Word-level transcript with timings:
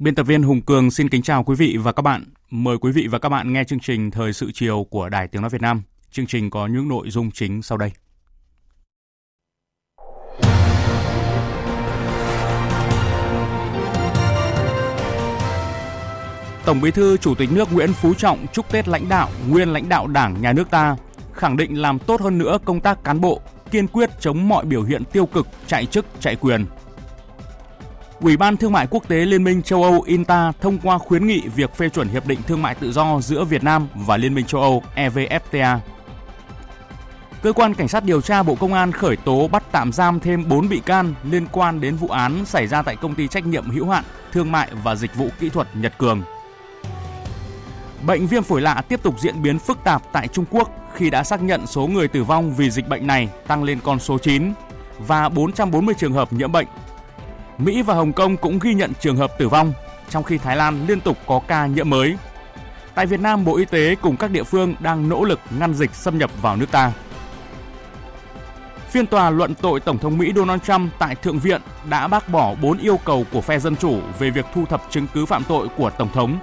Biên 0.00 0.14
tập 0.14 0.22
viên 0.22 0.42
Hùng 0.42 0.60
Cường 0.60 0.90
xin 0.90 1.08
kính 1.08 1.22
chào 1.22 1.44
quý 1.44 1.54
vị 1.54 1.76
và 1.76 1.92
các 1.92 2.02
bạn. 2.02 2.24
Mời 2.50 2.78
quý 2.78 2.92
vị 2.92 3.06
và 3.10 3.18
các 3.18 3.28
bạn 3.28 3.52
nghe 3.52 3.64
chương 3.64 3.80
trình 3.80 4.10
Thời 4.10 4.32
sự 4.32 4.50
chiều 4.54 4.86
của 4.90 5.08
Đài 5.08 5.28
Tiếng 5.28 5.42
Nói 5.42 5.50
Việt 5.50 5.62
Nam. 5.62 5.82
Chương 6.10 6.26
trình 6.26 6.50
có 6.50 6.66
những 6.66 6.88
nội 6.88 7.10
dung 7.10 7.30
chính 7.30 7.62
sau 7.62 7.78
đây. 7.78 7.90
Tổng 16.64 16.80
Bí 16.82 16.90
thư 16.90 17.16
Chủ 17.16 17.34
tịch 17.34 17.52
nước 17.52 17.72
Nguyễn 17.72 17.92
Phú 17.92 18.14
Trọng 18.14 18.46
chúc 18.52 18.72
Tết 18.72 18.88
lãnh 18.88 19.08
đạo, 19.08 19.28
nguyên 19.48 19.72
lãnh 19.72 19.88
đạo 19.88 20.06
Đảng, 20.06 20.42
Nhà 20.42 20.52
nước 20.52 20.70
ta, 20.70 20.96
khẳng 21.32 21.56
định 21.56 21.80
làm 21.80 21.98
tốt 21.98 22.20
hơn 22.20 22.38
nữa 22.38 22.58
công 22.64 22.80
tác 22.80 23.04
cán 23.04 23.20
bộ, 23.20 23.40
kiên 23.70 23.86
quyết 23.86 24.10
chống 24.20 24.48
mọi 24.48 24.64
biểu 24.64 24.82
hiện 24.82 25.02
tiêu 25.12 25.26
cực, 25.26 25.46
chạy 25.66 25.86
chức, 25.86 26.06
chạy 26.20 26.36
quyền, 26.36 26.66
Ủy 28.20 28.36
ban 28.36 28.56
Thương 28.56 28.72
mại 28.72 28.86
Quốc 28.90 29.08
tế 29.08 29.16
Liên 29.16 29.44
minh 29.44 29.62
châu 29.62 29.82
Âu 29.82 30.02
INTA 30.06 30.52
thông 30.60 30.78
qua 30.78 30.98
khuyến 30.98 31.26
nghị 31.26 31.40
việc 31.56 31.74
phê 31.76 31.88
chuẩn 31.88 32.08
hiệp 32.08 32.26
định 32.26 32.38
thương 32.46 32.62
mại 32.62 32.74
tự 32.74 32.92
do 32.92 33.20
giữa 33.20 33.44
Việt 33.44 33.64
Nam 33.64 33.88
và 33.94 34.16
Liên 34.16 34.34
minh 34.34 34.46
châu 34.46 34.60
Âu 34.60 34.82
EVFTA. 34.94 35.78
Cơ 37.42 37.52
quan 37.52 37.74
Cảnh 37.74 37.88
sát 37.88 38.04
điều 38.04 38.20
tra 38.20 38.42
Bộ 38.42 38.54
Công 38.54 38.72
an 38.72 38.92
khởi 38.92 39.16
tố 39.16 39.48
bắt 39.48 39.62
tạm 39.72 39.92
giam 39.92 40.20
thêm 40.20 40.48
4 40.48 40.68
bị 40.68 40.80
can 40.86 41.14
liên 41.30 41.46
quan 41.52 41.80
đến 41.80 41.96
vụ 41.96 42.08
án 42.08 42.44
xảy 42.44 42.66
ra 42.66 42.82
tại 42.82 42.96
công 42.96 43.14
ty 43.14 43.28
trách 43.28 43.46
nhiệm 43.46 43.70
hữu 43.70 43.88
hạn 43.88 44.04
Thương 44.32 44.52
mại 44.52 44.68
và 44.82 44.94
Dịch 44.94 45.14
vụ 45.14 45.28
Kỹ 45.40 45.48
thuật 45.48 45.68
Nhật 45.76 45.98
Cường. 45.98 46.22
Bệnh 48.06 48.26
viêm 48.26 48.42
phổi 48.42 48.60
lạ 48.60 48.82
tiếp 48.88 49.02
tục 49.02 49.20
diễn 49.20 49.42
biến 49.42 49.58
phức 49.58 49.78
tạp 49.84 50.02
tại 50.12 50.28
Trung 50.28 50.44
Quốc 50.50 50.70
khi 50.94 51.10
đã 51.10 51.24
xác 51.24 51.42
nhận 51.42 51.66
số 51.66 51.86
người 51.86 52.08
tử 52.08 52.24
vong 52.24 52.54
vì 52.54 52.70
dịch 52.70 52.88
bệnh 52.88 53.06
này 53.06 53.28
tăng 53.46 53.64
lên 53.64 53.78
con 53.84 53.98
số 53.98 54.18
9 54.18 54.52
và 54.98 55.28
440 55.28 55.94
trường 55.98 56.12
hợp 56.12 56.32
nhiễm 56.32 56.52
bệnh 56.52 56.66
Mỹ 57.64 57.82
và 57.82 57.94
Hồng 57.94 58.12
Kông 58.12 58.36
cũng 58.36 58.58
ghi 58.58 58.74
nhận 58.74 58.92
trường 59.00 59.16
hợp 59.16 59.38
tử 59.38 59.48
vong, 59.48 59.72
trong 60.08 60.22
khi 60.22 60.38
Thái 60.38 60.56
Lan 60.56 60.86
liên 60.86 61.00
tục 61.00 61.18
có 61.26 61.40
ca 61.48 61.66
nhiễm 61.66 61.90
mới. 61.90 62.16
Tại 62.94 63.06
Việt 63.06 63.20
Nam, 63.20 63.44
Bộ 63.44 63.56
Y 63.56 63.64
tế 63.64 63.94
cùng 63.94 64.16
các 64.16 64.30
địa 64.30 64.42
phương 64.42 64.74
đang 64.80 65.08
nỗ 65.08 65.24
lực 65.24 65.40
ngăn 65.58 65.74
dịch 65.74 65.94
xâm 65.94 66.18
nhập 66.18 66.30
vào 66.42 66.56
nước 66.56 66.70
ta. 66.70 66.92
Phiên 68.90 69.06
tòa 69.06 69.30
luận 69.30 69.54
tội 69.54 69.80
Tổng 69.80 69.98
thống 69.98 70.18
Mỹ 70.18 70.32
Donald 70.36 70.62
Trump 70.62 70.92
tại 70.98 71.14
Thượng 71.14 71.38
viện 71.38 71.60
đã 71.90 72.08
bác 72.08 72.28
bỏ 72.28 72.54
4 72.62 72.78
yêu 72.78 72.98
cầu 73.04 73.26
của 73.32 73.40
phe 73.40 73.58
Dân 73.58 73.76
Chủ 73.76 74.00
về 74.18 74.30
việc 74.30 74.46
thu 74.54 74.64
thập 74.64 74.82
chứng 74.90 75.06
cứ 75.14 75.26
phạm 75.26 75.44
tội 75.44 75.68
của 75.76 75.90
Tổng 75.90 76.12
thống. 76.12 76.38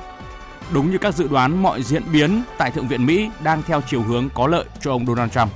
Đúng 0.72 0.92
như 0.92 0.98
các 0.98 1.16
dự 1.16 1.28
đoán, 1.28 1.64
mọi 1.64 1.84
diễn 1.84 2.04
biến 2.12 2.42
tại 2.58 2.72
Thượng 2.72 2.88
viện 2.88 3.06
Mỹ 3.06 3.30
đang 3.44 3.64
theo 3.64 3.82
chiều 3.88 4.02
hướng 4.02 4.30
có 4.34 4.48
lợi 4.48 4.66
cho 4.80 4.92
ông 4.92 5.06
Donald 5.06 5.32
Trump. 5.32 5.52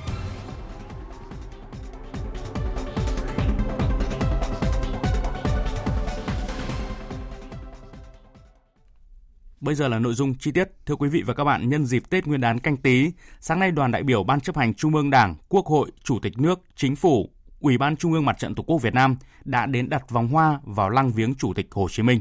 Bây 9.62 9.74
giờ 9.74 9.88
là 9.88 9.98
nội 9.98 10.14
dung 10.14 10.34
chi 10.34 10.52
tiết. 10.52 10.68
Thưa 10.86 10.96
quý 10.96 11.08
vị 11.08 11.22
và 11.22 11.34
các 11.34 11.44
bạn, 11.44 11.68
nhân 11.68 11.86
dịp 11.86 12.10
Tết 12.10 12.26
Nguyên 12.26 12.40
đán 12.40 12.58
canh 12.58 12.76
tí, 12.76 13.10
sáng 13.40 13.60
nay 13.60 13.70
đoàn 13.70 13.90
đại 13.90 14.02
biểu 14.02 14.24
Ban 14.24 14.40
chấp 14.40 14.56
hành 14.56 14.74
Trung 14.74 14.94
ương 14.94 15.10
Đảng, 15.10 15.34
Quốc 15.48 15.66
hội, 15.66 15.90
Chủ 16.04 16.18
tịch 16.18 16.38
nước, 16.38 16.60
Chính 16.76 16.96
phủ, 16.96 17.30
Ủy 17.60 17.78
ban 17.78 17.96
Trung 17.96 18.12
ương 18.12 18.24
Mặt 18.24 18.38
trận 18.38 18.54
Tổ 18.54 18.62
quốc 18.62 18.82
Việt 18.82 18.94
Nam 18.94 19.16
đã 19.44 19.66
đến 19.66 19.88
đặt 19.88 20.10
vòng 20.10 20.28
hoa 20.28 20.60
vào 20.64 20.90
lăng 20.90 21.12
viếng 21.12 21.34
Chủ 21.34 21.54
tịch 21.54 21.66
Hồ 21.70 21.88
Chí 21.90 22.02
Minh. 22.02 22.20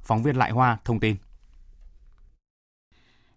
Phóng 0.00 0.22
viên 0.22 0.36
Lại 0.36 0.50
Hoa 0.50 0.78
thông 0.84 1.00
tin. 1.00 1.16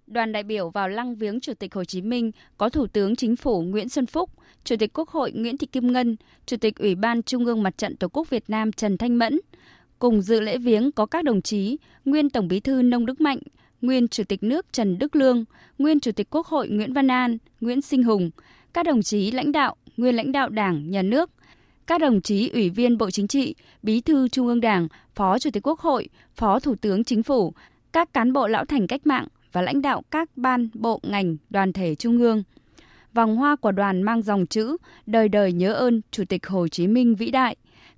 Đoàn 0.07 0.31
đại 0.31 0.44
biểu 0.44 0.69
vào 0.69 0.89
lăng 0.89 1.16
viếng 1.16 1.39
Chủ 1.39 1.53
tịch 1.53 1.73
Hồ 1.73 1.84
Chí 1.84 2.01
Minh 2.01 2.31
có 2.57 2.69
Thủ 2.69 2.88
tướng 2.88 3.16
Chính 3.16 3.35
phủ 3.35 3.61
Nguyễn 3.61 3.89
Xuân 3.89 4.05
Phúc, 4.05 4.29
Chủ 4.63 4.75
tịch 4.79 4.94
Quốc 4.94 5.09
hội 5.09 5.31
Nguyễn 5.31 5.57
Thị 5.57 5.67
Kim 5.67 5.91
Ngân, 5.91 6.16
Chủ 6.45 6.57
tịch 6.57 6.75
Ủy 6.75 6.95
ban 6.95 7.23
Trung 7.23 7.45
ương 7.45 7.63
Mặt 7.63 7.78
trận 7.78 7.97
Tổ 7.97 8.07
quốc 8.07 8.29
Việt 8.29 8.44
Nam 8.47 8.72
Trần 8.72 8.97
Thanh 8.97 9.17
Mẫn, 9.17 9.39
Cùng 10.00 10.22
dự 10.22 10.39
lễ 10.39 10.57
viếng 10.57 10.91
có 10.91 11.06
các 11.06 11.23
đồng 11.23 11.41
chí 11.41 11.78
nguyên 12.06 12.29
Tổng 12.29 12.47
Bí 12.47 12.59
thư 12.59 12.81
Nông 12.81 13.06
Đức 13.06 13.22
Mạnh, 13.22 13.39
nguyên 13.81 14.07
Chủ 14.07 14.23
tịch 14.23 14.44
nước 14.44 14.66
Trần 14.72 14.97
Đức 14.97 15.16
Lương, 15.16 15.45
nguyên 15.78 16.00
Chủ 16.00 16.11
tịch 16.11 16.28
Quốc 16.29 16.47
hội 16.47 16.69
Nguyễn 16.69 16.94
Văn 16.94 17.07
An, 17.07 17.38
Nguyễn 17.61 17.81
Sinh 17.81 18.03
Hùng, 18.03 18.29
các 18.73 18.85
đồng 18.85 19.01
chí 19.01 19.31
lãnh 19.31 19.51
đạo, 19.51 19.75
nguyên 19.97 20.16
lãnh 20.16 20.31
đạo 20.31 20.50
Đảng, 20.50 20.91
Nhà 20.91 21.01
nước, 21.01 21.29
các 21.88 22.01
đồng 22.01 22.22
chí 22.22 22.50
Ủy 22.50 22.69
viên 22.69 22.97
Bộ 22.97 23.11
Chính 23.11 23.28
trị, 23.28 23.55
Bí 23.84 24.01
thư 24.01 24.28
Trung 24.28 24.47
ương 24.47 24.61
Đảng, 24.61 24.88
Phó 25.16 25.39
Chủ 25.39 25.50
tịch 25.53 25.67
Quốc 25.67 25.79
hội, 25.79 26.09
Phó 26.35 26.59
Thủ 26.59 26.75
tướng 26.75 27.03
Chính 27.03 27.23
phủ, 27.23 27.53
các 27.94 28.13
cán 28.13 28.34
bộ 28.34 28.47
lão 28.47 28.66
thành 28.66 28.88
cách 28.88 29.07
mạng 29.07 29.28
và 29.51 29.61
lãnh 29.61 29.81
đạo 29.81 30.01
các 30.11 30.29
ban, 30.35 30.69
bộ, 30.73 31.00
ngành, 31.03 31.38
đoàn 31.50 31.73
thể 31.73 31.95
Trung 31.95 32.17
ương. 32.17 32.44
Vòng 33.13 33.35
hoa 33.35 33.55
của 33.55 33.72
đoàn 33.72 34.03
mang 34.03 34.22
dòng 34.22 34.45
chữ 34.45 34.78
Đời 35.05 35.29
đời 35.29 35.53
nhớ 35.53 35.73
ơn 35.73 36.01
Chủ 36.11 36.23
tịch 36.25 36.47
Hồ 36.47 36.67
Chí 36.67 36.88
Minh 36.88 37.16
vĩ 37.16 37.31
đại 37.31 37.55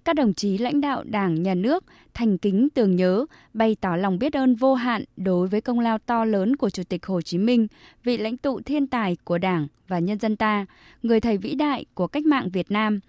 các 0.07 0.15
đồng 0.15 0.33
chí 0.33 0.57
lãnh 0.57 0.81
đạo 0.81 1.03
Đảng, 1.05 1.43
Nhà 1.43 1.53
nước 1.53 1.83
thành 2.13 2.37
kính 2.37 2.67
tưởng 2.73 2.95
nhớ, 2.95 3.25
bày 3.53 3.75
tỏ 3.81 3.95
lòng 3.95 4.19
biết 4.19 4.33
ơn 4.33 4.55
vô 4.55 4.73
hạn 4.73 5.03
đối 5.17 5.47
với 5.47 5.61
công 5.61 5.79
lao 5.79 5.97
to 5.97 6.25
lớn 6.25 6.55
của 6.55 6.69
Chủ 6.69 6.83
tịch 6.83 7.05
Hồ 7.05 7.21
Chí 7.21 7.37
Minh, 7.37 7.67
vị 8.03 8.17
lãnh 8.17 8.37
tụ 8.37 8.61
thiên 8.61 8.87
tài 8.87 9.17
của 9.23 9.37
Đảng 9.37 9.67
và 9.87 9.99
nhân 9.99 10.19
dân 10.19 10.35
ta, 10.35 10.65
người 11.03 11.19
thầy 11.19 11.37
vĩ 11.37 11.55
đại 11.55 11.85
của 11.93 12.07
cách 12.07 12.25
mạng 12.25 12.49
Việt 12.49 12.71
Nam. 12.71 12.99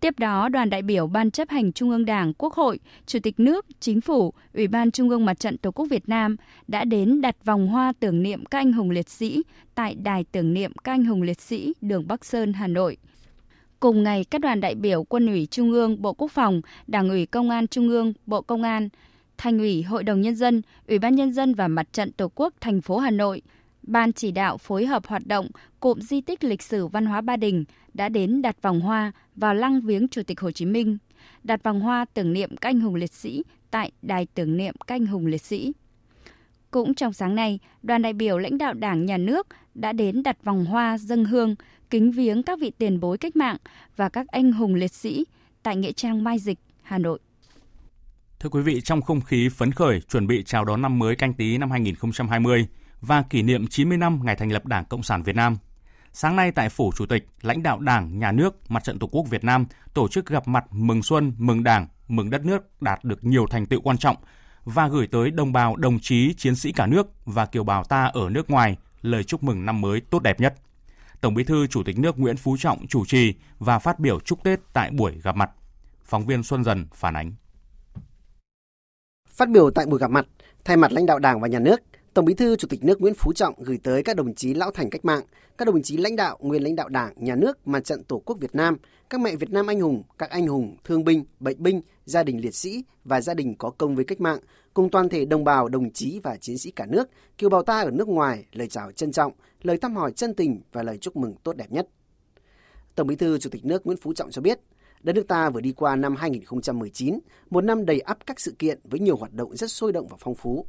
Tiếp 0.00 0.18
đó, 0.18 0.48
đoàn 0.48 0.70
đại 0.70 0.82
biểu 0.82 1.06
Ban 1.06 1.30
chấp 1.30 1.48
hành 1.48 1.72
Trung 1.72 1.90
ương 1.90 2.04
Đảng, 2.04 2.32
Quốc 2.34 2.54
hội, 2.54 2.78
Chủ 3.06 3.18
tịch 3.22 3.40
nước, 3.40 3.66
Chính 3.80 4.00
phủ, 4.00 4.32
Ủy 4.54 4.68
ban 4.68 4.90
Trung 4.90 5.10
ương 5.10 5.24
Mặt 5.24 5.40
trận 5.40 5.58
Tổ 5.58 5.70
quốc 5.70 5.86
Việt 5.90 6.08
Nam 6.08 6.36
đã 6.68 6.84
đến 6.84 7.20
đặt 7.20 7.44
vòng 7.44 7.68
hoa 7.68 7.92
tưởng 8.00 8.22
niệm 8.22 8.44
các 8.44 8.58
anh 8.58 8.72
hùng 8.72 8.90
liệt 8.90 9.08
sĩ 9.08 9.42
tại 9.74 9.94
Đài 9.94 10.24
tưởng 10.32 10.54
niệm 10.54 10.72
các 10.84 10.92
anh 10.92 11.04
hùng 11.04 11.22
liệt 11.22 11.40
sĩ 11.40 11.72
đường 11.80 12.08
Bắc 12.08 12.24
Sơn, 12.24 12.52
Hà 12.52 12.66
Nội. 12.66 12.96
Cùng 13.80 14.02
ngày, 14.02 14.24
các 14.24 14.40
đoàn 14.40 14.60
đại 14.60 14.74
biểu 14.74 15.04
Quân 15.04 15.26
ủy 15.26 15.46
Trung 15.50 15.72
ương, 15.72 16.02
Bộ 16.02 16.12
Quốc 16.12 16.30
phòng, 16.30 16.60
Đảng 16.86 17.08
ủy 17.08 17.26
Công 17.26 17.50
an 17.50 17.68
Trung 17.68 17.88
ương, 17.88 18.12
Bộ 18.26 18.40
Công 18.40 18.62
an, 18.62 18.88
Thành 19.36 19.58
ủy, 19.58 19.82
Hội 19.82 20.04
đồng 20.04 20.20
Nhân 20.20 20.34
dân, 20.34 20.62
Ủy 20.88 20.98
ban 20.98 21.14
Nhân 21.14 21.32
dân 21.32 21.54
và 21.54 21.68
Mặt 21.68 21.92
trận 21.92 22.12
Tổ 22.12 22.30
quốc 22.34 22.54
thành 22.60 22.80
phố 22.80 22.98
Hà 22.98 23.10
Nội, 23.10 23.42
Ban 23.82 24.12
chỉ 24.12 24.30
đạo 24.30 24.58
phối 24.58 24.86
hợp 24.86 25.06
hoạt 25.06 25.26
động 25.26 25.48
cụm 25.80 26.00
di 26.00 26.20
tích 26.20 26.44
lịch 26.44 26.62
sử 26.62 26.86
văn 26.86 27.06
hóa 27.06 27.20
Ba 27.20 27.36
Đình 27.36 27.64
đã 27.94 28.08
đến 28.08 28.42
đặt 28.42 28.62
vòng 28.62 28.80
hoa 28.80 29.12
vào 29.36 29.54
lăng 29.54 29.80
viếng 29.80 30.08
Chủ 30.08 30.22
tịch 30.22 30.40
Hồ 30.40 30.50
Chí 30.50 30.66
Minh, 30.66 30.98
đặt 31.44 31.62
vòng 31.62 31.80
hoa 31.80 32.04
tưởng 32.14 32.32
niệm 32.32 32.56
các 32.56 32.68
anh 32.68 32.80
hùng 32.80 32.94
liệt 32.94 33.12
sĩ 33.12 33.42
tại 33.70 33.92
Đài 34.02 34.26
tưởng 34.34 34.56
niệm 34.56 34.74
các 34.86 34.94
anh 34.94 35.06
hùng 35.06 35.26
liệt 35.26 35.42
sĩ. 35.42 35.72
Cũng 36.70 36.94
trong 36.94 37.12
sáng 37.12 37.34
nay, 37.34 37.58
đoàn 37.82 38.02
đại 38.02 38.12
biểu 38.12 38.38
lãnh 38.38 38.58
đạo 38.58 38.74
Đảng, 38.74 39.06
Nhà 39.06 39.16
nước 39.16 39.46
đã 39.74 39.92
đến 39.92 40.22
đặt 40.22 40.44
vòng 40.44 40.64
hoa 40.64 40.98
dân 40.98 41.24
hương 41.24 41.54
kính 41.90 42.10
viếng 42.10 42.42
các 42.42 42.58
vị 42.60 42.72
tiền 42.78 43.00
bối 43.00 43.18
cách 43.18 43.36
mạng 43.36 43.56
và 43.96 44.08
các 44.08 44.26
anh 44.28 44.52
hùng 44.52 44.74
liệt 44.74 44.92
sĩ 44.92 45.24
tại 45.62 45.76
Nghĩa 45.76 45.92
Trang 45.92 46.24
Mai 46.24 46.38
Dịch, 46.38 46.58
Hà 46.82 46.98
Nội. 46.98 47.18
Thưa 48.40 48.48
quý 48.48 48.62
vị, 48.62 48.80
trong 48.80 49.02
không 49.02 49.20
khí 49.20 49.48
phấn 49.48 49.72
khởi 49.72 50.00
chuẩn 50.00 50.26
bị 50.26 50.42
chào 50.42 50.64
đón 50.64 50.82
năm 50.82 50.98
mới 50.98 51.16
canh 51.16 51.34
tí 51.34 51.58
năm 51.58 51.70
2020 51.70 52.66
và 53.00 53.22
kỷ 53.22 53.42
niệm 53.42 53.66
90 53.66 53.98
năm 53.98 54.20
ngày 54.22 54.36
thành 54.36 54.52
lập 54.52 54.66
Đảng 54.66 54.84
Cộng 54.84 55.02
sản 55.02 55.22
Việt 55.22 55.36
Nam, 55.36 55.56
sáng 56.12 56.36
nay 56.36 56.52
tại 56.52 56.68
Phủ 56.68 56.92
Chủ 56.96 57.06
tịch, 57.06 57.26
lãnh 57.42 57.62
đạo 57.62 57.78
Đảng, 57.78 58.18
Nhà 58.18 58.32
nước, 58.32 58.70
Mặt 58.70 58.84
trận 58.84 58.98
Tổ 58.98 59.06
quốc 59.06 59.26
Việt 59.30 59.44
Nam 59.44 59.66
tổ 59.94 60.08
chức 60.08 60.26
gặp 60.26 60.48
mặt 60.48 60.64
mừng 60.70 61.02
xuân, 61.02 61.32
mừng 61.38 61.64
Đảng, 61.64 61.86
mừng 62.08 62.30
đất 62.30 62.44
nước 62.44 62.82
đạt 62.82 63.04
được 63.04 63.24
nhiều 63.24 63.46
thành 63.46 63.66
tựu 63.66 63.80
quan 63.80 63.98
trọng 63.98 64.16
và 64.64 64.88
gửi 64.88 65.06
tới 65.06 65.30
đồng 65.30 65.52
bào, 65.52 65.76
đồng 65.76 65.98
chí, 66.00 66.34
chiến 66.34 66.56
sĩ 66.56 66.72
cả 66.72 66.86
nước 66.86 67.06
và 67.24 67.46
kiều 67.46 67.64
bào 67.64 67.84
ta 67.84 68.04
ở 68.04 68.30
nước 68.30 68.50
ngoài 68.50 68.76
lời 69.02 69.24
chúc 69.24 69.42
mừng 69.42 69.66
năm 69.66 69.80
mới 69.80 70.00
tốt 70.00 70.22
đẹp 70.22 70.40
nhất. 70.40 70.54
Tổng 71.20 71.34
Bí 71.34 71.44
thư 71.44 71.66
Chủ 71.66 71.82
tịch 71.82 71.98
nước 71.98 72.18
Nguyễn 72.18 72.36
Phú 72.36 72.56
Trọng 72.56 72.86
chủ 72.86 73.04
trì 73.06 73.34
và 73.58 73.78
phát 73.78 74.00
biểu 74.00 74.20
chúc 74.20 74.44
Tết 74.44 74.60
tại 74.72 74.90
buổi 74.90 75.20
gặp 75.22 75.36
mặt. 75.36 75.50
Phóng 76.04 76.26
viên 76.26 76.42
Xuân 76.42 76.64
Dần 76.64 76.86
phản 76.94 77.16
ánh. 77.16 77.32
Phát 79.28 79.48
biểu 79.50 79.70
tại 79.70 79.86
buổi 79.86 79.98
gặp 79.98 80.10
mặt, 80.10 80.26
thay 80.64 80.76
mặt 80.76 80.92
lãnh 80.92 81.06
đạo 81.06 81.18
Đảng 81.18 81.40
và 81.40 81.48
Nhà 81.48 81.58
nước, 81.58 81.80
Tổng 82.14 82.24
Bí 82.24 82.34
thư 82.34 82.56
Chủ 82.56 82.68
tịch 82.68 82.84
nước 82.84 83.00
Nguyễn 83.00 83.14
Phú 83.14 83.32
Trọng 83.32 83.54
gửi 83.58 83.78
tới 83.82 84.02
các 84.02 84.16
đồng 84.16 84.34
chí 84.34 84.54
lão 84.54 84.70
thành 84.70 84.90
cách 84.90 85.04
mạng, 85.04 85.22
các 85.58 85.64
đồng 85.64 85.82
chí 85.82 85.96
lãnh 85.96 86.16
đạo, 86.16 86.38
nguyên 86.40 86.62
lãnh 86.62 86.76
đạo 86.76 86.88
Đảng, 86.88 87.12
Nhà 87.16 87.34
nước, 87.34 87.68
Mặt 87.68 87.84
trận 87.84 88.04
Tổ 88.04 88.18
quốc 88.18 88.36
Việt 88.40 88.54
Nam, 88.54 88.76
các 89.10 89.20
mẹ 89.20 89.36
Việt 89.36 89.50
Nam 89.50 89.66
anh 89.66 89.80
hùng, 89.80 90.02
các 90.18 90.30
anh 90.30 90.46
hùng, 90.46 90.76
thương 90.84 91.04
binh, 91.04 91.24
bệnh 91.40 91.62
binh, 91.62 91.80
gia 92.04 92.22
đình 92.22 92.40
liệt 92.40 92.54
sĩ 92.54 92.84
và 93.04 93.20
gia 93.20 93.34
đình 93.34 93.54
có 93.58 93.70
công 93.70 93.96
với 93.96 94.04
cách 94.04 94.20
mạng, 94.20 94.38
cùng 94.78 94.90
toàn 94.90 95.08
thể 95.08 95.24
đồng 95.24 95.44
bào, 95.44 95.68
đồng 95.68 95.90
chí 95.92 96.20
và 96.22 96.36
chiến 96.36 96.58
sĩ 96.58 96.70
cả 96.70 96.86
nước, 96.86 97.08
kiều 97.38 97.50
bào 97.50 97.62
ta 97.62 97.80
ở 97.80 97.90
nước 97.90 98.08
ngoài, 98.08 98.44
lời 98.52 98.68
chào 98.68 98.92
trân 98.92 99.12
trọng, 99.12 99.32
lời 99.62 99.78
thăm 99.78 99.96
hỏi 99.96 100.12
chân 100.12 100.34
tình 100.34 100.60
và 100.72 100.82
lời 100.82 100.98
chúc 100.98 101.16
mừng 101.16 101.34
tốt 101.42 101.56
đẹp 101.56 101.72
nhất. 101.72 101.88
Tổng 102.94 103.06
Bí 103.06 103.16
thư 103.16 103.38
Chủ 103.38 103.50
tịch 103.50 103.64
nước 103.64 103.86
Nguyễn 103.86 103.98
Phú 103.98 104.12
Trọng 104.12 104.30
cho 104.30 104.42
biết, 104.42 104.60
đất 105.02 105.12
nước 105.12 105.28
ta 105.28 105.50
vừa 105.50 105.60
đi 105.60 105.72
qua 105.72 105.96
năm 105.96 106.16
2019, 106.16 107.18
một 107.50 107.64
năm 107.64 107.86
đầy 107.86 108.00
ắp 108.00 108.18
các 108.26 108.40
sự 108.40 108.54
kiện 108.58 108.78
với 108.84 109.00
nhiều 109.00 109.16
hoạt 109.16 109.32
động 109.32 109.56
rất 109.56 109.70
sôi 109.70 109.92
động 109.92 110.06
và 110.08 110.16
phong 110.20 110.34
phú. 110.34 110.66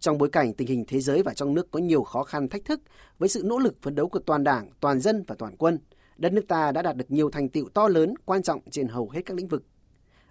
Trong 0.00 0.18
bối 0.18 0.28
cảnh 0.28 0.54
tình 0.54 0.68
hình 0.68 0.84
thế 0.88 1.00
giới 1.00 1.22
và 1.22 1.34
trong 1.34 1.54
nước 1.54 1.70
có 1.70 1.80
nhiều 1.80 2.02
khó 2.02 2.22
khăn 2.22 2.48
thách 2.48 2.64
thức, 2.64 2.80
với 3.18 3.28
sự 3.28 3.42
nỗ 3.44 3.58
lực 3.58 3.74
phấn 3.82 3.94
đấu 3.94 4.08
của 4.08 4.18
toàn 4.18 4.44
Đảng, 4.44 4.70
toàn 4.80 5.00
dân 5.00 5.24
và 5.26 5.34
toàn 5.38 5.56
quân, 5.56 5.78
đất 6.16 6.32
nước 6.32 6.48
ta 6.48 6.72
đã 6.72 6.82
đạt 6.82 6.96
được 6.96 7.10
nhiều 7.10 7.30
thành 7.30 7.48
tựu 7.48 7.68
to 7.68 7.88
lớn, 7.88 8.14
quan 8.24 8.42
trọng 8.42 8.60
trên 8.70 8.88
hầu 8.88 9.10
hết 9.10 9.20
các 9.26 9.36
lĩnh 9.36 9.48
vực. 9.48 9.62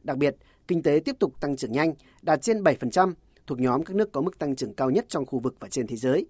Đặc 0.03 0.17
biệt, 0.17 0.35
kinh 0.67 0.83
tế 0.83 0.99
tiếp 1.05 1.15
tục 1.19 1.41
tăng 1.41 1.55
trưởng 1.55 1.71
nhanh, 1.71 1.93
đạt 2.21 2.41
trên 2.41 2.63
7%, 2.63 3.13
thuộc 3.47 3.59
nhóm 3.59 3.83
các 3.83 3.95
nước 3.95 4.11
có 4.11 4.21
mức 4.21 4.39
tăng 4.39 4.55
trưởng 4.55 4.73
cao 4.73 4.89
nhất 4.89 5.05
trong 5.09 5.25
khu 5.25 5.39
vực 5.39 5.55
và 5.59 5.67
trên 5.67 5.87
thế 5.87 5.95
giới. 5.95 6.27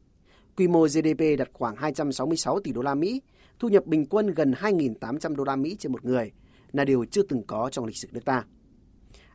Quy 0.58 0.68
mô 0.68 0.88
GDP 0.88 1.38
đạt 1.38 1.50
khoảng 1.54 1.76
266 1.76 2.60
tỷ 2.60 2.72
đô 2.72 2.82
la 2.82 2.96
Mỹ, 2.96 3.22
thu 3.60 3.68
nhập 3.68 3.86
bình 3.86 4.06
quân 4.06 4.34
gần 4.34 4.52
2.800 4.52 5.36
đô 5.36 5.44
la 5.44 5.56
Mỹ 5.56 5.76
trên 5.80 5.92
một 5.92 6.06
người, 6.06 6.32
là 6.72 6.86
điều 6.86 7.06
chưa 7.06 7.22
từng 7.22 7.44
có 7.48 7.70
trong 7.72 7.86
lịch 7.86 7.98
sử 7.98 8.08
nước 8.12 8.26
ta. 8.26 8.44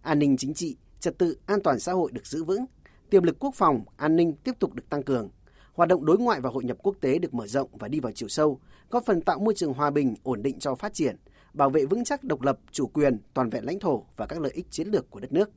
An 0.02 0.18
ninh 0.18 0.36
chính 0.36 0.54
trị, 0.54 0.76
trật 1.00 1.18
tự, 1.18 1.36
an 1.46 1.60
toàn 1.64 1.80
xã 1.80 1.92
hội 1.92 2.12
được 2.12 2.26
giữ 2.26 2.44
vững, 2.44 2.64
tiềm 3.10 3.22
lực 3.22 3.36
quốc 3.40 3.54
phòng, 3.54 3.84
an 3.96 4.16
ninh 4.16 4.32
tiếp 4.44 4.52
tục 4.58 4.74
được 4.74 4.88
tăng 4.90 5.02
cường, 5.02 5.28
hoạt 5.72 5.88
động 5.88 6.04
đối 6.04 6.18
ngoại 6.18 6.40
và 6.40 6.50
hội 6.50 6.64
nhập 6.64 6.76
quốc 6.82 6.96
tế 7.00 7.18
được 7.18 7.34
mở 7.34 7.46
rộng 7.46 7.68
và 7.72 7.88
đi 7.88 8.00
vào 8.00 8.12
chiều 8.12 8.28
sâu, 8.28 8.60
góp 8.90 9.04
phần 9.06 9.20
tạo 9.20 9.38
môi 9.38 9.54
trường 9.54 9.72
hòa 9.72 9.90
bình, 9.90 10.14
ổn 10.22 10.42
định 10.42 10.58
cho 10.58 10.74
phát 10.74 10.94
triển, 10.94 11.16
bảo 11.52 11.70
vệ 11.70 11.84
vững 11.84 12.04
chắc 12.04 12.24
độc 12.24 12.42
lập, 12.42 12.58
chủ 12.70 12.86
quyền, 12.86 13.18
toàn 13.34 13.50
vẹn 13.50 13.64
lãnh 13.64 13.80
thổ 13.80 14.04
và 14.16 14.26
các 14.26 14.40
lợi 14.40 14.52
ích 14.54 14.70
chiến 14.70 14.88
lược 14.88 15.10
của 15.10 15.20
đất 15.20 15.32
nước. 15.32 15.50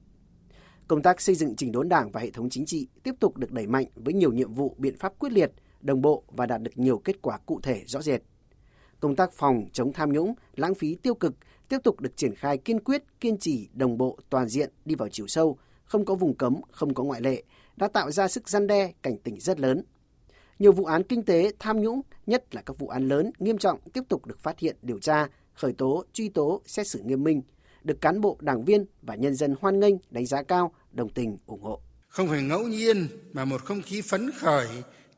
Công 0.88 1.01
tác 1.01 1.22
xây 1.22 1.36
dựng 1.36 1.56
chỉnh 1.56 1.72
đốn 1.72 1.90
Đảng 1.90 2.12
và 2.12 2.22
hệ 2.22 2.31
thống 2.31 2.50
chính 2.50 2.66
trị 2.66 2.88
tiếp 3.04 3.16
tục 3.19 3.38
được 3.38 3.51
đẩy 3.51 3.68
mạnh 3.68 3.86
với 3.95 4.13
nhiều 4.13 4.31
nhiệm 4.31 4.54
vụ, 4.54 4.75
biện 4.78 4.98
pháp 4.98 5.19
quyết 5.19 5.31
liệt, 5.31 5.51
đồng 5.81 6.01
bộ 6.01 6.24
và 6.28 6.45
đạt 6.45 6.62
được 6.62 6.72
nhiều 6.75 6.98
kết 6.98 7.22
quả 7.22 7.38
cụ 7.38 7.60
thể 7.63 7.84
rõ 7.86 8.01
rệt. 8.01 8.22
Công 9.00 9.16
tác 9.16 9.34
phòng 9.34 9.66
chống 9.74 9.94
tham 9.94 10.13
nhũng, 10.13 10.34
lãng 10.56 10.75
phí 10.75 10.95
tiêu 10.95 11.16
cực 11.16 11.34
tiếp 11.69 11.78
tục 11.84 12.01
được 12.01 12.18
triển 12.18 12.36
khai 12.36 12.57
kiên 12.57 12.80
quyết, 12.80 13.04
kiên 13.19 13.38
trì, 13.38 13.69
đồng 13.74 13.98
bộ, 13.98 14.19
toàn 14.30 14.48
diện 14.48 14.69
đi 14.86 14.95
vào 14.95 15.10
chiều 15.10 15.28
sâu, 15.28 15.57
không 15.84 16.06
có 16.06 16.16
vùng 16.16 16.38
cấm, 16.38 16.62
không 16.72 16.94
có 16.94 17.04
ngoại 17.04 17.22
lệ, 17.22 17.44
đã 17.78 17.88
tạo 17.88 18.12
ra 18.12 18.28
sức 18.28 18.50
gian 18.50 18.68
đe, 18.68 18.94
cảnh 19.01 19.18
tỉnh 19.18 19.40
rất 19.40 19.60
lớn. 19.60 19.84
Nhiều 20.60 20.72
vụ 20.72 20.86
án 20.86 21.04
kinh 21.04 21.24
tế 21.24 21.51
tham 21.60 21.81
nhũng, 21.81 22.01
nhất 22.25 22.56
là 22.56 22.62
các 22.62 22.80
vụ 22.80 22.88
án 22.88 23.07
lớn, 23.07 23.31
nghiêm 23.40 23.57
trọng 23.57 23.80
tiếp 23.94 24.04
tục 24.10 24.25
được 24.25 24.40
phát 24.40 24.60
hiện, 24.60 24.75
điều 24.81 25.00
tra, 25.00 25.28
khởi 25.54 25.74
tố, 25.74 26.06
truy 26.14 26.30
tố, 26.30 26.62
xét 26.66 26.88
xử 26.88 27.00
nghiêm 27.00 27.24
minh, 27.24 27.42
được 27.84 28.02
cán 28.02 28.22
bộ, 28.22 28.38
đảng 28.42 28.66
viên 28.66 28.86
và 29.02 29.16
nhân 29.16 29.36
dân 29.36 29.56
hoan 29.62 29.80
nghênh, 29.80 29.96
đánh 30.10 30.26
giá 30.26 30.44
cao, 30.44 30.74
đồng 30.92 31.10
tình, 31.10 31.38
ủng 31.46 31.62
hộ. 31.62 31.82
Không 32.08 32.28
phải 32.28 32.42
ngẫu 32.42 32.68
nhiên 32.68 33.08
mà 33.34 33.46
một 33.46 33.62
không 33.66 33.82
khí 33.82 34.02
phấn 34.02 34.32
khởi, 34.32 34.68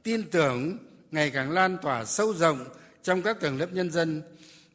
tin 0.04 0.24
tưởng 0.32 0.78
ngày 1.12 1.30
càng 1.30 1.52
lan 1.52 1.78
tỏa 1.82 2.06
sâu 2.06 2.34
rộng 2.34 2.66
trong 3.04 3.22
các 3.22 3.40
tầng 3.40 3.60
lớp 3.60 3.74
nhân 3.74 3.92
dân, 3.92 4.22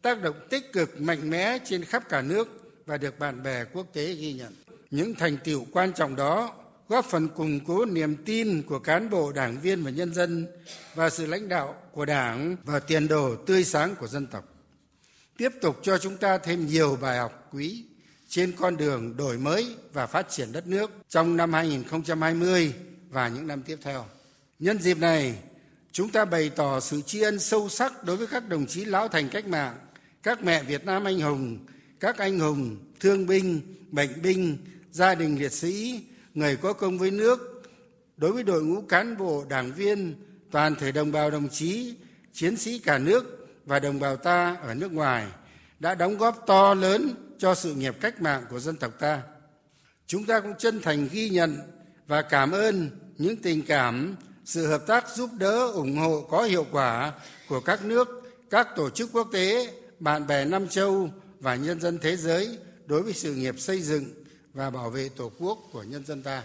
tác 0.03 0.23
động 0.23 0.37
tích 0.51 0.73
cực 0.73 1.01
mạnh 1.01 1.31
mẽ 1.31 1.59
trên 1.65 1.85
khắp 1.85 2.09
cả 2.09 2.23
nước 2.23 2.49
và 2.87 2.97
được 2.97 3.19
bạn 3.19 3.43
bè 3.43 3.65
quốc 3.65 3.87
tế 3.93 4.15
ghi 4.15 4.33
nhận. 4.33 4.53
Những 4.91 5.15
thành 5.15 5.39
tiệu 5.45 5.67
quan 5.73 5.93
trọng 5.93 6.17
đó 6.17 6.55
góp 6.89 7.05
phần 7.05 7.29
củng 7.29 7.61
cố 7.67 7.85
niềm 7.85 8.17
tin 8.25 8.62
của 8.62 8.79
cán 8.79 9.11
bộ, 9.11 9.33
đảng 9.33 9.61
viên 9.61 9.85
và 9.85 9.91
nhân 9.91 10.15
dân 10.15 10.47
và 10.95 11.11
sự 11.11 11.27
lãnh 11.27 11.49
đạo 11.49 11.75
của 11.93 12.05
Đảng 12.05 12.57
và 12.65 12.79
tiền 12.79 13.09
đồ 13.09 13.37
tươi 13.47 13.65
sáng 13.65 13.95
của 14.01 14.07
dân 14.07 14.27
tộc. 14.27 14.50
Tiếp 15.40 15.52
tục 15.60 15.78
cho 15.82 15.98
chúng 15.98 16.16
ta 16.16 16.38
thêm 16.38 16.66
nhiều 16.66 16.98
bài 17.00 17.19
học 17.19 17.48
quý 17.52 17.84
trên 18.28 18.52
con 18.52 18.76
đường 18.76 19.16
đổi 19.16 19.38
mới 19.38 19.75
và 19.92 20.06
phát 20.06 20.31
triển 20.31 20.52
đất 20.52 20.66
nước 20.66 20.90
trong 21.08 21.37
năm 21.37 21.52
2020 21.52 22.75
và 23.10 23.28
những 23.28 23.46
năm 23.46 23.62
tiếp 23.62 23.78
theo. 23.82 24.04
Nhân 24.58 24.78
dịp 24.78 24.98
này, 24.98 25.34
chúng 25.92 26.10
ta 26.10 26.25
bày 26.25 26.50
tỏ 26.50 26.81
sự 26.81 27.02
tri 27.06 27.20
ân 27.20 27.38
sâu 27.38 27.69
sắc 27.69 28.04
đối 28.04 28.16
với 28.16 28.26
các 28.26 28.48
đồng 28.48 28.66
chí 28.66 28.84
lão 28.84 29.08
thành 29.08 29.28
cách 29.28 29.46
mạng, 29.46 29.76
các 30.22 30.44
mẹ 30.44 30.62
Việt 30.62 30.84
Nam 30.84 31.04
anh 31.04 31.20
hùng, 31.20 31.58
các 32.00 32.19
anh 32.19 32.38
hùng, 32.38 32.76
thương 33.00 33.26
binh, 33.26 33.60
bệnh 33.90 34.22
binh, 34.22 34.58
gia 34.90 35.14
đình 35.14 35.38
liệt 35.38 35.52
sĩ, 35.52 36.04
người 36.34 36.56
có 36.56 36.72
công 36.72 36.98
với 36.98 37.10
nước, 37.10 37.62
đối 38.16 38.32
với 38.32 38.42
đội 38.42 38.62
ngũ 38.62 38.81
cán 38.81 39.16
bộ, 39.16 39.44
đảng 39.48 39.72
viên, 39.72 40.14
toàn 40.50 40.75
thể 40.75 40.92
đồng 40.92 41.12
bào 41.12 41.31
đồng 41.31 41.48
chí, 41.48 41.94
chiến 42.32 42.56
sĩ 42.56 42.78
cả 42.78 42.98
nước 42.98 43.39
và 43.70 43.78
đồng 43.78 44.00
bào 44.00 44.17
ta 44.17 44.56
ở 44.62 44.75
nước 44.75 44.93
ngoài 44.93 45.26
đã 45.81 45.94
đóng 45.94 46.19
góp 46.19 46.44
to 46.46 46.75
lớn 46.75 47.14
cho 47.38 47.55
sự 47.55 47.75
nghiệp 47.75 47.96
cách 48.00 48.22
mạng 48.22 48.44
của 48.50 48.61
dân 48.61 48.76
tộc 48.76 48.93
ta. 48.99 49.22
Chúng 50.06 50.26
ta 50.26 50.40
cũng 50.40 50.52
chân 50.58 50.81
thành 50.82 51.08
ghi 51.12 51.28
nhận 51.28 51.58
và 52.06 52.22
cảm 52.22 52.50
ơn 52.50 52.90
những 53.19 53.37
tình 53.37 53.62
cảm, 53.62 54.17
sự 54.44 54.67
hợp 54.67 54.87
tác 54.87 55.08
giúp 55.08 55.31
đỡ, 55.38 55.67
ủng 55.67 55.96
hộ 55.96 56.20
có 56.31 56.43
hiệu 56.43 56.67
quả 56.72 57.12
của 57.49 57.61
các 57.61 57.84
nước, 57.84 58.08
các 58.50 58.69
tổ 58.76 58.90
chức 58.90 59.11
quốc 59.12 59.28
tế, 59.32 59.73
bạn 60.00 60.26
bè 60.26 60.44
Nam 60.44 60.69
Châu 60.69 61.08
và 61.40 61.55
nhân 61.55 61.81
dân 61.81 61.99
thế 62.02 62.16
giới 62.16 62.58
đối 62.87 63.02
với 63.02 63.12
sự 63.12 63.34
nghiệp 63.34 63.55
xây 63.58 63.81
dựng 63.81 64.05
và 64.55 64.70
bảo 64.70 64.90
vệ 64.90 65.08
Tổ 65.16 65.31
quốc 65.38 65.58
của 65.73 65.82
nhân 65.82 66.06
dân 66.06 66.23
ta. 66.23 66.43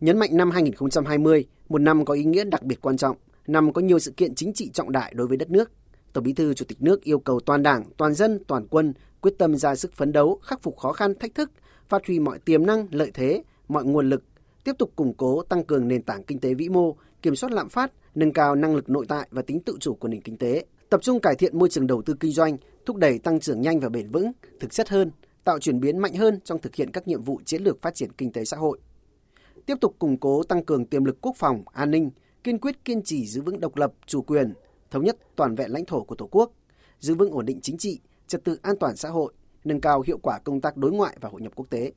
Nhấn 0.00 0.18
mạnh 0.18 0.30
năm 0.36 0.50
2020, 0.50 1.44
một 1.68 1.80
năm 1.80 2.04
có 2.04 2.14
ý 2.14 2.24
nghĩa 2.24 2.44
đặc 2.44 2.62
biệt 2.62 2.80
quan 2.80 2.96
trọng, 2.96 3.16
năm 3.46 3.72
có 3.72 3.80
nhiều 3.80 3.98
sự 3.98 4.12
kiện 4.16 4.34
chính 4.34 4.52
trị 4.52 4.70
trọng 4.74 4.92
đại 4.92 5.12
đối 5.14 5.26
với 5.26 5.36
đất 5.36 5.50
nước. 5.50 5.70
Tổng 6.12 6.24
Bí 6.24 6.32
thư 6.32 6.54
Chủ 6.54 6.64
tịch 6.64 6.82
nước 6.82 7.02
yêu 7.02 7.18
cầu 7.18 7.40
toàn 7.40 7.62
Đảng, 7.62 7.84
toàn 7.96 8.14
dân, 8.14 8.38
toàn 8.46 8.66
quân 8.70 8.92
quyết 9.20 9.34
tâm 9.38 9.56
ra 9.56 9.74
sức 9.74 9.92
phấn 9.92 10.12
đấu, 10.12 10.40
khắc 10.42 10.62
phục 10.62 10.76
khó 10.78 10.92
khăn, 10.92 11.14
thách 11.14 11.34
thức, 11.34 11.50
phát 11.88 12.06
huy 12.06 12.18
mọi 12.18 12.38
tiềm 12.38 12.66
năng, 12.66 12.86
lợi 12.90 13.10
thế, 13.14 13.42
mọi 13.68 13.84
nguồn 13.84 14.08
lực, 14.08 14.22
tiếp 14.64 14.72
tục 14.78 14.92
củng 14.96 15.14
cố, 15.14 15.42
tăng 15.42 15.64
cường 15.64 15.88
nền 15.88 16.02
tảng 16.02 16.22
kinh 16.22 16.40
tế 16.40 16.54
vĩ 16.54 16.68
mô, 16.68 16.96
kiểm 17.22 17.36
soát 17.36 17.52
lạm 17.52 17.68
phát, 17.68 17.92
nâng 18.14 18.32
cao 18.32 18.54
năng 18.54 18.74
lực 18.74 18.90
nội 18.90 19.06
tại 19.08 19.28
và 19.30 19.42
tính 19.42 19.60
tự 19.60 19.76
chủ 19.80 19.94
của 19.94 20.08
nền 20.08 20.20
kinh 20.20 20.36
tế, 20.36 20.64
tập 20.90 21.00
trung 21.02 21.20
cải 21.20 21.34
thiện 21.36 21.58
môi 21.58 21.68
trường 21.68 21.86
đầu 21.86 22.02
tư 22.02 22.14
kinh 22.20 22.32
doanh, 22.32 22.56
thúc 22.86 22.96
đẩy 22.96 23.18
tăng 23.18 23.40
trưởng 23.40 23.60
nhanh 23.60 23.80
và 23.80 23.88
bền 23.88 24.08
vững, 24.08 24.32
thực 24.60 24.72
chất 24.72 24.88
hơn, 24.88 25.10
tạo 25.44 25.58
chuyển 25.58 25.80
biến 25.80 25.98
mạnh 25.98 26.14
hơn 26.14 26.40
trong 26.44 26.58
thực 26.58 26.74
hiện 26.74 26.90
các 26.90 27.08
nhiệm 27.08 27.22
vụ 27.22 27.40
chiến 27.44 27.62
lược 27.62 27.82
phát 27.82 27.94
triển 27.94 28.12
kinh 28.12 28.32
tế 28.32 28.44
xã 28.44 28.56
hội. 28.56 28.78
Tiếp 29.66 29.76
tục 29.80 29.96
củng 29.98 30.16
cố 30.16 30.42
tăng 30.42 30.64
cường 30.64 30.86
tiềm 30.86 31.04
lực 31.04 31.16
quốc 31.20 31.36
phòng, 31.36 31.62
an 31.72 31.90
ninh, 31.90 32.10
kiên 32.44 32.58
quyết 32.58 32.84
kiên 32.84 33.02
trì 33.02 33.26
giữ 33.26 33.42
vững 33.42 33.60
độc 33.60 33.76
lập, 33.76 33.92
chủ 34.06 34.22
quyền, 34.22 34.52
thống 34.90 35.04
nhất 35.04 35.16
toàn 35.36 35.54
vẹn 35.54 35.72
lãnh 35.72 35.84
thổ 35.84 36.04
của 36.04 36.14
Tổ 36.14 36.28
quốc, 36.30 36.52
giữ 37.00 37.14
vững 37.14 37.30
ổn 37.30 37.46
định 37.46 37.60
chính 37.62 37.78
trị, 37.78 38.00
trật 38.26 38.44
tự 38.44 38.58
an 38.62 38.76
toàn 38.80 38.96
xã 38.96 39.08
hội, 39.08 39.32
nâng 39.64 39.80
cao 39.80 40.02
hiệu 40.06 40.18
quả 40.22 40.38
công 40.44 40.60
tác 40.60 40.76
đối 40.76 40.92
ngoại 40.92 41.16
và 41.20 41.28
hội 41.28 41.40
nhập 41.40 41.52
quốc 41.54 41.66
tế. 41.70 41.92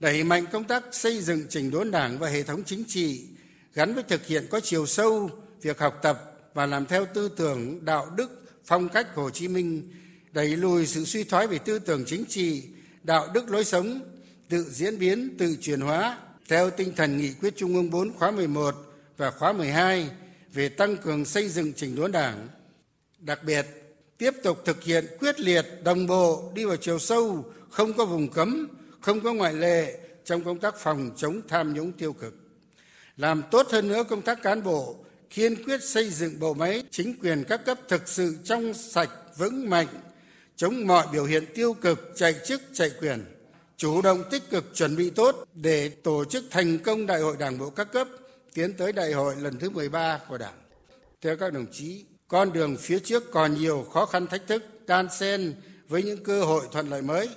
Đẩy 0.00 0.24
mạnh 0.24 0.44
công 0.52 0.64
tác 0.64 0.84
xây 0.92 1.20
dựng 1.20 1.42
chỉnh 1.48 1.70
đốn 1.70 1.90
Đảng 1.90 2.18
và 2.18 2.28
hệ 2.28 2.42
thống 2.42 2.62
chính 2.64 2.84
trị 2.88 3.28
gắn 3.74 3.94
với 3.94 4.02
thực 4.02 4.26
hiện 4.26 4.46
có 4.50 4.60
chiều 4.60 4.86
sâu 4.86 5.30
việc 5.62 5.78
học 5.78 5.98
tập 6.02 6.32
và 6.54 6.66
làm 6.66 6.86
theo 6.86 7.06
tư 7.14 7.28
tưởng 7.28 7.84
đạo 7.84 8.06
đức 8.16 8.42
phong 8.64 8.88
cách 8.88 9.14
Hồ 9.14 9.30
Chí 9.30 9.48
Minh 9.48 9.92
đẩy 10.32 10.56
lùi 10.56 10.86
sự 10.86 11.04
suy 11.04 11.24
thoái 11.24 11.46
về 11.46 11.58
tư 11.58 11.78
tưởng 11.78 12.04
chính 12.06 12.24
trị 12.24 12.64
đạo 13.02 13.28
đức 13.34 13.50
lối 13.50 13.64
sống 13.64 14.00
tự 14.48 14.62
diễn 14.62 14.98
biến 14.98 15.36
tự 15.38 15.56
chuyển 15.60 15.80
hóa 15.80 16.18
theo 16.48 16.70
tinh 16.70 16.92
thần 16.96 17.18
nghị 17.18 17.32
quyết 17.32 17.56
trung 17.56 17.74
ương 17.74 17.90
4 17.90 18.12
khóa 18.12 18.30
11 18.30 18.74
và 19.16 19.30
khóa 19.30 19.52
12 19.52 20.10
về 20.56 20.68
tăng 20.68 20.96
cường 20.96 21.24
xây 21.24 21.48
dựng 21.48 21.72
chỉnh 21.72 21.96
đốn 21.96 22.12
đảng, 22.12 22.48
đặc 23.18 23.44
biệt 23.44 23.66
tiếp 24.18 24.34
tục 24.42 24.58
thực 24.64 24.82
hiện 24.82 25.06
quyết 25.18 25.40
liệt 25.40 25.66
đồng 25.84 26.06
bộ 26.06 26.52
đi 26.54 26.64
vào 26.64 26.76
chiều 26.76 26.98
sâu, 26.98 27.44
không 27.70 27.92
có 27.92 28.04
vùng 28.04 28.28
cấm, 28.28 28.68
không 29.00 29.20
có 29.20 29.32
ngoại 29.32 29.54
lệ 29.54 29.98
trong 30.24 30.44
công 30.44 30.58
tác 30.58 30.74
phòng 30.78 31.10
chống 31.16 31.40
tham 31.48 31.74
nhũng 31.74 31.92
tiêu 31.92 32.12
cực. 32.12 32.34
Làm 33.16 33.42
tốt 33.50 33.66
hơn 33.70 33.88
nữa 33.88 34.04
công 34.04 34.22
tác 34.22 34.42
cán 34.42 34.62
bộ, 34.62 34.96
kiên 35.30 35.64
quyết 35.64 35.82
xây 35.82 36.10
dựng 36.10 36.40
bộ 36.40 36.54
máy, 36.54 36.82
chính 36.90 37.18
quyền 37.22 37.44
các 37.44 37.64
cấp 37.64 37.78
thực 37.88 38.08
sự 38.08 38.36
trong 38.44 38.74
sạch, 38.74 39.10
vững 39.36 39.70
mạnh, 39.70 39.88
chống 40.56 40.86
mọi 40.86 41.06
biểu 41.12 41.24
hiện 41.24 41.44
tiêu 41.54 41.72
cực, 41.72 42.12
chạy 42.14 42.34
chức, 42.46 42.62
chạy 42.72 42.90
quyền, 43.00 43.24
chủ 43.76 44.02
động 44.02 44.22
tích 44.30 44.50
cực 44.50 44.64
chuẩn 44.74 44.96
bị 44.96 45.10
tốt 45.10 45.44
để 45.54 45.88
tổ 45.88 46.24
chức 46.24 46.44
thành 46.50 46.78
công 46.78 47.06
đại 47.06 47.20
hội 47.20 47.36
đảng 47.38 47.58
bộ 47.58 47.70
các 47.70 47.92
cấp 47.92 48.08
tiến 48.56 48.72
tới 48.74 48.92
đại 48.92 49.12
hội 49.12 49.36
lần 49.36 49.58
thứ 49.58 49.70
13 49.70 50.20
của 50.28 50.38
đảng. 50.38 50.54
Theo 51.20 51.36
các 51.36 51.52
đồng 51.52 51.66
chí, 51.72 52.04
con 52.28 52.52
đường 52.52 52.76
phía 52.76 52.98
trước 52.98 53.30
còn 53.32 53.54
nhiều 53.54 53.86
khó 53.92 54.06
khăn 54.06 54.26
thách 54.26 54.46
thức, 54.46 54.62
đan 54.86 55.08
xen 55.10 55.54
với 55.88 56.02
những 56.02 56.24
cơ 56.24 56.44
hội 56.44 56.66
thuận 56.72 56.90
lợi 56.90 57.02
mới. 57.02 57.28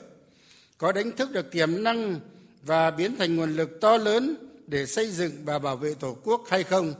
Có 0.77 0.91
đánh 0.91 1.11
thức 1.11 1.31
được 1.31 1.51
tiềm 1.51 1.83
năng 1.83 2.19
và 2.63 2.91
biến 2.91 3.15
thành 3.17 3.35
nguồn 3.35 3.55
lực 3.55 3.81
to 3.81 3.97
lớn 3.97 4.35
để 4.67 4.85
xây 4.85 5.11
dựng 5.11 5.31
và 5.45 5.59
bảo 5.59 5.75
vệ 5.75 5.93
tổ 5.93 6.17
quốc 6.23 6.41
hay 6.49 6.63
không? 6.63 6.93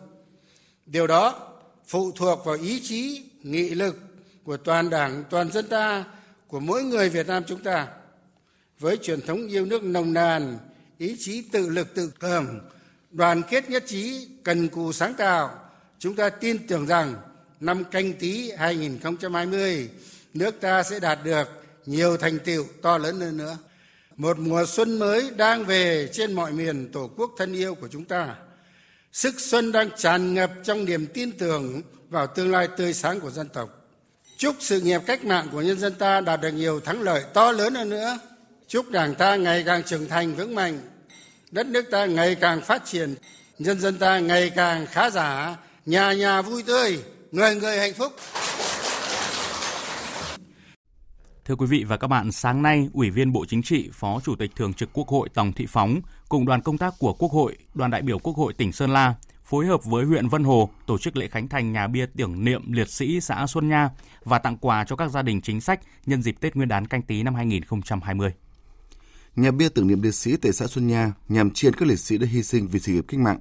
Điều 0.86 1.08
đó 1.08 1.52
phụ 1.88 2.12
thuộc 2.12 2.46
vào 2.46 2.56
ý 2.56 2.80
chí, 2.80 3.24
nghị 3.44 3.70
lực 3.70 3.96
của 4.44 4.58
toàn 4.58 4.90
đảng, 4.90 5.24
toàn 5.30 5.52
dân 5.52 5.68
ta, 5.68 6.06
của 6.48 6.60
mỗi 6.60 6.84
người 6.84 7.10
việt 7.10 7.28
nam 7.28 7.44
chúng 7.48 7.64
ta. 7.64 7.88
Với 8.80 8.98
truyền 8.98 9.22
thống 9.22 9.48
yêu 9.48 9.66
nước 9.66 9.84
nồng 9.84 10.14
nàn, 10.14 10.58
ý 10.98 11.16
chí 11.20 11.42
tự 11.42 11.70
lực 11.70 11.96
tự 11.96 12.12
cường 12.20 12.60
đoàn 13.12 13.42
kết 13.50 13.70
nhất 13.70 13.84
trí, 13.88 14.28
cần 14.44 14.70
cù 14.70 14.92
sáng 14.92 15.14
tạo, 15.14 15.60
chúng 16.00 16.16
ta 16.16 16.30
tin 16.30 16.68
tưởng 16.68 16.88
rằng 16.88 17.16
năm 17.60 17.84
canh 17.84 18.14
tí 18.14 18.52
2020, 18.52 19.90
nước 20.34 20.62
ta 20.62 20.84
sẽ 20.84 21.00
đạt 21.00 21.20
được 21.24 21.48
nhiều 21.86 22.18
thành 22.18 22.40
tựu 22.40 22.66
to 22.82 22.98
lớn 22.98 23.20
hơn 23.20 23.38
nữa. 23.38 23.58
Một 24.16 24.40
mùa 24.40 24.66
xuân 24.66 25.00
mới 25.00 25.32
đang 25.38 25.66
về 25.66 26.10
trên 26.14 26.34
mọi 26.34 26.52
miền 26.52 26.90
Tổ 26.92 27.10
quốc 27.18 27.32
thân 27.38 27.54
yêu 27.54 27.76
của 27.76 27.88
chúng 27.88 28.06
ta. 28.06 28.36
Sức 29.14 29.36
xuân 29.38 29.72
đang 29.72 29.90
tràn 29.98 30.34
ngập 30.34 30.52
trong 30.64 30.86
niềm 30.86 31.08
tin 31.08 31.32
tưởng 31.32 31.82
vào 32.10 32.28
tương 32.28 32.52
lai 32.52 32.68
tươi 32.78 32.94
sáng 32.94 33.20
của 33.20 33.32
dân 33.32 33.50
tộc. 33.50 33.70
Chúc 34.38 34.56
sự 34.60 34.82
nghiệp 34.82 35.02
cách 35.06 35.26
mạng 35.26 35.48
của 35.52 35.62
nhân 35.62 35.80
dân 35.80 35.94
ta 35.94 36.22
đạt 36.22 36.42
được 36.42 36.52
nhiều 36.52 36.80
thắng 36.80 37.02
lợi 37.02 37.24
to 37.34 37.52
lớn 37.52 37.76
hơn 37.76 37.90
nữa. 37.90 38.20
Chúc 38.68 38.90
Đảng 38.90 39.16
ta 39.16 39.36
ngày 39.36 39.64
càng 39.66 39.84
trưởng 39.84 40.08
thành 40.08 40.36
vững 40.36 40.56
mạnh, 40.56 40.82
đất 41.52 41.68
nước 41.68 41.86
ta 41.92 42.06
ngày 42.06 42.36
càng 42.36 42.62
phát 42.62 42.82
triển, 42.86 43.16
nhân 43.60 43.80
dân 43.80 44.00
ta 44.00 44.20
ngày 44.20 44.52
càng 44.56 44.86
khá 44.86 45.10
giả, 45.10 45.58
nhà 45.86 46.14
nhà 46.14 46.42
vui 46.42 46.64
tươi, 46.64 47.00
người 47.32 47.56
người 47.56 47.80
hạnh 47.80 47.94
phúc. 47.94 48.14
Thưa 51.46 51.56
quý 51.56 51.66
vị 51.66 51.84
và 51.84 51.98
các 51.98 52.08
bạn, 52.08 52.32
sáng 52.32 52.62
nay, 52.62 52.90
Ủy 52.94 53.10
viên 53.10 53.32
Bộ 53.32 53.46
Chính 53.48 53.64
trị, 53.64 53.90
Phó 53.94 54.20
Chủ 54.24 54.36
tịch 54.36 54.52
Thường 54.56 54.74
trực 54.74 54.90
Quốc 54.94 55.08
hội 55.08 55.30
Tòng 55.34 55.54
Thị 55.54 55.66
Phóng 55.70 56.02
cùng 56.30 56.46
đoàn 56.46 56.62
công 56.62 56.78
tác 56.78 56.94
của 57.00 57.14
Quốc 57.14 57.32
hội, 57.32 57.58
đoàn 57.74 57.92
đại 57.92 58.02
biểu 58.02 58.20
Quốc 58.20 58.34
hội 58.34 58.54
tỉnh 58.54 58.72
Sơn 58.72 58.94
La 58.94 59.16
phối 59.44 59.66
hợp 59.66 59.86
với 59.86 60.06
huyện 60.06 60.28
Vân 60.28 60.44
Hồ 60.44 60.70
tổ 60.86 60.98
chức 60.98 61.18
lễ 61.18 61.28
khánh 61.28 61.48
thành 61.48 61.72
nhà 61.72 61.88
bia 61.88 62.06
tưởng 62.18 62.46
niệm 62.46 62.72
liệt 62.72 62.90
sĩ 62.90 63.22
xã 63.22 63.48
Xuân 63.48 63.70
Nha 63.70 63.90
và 64.24 64.40
tặng 64.40 64.58
quà 64.58 64.84
cho 64.84 64.96
các 64.96 65.12
gia 65.12 65.22
đình 65.22 65.42
chính 65.42 65.62
sách 65.62 65.80
nhân 66.06 66.22
dịp 66.22 66.36
Tết 66.42 66.56
Nguyên 66.56 66.70
đán 66.70 66.88
canh 66.88 67.02
tí 67.02 67.24
năm 67.24 67.36
2020. 67.36 68.34
Nhà 69.40 69.52
bia 69.52 69.70
tưởng 69.70 69.88
niệm 69.88 70.02
liệt 70.02 70.16
sĩ 70.16 70.38
tại 70.38 70.54
xã 70.54 70.68
Xuân 70.68 70.88
Nha 70.88 71.14
nhằm 71.30 71.52
tri 71.52 71.68
ân 71.68 71.74
các 71.74 71.88
liệt 71.88 72.00
sĩ 72.00 72.18
đã 72.18 72.28
hy 72.28 72.44
sinh 72.44 72.68
vì 72.68 72.80
sự 72.80 72.92
nghiệp 72.92 73.06
cách 73.08 73.20
mạng. 73.20 73.40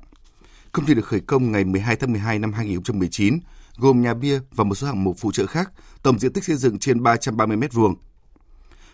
Công 0.73 0.87
trình 0.87 0.97
được 0.97 1.05
khởi 1.05 1.21
công 1.21 1.53
ngày 1.53 1.65
12 1.65 1.97
tháng 1.97 2.13
12 2.13 2.39
năm 2.39 2.53
2019, 2.53 3.39
gồm 3.77 4.03
nhà 4.03 4.15
bia 4.15 4.41
và 4.55 4.65
một 4.65 4.75
số 4.75 4.87
hạng 4.87 5.05
mục 5.05 5.17
phụ 5.19 5.33
trợ 5.33 5.47
khác, 5.47 5.73
tổng 6.03 6.19
diện 6.19 6.33
tích 6.33 6.45
xây 6.45 6.57
dựng 6.57 6.79
trên 6.79 7.03
330 7.03 7.57
m2. 7.57 7.95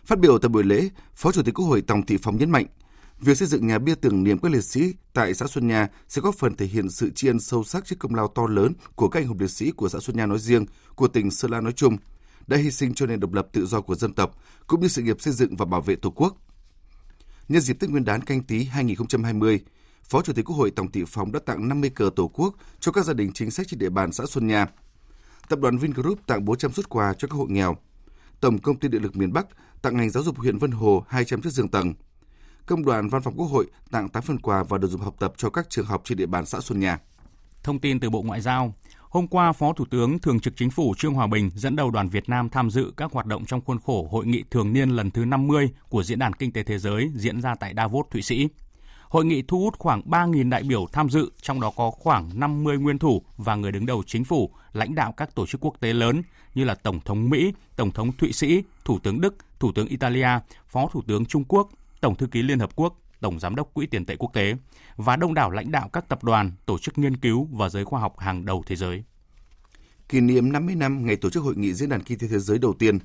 Phát 0.05 0.19
biểu 0.19 0.39
tại 0.39 0.49
buổi 0.49 0.65
lễ, 0.65 0.89
Phó 1.15 1.33
Chủ 1.33 1.43
tịch 1.43 1.55
Quốc 1.55 1.67
hội 1.67 1.83
Tòng 1.83 2.07
Thị 2.07 2.17
Phóng 2.23 2.39
nhấn 2.39 2.51
mạnh, 2.51 2.67
việc 3.21 3.39
xây 3.39 3.49
dựng 3.49 3.67
nhà 3.67 3.79
bia 3.79 3.95
tưởng 3.95 4.25
niệm 4.25 4.39
các 4.39 4.53
liệt 4.53 4.65
sĩ 4.65 4.95
tại 5.13 5.35
xã 5.35 5.47
Xuân 5.47 5.69
Nha 5.69 5.89
sẽ 6.09 6.23
góp 6.23 6.35
phần 6.35 6.57
thể 6.57 6.67
hiện 6.67 6.91
sự 6.91 7.11
tri 7.15 7.29
ân 7.29 7.41
sâu 7.41 7.65
sắc 7.65 7.85
trước 7.85 7.97
công 7.99 8.15
lao 8.15 8.29
to 8.29 8.47
lớn 8.47 8.73
của 8.95 9.09
các 9.09 9.21
anh 9.21 9.27
hùng 9.27 9.39
liệt 9.41 9.51
sĩ 9.51 9.71
của 9.71 9.89
xã 9.89 9.99
Xuân 9.99 10.17
Nha 10.17 10.27
nói 10.27 10.39
riêng, 10.39 10.67
của 10.95 11.09
tỉnh 11.09 11.31
Sơn 11.31 11.51
La 11.51 11.61
nói 11.61 11.73
chung, 11.73 11.97
đã 12.47 12.57
hy 12.57 12.71
sinh 12.71 12.95
cho 12.95 13.07
nền 13.07 13.21
độc 13.21 13.33
lập 13.33 13.47
tự 13.53 13.67
do 13.67 13.81
của 13.81 13.95
dân 13.95 14.13
tộc, 14.13 14.41
cũng 14.67 14.81
như 14.81 14.89
sự 14.89 15.03
nghiệp 15.03 15.21
xây 15.21 15.33
dựng 15.33 15.57
và 15.57 15.65
bảo 15.65 15.81
vệ 15.81 15.97
Tổ 15.97 16.11
quốc. 16.11 16.37
Nhân 17.49 17.63
dịp 17.63 17.75
Tết 17.81 17.91
Nguyên 17.91 18.05
đán 18.05 18.23
canh 18.23 18.43
tí 18.43 18.65
2020, 18.65 19.61
Phó 20.05 20.23
Chủ 20.23 20.33
tịch 20.33 20.45
Quốc 20.45 20.57
hội 20.57 20.71
tổng 20.71 20.91
Thị 20.91 21.05
Phóng 21.07 21.33
đã 21.33 21.41
tặng 21.47 21.69
50 21.69 21.91
cờ 21.91 22.11
Tổ 22.17 22.29
quốc 22.29 22.55
cho 22.81 22.93
các 22.93 23.05
gia 23.05 23.13
đình 23.13 23.33
chính 23.33 23.51
sách 23.51 23.67
trên 23.69 23.79
địa 23.79 23.89
bàn 23.89 24.13
xã 24.13 24.25
Xuân 24.27 24.47
Nha. 24.47 24.67
Tập 25.49 25.59
đoàn 25.59 25.79
Vingroup 25.79 26.27
tặng 26.27 26.45
400 26.45 26.73
xuất 26.73 26.89
quà 26.89 27.15
cho 27.19 27.29
các 27.29 27.35
hộ 27.35 27.47
nghèo. 27.47 27.77
Tổng 28.41 28.59
công 28.59 28.79
ty 28.79 28.89
Điện 28.89 29.03
lực 29.03 29.17
miền 29.17 29.33
Bắc 29.33 29.47
tặng 29.83 29.97
ngành 29.97 30.11
giáo 30.11 30.23
dục 30.23 30.39
huyện 30.39 30.59
Vân 30.59 30.71
Hồ 30.71 31.05
200 31.09 31.43
chiếc 31.43 31.53
giường 31.53 31.69
tầng. 31.69 31.95
Công 32.67 32.85
đoàn 32.85 33.09
Văn 33.09 33.23
phòng 33.23 33.35
Quốc 33.37 33.47
hội 33.47 33.67
tặng 33.91 34.09
8 34.09 34.23
phần 34.23 34.39
quà 34.39 34.63
và 34.63 34.79
đồ 34.79 34.89
dùng 34.89 35.01
học 35.01 35.17
tập 35.19 35.33
cho 35.37 35.51
các 35.51 35.71
trường 35.71 35.87
học 35.87 36.03
trên 36.05 36.19
địa 36.19 36.27
bàn 36.27 36.47
xã 36.47 36.61
Xuân 36.61 36.81
Nha. 36.81 36.99
Thông 37.63 37.79
tin 37.79 38.01
từ 38.01 38.11
Bộ 38.11 38.23
Ngoại 38.23 38.41
giao, 38.41 38.75
Hôm 39.15 39.27
qua, 39.27 39.53
Phó 39.53 39.73
Thủ 39.73 39.85
tướng 39.91 40.19
Thường 40.19 40.41
trực 40.41 40.57
Chính 40.57 40.71
phủ 40.71 40.95
Trương 40.99 41.15
Hòa 41.15 41.27
Bình 41.27 41.51
dẫn 41.55 41.77
đầu 41.77 41.91
đoàn 41.91 42.09
Việt 42.09 42.29
Nam 42.29 42.49
tham 42.49 42.71
dự 42.71 42.93
các 42.97 43.13
hoạt 43.13 43.27
động 43.27 43.45
trong 43.45 43.61
khuôn 43.61 43.79
khổ 43.87 44.09
Hội 44.11 44.27
nghị 44.27 44.45
thường 44.51 44.73
niên 44.73 44.91
lần 44.91 45.11
thứ 45.11 45.25
50 45.25 45.71
của 45.89 46.03
Diễn 46.03 46.19
đàn 46.19 46.33
Kinh 46.33 46.53
tế 46.53 46.63
Thế 46.63 46.79
giới 46.79 47.11
diễn 47.15 47.41
ra 47.41 47.55
tại 47.61 47.75
Davos, 47.77 48.07
Thụy 48.11 48.23
Sĩ. 48.23 48.49
Hội 49.09 49.25
nghị 49.25 49.43
thu 49.43 49.61
hút 49.61 49.79
khoảng 49.79 50.01
3.000 50.01 50.51
đại 50.51 50.63
biểu 50.63 50.87
tham 50.93 51.11
dự, 51.11 51.31
trong 51.43 51.61
đó 51.61 51.73
có 51.77 51.91
khoảng 51.91 52.31
50 52.41 52.79
nguyên 52.79 52.99
thủ 52.99 53.23
và 53.37 53.55
người 53.55 53.73
đứng 53.73 53.87
đầu 53.87 54.03
chính 54.07 54.25
phủ, 54.25 54.51
lãnh 54.73 54.95
đạo 54.95 55.13
các 55.17 55.35
tổ 55.35 55.47
chức 55.47 55.65
quốc 55.65 55.81
tế 55.81 55.93
lớn 55.93 56.23
như 56.55 56.65
là 56.65 56.75
Tổng 56.75 57.01
thống 57.01 57.31
Mỹ, 57.31 57.53
Tổng 57.77 57.91
thống 57.91 58.13
Thụy 58.13 58.33
Sĩ, 58.33 58.63
Thủ 58.85 58.99
tướng 58.99 59.21
Đức, 59.21 59.37
Thủ 59.59 59.73
tướng 59.73 59.89
Italia, 59.89 60.29
Phó 60.69 60.89
Thủ 60.93 61.03
tướng 61.07 61.27
Trung 61.27 61.45
Quốc, 61.45 61.69
Tổng 62.01 62.15
thư 62.15 62.27
ký 62.27 62.43
Liên 62.43 62.59
Hợp 62.59 62.71
Quốc, 62.77 63.04
Tổng 63.21 63.41
Giám 63.41 63.55
đốc 63.55 63.75
Quỹ 63.75 63.87
tiền 63.87 64.07
tệ 64.07 64.17
quốc 64.19 64.31
tế 64.33 64.57
và 64.97 65.17
đông 65.17 65.35
đảo 65.35 65.51
lãnh 65.51 65.71
đạo 65.71 65.89
các 65.93 66.09
tập 66.09 66.25
đoàn, 66.25 66.53
tổ 66.67 66.79
chức 66.79 66.99
nghiên 66.99 67.17
cứu 67.17 67.49
và 67.53 67.69
giới 67.69 67.85
khoa 67.85 68.01
học 68.01 68.19
hàng 68.19 68.45
đầu 68.45 68.63
thế 68.67 68.77
giới. 68.77 69.05
Kỷ 70.09 70.21
niệm 70.21 70.53
50 70.53 70.75
năm 70.75 71.07
ngày 71.07 71.17
tổ 71.17 71.31
chức 71.31 71.43
Hội 71.43 71.57
nghị 71.57 71.75
Diễn 71.75 71.89
đàn 71.89 72.03
Kinh 72.03 72.19
tế 72.19 72.29
Thế 72.29 72.39
giới 72.39 72.59
đầu 72.59 72.75
tiên, 72.79 72.99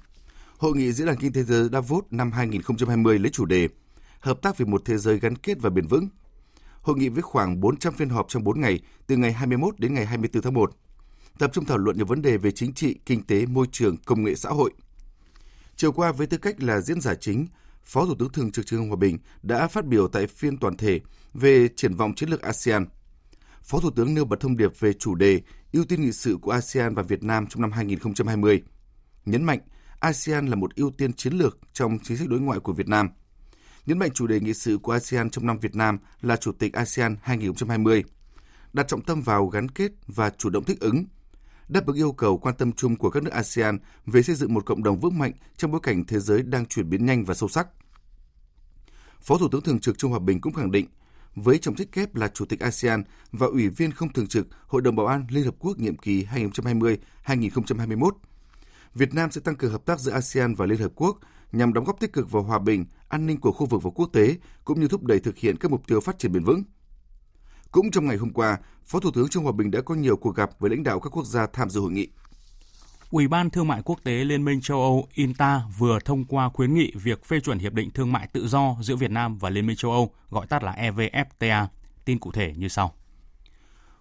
Hội 0.57 0.73
nghị 0.75 0.91
Diễn 0.91 1.07
đàn 1.07 1.17
Kinh 1.17 1.33
tế 1.33 1.41
Thế 1.41 1.43
giới 1.43 1.69
Davos 1.69 2.05
năm 2.11 2.31
2020 2.31 3.19
lấy 3.19 3.31
chủ 3.31 3.45
đề 3.45 3.67
Hợp 4.19 4.41
tác 4.41 4.57
vì 4.57 4.65
một 4.65 4.81
thế 4.85 4.97
giới 4.97 5.19
gắn 5.19 5.35
kết 5.35 5.57
và 5.61 5.69
bền 5.69 5.87
vững. 5.87 6.09
Hội 6.81 6.97
nghị 6.97 7.09
với 7.09 7.21
khoảng 7.21 7.59
400 7.59 7.93
phiên 7.93 8.09
họp 8.09 8.25
trong 8.29 8.43
4 8.43 8.61
ngày, 8.61 8.79
từ 9.07 9.17
ngày 9.17 9.33
21 9.33 9.79
đến 9.79 9.93
ngày 9.93 10.05
24 10.05 10.41
tháng 10.41 10.53
1, 10.53 10.71
tập 11.39 11.51
trung 11.53 11.65
thảo 11.65 11.77
luận 11.77 11.97
nhiều 11.97 12.05
vấn 12.05 12.21
đề 12.21 12.37
về 12.37 12.51
chính 12.51 12.73
trị, 12.73 12.95
kinh 13.05 13.23
tế, 13.23 13.45
môi 13.45 13.67
trường, 13.71 13.97
công 13.97 14.23
nghệ 14.23 14.35
xã 14.35 14.49
hội. 14.49 14.71
Chiều 15.75 15.91
qua 15.91 16.11
với 16.11 16.27
tư 16.27 16.37
cách 16.37 16.63
là 16.63 16.81
diễn 16.81 17.01
giả 17.01 17.15
chính, 17.15 17.47
Phó 17.89 18.05
Thủ 18.05 18.15
tướng 18.19 18.31
Thường 18.31 18.51
trực 18.51 18.65
Trương 18.65 18.87
Hòa 18.87 18.95
Bình 18.95 19.17
đã 19.43 19.67
phát 19.67 19.85
biểu 19.85 20.07
tại 20.07 20.27
phiên 20.27 20.57
toàn 20.57 20.77
thể 20.77 20.99
về 21.33 21.67
triển 21.75 21.95
vọng 21.95 22.15
chiến 22.15 22.29
lược 22.29 22.41
ASEAN. 22.41 22.85
Phó 23.63 23.79
Thủ 23.79 23.89
tướng 23.95 24.13
nêu 24.13 24.25
bật 24.25 24.39
thông 24.39 24.57
điệp 24.57 24.79
về 24.79 24.93
chủ 24.93 25.15
đề 25.15 25.41
ưu 25.73 25.85
tiên 25.85 26.01
nghị 26.01 26.11
sự 26.11 26.37
của 26.41 26.51
ASEAN 26.51 26.95
và 26.95 27.03
Việt 27.03 27.23
Nam 27.23 27.47
trong 27.47 27.61
năm 27.61 27.71
2020, 27.71 28.63
nhấn 29.25 29.43
mạnh 29.43 29.59
ASEAN 29.99 30.47
là 30.47 30.55
một 30.55 30.75
ưu 30.75 30.91
tiên 30.91 31.13
chiến 31.13 31.33
lược 31.33 31.57
trong 31.73 31.97
chính 32.03 32.17
sách 32.17 32.27
đối 32.27 32.39
ngoại 32.39 32.59
của 32.59 32.73
Việt 32.73 32.87
Nam. 32.87 33.09
Nhấn 33.85 33.99
mạnh 33.99 34.11
chủ 34.13 34.27
đề 34.27 34.39
nghị 34.39 34.53
sự 34.53 34.77
của 34.77 34.91
ASEAN 34.91 35.29
trong 35.29 35.45
năm 35.45 35.59
Việt 35.59 35.75
Nam 35.75 35.97
là 36.21 36.35
Chủ 36.35 36.51
tịch 36.51 36.73
ASEAN 36.73 37.15
2020, 37.21 38.03
đặt 38.73 38.87
trọng 38.87 39.01
tâm 39.01 39.21
vào 39.21 39.47
gắn 39.47 39.69
kết 39.69 39.91
và 40.07 40.29
chủ 40.29 40.49
động 40.49 40.63
thích 40.63 40.79
ứng, 40.79 41.05
đáp 41.69 41.85
ứng 41.87 41.95
yêu 41.95 42.11
cầu 42.11 42.37
quan 42.37 42.55
tâm 42.55 42.71
chung 42.71 42.95
của 42.95 43.09
các 43.09 43.23
nước 43.23 43.31
ASEAN 43.33 43.77
về 44.05 44.21
xây 44.21 44.35
dựng 44.35 44.53
một 44.53 44.65
cộng 44.65 44.83
đồng 44.83 44.99
vững 44.99 45.17
mạnh 45.17 45.31
trong 45.57 45.71
bối 45.71 45.81
cảnh 45.83 46.05
thế 46.05 46.19
giới 46.19 46.43
đang 46.43 46.65
chuyển 46.65 46.89
biến 46.89 47.05
nhanh 47.05 47.25
và 47.25 47.33
sâu 47.33 47.49
sắc. 47.49 47.67
Phó 49.21 49.37
Thủ 49.37 49.47
tướng 49.51 49.61
Thường 49.61 49.79
trực 49.79 49.97
Trung 49.97 50.11
Hòa 50.11 50.19
Bình 50.19 50.41
cũng 50.41 50.53
khẳng 50.53 50.71
định, 50.71 50.85
với 51.35 51.57
trọng 51.57 51.75
trách 51.75 51.91
kép 51.91 52.15
là 52.15 52.27
Chủ 52.27 52.45
tịch 52.45 52.59
ASEAN 52.59 53.03
và 53.31 53.47
Ủy 53.47 53.69
viên 53.69 53.91
không 53.91 54.13
thường 54.13 54.27
trực 54.27 54.47
Hội 54.67 54.81
đồng 54.81 54.95
Bảo 54.95 55.07
an 55.07 55.25
Liên 55.29 55.43
Hợp 55.43 55.55
Quốc 55.59 55.79
nhiệm 55.79 55.97
kỳ 55.97 56.25
2020-2021, 57.25 58.11
Việt 58.95 59.13
Nam 59.13 59.31
sẽ 59.31 59.41
tăng 59.41 59.55
cường 59.55 59.71
hợp 59.71 59.85
tác 59.85 59.99
giữa 59.99 60.11
ASEAN 60.11 60.55
và 60.55 60.65
Liên 60.65 60.79
Hợp 60.79 60.91
Quốc 60.95 61.19
nhằm 61.51 61.73
đóng 61.73 61.83
góp 61.83 61.99
tích 61.99 62.13
cực 62.13 62.31
vào 62.31 62.43
hòa 62.43 62.59
bình, 62.59 62.85
an 63.07 63.25
ninh 63.25 63.39
của 63.39 63.51
khu 63.51 63.65
vực 63.65 63.83
và 63.83 63.89
quốc 63.95 64.09
tế, 64.13 64.35
cũng 64.65 64.81
như 64.81 64.87
thúc 64.87 65.03
đẩy 65.03 65.19
thực 65.19 65.37
hiện 65.37 65.57
các 65.57 65.71
mục 65.71 65.87
tiêu 65.87 65.99
phát 65.99 66.19
triển 66.19 66.31
bền 66.31 66.43
vững. 66.43 66.63
Cũng 67.71 67.91
trong 67.91 68.07
ngày 68.07 68.17
hôm 68.17 68.33
qua, 68.33 68.57
Phó 68.85 68.99
Thủ 68.99 69.11
tướng 69.11 69.29
Trương 69.29 69.43
Hòa 69.43 69.51
Bình 69.51 69.71
đã 69.71 69.81
có 69.81 69.95
nhiều 69.95 70.17
cuộc 70.17 70.35
gặp 70.35 70.49
với 70.59 70.69
lãnh 70.69 70.83
đạo 70.83 70.99
các 70.99 71.09
quốc 71.09 71.25
gia 71.25 71.47
tham 71.47 71.69
dự 71.69 71.81
hội 71.81 71.91
nghị. 71.91 72.07
Ủy 73.11 73.27
ban 73.27 73.49
Thương 73.49 73.67
mại 73.67 73.81
Quốc 73.85 73.99
tế 74.03 74.11
Liên 74.11 74.45
minh 74.45 74.61
châu 74.61 74.81
Âu 74.81 75.07
INTA 75.13 75.61
vừa 75.77 75.99
thông 75.99 76.25
qua 76.25 76.49
khuyến 76.49 76.73
nghị 76.73 76.91
việc 76.95 77.25
phê 77.25 77.39
chuẩn 77.39 77.59
Hiệp 77.59 77.73
định 77.73 77.91
Thương 77.91 78.11
mại 78.11 78.27
Tự 78.33 78.47
do 78.47 78.75
giữa 78.81 78.95
Việt 78.95 79.11
Nam 79.11 79.37
và 79.37 79.49
Liên 79.49 79.67
minh 79.67 79.75
châu 79.75 79.91
Âu, 79.91 80.13
gọi 80.29 80.47
tắt 80.47 80.63
là 80.63 80.71
EVFTA. 80.71 81.67
Tin 82.05 82.19
cụ 82.19 82.31
thể 82.31 82.53
như 82.57 82.67
sau. 82.67 82.93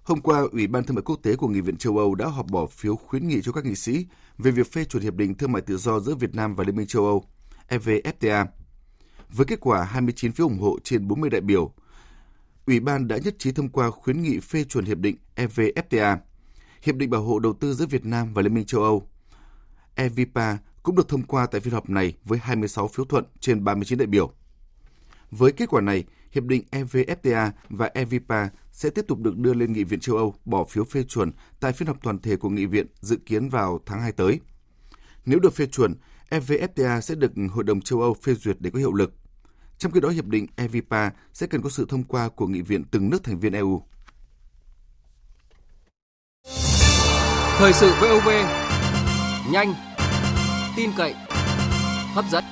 Hôm 0.03 0.21
qua, 0.21 0.43
Ủy 0.53 0.67
ban 0.67 0.85
Thương 0.85 0.95
mại 0.95 1.03
Quốc 1.03 1.21
tế 1.23 1.37
của 1.37 1.49
Nghị 1.49 1.61
viện 1.61 1.77
châu 1.77 1.99
Âu 1.99 2.15
đã 2.15 2.27
họp 2.27 2.47
bỏ 2.47 2.67
phiếu 2.67 2.97
khuyến 2.97 3.29
nghị 3.29 3.43
cho 3.43 3.53
các 3.53 3.65
nghị 3.65 3.75
sĩ 3.75 4.07
về 4.39 4.51
việc 4.51 4.73
phê 4.73 4.85
chuẩn 4.85 5.03
Hiệp 5.03 5.15
định 5.15 5.35
Thương 5.35 5.53
mại 5.53 5.63
Tự 5.63 5.77
do 5.77 6.01
giữa 6.01 6.15
Việt 6.15 6.35
Nam 6.35 6.55
và 6.55 6.65
Liên 6.65 6.77
minh 6.77 6.87
châu 6.87 7.05
Âu, 7.05 7.25
EVFTA. 7.69 8.47
Với 9.29 9.47
kết 9.47 9.61
quả 9.61 9.85
29 9.85 10.33
phiếu 10.33 10.47
ủng 10.47 10.59
hộ 10.59 10.79
trên 10.85 11.09
40 11.09 11.31
đại 11.31 11.41
biểu, 11.41 11.73
Ủy 12.69 12.81
ban 12.81 13.09
đã 13.09 13.19
nhất 13.19 13.35
trí 13.39 13.53
thông 13.53 13.69
qua 13.69 13.91
khuyến 13.91 14.23
nghị 14.23 14.41
phê 14.41 14.65
chuẩn 14.65 14.85
Hiệp 14.85 14.99
định 14.99 15.17
EVFTA– 15.37 16.17
Hiệp 16.83 16.97
định 16.97 17.11
bảo 17.11 17.23
hộ 17.23 17.39
đầu 17.39 17.53
tư 17.53 17.75
giữa 17.75 17.87
Việt 17.87 18.05
Nam 18.05 18.35
và 18.35 18.43
Liên 18.43 18.55
minh 18.55 18.65
châu 18.65 18.83
Âu. 18.83 19.09
EVPA 19.95 20.59
cũng 20.83 20.97
được 20.97 21.09
thông 21.09 21.23
qua 21.23 21.47
tại 21.47 21.61
phiên 21.61 21.75
họp 21.75 21.91
này 21.91 22.15
với 22.25 22.39
26 22.39 22.89
phiếu 22.89 23.05
thuận 23.05 23.25
trên 23.41 23.65
39 23.65 23.99
đại 23.99 24.07
biểu. 24.07 24.33
Với 25.31 25.53
kết 25.53 25.69
quả 25.69 25.81
này, 25.81 26.05
Hiệp 26.33 26.45
định 26.45 26.63
EVFTA 26.71 27.51
và 27.71 27.91
EVPA 27.95 28.49
sẽ 28.73 28.91
tiếp 28.91 29.05
tục 29.09 29.19
được 29.19 29.37
đưa 29.37 29.55
lên 29.55 29.73
Nghị 29.73 29.85
viện 29.85 30.01
châu 30.01 30.17
Âu 30.17 30.35
bỏ 30.45 30.65
phiếu 30.65 30.85
phê 30.85 31.03
chuẩn 31.03 31.33
tại 31.61 31.73
phiên 31.73 31.87
họp 31.87 32.03
toàn 32.03 32.19
thể 32.19 32.37
của 32.37 32.49
Nghị 32.49 32.67
viện 32.67 32.87
dự 33.01 33.17
kiến 33.17 33.49
vào 33.49 33.81
tháng 33.87 34.01
2 34.01 34.13
tới. 34.13 34.41
Nếu 35.27 35.39
được 35.39 35.55
phê 35.55 35.67
chuẩn, 35.67 35.95
EVFTA 36.31 37.01
sẽ 37.01 37.15
được 37.15 37.33
Hội 37.51 37.65
đồng 37.65 37.81
châu 37.81 38.01
Âu 38.01 38.15
phê 38.15 38.35
duyệt 38.35 38.57
để 38.61 38.71
có 38.71 38.79
hiệu 38.79 38.93
lực. 38.93 39.15
Trong 39.79 39.93
khi 39.93 40.01
đó, 40.01 40.09
Hiệp 40.09 40.25
định 40.25 40.47
EVPA 40.57 41.11
sẽ 41.33 41.47
cần 41.47 41.63
có 41.63 41.71
sự 41.71 41.87
thông 41.89 42.05
qua 42.05 42.29
của 42.29 42.47
Nghị 42.47 42.63
viện 42.63 42.85
từng 42.91 43.11
nước 43.11 43.25
thành 43.25 43.41
viên 43.41 43.53
EU. 43.53 43.83
Thời 47.59 47.73
sự 47.73 47.93
VOV 48.01 48.29
nhanh, 49.53 49.75
tin 50.77 50.91
cậy, 50.97 51.15
hấp 52.15 52.25
dẫn. 52.31 52.45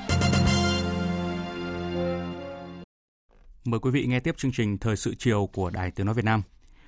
Mời 3.65 3.81
quý 3.81 3.91
vị 3.91 4.07
nghe 4.07 4.21
tiếp 4.21 4.37
chương 4.37 4.53
trình 4.53 4.79
Thời 4.79 4.97
sự 4.97 5.15
chiều 5.19 5.49
của 5.53 5.71
Đài 5.71 5.91
Tiếng 5.91 6.07
nói 6.07 6.15
Việt 6.15 6.25
Nam. 6.25 6.43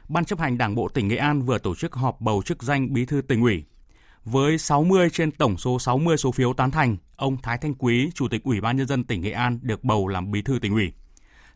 Ban 0.09 0.25
chấp 0.25 0.38
hành 0.38 0.59
Đảng 0.59 0.75
bộ 0.75 0.88
tỉnh 0.88 1.09
Nghệ 1.09 1.16
An 1.16 1.42
vừa 1.42 1.59
tổ 1.59 1.75
chức 1.75 1.95
họp 1.95 2.21
bầu 2.21 2.42
chức 2.42 2.62
danh 2.62 2.92
Bí 2.92 3.07
thư 3.07 3.21
tỉnh 3.21 3.42
ủy. 3.42 3.64
Với 4.30 4.58
60 4.58 5.08
trên 5.12 5.30
tổng 5.30 5.56
số 5.56 5.78
60 5.78 6.16
số 6.16 6.32
phiếu 6.32 6.52
tán 6.52 6.70
thành, 6.70 6.97
ông 7.16 7.37
Thái 7.42 7.58
Thanh 7.58 7.75
Quý, 7.75 8.11
Chủ 8.14 8.28
tịch 8.28 8.44
Ủy 8.44 8.61
ban 8.61 8.76
nhân 8.76 8.87
dân 8.87 9.04
tỉnh 9.04 9.20
Nghệ 9.20 9.30
An 9.30 9.58
được 9.62 9.85
bầu 9.85 10.08
làm 10.08 10.30
Bí 10.30 10.42
thư 10.42 10.58
tỉnh 10.58 10.73
ủy. 10.73 10.92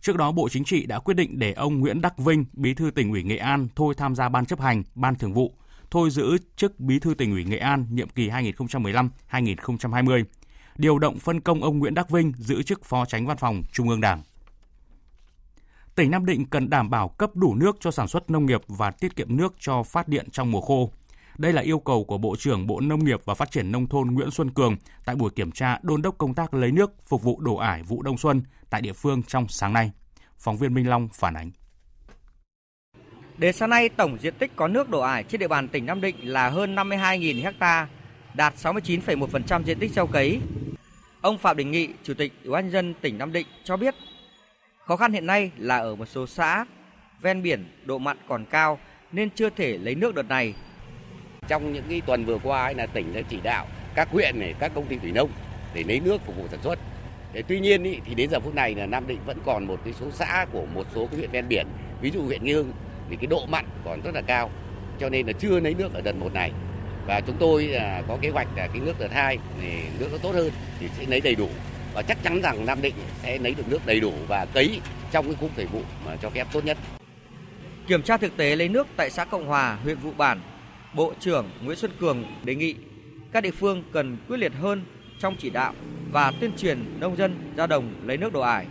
Trước 0.00 0.16
đó, 0.16 0.32
Bộ 0.32 0.48
Chính 0.48 0.64
trị 0.64 0.86
đã 0.86 0.98
quyết 0.98 1.14
định 1.14 1.38
để 1.38 1.52
ông 1.52 1.80
Nguyễn 1.80 2.00
Đắc 2.00 2.18
Vinh, 2.18 2.44
Bí 2.52 2.74
thư 2.74 2.90
tỉnh 2.90 3.10
ủy 3.10 3.22
Nghệ 3.22 3.36
An 3.36 3.68
thôi 3.76 3.94
tham 3.96 4.14
gia 4.14 4.28
ban 4.28 4.46
chấp 4.46 4.60
hành, 4.60 4.82
ban 4.94 5.14
thường 5.14 5.32
vụ, 5.32 5.54
thôi 5.90 6.10
giữ 6.10 6.38
chức 6.56 6.80
Bí 6.80 6.98
thư 6.98 7.14
tỉnh 7.14 7.32
ủy 7.32 7.44
Nghệ 7.44 7.58
An 7.58 7.86
nhiệm 7.90 8.08
kỳ 8.08 8.28
2015-2020. 8.28 10.24
Điều 10.76 10.98
động 10.98 11.18
phân 11.18 11.40
công 11.40 11.62
ông 11.62 11.78
Nguyễn 11.78 11.94
Đắc 11.94 12.10
Vinh 12.10 12.32
giữ 12.38 12.62
chức 12.62 12.84
Phó 12.84 13.04
Tránh 13.04 13.26
Văn 13.26 13.36
phòng 13.36 13.62
Trung 13.72 13.88
ương 13.88 14.00
Đảng. 14.00 14.22
Tỉnh 15.94 16.10
Nam 16.10 16.26
Định 16.26 16.44
cần 16.44 16.70
đảm 16.70 16.90
bảo 16.90 17.08
cấp 17.08 17.30
đủ 17.36 17.54
nước 17.54 17.76
cho 17.80 17.90
sản 17.90 18.08
xuất 18.08 18.30
nông 18.30 18.46
nghiệp 18.46 18.60
và 18.68 18.90
tiết 18.90 19.16
kiệm 19.16 19.36
nước 19.36 19.54
cho 19.58 19.82
phát 19.82 20.08
điện 20.08 20.28
trong 20.30 20.50
mùa 20.50 20.60
khô. 20.60 20.90
Đây 21.38 21.52
là 21.52 21.62
yêu 21.62 21.78
cầu 21.78 22.04
của 22.04 22.18
Bộ 22.18 22.36
trưởng 22.36 22.66
Bộ 22.66 22.80
Nông 22.80 23.04
nghiệp 23.04 23.20
và 23.24 23.34
Phát 23.34 23.50
triển 23.50 23.72
Nông 23.72 23.86
thôn 23.86 24.08
Nguyễn 24.08 24.30
Xuân 24.30 24.50
Cường 24.50 24.76
tại 25.04 25.16
buổi 25.16 25.30
kiểm 25.30 25.52
tra 25.52 25.78
đôn 25.82 26.02
đốc 26.02 26.18
công 26.18 26.34
tác 26.34 26.54
lấy 26.54 26.72
nước 26.72 26.92
phục 27.06 27.22
vụ 27.22 27.40
đổ 27.40 27.56
ải 27.56 27.82
vụ 27.82 28.02
đông 28.02 28.18
xuân 28.18 28.42
tại 28.70 28.80
địa 28.80 28.92
phương 28.92 29.22
trong 29.22 29.48
sáng 29.48 29.72
nay. 29.72 29.92
Phóng 30.38 30.56
viên 30.56 30.74
Minh 30.74 30.88
Long 30.88 31.08
phản 31.12 31.34
ánh. 31.34 31.50
Đến 33.38 33.54
sáng 33.54 33.70
nay, 33.70 33.88
tổng 33.88 34.18
diện 34.20 34.34
tích 34.38 34.52
có 34.56 34.68
nước 34.68 34.88
đổ 34.88 35.00
ải 35.00 35.24
trên 35.24 35.38
địa 35.38 35.48
bàn 35.48 35.68
tỉnh 35.68 35.86
Nam 35.86 36.00
Định 36.00 36.16
là 36.22 36.48
hơn 36.48 36.74
52.000 36.74 37.52
ha, 37.60 37.88
đạt 38.34 38.54
69,1% 38.56 39.62
diện 39.62 39.78
tích 39.78 39.92
gieo 39.92 40.06
cấy. 40.06 40.40
Ông 41.20 41.38
Phạm 41.38 41.56
Đình 41.56 41.70
Nghị, 41.70 41.88
Chủ 42.02 42.14
tịch 42.14 42.32
Ủy 42.44 42.52
ban 42.52 42.70
dân 42.70 42.94
tỉnh 43.00 43.18
Nam 43.18 43.32
Định 43.32 43.46
cho 43.64 43.76
biết, 43.76 43.94
khó 44.86 44.96
khăn 44.96 45.12
hiện 45.12 45.26
nay 45.26 45.50
là 45.56 45.78
ở 45.78 45.94
một 45.94 46.06
số 46.06 46.26
xã 46.26 46.64
ven 47.20 47.42
biển 47.42 47.64
độ 47.84 47.98
mặn 47.98 48.16
còn 48.28 48.44
cao 48.44 48.78
nên 49.12 49.30
chưa 49.30 49.50
thể 49.50 49.78
lấy 49.78 49.94
nước 49.94 50.14
đợt 50.14 50.28
này 50.28 50.54
trong 51.48 51.72
những 51.72 51.84
cái 51.88 52.00
tuần 52.06 52.24
vừa 52.24 52.38
qua 52.38 52.64
ấy 52.64 52.74
là 52.74 52.86
tỉnh 52.86 53.14
đã 53.14 53.20
chỉ 53.28 53.38
đạo 53.42 53.66
các 53.94 54.08
huyện 54.10 54.40
này, 54.40 54.54
các 54.58 54.72
công 54.74 54.86
ty 54.86 54.96
thủy 54.96 55.12
nông 55.12 55.30
để 55.74 55.82
lấy 55.82 56.00
nước 56.00 56.20
phục 56.26 56.36
vụ 56.36 56.46
sản 56.50 56.60
xuất. 56.62 56.78
Để 57.32 57.42
tuy 57.48 57.60
nhiên 57.60 57.84
ý, 57.84 57.98
thì 58.04 58.14
đến 58.14 58.30
giờ 58.30 58.40
phút 58.40 58.54
này 58.54 58.74
là 58.74 58.86
Nam 58.86 59.06
Định 59.06 59.18
vẫn 59.26 59.38
còn 59.44 59.66
một 59.66 59.80
cái 59.84 59.94
số 60.00 60.06
xã 60.12 60.46
của 60.52 60.66
một 60.74 60.86
số 60.94 61.06
cái 61.06 61.18
huyện 61.18 61.30
ven 61.30 61.48
biển, 61.48 61.66
ví 62.00 62.10
dụ 62.10 62.22
huyện 62.22 62.44
Nghi 62.44 62.52
Hưng 62.52 62.72
thì 63.10 63.16
cái 63.16 63.26
độ 63.26 63.46
mặn 63.46 63.64
còn 63.84 64.00
rất 64.00 64.14
là 64.14 64.22
cao, 64.22 64.50
cho 65.00 65.08
nên 65.08 65.26
là 65.26 65.32
chưa 65.32 65.60
lấy 65.60 65.74
nước 65.74 65.94
ở 65.94 66.00
đợt 66.00 66.16
một 66.16 66.34
này. 66.34 66.52
Và 67.06 67.20
chúng 67.20 67.36
tôi 67.38 67.64
là 67.64 68.02
có 68.08 68.18
kế 68.20 68.28
hoạch 68.28 68.48
là 68.56 68.66
cái 68.66 68.80
nước 68.80 68.98
đợt 68.98 69.12
hai 69.12 69.38
thì 69.60 69.68
nước 69.98 70.08
nó 70.12 70.18
tốt 70.18 70.30
hơn 70.34 70.50
thì 70.80 70.88
sẽ 70.98 71.04
lấy 71.08 71.20
đầy 71.20 71.34
đủ 71.34 71.48
và 71.94 72.02
chắc 72.02 72.22
chắn 72.22 72.40
rằng 72.42 72.66
Nam 72.66 72.82
Định 72.82 72.94
sẽ 73.22 73.38
lấy 73.38 73.54
được 73.54 73.68
nước 73.68 73.86
đầy 73.86 74.00
đủ 74.00 74.12
và 74.28 74.46
cấy 74.54 74.80
trong 75.12 75.26
cái 75.26 75.34
khung 75.40 75.50
thời 75.56 75.66
vụ 75.66 75.80
mà 76.06 76.16
cho 76.16 76.30
phép 76.30 76.46
tốt 76.52 76.64
nhất. 76.64 76.78
Kiểm 77.86 78.02
tra 78.02 78.16
thực 78.16 78.36
tế 78.36 78.56
lấy 78.56 78.68
nước 78.68 78.86
tại 78.96 79.10
xã 79.10 79.24
Cộng 79.24 79.46
Hòa, 79.46 79.78
huyện 79.84 79.96
Vụ 79.96 80.12
Bản 80.16 80.40
Bộ 80.94 81.12
trưởng 81.20 81.50
Nguyễn 81.64 81.76
Xuân 81.76 81.90
Cường 82.00 82.24
đề 82.44 82.54
nghị 82.54 82.74
các 83.32 83.42
địa 83.42 83.50
phương 83.50 83.82
cần 83.92 84.16
quyết 84.28 84.36
liệt 84.36 84.52
hơn 84.52 84.82
trong 85.18 85.36
chỉ 85.38 85.50
đạo 85.50 85.74
và 86.10 86.32
tuyên 86.40 86.52
truyền 86.56 87.00
nông 87.00 87.16
dân 87.16 87.52
ra 87.56 87.66
đồng 87.66 87.94
lấy 88.04 88.16
nước 88.16 88.32
đổ 88.32 88.40
ải. 88.40 88.66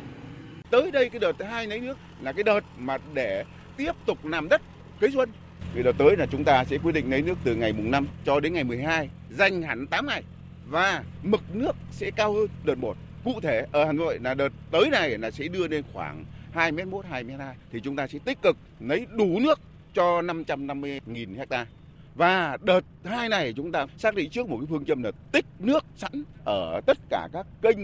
Tới 0.70 0.92
đây 0.92 1.10
cái 1.10 1.20
đợt 1.20 1.32
thứ 1.40 1.46
hai 1.46 1.68
lấy 1.68 1.80
nước 1.80 1.98
là 2.22 2.32
cái 2.34 2.44
đợt 2.44 2.60
mà 2.78 2.98
để 3.14 3.44
tiếp 3.78 3.92
tục 4.06 4.26
làm 4.26 4.50
đất 4.50 4.62
cấy 5.00 5.12
xuân. 5.12 5.30
Vì 5.74 5.84
đợt 5.84 5.96
tới 5.98 6.18
là 6.18 6.26
chúng 6.26 6.44
ta 6.44 6.66
sẽ 6.66 6.78
quyết 6.78 6.92
định 6.92 7.10
lấy 7.12 7.22
nước 7.22 7.38
từ 7.44 7.56
ngày 7.56 7.74
mùng 7.74 7.92
5 7.92 8.08
cho 8.26 8.40
đến 8.40 8.54
ngày 8.54 8.64
12, 8.64 9.10
dành 9.30 9.62
hẳn 9.62 9.88
8 9.88 10.08
ngày 10.08 10.24
và 10.68 11.04
mực 11.24 11.56
nước 11.56 11.76
sẽ 11.92 12.12
cao 12.12 12.34
hơn 12.34 12.48
đợt 12.64 12.76
1. 12.76 12.98
Cụ 13.24 13.40
thể 13.42 13.66
ở 13.72 13.86
Hà 13.86 13.92
Nội 13.92 14.20
là 14.22 14.34
đợt 14.34 14.50
tới 14.72 14.90
này 14.90 15.18
là 15.18 15.32
sẽ 15.32 15.48
đưa 15.48 15.68
lên 15.68 15.84
khoảng 15.94 16.26
2 16.54 16.72
m 16.72 16.90
1 16.90 17.06
2 17.10 17.24
m 17.24 17.30
2 17.40 17.56
thì 17.72 17.80
chúng 17.84 17.96
ta 17.96 18.08
sẽ 18.08 18.20
tích 18.26 18.42
cực 18.42 18.58
lấy 18.80 19.08
đủ 19.18 19.40
nước 19.40 19.60
cho 19.94 20.22
550.000 20.22 21.38
hectare 21.38 21.66
và 22.16 22.58
đợt 22.62 22.82
hai 23.04 23.30
này 23.30 23.54
chúng 23.56 23.72
ta 23.72 23.86
xác 23.98 24.16
định 24.16 24.30
trước 24.30 24.50
một 24.50 24.58
cái 24.58 24.68
phương 24.70 24.86
châm 24.86 25.04
là 25.04 25.12
tích 25.32 25.46
nước 25.60 25.86
sẵn 25.96 26.24
ở 26.46 26.82
tất 26.86 26.98
cả 27.10 27.28
các 27.34 27.48
kênh, 27.62 27.78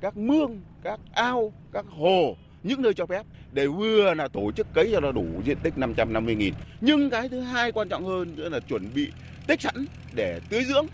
các 0.00 0.16
mương, 0.16 0.60
các 0.82 1.00
ao, 1.12 1.52
các 1.72 1.84
hồ 1.88 2.36
những 2.62 2.82
nơi 2.82 2.94
cho 2.94 3.06
phép 3.06 3.22
để 3.52 3.66
vừa 3.66 4.14
là 4.14 4.28
tổ 4.28 4.52
chức 4.52 4.74
cấy 4.74 4.88
cho 4.92 5.00
nó 5.00 5.12
đủ 5.12 5.26
diện 5.44 5.58
tích 5.62 5.78
550 5.78 6.34
nghìn. 6.34 6.54
Nhưng 6.80 7.10
cái 7.10 7.28
thứ 7.28 7.40
hai 7.40 7.72
quan 7.72 7.88
trọng 7.88 8.06
hơn 8.06 8.36
nữa 8.36 8.48
là 8.48 8.60
chuẩn 8.60 8.94
bị 8.94 9.12
tích 9.46 9.60
sẵn 9.60 9.86
để 10.14 10.40
tưới 10.48 10.64
dưỡng. 10.64 10.86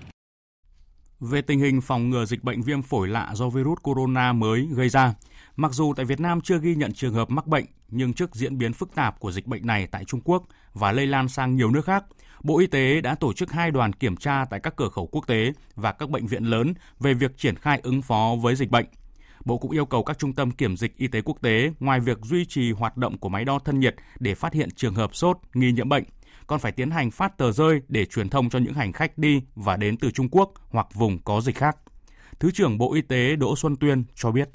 Về 1.20 1.42
tình 1.42 1.60
hình 1.60 1.80
phòng 1.80 2.10
ngừa 2.10 2.24
dịch 2.24 2.44
bệnh 2.44 2.62
viêm 2.62 2.82
phổi 2.82 3.08
lạ 3.08 3.30
do 3.34 3.48
virus 3.48 3.78
corona 3.82 4.32
mới 4.32 4.68
gây 4.74 4.88
ra, 4.88 5.14
mặc 5.56 5.72
dù 5.72 5.94
tại 5.96 6.06
Việt 6.06 6.20
Nam 6.20 6.40
chưa 6.40 6.58
ghi 6.58 6.74
nhận 6.74 6.92
trường 6.92 7.14
hợp 7.14 7.30
mắc 7.30 7.46
bệnh, 7.46 7.64
nhưng 7.88 8.12
trước 8.12 8.34
diễn 8.34 8.58
biến 8.58 8.72
phức 8.72 8.94
tạp 8.94 9.20
của 9.20 9.32
dịch 9.32 9.46
bệnh 9.46 9.66
này 9.66 9.86
tại 9.86 10.04
Trung 10.04 10.20
Quốc 10.24 10.44
và 10.72 10.92
lây 10.92 11.06
lan 11.06 11.28
sang 11.28 11.56
nhiều 11.56 11.70
nước 11.70 11.84
khác, 11.84 12.04
Bộ 12.44 12.58
Y 12.58 12.66
tế 12.66 13.00
đã 13.00 13.14
tổ 13.14 13.32
chức 13.32 13.52
hai 13.52 13.70
đoàn 13.70 13.92
kiểm 13.92 14.16
tra 14.16 14.44
tại 14.50 14.60
các 14.60 14.76
cửa 14.76 14.88
khẩu 14.88 15.06
quốc 15.06 15.26
tế 15.26 15.52
và 15.74 15.92
các 15.92 16.10
bệnh 16.10 16.26
viện 16.26 16.44
lớn 16.44 16.74
về 17.00 17.14
việc 17.14 17.38
triển 17.38 17.56
khai 17.56 17.80
ứng 17.82 18.02
phó 18.02 18.36
với 18.42 18.54
dịch 18.54 18.70
bệnh. 18.70 18.86
Bộ 19.44 19.58
cũng 19.58 19.70
yêu 19.70 19.86
cầu 19.86 20.04
các 20.04 20.18
trung 20.18 20.32
tâm 20.32 20.50
kiểm 20.50 20.76
dịch 20.76 20.96
y 20.96 21.06
tế 21.06 21.20
quốc 21.20 21.38
tế 21.42 21.72
ngoài 21.80 22.00
việc 22.00 22.18
duy 22.22 22.44
trì 22.44 22.72
hoạt 22.72 22.96
động 22.96 23.18
của 23.18 23.28
máy 23.28 23.44
đo 23.44 23.58
thân 23.58 23.80
nhiệt 23.80 23.94
để 24.18 24.34
phát 24.34 24.52
hiện 24.52 24.68
trường 24.76 24.94
hợp 24.94 25.14
sốt, 25.14 25.36
nghi 25.54 25.72
nhiễm 25.72 25.88
bệnh, 25.88 26.04
còn 26.46 26.60
phải 26.60 26.72
tiến 26.72 26.90
hành 26.90 27.10
phát 27.10 27.38
tờ 27.38 27.52
rơi 27.52 27.80
để 27.88 28.04
truyền 28.04 28.28
thông 28.28 28.50
cho 28.50 28.58
những 28.58 28.74
hành 28.74 28.92
khách 28.92 29.18
đi 29.18 29.42
và 29.54 29.76
đến 29.76 29.96
từ 29.96 30.10
Trung 30.10 30.28
Quốc 30.30 30.52
hoặc 30.68 30.86
vùng 30.94 31.18
có 31.18 31.40
dịch 31.40 31.56
khác. 31.56 31.76
Thứ 32.38 32.50
trưởng 32.50 32.78
Bộ 32.78 32.94
Y 32.94 33.02
tế 33.02 33.36
Đỗ 33.36 33.56
Xuân 33.56 33.76
Tuyên 33.76 34.04
cho 34.14 34.30
biết 34.30 34.48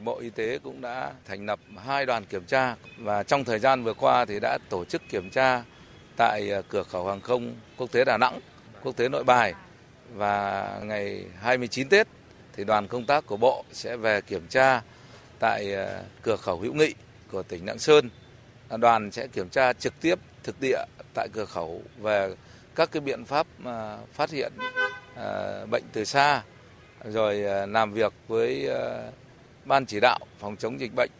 thì 0.00 0.04
Bộ 0.04 0.18
Y 0.18 0.30
tế 0.30 0.58
cũng 0.58 0.80
đã 0.80 1.12
thành 1.24 1.46
lập 1.46 1.58
hai 1.84 2.06
đoàn 2.06 2.24
kiểm 2.24 2.44
tra 2.44 2.76
và 2.98 3.22
trong 3.22 3.44
thời 3.44 3.58
gian 3.58 3.84
vừa 3.84 3.94
qua 3.94 4.24
thì 4.24 4.40
đã 4.40 4.58
tổ 4.68 4.84
chức 4.84 5.02
kiểm 5.08 5.30
tra 5.30 5.62
tại 6.16 6.50
ờ, 6.50 6.62
cửa 6.68 6.82
khẩu 6.82 7.08
hàng 7.08 7.20
không 7.20 7.54
quốc 7.76 7.92
tế 7.92 8.04
Đà 8.04 8.18
Nẵng, 8.18 8.40
quốc 8.82 8.96
tế 8.96 9.08
Nội 9.08 9.24
Bài 9.24 9.54
và 10.14 10.80
ngày 10.82 11.24
29 11.40 11.88
Tết 11.88 12.08
thì 12.56 12.64
đoàn 12.64 12.88
công 12.88 13.04
tác 13.04 13.26
của 13.26 13.36
Bộ 13.36 13.64
sẽ 13.72 13.96
về 13.96 14.20
kiểm 14.20 14.46
tra 14.48 14.82
tại 15.38 15.72
ờ, 15.72 16.02
cửa 16.22 16.36
khẩu 16.36 16.60
Hữu 16.60 16.74
Nghị 16.74 16.94
của 17.32 17.42
tỉnh 17.42 17.66
Lạng 17.66 17.78
Sơn. 17.78 18.10
Đoàn 18.78 19.10
sẽ 19.10 19.26
kiểm 19.26 19.48
tra 19.48 19.72
trực 19.72 20.00
tiếp 20.00 20.18
thực 20.42 20.60
địa 20.60 20.84
tại 21.14 21.28
cửa 21.32 21.44
khẩu 21.44 21.82
về 21.98 22.34
các 22.74 22.92
cái 22.92 23.00
biện 23.00 23.24
pháp 23.24 23.46
ờ, 23.64 23.98
phát 24.12 24.30
hiện 24.30 24.52
bệnh 25.70 25.84
từ 25.92 26.04
xa 26.04 26.42
rồi 27.04 27.36
làm 27.68 27.92
việc 27.92 28.12
với 28.28 28.68
ban 29.64 29.86
chỉ 29.86 30.00
đạo 30.00 30.18
phòng 30.38 30.56
chống 30.56 30.80
dịch 30.80 30.94
bệnh 30.94 31.10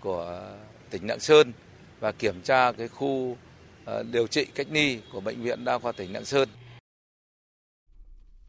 của 0.00 0.54
tỉnh 0.90 1.06
Lạng 1.06 1.20
Sơn 1.20 1.52
và 2.00 2.12
kiểm 2.12 2.42
tra 2.42 2.72
cái 2.72 2.88
khu 2.88 3.36
ờ, 3.84 4.02
điều 4.02 4.26
trị 4.26 4.46
cách 4.54 4.66
ly 4.70 5.00
của 5.12 5.20
bệnh 5.20 5.42
viện 5.42 5.64
đa 5.64 5.78
khoa 5.78 5.92
tỉnh 5.92 6.12
Lạng 6.12 6.24
Sơn. 6.24 6.48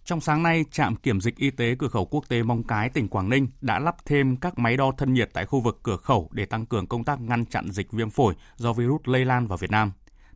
Trong 0.03 0.21
sáng 0.21 0.43
nay, 0.43 0.65
trạm 0.71 0.95
kiểm 0.95 1.21
dịch 1.21 1.35
y 1.37 1.51
tế 1.51 1.75
cửa 1.79 1.87
khẩu 1.87 2.05
quốc 2.05 2.29
tế 2.29 2.43
Mong 2.43 2.63
Cái, 2.63 2.89
tỉnh 2.89 3.07
Quảng 3.07 3.29
Ninh 3.29 3.47
đã 3.61 3.79
lắp 3.79 3.95
thêm 4.05 4.37
các 4.37 4.59
máy 4.59 4.77
đo 4.77 4.91
thân 4.97 5.13
nhiệt 5.13 5.29
tại 5.33 5.45
khu 5.45 5.59
vực 5.59 5.79
cửa 5.83 5.97
khẩu 5.97 6.29
để 6.31 6.45
tăng 6.45 6.65
cường 6.65 6.87
công 6.87 7.03
tác 7.03 7.21
ngăn 7.21 7.45
chặn 7.45 7.71
dịch 7.71 7.91
viêm 7.91 8.09
phổi 8.09 8.33
do 8.55 8.73
virus 8.73 9.01
lây 9.05 9.25
lan 9.25 9.47
vào 9.47 9.57
Việt 9.57 9.71
Nam. 9.71 9.91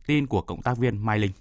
Tin 0.06 0.26
của 0.26 0.42
cộng 0.42 0.62
tác 0.62 0.78
viên 0.78 1.04
Mai 1.04 1.18
Linh. 1.18 1.32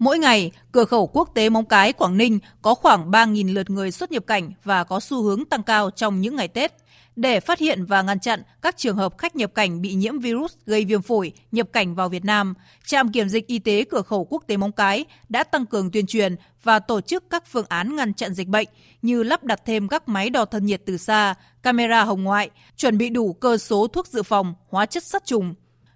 Mỗi 0.00 0.18
ngày, 0.18 0.50
cửa 0.72 0.84
khẩu 0.84 1.06
quốc 1.06 1.30
tế 1.34 1.48
Móng 1.50 1.64
Cái, 1.64 1.92
Quảng 1.92 2.16
Ninh 2.16 2.38
có 2.62 2.74
khoảng 2.74 3.10
3.000 3.10 3.54
lượt 3.54 3.70
người 3.70 3.90
xuất 3.90 4.12
nhập 4.12 4.26
cảnh 4.26 4.52
và 4.64 4.84
có 4.84 5.00
xu 5.00 5.22
hướng 5.22 5.44
tăng 5.44 5.62
cao 5.62 5.90
trong 5.90 6.20
những 6.20 6.36
ngày 6.36 6.48
Tết. 6.48 6.72
Để 7.16 7.40
phát 7.40 7.58
hiện 7.58 7.84
và 7.84 8.02
ngăn 8.02 8.20
chặn 8.20 8.42
các 8.62 8.76
trường 8.76 8.96
hợp 8.96 9.18
khách 9.18 9.36
nhập 9.36 9.54
cảnh 9.54 9.82
bị 9.82 9.94
nhiễm 9.94 10.18
virus 10.18 10.54
gây 10.66 10.84
viêm 10.84 11.02
phổi 11.02 11.32
nhập 11.52 11.68
cảnh 11.72 11.94
vào 11.94 12.08
Việt 12.08 12.24
Nam, 12.24 12.54
trạm 12.86 13.12
kiểm 13.12 13.28
dịch 13.28 13.46
y 13.46 13.58
tế 13.58 13.84
cửa 13.90 14.02
khẩu 14.02 14.24
quốc 14.24 14.44
tế 14.46 14.56
Móng 14.56 14.72
Cái 14.72 15.04
đã 15.28 15.44
tăng 15.44 15.66
cường 15.66 15.90
tuyên 15.90 16.06
truyền 16.06 16.36
và 16.62 16.78
tổ 16.78 17.00
chức 17.00 17.24
các 17.30 17.44
phương 17.46 17.66
án 17.68 17.96
ngăn 17.96 18.14
chặn 18.14 18.34
dịch 18.34 18.48
bệnh 18.48 18.68
như 19.02 19.22
lắp 19.22 19.44
đặt 19.44 19.60
thêm 19.66 19.88
các 19.88 20.08
máy 20.08 20.30
đo 20.30 20.44
thân 20.44 20.66
nhiệt 20.66 20.82
từ 20.86 20.96
xa, 20.96 21.34
camera 21.62 22.04
hồng 22.04 22.24
ngoại, 22.24 22.50
chuẩn 22.76 22.98
bị 22.98 23.08
đủ 23.10 23.32
cơ 23.32 23.58
số 23.58 23.86
thuốc 23.86 24.06
dự 24.06 24.22
phòng, 24.22 24.54
hóa 24.68 24.86
chất 24.86 25.04
sát 25.04 25.26
trùng, 25.26 25.54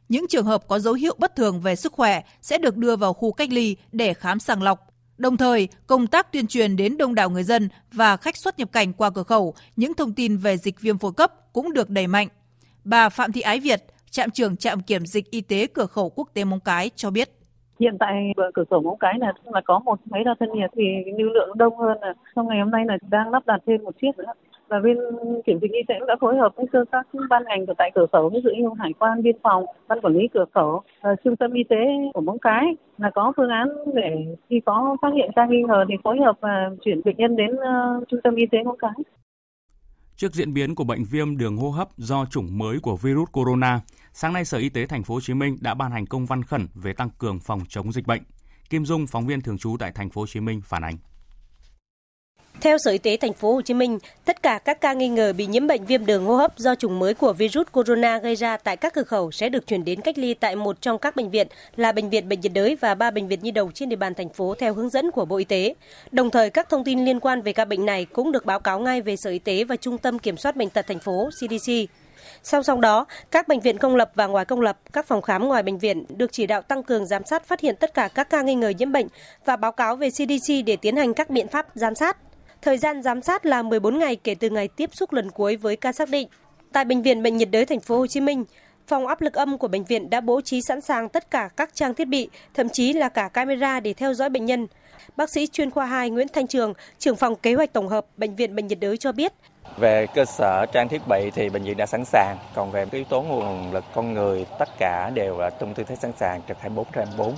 những 0.08 0.26
trường 0.28 0.44
hợp 0.44 0.68
có 0.68 0.78
dấu 0.78 0.94
hiệu 0.94 1.14
bất 1.18 1.36
thường 1.36 1.60
về 1.60 1.76
sức 1.76 1.92
khỏe 1.92 2.22
sẽ 2.40 2.58
được 2.58 2.76
đưa 2.76 2.96
vào 2.96 3.12
khu 3.12 3.32
cách 3.32 3.52
ly 3.52 3.76
để 3.92 4.14
khám 4.14 4.38
sàng 4.38 4.62
lọc. 4.62 4.78
Đồng 5.18 5.36
thời, 5.36 5.68
công 5.86 6.06
tác 6.06 6.32
tuyên 6.32 6.46
truyền 6.46 6.76
đến 6.76 6.96
đông 6.96 7.14
đảo 7.14 7.30
người 7.30 7.42
dân 7.42 7.68
và 7.92 8.16
khách 8.16 8.36
xuất 8.36 8.58
nhập 8.58 8.68
cảnh 8.72 8.92
qua 8.92 9.10
cửa 9.10 9.22
khẩu 9.22 9.54
những 9.76 9.94
thông 9.94 10.12
tin 10.12 10.36
về 10.36 10.56
dịch 10.56 10.80
viêm 10.80 10.98
phổi 10.98 11.12
cấp 11.16 11.32
cũng 11.52 11.72
được 11.72 11.90
đẩy 11.90 12.06
mạnh. 12.06 12.28
Bà 12.84 13.08
Phạm 13.08 13.32
Thị 13.32 13.40
Ái 13.40 13.60
Việt, 13.60 13.84
trạm 14.10 14.30
trưởng 14.30 14.56
trạm 14.56 14.80
kiểm 14.80 15.06
dịch 15.06 15.30
y 15.30 15.40
tế 15.40 15.66
cửa 15.66 15.86
khẩu 15.86 16.10
quốc 16.10 16.28
tế 16.34 16.44
Móng 16.44 16.60
Cái 16.60 16.90
cho 16.96 17.10
biết. 17.10 17.30
Hiện 17.80 17.96
tại 18.00 18.32
cửa 18.54 18.64
khẩu 18.70 18.82
Móng 18.82 18.98
Cái 19.00 19.14
là 19.18 19.32
là 19.44 19.60
có 19.64 19.78
một 19.78 20.00
máy 20.04 20.24
đo 20.24 20.34
thân 20.40 20.48
nhiệt 20.54 20.70
thì 20.76 20.82
lưu 21.18 21.28
lượng 21.28 21.58
đông 21.58 21.78
hơn. 21.78 21.98
Trong 22.36 22.48
ngày 22.48 22.58
hôm 22.60 22.70
nay 22.70 22.84
là 22.86 22.98
đang 23.10 23.30
lắp 23.30 23.46
đặt 23.46 23.60
thêm 23.66 23.84
một 23.84 23.94
chiếc 24.02 24.18
nữa 24.18 24.32
và 24.74 24.80
bên 24.80 24.96
kiểm 25.46 25.58
dịch 25.62 25.72
y 25.72 25.82
tế 25.88 25.94
cũng 25.98 26.08
đã 26.08 26.16
phối 26.20 26.36
hợp 26.36 26.52
với 26.56 26.66
các 26.92 27.06
ban 27.30 27.42
ngành 27.44 27.66
của 27.66 27.74
tại 27.78 27.90
cửa 27.94 28.06
khẩu 28.12 28.28
ví 28.28 28.40
dụ 28.44 28.50
như 28.50 28.68
hải 28.78 28.92
quan 28.98 29.22
biên 29.22 29.36
phòng 29.42 29.64
ban 29.88 30.00
quản 30.00 30.14
lý 30.14 30.28
cửa 30.34 30.44
khẩu 30.54 30.82
và 31.02 31.14
trung 31.24 31.36
tâm 31.36 31.52
y 31.52 31.64
tế 31.64 31.76
của 32.14 32.20
móng 32.20 32.38
cái 32.38 32.64
là 32.98 33.10
có 33.14 33.32
phương 33.36 33.48
án 33.48 33.68
để 33.94 34.36
khi 34.50 34.60
có 34.66 34.96
phát 35.02 35.12
hiện 35.14 35.30
ca 35.36 35.46
nghi 35.46 35.62
ngờ 35.68 35.84
thì 35.88 35.94
phối 36.04 36.18
hợp 36.24 36.36
và 36.40 36.70
chuyển 36.84 37.00
bệnh 37.04 37.16
nhân 37.16 37.36
đến 37.36 37.50
uh, 37.54 38.08
trung 38.08 38.20
tâm 38.24 38.34
y 38.34 38.46
tế 38.52 38.58
móng 38.64 38.78
cái 38.78 38.92
Trước 40.16 40.34
diễn 40.34 40.54
biến 40.54 40.74
của 40.74 40.84
bệnh 40.84 41.04
viêm 41.10 41.36
đường 41.36 41.56
hô 41.56 41.70
hấp 41.70 41.88
do 41.96 42.24
chủng 42.30 42.58
mới 42.58 42.78
của 42.82 42.96
virus 42.96 43.28
corona, 43.32 43.80
sáng 44.12 44.32
nay 44.32 44.44
Sở 44.44 44.58
Y 44.58 44.68
tế 44.68 44.86
Thành 44.86 45.02
phố 45.02 45.14
Hồ 45.14 45.20
Chí 45.20 45.34
Minh 45.34 45.56
đã 45.60 45.74
ban 45.74 45.90
hành 45.90 46.06
công 46.06 46.26
văn 46.26 46.42
khẩn 46.42 46.66
về 46.74 46.92
tăng 46.92 47.08
cường 47.18 47.38
phòng 47.40 47.60
chống 47.68 47.92
dịch 47.92 48.06
bệnh. 48.06 48.22
Kim 48.70 48.84
Dung, 48.84 49.06
phóng 49.06 49.26
viên 49.26 49.40
thường 49.40 49.58
trú 49.58 49.76
tại 49.78 49.92
Thành 49.94 50.10
phố 50.10 50.20
Hồ 50.20 50.26
Chí 50.26 50.40
Minh 50.40 50.60
phản 50.64 50.82
ánh. 50.84 50.94
Theo 52.60 52.78
Sở 52.78 52.90
Y 52.90 52.98
tế 52.98 53.16
thành 53.16 53.32
phố 53.32 53.54
Hồ 53.54 53.60
Chí 53.62 53.74
Minh, 53.74 53.98
tất 54.24 54.42
cả 54.42 54.58
các 54.58 54.80
ca 54.80 54.92
nghi 54.92 55.08
ngờ 55.08 55.32
bị 55.36 55.46
nhiễm 55.46 55.66
bệnh 55.66 55.84
viêm 55.84 56.06
đường 56.06 56.24
hô 56.24 56.36
hấp 56.36 56.58
do 56.58 56.74
chủng 56.74 56.98
mới 56.98 57.14
của 57.14 57.32
virus 57.32 57.66
corona 57.72 58.18
gây 58.18 58.34
ra 58.34 58.56
tại 58.56 58.76
các 58.76 58.94
cửa 58.94 59.02
khẩu 59.02 59.30
sẽ 59.30 59.48
được 59.48 59.66
chuyển 59.66 59.84
đến 59.84 60.00
cách 60.00 60.18
ly 60.18 60.34
tại 60.34 60.56
một 60.56 60.80
trong 60.80 60.98
các 60.98 61.16
bệnh 61.16 61.30
viện 61.30 61.46
là 61.76 61.92
bệnh 61.92 62.10
viện 62.10 62.28
Bệnh 62.28 62.40
nhiệt 62.40 62.52
đới 62.52 62.76
và 62.76 62.94
ba 62.94 63.10
bệnh 63.10 63.28
viện 63.28 63.40
nhi 63.42 63.50
đồng 63.50 63.72
trên 63.72 63.88
địa 63.88 63.96
bàn 63.96 64.14
thành 64.14 64.28
phố 64.28 64.54
theo 64.58 64.74
hướng 64.74 64.90
dẫn 64.90 65.10
của 65.10 65.24
Bộ 65.24 65.36
Y 65.36 65.44
tế. 65.44 65.74
Đồng 66.12 66.30
thời 66.30 66.50
các 66.50 66.68
thông 66.68 66.84
tin 66.84 67.04
liên 67.04 67.20
quan 67.20 67.42
về 67.42 67.52
ca 67.52 67.64
bệnh 67.64 67.86
này 67.86 68.04
cũng 68.04 68.32
được 68.32 68.46
báo 68.46 68.60
cáo 68.60 68.80
ngay 68.80 69.00
về 69.00 69.16
Sở 69.16 69.30
Y 69.30 69.38
tế 69.38 69.64
và 69.64 69.76
Trung 69.76 69.98
tâm 69.98 70.18
Kiểm 70.18 70.36
soát 70.36 70.56
bệnh 70.56 70.70
tật 70.70 70.86
thành 70.86 70.98
phố 70.98 71.28
CDC. 71.30 71.72
Song 72.42 72.62
song 72.62 72.80
đó, 72.80 73.06
các 73.30 73.48
bệnh 73.48 73.60
viện 73.60 73.78
công 73.78 73.96
lập 73.96 74.10
và 74.14 74.26
ngoài 74.26 74.44
công 74.44 74.60
lập, 74.60 74.78
các 74.92 75.06
phòng 75.06 75.22
khám 75.22 75.48
ngoài 75.48 75.62
bệnh 75.62 75.78
viện 75.78 76.04
được 76.08 76.32
chỉ 76.32 76.46
đạo 76.46 76.62
tăng 76.62 76.82
cường 76.82 77.06
giám 77.06 77.24
sát 77.24 77.46
phát 77.46 77.60
hiện 77.60 77.76
tất 77.76 77.94
cả 77.94 78.08
các 78.08 78.30
ca 78.30 78.42
nghi 78.42 78.54
ngờ 78.54 78.68
nhiễm 78.68 78.92
bệnh 78.92 79.06
và 79.44 79.56
báo 79.56 79.72
cáo 79.72 79.96
về 79.96 80.10
CDC 80.10 80.52
để 80.66 80.76
tiến 80.76 80.96
hành 80.96 81.14
các 81.14 81.30
biện 81.30 81.48
pháp 81.48 81.66
giám 81.74 81.94
sát. 81.94 82.16
Thời 82.64 82.78
gian 82.78 83.02
giám 83.02 83.22
sát 83.22 83.46
là 83.46 83.62
14 83.62 83.98
ngày 83.98 84.16
kể 84.16 84.34
từ 84.34 84.50
ngày 84.50 84.68
tiếp 84.68 84.90
xúc 84.92 85.12
lần 85.12 85.30
cuối 85.30 85.56
với 85.56 85.76
ca 85.76 85.92
xác 85.92 86.08
định. 86.08 86.28
Tại 86.72 86.84
bệnh 86.84 87.02
viện 87.02 87.22
Bệnh 87.22 87.36
nhiệt 87.36 87.48
đới 87.50 87.64
thành 87.64 87.80
phố 87.80 87.98
Hồ 87.98 88.06
Chí 88.06 88.20
Minh, 88.20 88.44
phòng 88.86 89.06
áp 89.06 89.20
lực 89.20 89.34
âm 89.34 89.58
của 89.58 89.68
bệnh 89.68 89.84
viện 89.84 90.10
đã 90.10 90.20
bố 90.20 90.40
trí 90.40 90.60
sẵn 90.62 90.80
sàng 90.80 91.08
tất 91.08 91.30
cả 91.30 91.48
các 91.56 91.74
trang 91.74 91.94
thiết 91.94 92.04
bị, 92.04 92.28
thậm 92.54 92.68
chí 92.68 92.92
là 92.92 93.08
cả 93.08 93.28
camera 93.28 93.80
để 93.80 93.92
theo 93.92 94.14
dõi 94.14 94.30
bệnh 94.30 94.46
nhân. 94.46 94.66
Bác 95.16 95.30
sĩ 95.30 95.46
chuyên 95.46 95.70
khoa 95.70 95.86
2 95.86 96.10
Nguyễn 96.10 96.28
Thanh 96.28 96.46
Trường, 96.46 96.74
trưởng 96.98 97.16
phòng 97.16 97.36
kế 97.36 97.54
hoạch 97.54 97.72
tổng 97.72 97.88
hợp 97.88 98.06
bệnh 98.16 98.36
viện 98.36 98.56
Bệnh 98.56 98.66
nhiệt 98.66 98.80
đới 98.80 98.96
cho 98.96 99.12
biết, 99.12 99.32
về 99.76 100.06
cơ 100.14 100.24
sở 100.24 100.66
trang 100.72 100.88
thiết 100.88 101.02
bị 101.08 101.30
thì 101.34 101.48
bệnh 101.48 101.62
viện 101.62 101.76
đã 101.76 101.86
sẵn 101.86 102.04
sàng, 102.04 102.36
còn 102.54 102.70
về 102.70 102.86
cái 102.86 102.98
yếu 102.98 103.04
tố 103.04 103.22
nguồn 103.22 103.72
lực 103.72 103.84
con 103.94 104.14
người 104.14 104.46
tất 104.58 104.68
cả 104.78 105.10
đều 105.14 105.38
là 105.38 105.50
trong 105.50 105.74
tư 105.74 105.84
thế 105.84 105.96
sẵn 105.96 106.12
sàng 106.16 106.40
trực 106.48 106.60
24 106.60 106.86
trên 106.92 107.06
24. 107.06 107.34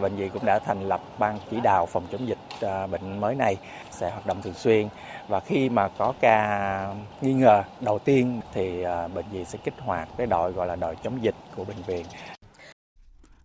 Bệnh 0.00 0.16
viện 0.16 0.30
cũng 0.30 0.44
đã 0.44 0.58
thành 0.58 0.88
lập 0.88 1.00
ban 1.18 1.38
chỉ 1.50 1.60
đạo 1.60 1.86
phòng 1.86 2.06
chống 2.12 2.28
dịch 2.28 2.38
à, 2.60 2.86
bệnh 2.86 3.20
mới 3.20 3.34
này 3.34 3.56
sẽ 3.90 4.10
hoạt 4.10 4.26
động 4.26 4.42
thường 4.42 4.54
xuyên 4.54 4.88
và 5.28 5.40
khi 5.40 5.68
mà 5.68 5.88
có 5.88 6.12
ca 6.20 6.94
nghi 7.20 7.32
ngờ 7.32 7.62
đầu 7.80 7.98
tiên 7.98 8.40
thì 8.54 8.82
à, 8.82 9.08
bệnh 9.08 9.26
viện 9.32 9.44
sẽ 9.44 9.58
kích 9.64 9.74
hoạt 9.78 10.08
cái 10.18 10.26
đội 10.26 10.52
gọi 10.52 10.66
là 10.66 10.76
đội 10.76 10.96
chống 11.04 11.22
dịch 11.22 11.34
của 11.56 11.64
bệnh 11.64 11.82
viện. 11.86 12.04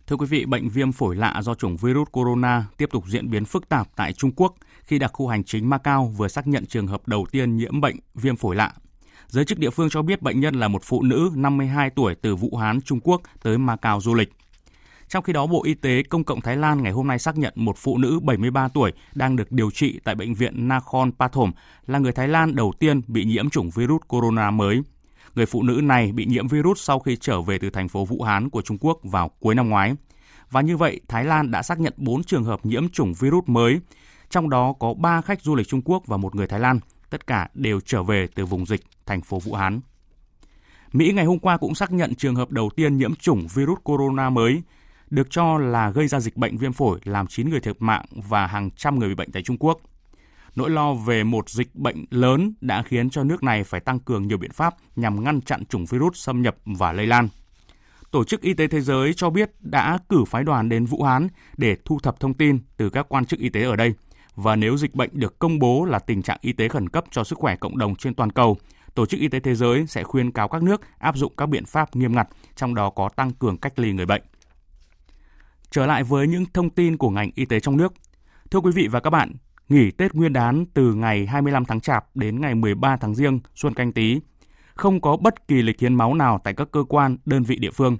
Thưa 0.06 0.16
quý 0.16 0.26
vị, 0.26 0.46
bệnh 0.46 0.68
viêm 0.68 0.92
phổi 0.92 1.16
lạ 1.16 1.40
do 1.42 1.54
chủng 1.54 1.76
virus 1.76 2.08
corona 2.12 2.64
tiếp 2.76 2.88
tục 2.92 3.04
diễn 3.06 3.30
biến 3.30 3.44
phức 3.44 3.68
tạp 3.68 3.86
tại 3.96 4.12
Trung 4.12 4.30
Quốc 4.36 4.54
khi 4.86 4.98
đặc 4.98 5.10
khu 5.14 5.28
hành 5.28 5.44
chính 5.44 5.70
Macau 5.70 6.06
vừa 6.16 6.28
xác 6.28 6.46
nhận 6.46 6.66
trường 6.66 6.86
hợp 6.86 7.08
đầu 7.08 7.26
tiên 7.30 7.56
nhiễm 7.56 7.80
bệnh 7.80 7.96
viêm 8.14 8.36
phổi 8.36 8.56
lạ. 8.56 8.72
Giới 9.28 9.44
chức 9.44 9.58
địa 9.58 9.70
phương 9.70 9.90
cho 9.90 10.02
biết 10.02 10.22
bệnh 10.22 10.40
nhân 10.40 10.54
là 10.54 10.68
một 10.68 10.82
phụ 10.84 11.02
nữ 11.02 11.30
52 11.34 11.90
tuổi 11.90 12.14
từ 12.14 12.36
Vũ 12.36 12.56
Hán, 12.56 12.80
Trung 12.80 13.00
Quốc 13.00 13.22
tới 13.42 13.58
Macau 13.58 14.00
du 14.00 14.14
lịch. 14.14 14.32
Trong 15.08 15.24
khi 15.24 15.32
đó, 15.32 15.46
Bộ 15.46 15.64
Y 15.64 15.74
tế 15.74 16.02
Công 16.02 16.24
cộng 16.24 16.40
Thái 16.40 16.56
Lan 16.56 16.82
ngày 16.82 16.92
hôm 16.92 17.06
nay 17.06 17.18
xác 17.18 17.38
nhận 17.38 17.52
một 17.56 17.76
phụ 17.78 17.98
nữ 17.98 18.20
73 18.20 18.68
tuổi 18.68 18.92
đang 19.14 19.36
được 19.36 19.52
điều 19.52 19.70
trị 19.70 20.00
tại 20.04 20.14
bệnh 20.14 20.34
viện 20.34 20.68
Nakhon 20.68 21.12
Pathom 21.12 21.52
là 21.86 21.98
người 21.98 22.12
Thái 22.12 22.28
Lan 22.28 22.54
đầu 22.54 22.72
tiên 22.78 23.00
bị 23.06 23.24
nhiễm 23.24 23.50
chủng 23.50 23.70
virus 23.70 24.00
corona 24.08 24.50
mới. 24.50 24.80
Người 25.34 25.46
phụ 25.46 25.62
nữ 25.62 25.80
này 25.82 26.12
bị 26.12 26.26
nhiễm 26.26 26.48
virus 26.48 26.80
sau 26.82 26.98
khi 26.98 27.16
trở 27.16 27.42
về 27.42 27.58
từ 27.58 27.70
thành 27.70 27.88
phố 27.88 28.04
Vũ 28.04 28.22
Hán 28.22 28.50
của 28.50 28.62
Trung 28.62 28.78
Quốc 28.80 28.98
vào 29.02 29.30
cuối 29.40 29.54
năm 29.54 29.68
ngoái. 29.68 29.94
Và 30.50 30.60
như 30.60 30.76
vậy, 30.76 31.00
Thái 31.08 31.24
Lan 31.24 31.50
đã 31.50 31.62
xác 31.62 31.80
nhận 31.80 31.92
4 31.96 32.24
trường 32.24 32.44
hợp 32.44 32.66
nhiễm 32.66 32.88
chủng 32.88 33.14
virus 33.14 33.44
mới, 33.46 33.80
trong 34.30 34.50
đó 34.50 34.72
có 34.72 34.94
3 34.94 35.20
khách 35.20 35.42
du 35.42 35.54
lịch 35.54 35.68
Trung 35.68 35.82
Quốc 35.84 36.06
và 36.06 36.16
một 36.16 36.34
người 36.34 36.46
Thái 36.46 36.60
Lan, 36.60 36.80
tất 37.10 37.26
cả 37.26 37.48
đều 37.54 37.80
trở 37.80 38.02
về 38.02 38.28
từ 38.34 38.46
vùng 38.46 38.66
dịch 38.66 38.80
thành 39.06 39.20
phố 39.20 39.38
Vũ 39.38 39.54
Hán. 39.54 39.80
Mỹ 40.92 41.12
ngày 41.12 41.24
hôm 41.24 41.38
qua 41.38 41.56
cũng 41.56 41.74
xác 41.74 41.92
nhận 41.92 42.14
trường 42.14 42.34
hợp 42.34 42.50
đầu 42.50 42.70
tiên 42.76 42.96
nhiễm 42.96 43.14
chủng 43.14 43.46
virus 43.54 43.78
corona 43.84 44.30
mới, 44.30 44.62
được 45.10 45.30
cho 45.30 45.58
là 45.58 45.90
gây 45.90 46.08
ra 46.08 46.20
dịch 46.20 46.36
bệnh 46.36 46.56
viêm 46.56 46.72
phổi 46.72 47.00
làm 47.04 47.26
9 47.26 47.50
người 47.50 47.60
thiệt 47.60 47.76
mạng 47.78 48.04
và 48.10 48.46
hàng 48.46 48.70
trăm 48.70 48.98
người 48.98 49.08
bị 49.08 49.14
bệnh 49.14 49.32
tại 49.32 49.42
Trung 49.42 49.56
Quốc. 49.60 49.80
Nỗi 50.56 50.70
lo 50.70 50.94
về 50.94 51.24
một 51.24 51.50
dịch 51.50 51.74
bệnh 51.74 52.04
lớn 52.10 52.54
đã 52.60 52.82
khiến 52.82 53.10
cho 53.10 53.24
nước 53.24 53.42
này 53.42 53.64
phải 53.64 53.80
tăng 53.80 53.98
cường 53.98 54.28
nhiều 54.28 54.38
biện 54.38 54.52
pháp 54.52 54.74
nhằm 54.96 55.24
ngăn 55.24 55.40
chặn 55.40 55.64
chủng 55.64 55.86
virus 55.86 56.16
xâm 56.16 56.42
nhập 56.42 56.56
và 56.64 56.92
lây 56.92 57.06
lan. 57.06 57.28
Tổ 58.10 58.24
chức 58.24 58.40
Y 58.40 58.54
tế 58.54 58.66
Thế 58.66 58.80
giới 58.80 59.14
cho 59.14 59.30
biết 59.30 59.50
đã 59.60 59.98
cử 60.08 60.24
phái 60.26 60.44
đoàn 60.44 60.68
đến 60.68 60.86
Vũ 60.86 61.02
Hán 61.02 61.28
để 61.56 61.76
thu 61.84 61.98
thập 61.98 62.20
thông 62.20 62.34
tin 62.34 62.58
từ 62.76 62.90
các 62.90 63.06
quan 63.08 63.24
chức 63.24 63.40
y 63.40 63.48
tế 63.48 63.62
ở 63.62 63.76
đây. 63.76 63.94
Và 64.36 64.56
nếu 64.56 64.76
dịch 64.76 64.94
bệnh 64.94 65.10
được 65.12 65.38
công 65.38 65.58
bố 65.58 65.84
là 65.84 65.98
tình 65.98 66.22
trạng 66.22 66.38
y 66.40 66.52
tế 66.52 66.68
khẩn 66.68 66.88
cấp 66.88 67.04
cho 67.10 67.24
sức 67.24 67.38
khỏe 67.38 67.56
cộng 67.56 67.78
đồng 67.78 67.94
trên 67.96 68.14
toàn 68.14 68.30
cầu, 68.30 68.56
Tổ 68.96 69.06
chức 69.06 69.20
Y 69.20 69.28
tế 69.28 69.40
Thế 69.40 69.54
giới 69.54 69.86
sẽ 69.86 70.02
khuyên 70.02 70.32
cáo 70.32 70.48
các 70.48 70.62
nước 70.62 70.80
áp 70.98 71.16
dụng 71.16 71.32
các 71.36 71.46
biện 71.46 71.64
pháp 71.64 71.96
nghiêm 71.96 72.14
ngặt, 72.14 72.28
trong 72.56 72.74
đó 72.74 72.90
có 72.90 73.08
tăng 73.08 73.32
cường 73.32 73.56
cách 73.56 73.78
ly 73.78 73.92
người 73.92 74.06
bệnh. 74.06 74.22
Trở 75.70 75.86
lại 75.86 76.02
với 76.02 76.26
những 76.26 76.44
thông 76.54 76.70
tin 76.70 76.96
của 76.96 77.10
ngành 77.10 77.30
y 77.34 77.44
tế 77.44 77.60
trong 77.60 77.76
nước. 77.76 77.92
Thưa 78.50 78.60
quý 78.60 78.70
vị 78.74 78.88
và 78.88 79.00
các 79.00 79.10
bạn, 79.10 79.32
nghỉ 79.68 79.90
Tết 79.90 80.14
Nguyên 80.14 80.32
đán 80.32 80.64
từ 80.74 80.94
ngày 80.94 81.26
25 81.26 81.64
tháng 81.64 81.80
Chạp 81.80 82.16
đến 82.16 82.40
ngày 82.40 82.54
13 82.54 82.96
tháng 82.96 83.14
Giêng 83.14 83.40
Xuân 83.54 83.74
Canh 83.74 83.92
Tý, 83.92 84.20
không 84.74 85.00
có 85.00 85.16
bất 85.16 85.48
kỳ 85.48 85.62
lịch 85.62 85.80
hiến 85.80 85.94
máu 85.94 86.14
nào 86.14 86.40
tại 86.44 86.54
các 86.54 86.68
cơ 86.72 86.84
quan, 86.88 87.16
đơn 87.24 87.42
vị 87.42 87.56
địa 87.58 87.70
phương. 87.70 87.96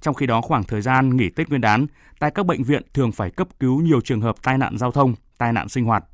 Trong 0.00 0.14
khi 0.14 0.26
đó, 0.26 0.40
khoảng 0.40 0.64
thời 0.64 0.80
gian 0.80 1.16
nghỉ 1.16 1.30
Tết 1.30 1.48
Nguyên 1.48 1.60
đán, 1.60 1.86
tại 2.18 2.30
các 2.30 2.46
bệnh 2.46 2.62
viện 2.62 2.82
thường 2.94 3.12
phải 3.12 3.30
cấp 3.30 3.48
cứu 3.60 3.80
nhiều 3.80 4.00
trường 4.00 4.20
hợp 4.20 4.42
tai 4.42 4.58
nạn 4.58 4.78
giao 4.78 4.90
thông, 4.90 5.14
tai 5.38 5.52
nạn 5.52 5.68
sinh 5.68 5.84
hoạt. 5.84 6.04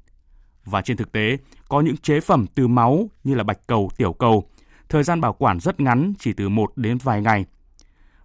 Và 0.65 0.83
trên 0.83 0.97
thực 0.97 1.13
tế, 1.13 1.39
có 1.69 1.81
những 1.81 1.97
chế 1.97 2.21
phẩm 2.21 2.47
từ 2.55 2.69
máu 2.69 3.09
như 3.25 3.35
là 3.35 3.45
bạch 3.45 3.67
cầu, 3.67 3.91
tiểu 3.97 4.13
cầu, 4.13 4.49
thời 4.89 5.03
gian 5.03 5.21
bảo 5.21 5.33
quản 5.33 5.61
rất 5.61 5.81
ngắn, 5.81 6.13
chỉ 6.19 6.33
từ 6.33 6.49
1 6.49 6.73
đến 6.77 6.99
vài 6.99 7.23
ngày. 7.23 7.45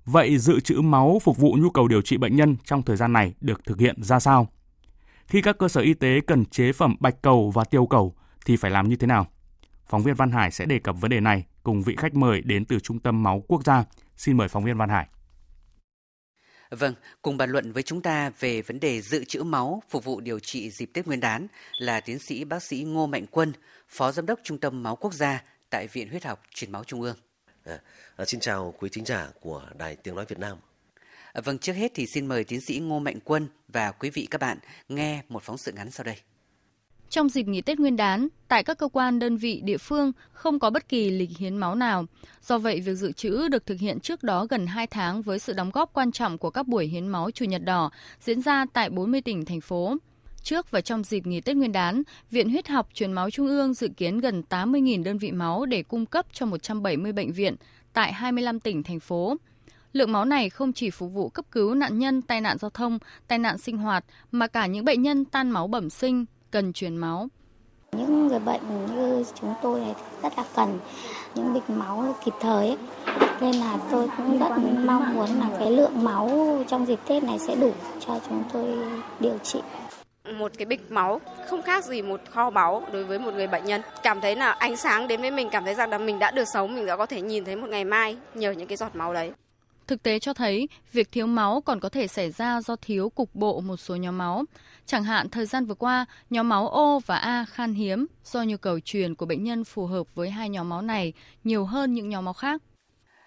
Vậy 0.05 0.37
dự 0.37 0.59
trữ 0.59 0.81
máu 0.81 1.19
phục 1.23 1.37
vụ 1.37 1.57
nhu 1.59 1.69
cầu 1.69 1.87
điều 1.87 2.01
trị 2.01 2.17
bệnh 2.17 2.35
nhân 2.35 2.55
trong 2.63 2.83
thời 2.83 2.97
gian 2.97 3.13
này 3.13 3.33
được 3.41 3.65
thực 3.65 3.79
hiện 3.79 4.03
ra 4.03 4.19
sao? 4.19 4.47
Khi 5.27 5.41
các 5.41 5.57
cơ 5.57 5.67
sở 5.67 5.81
y 5.81 5.93
tế 5.93 6.19
cần 6.27 6.45
chế 6.45 6.73
phẩm 6.73 6.95
bạch 6.99 7.21
cầu 7.21 7.51
và 7.51 7.63
tiêu 7.63 7.85
cầu 7.85 8.15
thì 8.45 8.55
phải 8.57 8.71
làm 8.71 8.89
như 8.89 8.95
thế 8.95 9.07
nào? 9.07 9.27
Phóng 9.87 10.03
viên 10.03 10.15
Văn 10.15 10.31
Hải 10.31 10.51
sẽ 10.51 10.65
đề 10.65 10.79
cập 10.79 10.95
vấn 11.01 11.11
đề 11.11 11.19
này 11.19 11.45
cùng 11.63 11.83
vị 11.83 11.95
khách 11.97 12.15
mời 12.15 12.41
đến 12.41 12.65
từ 12.65 12.79
Trung 12.79 12.99
tâm 12.99 13.23
Máu 13.23 13.43
Quốc 13.47 13.63
gia. 13.63 13.83
Xin 14.17 14.37
mời 14.37 14.47
phóng 14.47 14.63
viên 14.63 14.77
Văn 14.77 14.89
Hải. 14.89 15.07
Vâng, 16.69 16.93
cùng 17.21 17.37
bàn 17.37 17.49
luận 17.49 17.71
với 17.71 17.83
chúng 17.83 18.01
ta 18.01 18.31
về 18.39 18.61
vấn 18.61 18.79
đề 18.79 19.01
dự 19.01 19.23
trữ 19.23 19.43
máu 19.43 19.83
phục 19.89 20.03
vụ 20.03 20.19
điều 20.19 20.39
trị 20.39 20.71
dịp 20.71 20.89
Tết 20.93 21.07
Nguyên 21.07 21.19
đán 21.19 21.47
là 21.77 21.99
tiến 21.99 22.19
sĩ 22.19 22.43
bác 22.43 22.63
sĩ 22.63 22.83
Ngô 22.83 23.07
Mạnh 23.07 23.25
Quân, 23.31 23.53
Phó 23.89 24.11
Giám 24.11 24.25
đốc 24.25 24.39
Trung 24.43 24.57
tâm 24.57 24.83
Máu 24.83 24.95
Quốc 24.95 25.13
gia 25.13 25.43
tại 25.69 25.87
Viện 25.87 26.09
Huyết 26.09 26.25
học 26.25 26.43
Truyền 26.53 26.71
máu 26.71 26.83
Trung 26.83 27.01
ương. 27.01 27.15
À, 27.65 27.79
à, 28.15 28.25
xin 28.25 28.39
chào 28.39 28.73
quý 28.79 28.89
thính 28.89 29.05
giả 29.05 29.27
của 29.39 29.63
Đài 29.77 29.95
Tiếng 29.95 30.15
Nói 30.15 30.25
Việt 30.25 30.39
Nam. 30.39 30.57
À, 31.33 31.41
vâng, 31.41 31.57
trước 31.57 31.73
hết 31.73 31.91
thì 31.95 32.05
xin 32.07 32.25
mời 32.25 32.43
tiến 32.43 32.61
sĩ 32.61 32.79
Ngô 32.79 32.99
Mạnh 32.99 33.19
Quân 33.23 33.47
và 33.67 33.91
quý 33.91 34.09
vị 34.09 34.27
các 34.31 34.41
bạn 34.41 34.57
nghe 34.89 35.21
một 35.29 35.43
phóng 35.43 35.57
sự 35.57 35.71
ngắn 35.71 35.91
sau 35.91 36.03
đây. 36.03 36.17
Trong 37.15 37.29
dịp 37.29 37.47
nghỉ 37.47 37.61
Tết 37.61 37.79
Nguyên 37.79 37.95
đán, 37.95 38.27
tại 38.47 38.63
các 38.63 38.77
cơ 38.77 38.87
quan 38.87 39.19
đơn 39.19 39.37
vị 39.37 39.61
địa 39.63 39.77
phương 39.77 40.11
không 40.31 40.59
có 40.59 40.69
bất 40.69 40.89
kỳ 40.89 41.09
lịch 41.09 41.37
hiến 41.37 41.57
máu 41.57 41.75
nào. 41.75 42.05
Do 42.41 42.57
vậy, 42.57 42.79
việc 42.79 42.95
dự 42.95 43.11
trữ 43.11 43.47
được 43.47 43.65
thực 43.65 43.79
hiện 43.79 43.99
trước 43.99 44.23
đó 44.23 44.45
gần 44.49 44.67
2 44.67 44.87
tháng 44.87 45.21
với 45.21 45.39
sự 45.39 45.53
đóng 45.53 45.71
góp 45.71 45.93
quan 45.93 46.11
trọng 46.11 46.37
của 46.37 46.49
các 46.49 46.67
buổi 46.67 46.85
hiến 46.85 47.07
máu 47.07 47.31
Chủ 47.31 47.45
nhật 47.45 47.61
đỏ 47.65 47.91
diễn 48.19 48.41
ra 48.41 48.65
tại 48.73 48.89
40 48.89 49.21
tỉnh, 49.21 49.45
thành 49.45 49.61
phố. 49.61 49.95
Trước 50.43 50.71
và 50.71 50.81
trong 50.81 51.03
dịp 51.03 51.27
nghỉ 51.27 51.41
Tết 51.41 51.55
Nguyên 51.55 51.71
đán, 51.71 52.03
Viện 52.31 52.49
Huyết 52.49 52.67
học 52.67 52.87
Truyền 52.93 53.13
máu 53.13 53.29
Trung 53.29 53.47
ương 53.47 53.73
dự 53.73 53.87
kiến 53.97 54.19
gần 54.19 54.43
80.000 54.49 55.03
đơn 55.03 55.17
vị 55.17 55.31
máu 55.31 55.65
để 55.65 55.83
cung 55.83 56.05
cấp 56.05 56.25
cho 56.31 56.45
170 56.45 57.13
bệnh 57.13 57.31
viện 57.31 57.55
tại 57.93 58.13
25 58.13 58.59
tỉnh, 58.59 58.83
thành 58.83 58.99
phố. 58.99 59.35
Lượng 59.93 60.11
máu 60.11 60.25
này 60.25 60.49
không 60.49 60.73
chỉ 60.73 60.89
phục 60.89 61.11
vụ 61.13 61.29
cấp 61.29 61.45
cứu 61.51 61.73
nạn 61.73 61.99
nhân 61.99 62.21
tai 62.21 62.41
nạn 62.41 62.57
giao 62.57 62.69
thông, 62.69 62.99
tai 63.27 63.39
nạn 63.39 63.57
sinh 63.57 63.77
hoạt, 63.77 64.05
mà 64.31 64.47
cả 64.47 64.65
những 64.65 64.85
bệnh 64.85 65.01
nhân 65.01 65.25
tan 65.25 65.49
máu 65.49 65.67
bẩm 65.67 65.89
sinh, 65.89 66.25
cần 66.55 66.73
truyền 66.73 66.97
máu. 66.97 67.27
Những 67.91 68.27
người 68.27 68.39
bệnh 68.39 68.61
như 68.95 69.23
chúng 69.41 69.53
tôi 69.61 69.79
này 69.79 69.93
rất 70.23 70.37
là 70.37 70.43
cần 70.55 70.79
những 71.35 71.53
bịch 71.53 71.69
máu 71.69 72.15
kịp 72.25 72.33
thời 72.39 72.67
ấy. 72.67 72.77
Nên 73.41 73.55
là 73.55 73.77
tôi 73.91 74.07
cũng 74.17 74.39
rất 74.39 74.49
mong 74.85 75.15
muốn 75.15 75.29
là 75.39 75.49
cái 75.59 75.71
lượng 75.71 76.03
máu 76.03 76.57
trong 76.67 76.85
dịp 76.85 76.99
Tết 77.07 77.23
này 77.23 77.39
sẽ 77.39 77.55
đủ 77.55 77.71
cho 77.99 78.19
chúng 78.29 78.43
tôi 78.53 78.77
điều 79.19 79.37
trị 79.43 79.59
một 80.37 80.51
cái 80.57 80.65
bịch 80.65 80.91
máu 80.91 81.21
không 81.47 81.61
khác 81.61 81.85
gì 81.85 82.01
một 82.01 82.21
kho 82.31 82.49
báu 82.49 82.83
đối 82.91 83.03
với 83.03 83.19
một 83.19 83.33
người 83.33 83.47
bệnh 83.47 83.65
nhân 83.65 83.81
cảm 84.03 84.21
thấy 84.21 84.35
là 84.35 84.51
ánh 84.51 84.77
sáng 84.77 85.07
đến 85.07 85.21
với 85.21 85.31
mình 85.31 85.49
cảm 85.51 85.65
thấy 85.65 85.75
rằng 85.75 85.89
là 85.89 85.97
mình 85.97 86.19
đã 86.19 86.31
được 86.31 86.45
sống 86.53 86.75
mình 86.75 86.85
đã 86.85 86.97
có 86.97 87.05
thể 87.05 87.21
nhìn 87.21 87.45
thấy 87.45 87.55
một 87.55 87.67
ngày 87.69 87.83
mai 87.83 88.17
nhờ 88.33 88.51
những 88.51 88.67
cái 88.67 88.77
giọt 88.77 88.95
máu 88.95 89.13
đấy 89.13 89.31
Thực 89.87 90.03
tế 90.03 90.19
cho 90.19 90.33
thấy, 90.33 90.67
việc 90.91 91.11
thiếu 91.11 91.27
máu 91.27 91.61
còn 91.61 91.79
có 91.79 91.89
thể 91.89 92.07
xảy 92.07 92.31
ra 92.31 92.61
do 92.61 92.75
thiếu 92.75 93.09
cục 93.09 93.35
bộ 93.35 93.61
một 93.61 93.77
số 93.77 93.95
nhóm 93.95 94.17
máu. 94.17 94.43
Chẳng 94.85 95.03
hạn 95.03 95.29
thời 95.29 95.45
gian 95.45 95.65
vừa 95.65 95.75
qua, 95.75 96.05
nhóm 96.29 96.49
máu 96.49 96.67
O 96.67 96.99
và 97.05 97.17
A 97.17 97.45
khan 97.45 97.73
hiếm 97.73 98.05
do 98.23 98.43
nhu 98.43 98.57
cầu 98.57 98.79
truyền 98.79 99.15
của 99.15 99.25
bệnh 99.25 99.43
nhân 99.43 99.63
phù 99.63 99.85
hợp 99.85 100.15
với 100.15 100.29
hai 100.29 100.49
nhóm 100.49 100.69
máu 100.69 100.81
này 100.81 101.13
nhiều 101.43 101.65
hơn 101.65 101.93
những 101.93 102.09
nhóm 102.09 102.25
máu 102.25 102.33
khác. 102.33 102.61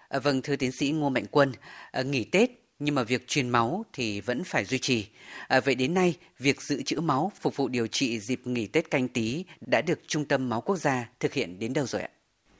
À, 0.09 0.19
vâng, 0.19 0.41
thưa 0.41 0.55
tiến 0.55 0.71
sĩ 0.71 0.91
Ngô 0.91 1.09
Mạnh 1.09 1.25
Quân, 1.31 1.51
à, 1.91 2.01
nghỉ 2.01 2.23
Tết 2.23 2.49
nhưng 2.79 2.95
mà 2.95 3.03
việc 3.03 3.27
truyền 3.27 3.49
máu 3.49 3.85
thì 3.93 4.21
vẫn 4.21 4.43
phải 4.43 4.65
duy 4.65 4.79
trì. 4.79 5.07
À, 5.47 5.59
vậy 5.59 5.75
đến 5.75 5.93
nay, 5.93 6.15
việc 6.39 6.61
dự 6.61 6.83
trữ 6.83 7.01
máu 7.01 7.31
phục 7.41 7.55
vụ 7.55 7.67
điều 7.67 7.87
trị 7.87 8.19
dịp 8.19 8.41
nghỉ 8.45 8.67
Tết 8.67 8.91
canh 8.91 9.07
tí 9.07 9.45
đã 9.61 9.81
được 9.81 9.99
Trung 10.07 10.25
tâm 10.25 10.49
Máu 10.49 10.61
Quốc 10.61 10.75
gia 10.75 11.09
thực 11.19 11.33
hiện 11.33 11.59
đến 11.59 11.73
đâu 11.73 11.85
rồi 11.85 12.01
ạ? 12.01 12.09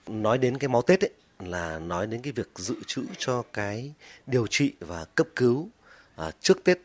Nói 0.08 0.38
đến 0.38 0.58
cái 0.58 0.70
máu 0.70 0.82
Tết 0.82 1.02
ấy, 1.02 1.12
là 1.40 1.80
nói 1.80 2.08
đến 2.08 2.22
cái 2.22 2.34
việc 2.34 2.50
dự 2.56 2.76
trữ 2.88 3.06
cho 3.18 3.44
cái 3.54 3.94
điều 4.28 4.48
trị 4.48 4.74
và 4.80 5.06
cấp 5.06 5.28
cứu 5.36 5.70
à, 6.16 6.32
trước 6.40 6.64
Tết, 6.64 6.78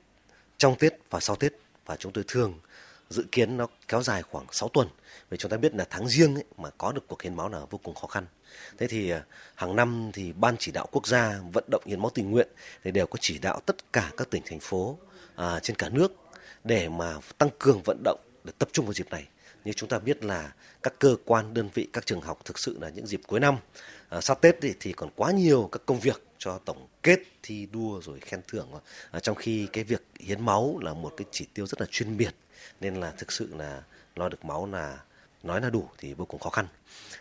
trong 0.59 0.77
Tết 0.79 0.93
và 1.11 1.21
sau 1.21 1.37
Tết 1.37 1.53
và 1.87 1.97
chúng 1.97 2.13
tôi 2.13 2.25
thường 2.29 2.61
dự 3.11 3.25
kiến 3.33 3.57
nó 3.57 3.67
kéo 3.89 4.03
dài 4.03 4.23
khoảng 4.23 4.47
6 4.53 4.69
tuần 4.69 4.89
Vì 5.31 5.39
chúng 5.39 5.51
ta 5.51 5.57
biết 5.57 5.75
là 5.75 5.87
tháng 5.91 6.09
riêng 6.09 6.35
ấy, 6.35 6.45
mà 6.59 6.71
có 6.79 6.93
được 6.93 7.09
cuộc 7.09 7.23
hiến 7.23 7.35
máu 7.35 7.49
là 7.49 7.61
vô 7.71 7.81
cùng 7.83 7.95
khó 7.95 8.07
khăn. 8.07 8.27
Thế 8.79 8.87
thì 8.87 9.11
à, 9.11 9.25
hàng 9.55 9.77
năm 9.77 10.11
thì 10.13 10.33
ban 10.33 10.57
chỉ 10.59 10.73
đạo 10.73 10.89
quốc 10.93 11.07
gia 11.07 11.41
vận 11.53 11.65
động 11.71 11.83
hiến 11.87 12.01
máu 12.01 12.11
tình 12.11 12.31
nguyện 12.31 12.49
thì 12.85 12.91
đều 12.91 13.07
có 13.07 13.19
chỉ 13.21 13.39
đạo 13.39 13.61
tất 13.67 13.93
cả 13.93 14.11
các 14.17 14.31
tỉnh 14.31 14.43
thành 14.47 14.61
phố 14.61 14.99
à, 15.37 15.61
trên 15.61 15.77
cả 15.77 15.89
nước 15.89 16.13
để 16.65 16.89
mà 16.89 17.15
tăng 17.39 17.51
cường 17.59 17.83
vận 17.85 18.03
động 18.05 18.21
để 18.45 18.53
tập 18.59 18.69
trung 18.73 18.87
vào 18.87 18.93
dịp 18.93 19.11
này. 19.11 19.27
Như 19.65 19.73
chúng 19.73 19.89
ta 19.89 19.99
biết 19.99 20.25
là 20.25 20.53
các 20.83 20.95
cơ 20.99 21.17
quan, 21.25 21.55
đơn 21.55 21.69
vị, 21.75 21.89
các 21.93 22.07
trường 22.07 22.21
học 22.21 22.45
thực 22.45 22.59
sự 22.59 22.79
là 22.81 22.89
những 22.89 23.07
dịp 23.07 23.21
cuối 23.27 23.41
năm 23.41 23.57
à, 24.09 24.21
sắp 24.21 24.41
Tết 24.41 24.57
thì, 24.61 24.75
thì 24.81 24.93
còn 24.93 25.11
quá 25.17 25.31
nhiều 25.31 25.69
các 25.73 25.83
công 25.87 26.01
việc 26.01 26.23
cho 26.39 26.59
tổng 26.65 26.87
kết 27.03 27.21
thi 27.43 27.69
đua 27.73 28.01
rồi 28.01 28.21
khen 28.21 28.41
thưởng 28.49 28.69
à, 29.11 29.21
trong 29.21 29.37
khi 29.37 29.69
cái 29.73 29.85
việc 29.85 30.03
hiến 30.21 30.45
máu 30.45 30.79
là 30.83 30.95
một 30.95 31.15
cái 31.17 31.27
chỉ 31.31 31.47
tiêu 31.55 31.67
rất 31.67 31.81
là 31.81 31.87
chuyên 31.91 32.17
biệt 32.17 32.35
nên 32.81 32.95
là 32.95 33.11
thực 33.11 33.33
sự 33.33 33.55
là 33.55 33.83
lo 34.17 34.29
được 34.29 34.45
máu 34.45 34.67
là 34.67 34.99
nói 35.43 35.61
là 35.61 35.71
đủ 35.71 35.89
thì 35.99 36.15
vô 36.15 36.25
cùng 36.25 36.41
khó 36.41 36.51
khăn. 36.51 36.67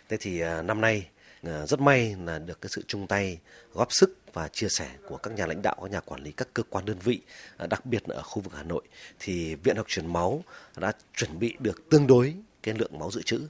Thế 0.09 0.17
thì 0.19 0.39
à, 0.39 0.61
năm 0.61 0.81
nay 0.81 1.07
Ờ, 1.43 1.65
rất 1.65 1.79
may 1.79 2.15
là 2.25 2.39
được 2.39 2.61
cái 2.61 2.69
sự 2.69 2.83
chung 2.87 3.07
tay 3.07 3.39
góp 3.73 3.87
sức 3.91 4.17
và 4.33 4.47
chia 4.47 4.69
sẻ 4.69 4.89
của 5.07 5.17
các 5.17 5.33
nhà 5.33 5.45
lãnh 5.45 5.61
đạo, 5.61 5.75
các 5.81 5.91
nhà 5.91 5.99
quản 5.99 6.23
lý, 6.23 6.31
các 6.31 6.47
cơ 6.53 6.63
quan 6.69 6.85
đơn 6.85 6.97
vị, 6.99 7.21
ờ, 7.57 7.67
đặc 7.67 7.85
biệt 7.85 8.09
là 8.09 8.15
ở 8.15 8.21
khu 8.21 8.41
vực 8.41 8.53
Hà 8.55 8.63
Nội 8.63 8.81
thì 9.19 9.55
Viện 9.55 9.77
học 9.77 9.85
truyền 9.89 10.13
máu 10.13 10.43
đã 10.77 10.91
chuẩn 11.17 11.39
bị 11.39 11.55
được 11.59 11.89
tương 11.89 12.07
đối 12.07 12.35
cái 12.63 12.75
lượng 12.77 12.99
máu 12.99 13.11
dự 13.11 13.21
trữ. 13.21 13.41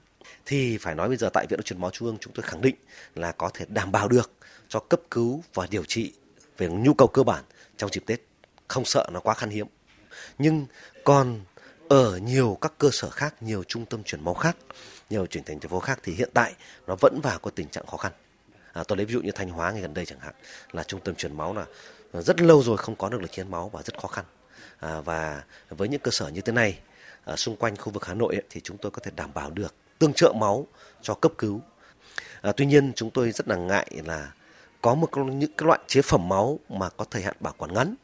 Thì 0.45 0.77
phải 0.77 0.95
nói 0.95 1.07
bây 1.07 1.17
giờ 1.17 1.29
tại 1.33 1.45
Viện 1.49 1.59
học 1.59 1.65
truyền 1.65 1.81
máu 1.81 1.91
Trung 1.91 2.07
ương 2.07 2.17
chúng 2.19 2.33
tôi 2.33 2.43
khẳng 2.43 2.61
định 2.61 2.75
là 3.15 3.31
có 3.31 3.49
thể 3.53 3.65
đảm 3.69 3.91
bảo 3.91 4.07
được 4.07 4.31
cho 4.67 4.79
cấp 4.79 5.01
cứu 5.11 5.43
và 5.53 5.67
điều 5.69 5.83
trị 5.87 6.13
về 6.57 6.67
nhu 6.67 6.93
cầu 6.93 7.07
cơ 7.07 7.23
bản 7.23 7.43
trong 7.77 7.89
dịp 7.93 8.03
Tết, 8.05 8.21
không 8.67 8.85
sợ 8.85 9.09
nó 9.11 9.19
quá 9.19 9.33
khan 9.33 9.49
hiếm. 9.49 9.67
Nhưng 10.37 10.65
còn 11.03 11.41
ở 11.89 12.17
nhiều 12.17 12.57
các 12.61 12.73
cơ 12.77 12.89
sở 12.91 13.09
khác, 13.09 13.43
nhiều 13.43 13.63
trung 13.63 13.85
tâm 13.85 14.03
truyền 14.03 14.23
máu 14.23 14.33
khác, 14.33 14.57
nhiều 15.13 15.25
chuyển 15.25 15.43
thành 15.43 15.59
thành 15.59 15.69
phố 15.69 15.79
khác 15.79 15.99
thì 16.03 16.13
hiện 16.13 16.29
tại 16.33 16.53
nó 16.87 16.95
vẫn 17.01 17.19
vào 17.23 17.39
có 17.39 17.51
tình 17.51 17.69
trạng 17.69 17.85
khó 17.85 17.97
khăn. 17.97 18.11
À, 18.73 18.83
tôi 18.87 18.97
lấy 18.97 19.05
ví 19.05 19.13
dụ 19.13 19.21
như 19.21 19.31
Thanh 19.31 19.49
Hóa 19.49 19.71
ngày 19.71 19.81
gần 19.81 19.93
đây 19.93 20.05
chẳng 20.05 20.19
hạn 20.19 20.33
là 20.71 20.83
trung 20.83 20.99
tâm 21.03 21.15
truyền 21.15 21.37
máu 21.37 21.53
là 21.53 21.65
rất 22.21 22.41
lâu 22.41 22.63
rồi 22.63 22.77
không 22.77 22.95
có 22.95 23.09
được 23.09 23.21
lịch 23.21 23.33
hiến 23.33 23.51
máu 23.51 23.69
và 23.73 23.81
rất 23.81 23.99
khó 24.01 24.07
khăn. 24.07 24.25
À, 24.79 25.01
và 25.01 25.43
với 25.69 25.87
những 25.87 26.01
cơ 26.01 26.11
sở 26.11 26.27
như 26.27 26.41
thế 26.41 26.53
này 26.53 26.79
ở 27.23 27.35
xung 27.35 27.55
quanh 27.55 27.75
khu 27.77 27.91
vực 27.91 28.05
Hà 28.05 28.13
Nội 28.13 28.35
ấy, 28.35 28.43
thì 28.49 28.61
chúng 28.63 28.77
tôi 28.77 28.91
có 28.91 28.99
thể 29.03 29.11
đảm 29.15 29.29
bảo 29.33 29.49
được 29.49 29.75
tương 29.99 30.13
trợ 30.13 30.33
máu 30.33 30.67
cho 31.01 31.13
cấp 31.13 31.31
cứu. 31.37 31.61
À, 32.41 32.51
tuy 32.57 32.65
nhiên 32.65 32.93
chúng 32.95 33.11
tôi 33.11 33.31
rất 33.31 33.47
là 33.47 33.55
ngại 33.55 33.91
là 34.05 34.31
có 34.81 34.95
một 34.95 35.17
những 35.17 35.51
cái 35.57 35.67
loại 35.67 35.79
chế 35.87 36.01
phẩm 36.01 36.29
máu 36.29 36.59
mà 36.69 36.89
có 36.89 37.05
thời 37.11 37.21
hạn 37.21 37.35
bảo 37.39 37.53
quản 37.57 37.73
ngắn 37.73 37.95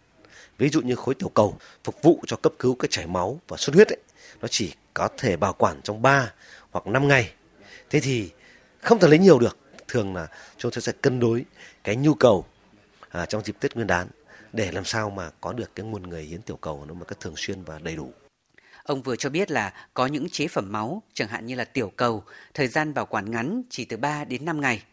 ví 0.58 0.70
dụ 0.70 0.82
như 0.82 0.96
khối 0.96 1.16
tiểu 1.16 1.30
cầu 1.30 1.58
phục 1.84 2.02
vụ 2.02 2.20
cho 2.28 2.38
cấp 2.38 2.54
cứu 2.60 2.76
cái 2.76 2.88
chảy 2.92 3.08
máu 3.08 3.40
và 3.48 3.58
xuất 3.58 3.76
huyết 3.76 3.88
ấy, 3.88 4.00
nó 4.42 4.48
chỉ 4.48 4.74
có 4.94 5.10
thể 5.18 5.38
bảo 5.38 5.54
quản 5.54 5.82
trong 5.82 6.02
3 6.02 6.32
hoặc 6.72 6.88
5 6.88 7.08
ngày 7.08 7.34
thế 7.90 8.00
thì 8.00 8.30
không 8.82 9.00
thể 9.00 9.08
lấy 9.08 9.20
nhiều 9.20 9.40
được 9.40 9.58
thường 9.88 10.16
là 10.16 10.28
chúng 10.58 10.72
tôi 10.72 10.82
sẽ 10.82 10.92
cân 11.02 11.20
đối 11.20 11.46
cái 11.84 11.96
nhu 11.96 12.14
cầu 12.14 12.46
à, 13.10 13.26
trong 13.26 13.44
dịp 13.44 13.56
Tết 13.60 13.76
Nguyên 13.76 13.88
đán 13.88 14.08
để 14.54 14.72
làm 14.72 14.86
sao 14.86 15.10
mà 15.10 15.30
có 15.42 15.54
được 15.54 15.76
cái 15.76 15.86
nguồn 15.86 16.10
người 16.10 16.24
hiến 16.24 16.42
tiểu 16.42 16.58
cầu 16.58 16.86
nó 16.88 16.94
một 16.94 17.06
cách 17.08 17.20
thường 17.20 17.34
xuyên 17.38 17.64
và 17.64 17.80
đầy 17.80 17.96
đủ. 17.96 18.14
Ông 18.84 19.02
vừa 19.02 19.16
cho 19.16 19.30
biết 19.30 19.52
là 19.52 19.74
có 19.94 20.06
những 20.06 20.30
chế 20.30 20.48
phẩm 20.48 20.72
máu, 20.72 21.04
chẳng 21.14 21.28
hạn 21.28 21.46
như 21.46 21.56
là 21.56 21.66
tiểu 21.66 21.92
cầu, 21.96 22.24
thời 22.54 22.68
gian 22.68 22.94
bảo 22.94 23.06
quản 23.06 23.32
ngắn 23.32 23.62
chỉ 23.70 23.86
từ 23.86 23.98
3 23.98 24.26
đến 24.26 24.46
5 24.46 24.62
ngày. 24.62 24.84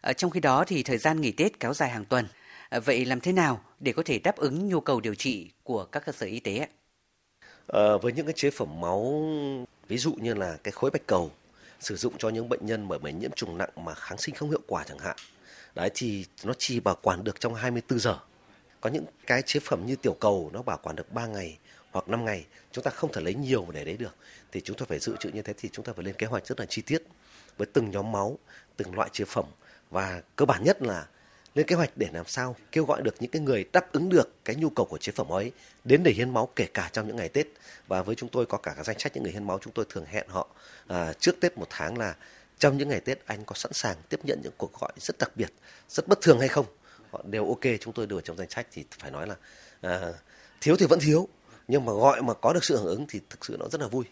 Ở 0.00 0.12
trong 0.12 0.30
khi 0.30 0.40
đó 0.40 0.64
thì 0.66 0.82
thời 0.82 0.98
gian 0.98 1.20
nghỉ 1.20 1.32
Tết 1.32 1.60
kéo 1.60 1.74
dài 1.74 1.90
hàng 1.90 2.04
tuần. 2.04 2.26
À, 2.68 2.80
vậy 2.80 3.04
làm 3.04 3.20
thế 3.20 3.32
nào 3.32 3.60
để 3.80 3.92
có 3.92 4.02
thể 4.04 4.18
đáp 4.18 4.36
ứng 4.36 4.68
nhu 4.68 4.80
cầu 4.80 5.00
điều 5.00 5.14
trị 5.14 5.50
của 5.62 5.84
các 5.84 6.04
cơ 6.06 6.12
sở 6.12 6.26
y 6.26 6.40
tế? 6.40 6.68
Ờ, 7.66 7.98
với 7.98 8.12
những 8.12 8.26
cái 8.26 8.32
chế 8.32 8.50
phẩm 8.50 8.80
máu, 8.80 9.24
ví 9.88 9.98
dụ 9.98 10.12
như 10.12 10.34
là 10.34 10.56
cái 10.64 10.72
khối 10.72 10.90
bạch 10.90 11.06
cầu 11.06 11.30
sử 11.80 11.96
dụng 11.96 12.18
cho 12.18 12.28
những 12.28 12.48
bệnh 12.48 12.66
nhân 12.66 12.88
bởi 12.88 12.98
bệnh 12.98 13.18
nhiễm 13.18 13.30
trùng 13.36 13.58
nặng 13.58 13.70
mà 13.76 13.94
kháng 13.94 14.18
sinh 14.18 14.34
không 14.34 14.50
hiệu 14.50 14.60
quả 14.66 14.84
chẳng 14.84 14.98
hạn. 14.98 15.16
Đấy 15.74 15.90
thì 15.94 16.24
nó 16.44 16.52
chỉ 16.58 16.80
bảo 16.80 16.96
quản 17.02 17.24
được 17.24 17.40
trong 17.40 17.54
24 17.54 17.98
giờ. 17.98 18.18
Có 18.80 18.90
những 18.90 19.04
cái 19.26 19.42
chế 19.42 19.60
phẩm 19.60 19.86
như 19.86 19.96
tiểu 19.96 20.16
cầu 20.20 20.50
nó 20.52 20.62
bảo 20.62 20.78
quản 20.82 20.96
được 20.96 21.12
3 21.12 21.26
ngày 21.26 21.58
hoặc 21.90 22.08
5 22.08 22.24
ngày, 22.24 22.46
chúng 22.72 22.84
ta 22.84 22.90
không 22.90 23.12
thể 23.12 23.20
lấy 23.20 23.34
nhiều 23.34 23.66
để 23.72 23.84
đấy 23.84 23.96
được. 23.96 24.16
Thì 24.52 24.60
chúng 24.60 24.76
ta 24.76 24.86
phải 24.88 24.98
dự 24.98 25.16
trữ 25.20 25.30
như 25.30 25.42
thế 25.42 25.52
thì 25.56 25.68
chúng 25.72 25.84
ta 25.84 25.92
phải 25.92 26.04
lên 26.04 26.14
kế 26.14 26.26
hoạch 26.26 26.46
rất 26.46 26.60
là 26.60 26.66
chi 26.66 26.82
tiết 26.82 27.02
với 27.56 27.66
từng 27.72 27.90
nhóm 27.90 28.12
máu, 28.12 28.38
từng 28.76 28.94
loại 28.94 29.08
chế 29.12 29.24
phẩm 29.24 29.44
và 29.90 30.22
cơ 30.36 30.44
bản 30.44 30.64
nhất 30.64 30.82
là 30.82 31.06
lên 31.56 31.66
kế 31.66 31.76
hoạch 31.76 31.90
để 31.96 32.08
làm 32.12 32.26
sao 32.26 32.56
kêu 32.72 32.84
gọi 32.84 33.02
được 33.02 33.14
những 33.20 33.30
cái 33.30 33.42
người 33.42 33.64
đáp 33.72 33.92
ứng 33.92 34.08
được 34.08 34.44
cái 34.44 34.56
nhu 34.56 34.70
cầu 34.70 34.86
của 34.86 34.98
chế 34.98 35.12
phẩm 35.12 35.28
ấy 35.28 35.52
đến 35.84 36.02
để 36.02 36.12
hiến 36.12 36.30
máu 36.30 36.48
kể 36.56 36.66
cả 36.74 36.90
trong 36.92 37.06
những 37.06 37.16
ngày 37.16 37.28
Tết. 37.28 37.46
Và 37.86 38.02
với 38.02 38.14
chúng 38.14 38.28
tôi 38.28 38.46
có 38.46 38.58
cả 38.58 38.74
danh 38.84 38.98
sách 38.98 39.12
những 39.14 39.22
người 39.22 39.32
hiến 39.32 39.44
máu 39.44 39.58
chúng 39.62 39.72
tôi 39.72 39.84
thường 39.88 40.04
hẹn 40.04 40.28
họ 40.28 40.48
à, 40.86 41.12
trước 41.12 41.40
Tết 41.40 41.58
một 41.58 41.66
tháng 41.70 41.98
là 41.98 42.14
trong 42.58 42.78
những 42.78 42.88
ngày 42.88 43.00
Tết 43.00 43.26
anh 43.26 43.44
có 43.44 43.54
sẵn 43.54 43.72
sàng 43.72 43.96
tiếp 44.08 44.20
nhận 44.24 44.40
những 44.42 44.52
cuộc 44.56 44.80
gọi 44.80 44.92
rất 44.98 45.18
đặc 45.18 45.30
biệt 45.36 45.52
rất 45.88 46.08
bất 46.08 46.20
thường 46.20 46.38
hay 46.38 46.48
không? 46.48 46.66
Họ 47.10 47.22
đều 47.26 47.46
ok 47.48 47.64
chúng 47.80 47.92
tôi 47.92 48.06
đưa 48.06 48.20
trong 48.20 48.36
danh 48.36 48.50
sách 48.50 48.66
thì 48.72 48.84
phải 48.98 49.10
nói 49.10 49.26
là 49.26 49.34
à, 49.80 50.12
thiếu 50.60 50.76
thì 50.76 50.86
vẫn 50.86 51.00
thiếu 51.00 51.28
nhưng 51.68 51.84
mà 51.84 51.92
gọi 51.92 52.22
mà 52.22 52.34
có 52.34 52.52
được 52.52 52.64
sự 52.64 52.76
hưởng 52.76 52.86
ứng 52.86 53.06
thì 53.08 53.20
thực 53.30 53.44
sự 53.44 53.56
nó 53.60 53.68
rất 53.68 53.80
là 53.80 53.86
vui. 53.86 54.04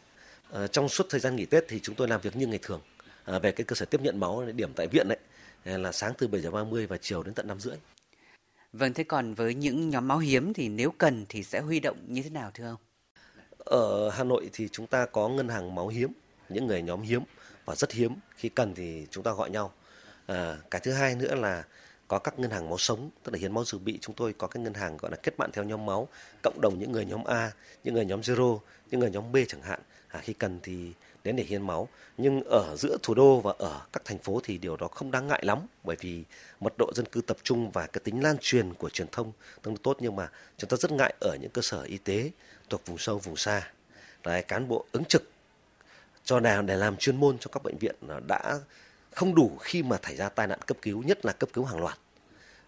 À, 0.52 0.66
trong 0.66 0.88
suốt 0.88 1.06
thời 1.10 1.20
gian 1.20 1.36
nghỉ 1.36 1.46
Tết 1.46 1.64
thì 1.68 1.80
chúng 1.82 1.94
tôi 1.94 2.08
làm 2.08 2.20
việc 2.20 2.36
như 2.36 2.46
ngày 2.46 2.58
thường 2.62 2.80
à, 3.24 3.38
về 3.38 3.52
cái 3.52 3.64
cơ 3.64 3.74
sở 3.74 3.86
tiếp 3.86 4.00
nhận 4.00 4.20
máu 4.20 4.44
điểm 4.52 4.72
tại 4.76 4.86
viện 4.86 5.08
đấy 5.08 5.18
là 5.64 5.92
sáng 5.92 6.12
từ 6.18 6.28
7 6.28 6.40
giờ 6.40 6.50
30 6.50 6.86
và 6.86 6.96
chiều 6.96 7.22
đến 7.22 7.34
tận 7.34 7.46
5 7.46 7.60
rưỡi. 7.60 7.76
Vâng, 8.72 8.94
thế 8.94 9.04
còn 9.04 9.34
với 9.34 9.54
những 9.54 9.90
nhóm 9.90 10.08
máu 10.08 10.18
hiếm 10.18 10.52
thì 10.52 10.68
nếu 10.68 10.90
cần 10.90 11.26
thì 11.28 11.42
sẽ 11.42 11.60
huy 11.60 11.80
động 11.80 11.96
như 12.06 12.22
thế 12.22 12.30
nào 12.30 12.50
thưa 12.54 12.66
ông? 12.66 12.80
Ở 13.58 14.10
Hà 14.10 14.24
Nội 14.24 14.50
thì 14.52 14.68
chúng 14.68 14.86
ta 14.86 15.06
có 15.06 15.28
ngân 15.28 15.48
hàng 15.48 15.74
máu 15.74 15.88
hiếm, 15.88 16.12
những 16.48 16.66
người 16.66 16.82
nhóm 16.82 17.02
hiếm 17.02 17.22
và 17.64 17.74
rất 17.74 17.92
hiếm. 17.92 18.14
Khi 18.36 18.48
cần 18.48 18.74
thì 18.74 19.06
chúng 19.10 19.24
ta 19.24 19.32
gọi 19.32 19.50
nhau. 19.50 19.72
À, 20.26 20.56
cái 20.70 20.80
thứ 20.84 20.92
hai 20.92 21.14
nữa 21.14 21.34
là 21.34 21.64
có 22.08 22.18
các 22.18 22.38
ngân 22.38 22.50
hàng 22.50 22.68
máu 22.68 22.78
sống, 22.78 23.10
tức 23.22 23.32
là 23.32 23.38
hiến 23.38 23.54
máu 23.54 23.64
dự 23.64 23.78
bị. 23.78 23.98
Chúng 24.00 24.14
tôi 24.14 24.32
có 24.32 24.46
cái 24.46 24.62
ngân 24.62 24.74
hàng 24.74 24.96
gọi 24.96 25.10
là 25.10 25.16
kết 25.16 25.38
bạn 25.38 25.50
theo 25.52 25.64
nhóm 25.64 25.86
máu, 25.86 26.08
cộng 26.42 26.60
đồng 26.60 26.78
những 26.78 26.92
người 26.92 27.04
nhóm 27.04 27.24
A, 27.24 27.52
những 27.84 27.94
người 27.94 28.04
nhóm 28.04 28.20
Zero, 28.20 28.58
những 28.90 29.00
người 29.00 29.10
nhóm 29.10 29.32
B 29.32 29.36
chẳng 29.48 29.62
hạn. 29.62 29.80
À, 30.08 30.20
khi 30.20 30.32
cần 30.32 30.58
thì 30.62 30.92
đến 31.24 31.36
để 31.36 31.44
hiến 31.44 31.66
máu 31.66 31.88
nhưng 32.18 32.42
ở 32.44 32.76
giữa 32.76 32.96
thủ 33.02 33.14
đô 33.14 33.40
và 33.40 33.52
ở 33.58 33.80
các 33.92 34.04
thành 34.04 34.18
phố 34.18 34.40
thì 34.44 34.58
điều 34.58 34.76
đó 34.76 34.88
không 34.88 35.10
đáng 35.10 35.26
ngại 35.26 35.42
lắm 35.44 35.58
bởi 35.84 35.96
vì 36.00 36.24
mật 36.60 36.72
độ 36.78 36.92
dân 36.94 37.06
cư 37.06 37.20
tập 37.20 37.36
trung 37.42 37.70
và 37.70 37.86
cái 37.86 38.00
tính 38.04 38.22
lan 38.22 38.36
truyền 38.40 38.74
của 38.74 38.88
truyền 38.90 39.08
thông 39.12 39.32
tương 39.62 39.74
đối 39.74 39.80
tốt 39.82 39.96
nhưng 40.00 40.16
mà 40.16 40.30
chúng 40.58 40.70
ta 40.70 40.76
rất 40.76 40.92
ngại 40.92 41.14
ở 41.20 41.36
những 41.40 41.50
cơ 41.50 41.62
sở 41.62 41.82
y 41.82 41.98
tế 41.98 42.30
thuộc 42.70 42.86
vùng 42.86 42.98
sâu 42.98 43.18
vùng 43.18 43.36
xa 43.36 43.70
Đấy, 44.24 44.42
cán 44.42 44.68
bộ 44.68 44.84
ứng 44.92 45.04
trực 45.04 45.30
cho 46.24 46.40
nào 46.40 46.62
để 46.62 46.76
làm 46.76 46.96
chuyên 46.96 47.16
môn 47.16 47.38
cho 47.38 47.48
các 47.52 47.62
bệnh 47.62 47.78
viện 47.78 47.94
à, 48.08 48.20
đã 48.28 48.58
không 49.14 49.34
đủ 49.34 49.56
khi 49.60 49.82
mà 49.82 49.98
xảy 50.02 50.16
ra 50.16 50.28
tai 50.28 50.46
nạn 50.46 50.58
cấp 50.66 50.76
cứu 50.82 51.02
nhất 51.02 51.24
là 51.24 51.32
cấp 51.32 51.48
cứu 51.52 51.64
hàng 51.64 51.80
loạt. 51.80 51.98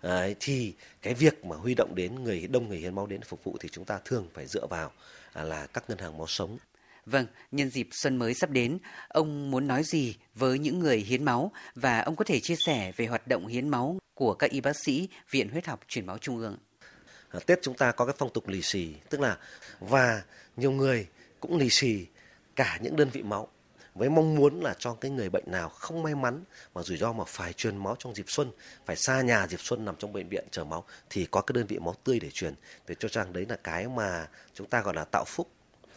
Đấy, 0.02 0.36
thì 0.40 0.74
cái 1.02 1.14
việc 1.14 1.44
mà 1.44 1.56
huy 1.56 1.74
động 1.74 1.94
đến 1.94 2.24
người 2.24 2.46
đông 2.46 2.68
người 2.68 2.78
hiến 2.78 2.94
máu 2.94 3.06
đến 3.06 3.20
phục 3.22 3.44
vụ 3.44 3.56
thì 3.60 3.68
chúng 3.72 3.84
ta 3.84 3.98
thường 4.04 4.28
phải 4.34 4.46
dựa 4.46 4.66
vào 4.66 4.92
à, 5.32 5.42
là 5.42 5.66
các 5.66 5.84
ngân 5.88 5.98
hàng 5.98 6.18
máu 6.18 6.26
sống. 6.26 6.58
Vâng, 7.06 7.26
nhân 7.52 7.70
dịp 7.70 7.88
xuân 7.90 8.16
mới 8.16 8.34
sắp 8.34 8.50
đến, 8.50 8.78
ông 9.08 9.50
muốn 9.50 9.66
nói 9.66 9.82
gì 9.84 10.16
với 10.34 10.58
những 10.58 10.78
người 10.78 10.98
hiến 10.98 11.24
máu? 11.24 11.52
Và 11.74 12.00
ông 12.00 12.16
có 12.16 12.24
thể 12.24 12.40
chia 12.40 12.56
sẻ 12.56 12.92
về 12.96 13.06
hoạt 13.06 13.26
động 13.26 13.46
hiến 13.46 13.68
máu 13.68 13.98
của 14.14 14.34
các 14.34 14.50
y 14.50 14.60
bác 14.60 14.76
sĩ 14.84 15.08
Viện 15.30 15.48
Huyết 15.48 15.66
học 15.66 15.80
Truyền 15.88 16.06
máu 16.06 16.18
Trung 16.18 16.38
ương? 16.38 16.56
À, 17.30 17.40
Tết 17.46 17.58
chúng 17.62 17.76
ta 17.76 17.92
có 17.92 18.06
cái 18.06 18.14
phong 18.18 18.32
tục 18.32 18.48
lì 18.48 18.62
xì, 18.62 18.94
tức 19.10 19.20
là 19.20 19.38
và 19.80 20.22
nhiều 20.56 20.70
người 20.70 21.06
cũng 21.40 21.56
lì 21.56 21.70
xì 21.70 22.06
cả 22.56 22.78
những 22.82 22.96
đơn 22.96 23.10
vị 23.12 23.22
máu 23.22 23.48
với 23.96 24.08
mong 24.08 24.34
muốn 24.34 24.60
là 24.60 24.74
cho 24.78 24.94
cái 24.94 25.10
người 25.10 25.30
bệnh 25.30 25.44
nào 25.46 25.68
không 25.68 26.02
may 26.02 26.14
mắn 26.14 26.44
mà 26.74 26.82
rủi 26.82 26.96
ro 26.96 27.12
mà 27.12 27.24
phải 27.26 27.52
truyền 27.52 27.76
máu 27.76 27.96
trong 27.98 28.14
dịp 28.14 28.24
xuân 28.28 28.50
phải 28.86 28.96
xa 28.96 29.22
nhà 29.22 29.46
dịp 29.46 29.60
xuân 29.60 29.84
nằm 29.84 29.96
trong 29.98 30.12
bệnh 30.12 30.28
viện 30.28 30.44
chờ 30.50 30.64
máu 30.64 30.84
thì 31.10 31.26
có 31.30 31.40
cái 31.40 31.52
đơn 31.52 31.66
vị 31.66 31.78
máu 31.78 31.94
tươi 32.04 32.20
để 32.20 32.30
truyền. 32.30 32.54
Để 32.86 32.94
cho 32.98 33.08
rằng 33.08 33.32
đấy 33.32 33.46
là 33.48 33.56
cái 33.56 33.88
mà 33.88 34.28
chúng 34.54 34.66
ta 34.66 34.82
gọi 34.82 34.94
là 34.94 35.04
tạo 35.04 35.24
phúc. 35.26 35.50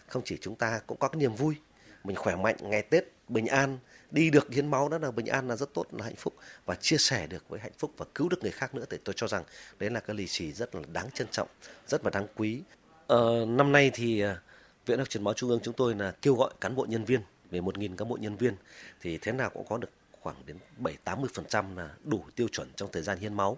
Không 0.07 0.21
chỉ 0.25 0.37
chúng 0.41 0.55
ta 0.55 0.79
cũng 0.87 0.97
có 0.97 1.07
cái 1.07 1.19
niềm 1.19 1.35
vui. 1.35 1.55
Mình 2.03 2.15
khỏe 2.15 2.35
mạnh 2.35 2.55
ngày 2.61 2.81
Tết 2.81 3.03
bình 3.27 3.45
an 3.45 3.77
đi 4.11 4.29
được 4.29 4.53
hiến 4.53 4.71
máu 4.71 4.89
đó 4.89 4.97
là 4.97 5.11
bình 5.11 5.25
an 5.25 5.47
là 5.47 5.55
rất 5.55 5.73
tốt 5.73 5.85
là 5.91 6.05
hạnh 6.05 6.15
phúc. 6.15 6.33
Và 6.65 6.75
chia 6.75 6.97
sẻ 6.97 7.27
được 7.27 7.49
với 7.49 7.59
hạnh 7.59 7.71
phúc 7.77 7.91
và 7.97 8.05
cứu 8.15 8.29
được 8.29 8.41
người 8.41 8.51
khác 8.51 8.75
nữa 8.75 8.85
thì 8.89 8.97
tôi 9.03 9.13
cho 9.17 9.27
rằng 9.27 9.43
đấy 9.79 9.89
là 9.89 9.99
cái 9.99 10.15
lì 10.15 10.27
xì 10.27 10.51
rất 10.51 10.75
là 10.75 10.81
đáng 10.93 11.11
trân 11.13 11.27
trọng 11.31 11.47
rất 11.87 12.03
là 12.03 12.09
đáng 12.09 12.27
quý. 12.35 12.61
Ờ, 13.07 13.45
năm 13.47 13.71
nay 13.71 13.91
thì 13.93 14.19
ờ, 14.19 14.37
viện 14.85 14.99
học 14.99 15.09
truyền 15.09 15.23
máu 15.23 15.33
trung 15.33 15.49
ương 15.49 15.59
chúng 15.63 15.73
tôi 15.73 15.95
là 15.95 16.13
kêu 16.21 16.35
gọi 16.35 16.53
cán 16.61 16.75
bộ 16.75 16.85
nhân 16.89 17.05
viên 17.05 17.21
về 17.51 17.59
1.000 17.59 17.95
cán 17.95 18.09
bộ 18.09 18.17
nhân 18.21 18.35
viên 18.35 18.53
thì 19.01 19.17
thế 19.17 19.31
nào 19.31 19.49
cũng 19.53 19.65
có 19.69 19.77
được 19.77 19.89
khoảng 20.21 20.35
đến 20.45 20.57
7-80% 21.05 21.75
là 21.75 21.89
đủ 22.03 22.23
tiêu 22.35 22.47
chuẩn 22.47 22.67
trong 22.75 22.89
thời 22.93 23.03
gian 23.03 23.17
hiến 23.19 23.33
máu. 23.33 23.57